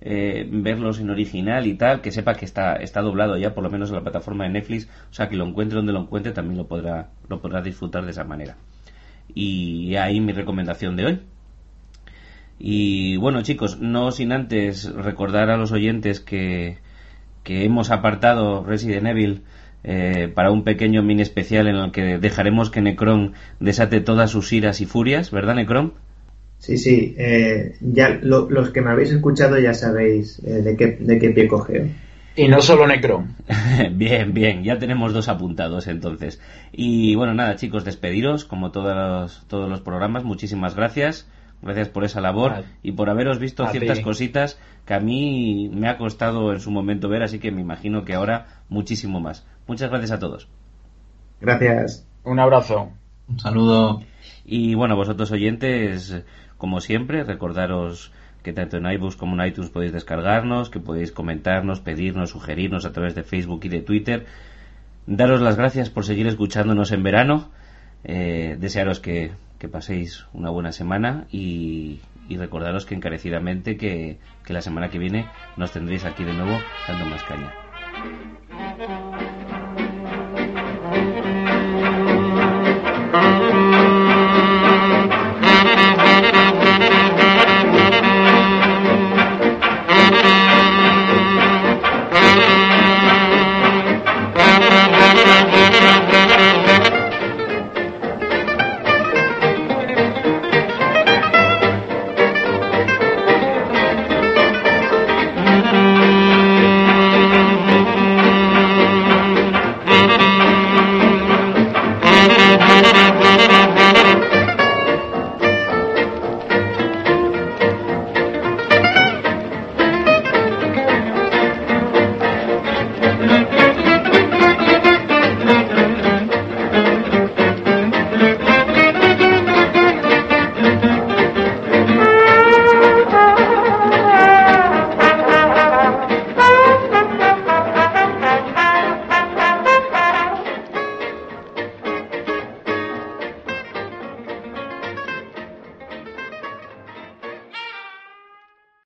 eh, 0.00 0.48
verlos 0.50 0.98
en 1.00 1.10
original 1.10 1.66
y 1.66 1.74
tal, 1.74 2.00
que 2.00 2.10
sepa 2.10 2.34
que 2.34 2.44
está, 2.44 2.76
está 2.76 3.02
doblado 3.02 3.36
ya 3.36 3.54
por 3.54 3.62
lo 3.62 3.70
menos 3.70 3.90
en 3.90 3.96
la 3.96 4.02
plataforma 4.02 4.44
de 4.44 4.50
Netflix, 4.50 4.88
o 5.10 5.14
sea 5.14 5.28
que 5.28 5.36
lo 5.36 5.46
encuentre 5.46 5.76
donde 5.76 5.92
lo 5.92 6.00
encuentre 6.00 6.32
también 6.32 6.56
lo 6.56 6.66
podrá, 6.66 7.10
lo 7.28 7.40
podrá 7.40 7.60
disfrutar 7.60 8.04
de 8.04 8.12
esa 8.12 8.24
manera. 8.24 8.56
Y 9.34 9.94
ahí 9.96 10.20
mi 10.20 10.32
recomendación 10.32 10.96
de 10.96 11.04
hoy. 11.06 11.20
Y 12.58 13.16
bueno, 13.16 13.42
chicos, 13.42 13.80
no 13.80 14.10
sin 14.10 14.32
antes 14.32 14.92
recordar 14.92 15.50
a 15.50 15.56
los 15.56 15.72
oyentes 15.72 16.20
que, 16.20 16.78
que 17.42 17.64
hemos 17.64 17.90
apartado 17.90 18.64
Resident 18.64 19.06
Evil 19.06 19.42
eh, 19.82 20.30
para 20.34 20.50
un 20.50 20.64
pequeño 20.64 21.02
mini 21.02 21.22
especial 21.22 21.68
en 21.68 21.76
el 21.76 21.90
que 21.90 22.18
dejaremos 22.18 22.70
que 22.70 22.82
Necron 22.82 23.32
desate 23.60 24.00
todas 24.00 24.30
sus 24.30 24.52
iras 24.52 24.80
y 24.80 24.86
furias, 24.86 25.30
¿verdad, 25.30 25.54
Necron? 25.54 25.94
Sí, 26.60 26.76
sí, 26.76 27.14
eh, 27.16 27.74
ya 27.80 28.20
los 28.22 28.68
que 28.68 28.82
me 28.82 28.90
habéis 28.90 29.10
escuchado 29.10 29.58
ya 29.58 29.72
sabéis 29.72 30.40
eh, 30.44 30.60
de, 30.60 30.76
qué, 30.76 30.98
de 31.00 31.18
qué 31.18 31.30
pie 31.30 31.48
cogeo. 31.48 31.86
Y 32.36 32.48
no 32.48 32.60
solo 32.60 32.86
Necron. 32.86 33.34
bien, 33.92 34.34
bien, 34.34 34.62
ya 34.62 34.78
tenemos 34.78 35.14
dos 35.14 35.28
apuntados 35.28 35.86
entonces. 35.86 36.38
Y 36.70 37.14
bueno, 37.14 37.32
nada, 37.32 37.56
chicos, 37.56 37.84
despediros 37.84 38.44
como 38.44 38.72
todos 38.72 39.46
todos 39.48 39.70
los 39.70 39.80
programas. 39.80 40.22
Muchísimas 40.22 40.76
gracias. 40.76 41.26
Gracias 41.62 41.88
por 41.88 42.04
esa 42.04 42.20
labor 42.20 42.64
y 42.82 42.92
por 42.92 43.10
haberos 43.10 43.38
visto 43.38 43.66
ciertas 43.66 44.00
cositas 44.00 44.58
que 44.86 44.94
a 44.94 45.00
mí 45.00 45.70
me 45.72 45.88
ha 45.88 45.98
costado 45.98 46.52
en 46.52 46.60
su 46.60 46.70
momento 46.70 47.08
ver, 47.08 47.22
así 47.22 47.38
que 47.38 47.50
me 47.50 47.60
imagino 47.60 48.04
que 48.04 48.14
ahora 48.14 48.62
muchísimo 48.68 49.20
más. 49.20 49.46
Muchas 49.66 49.90
gracias 49.90 50.10
a 50.10 50.18
todos. 50.18 50.48
Gracias. 51.40 52.06
Un 52.24 52.38
abrazo. 52.38 52.90
Un 53.28 53.38
saludo. 53.38 54.02
Y 54.44 54.74
bueno, 54.74 54.96
vosotros 54.96 55.30
oyentes, 55.30 56.24
como 56.60 56.80
siempre, 56.80 57.24
recordaros 57.24 58.12
que 58.44 58.52
tanto 58.52 58.76
en 58.76 58.86
iBooks 58.86 59.16
como 59.16 59.34
en 59.34 59.48
iTunes 59.48 59.70
podéis 59.70 59.92
descargarnos, 59.92 60.68
que 60.70 60.78
podéis 60.78 61.10
comentarnos, 61.10 61.80
pedirnos, 61.80 62.30
sugerirnos 62.30 62.84
a 62.84 62.92
través 62.92 63.14
de 63.14 63.22
Facebook 63.22 63.62
y 63.64 63.68
de 63.70 63.80
Twitter. 63.80 64.26
Daros 65.06 65.40
las 65.40 65.56
gracias 65.56 65.88
por 65.88 66.04
seguir 66.04 66.26
escuchándonos 66.26 66.92
en 66.92 67.02
verano. 67.02 67.50
Eh, 68.04 68.56
desearos 68.60 69.00
que 69.00 69.32
paséis 69.72 70.26
una 70.32 70.50
buena 70.50 70.72
semana 70.72 71.26
y, 71.30 72.00
recordaros 72.28 72.86
que 72.86 72.94
encarecidamente 72.94 73.76
que 73.76 74.18
la 74.46 74.60
semana 74.60 74.88
que 74.88 74.98
viene 74.98 75.26
nos 75.56 75.72
tendréis 75.72 76.04
aquí 76.04 76.24
de 76.24 76.32
nuevo 76.32 76.56
dando 76.86 77.06
más 77.06 77.22
caña. 77.24 77.52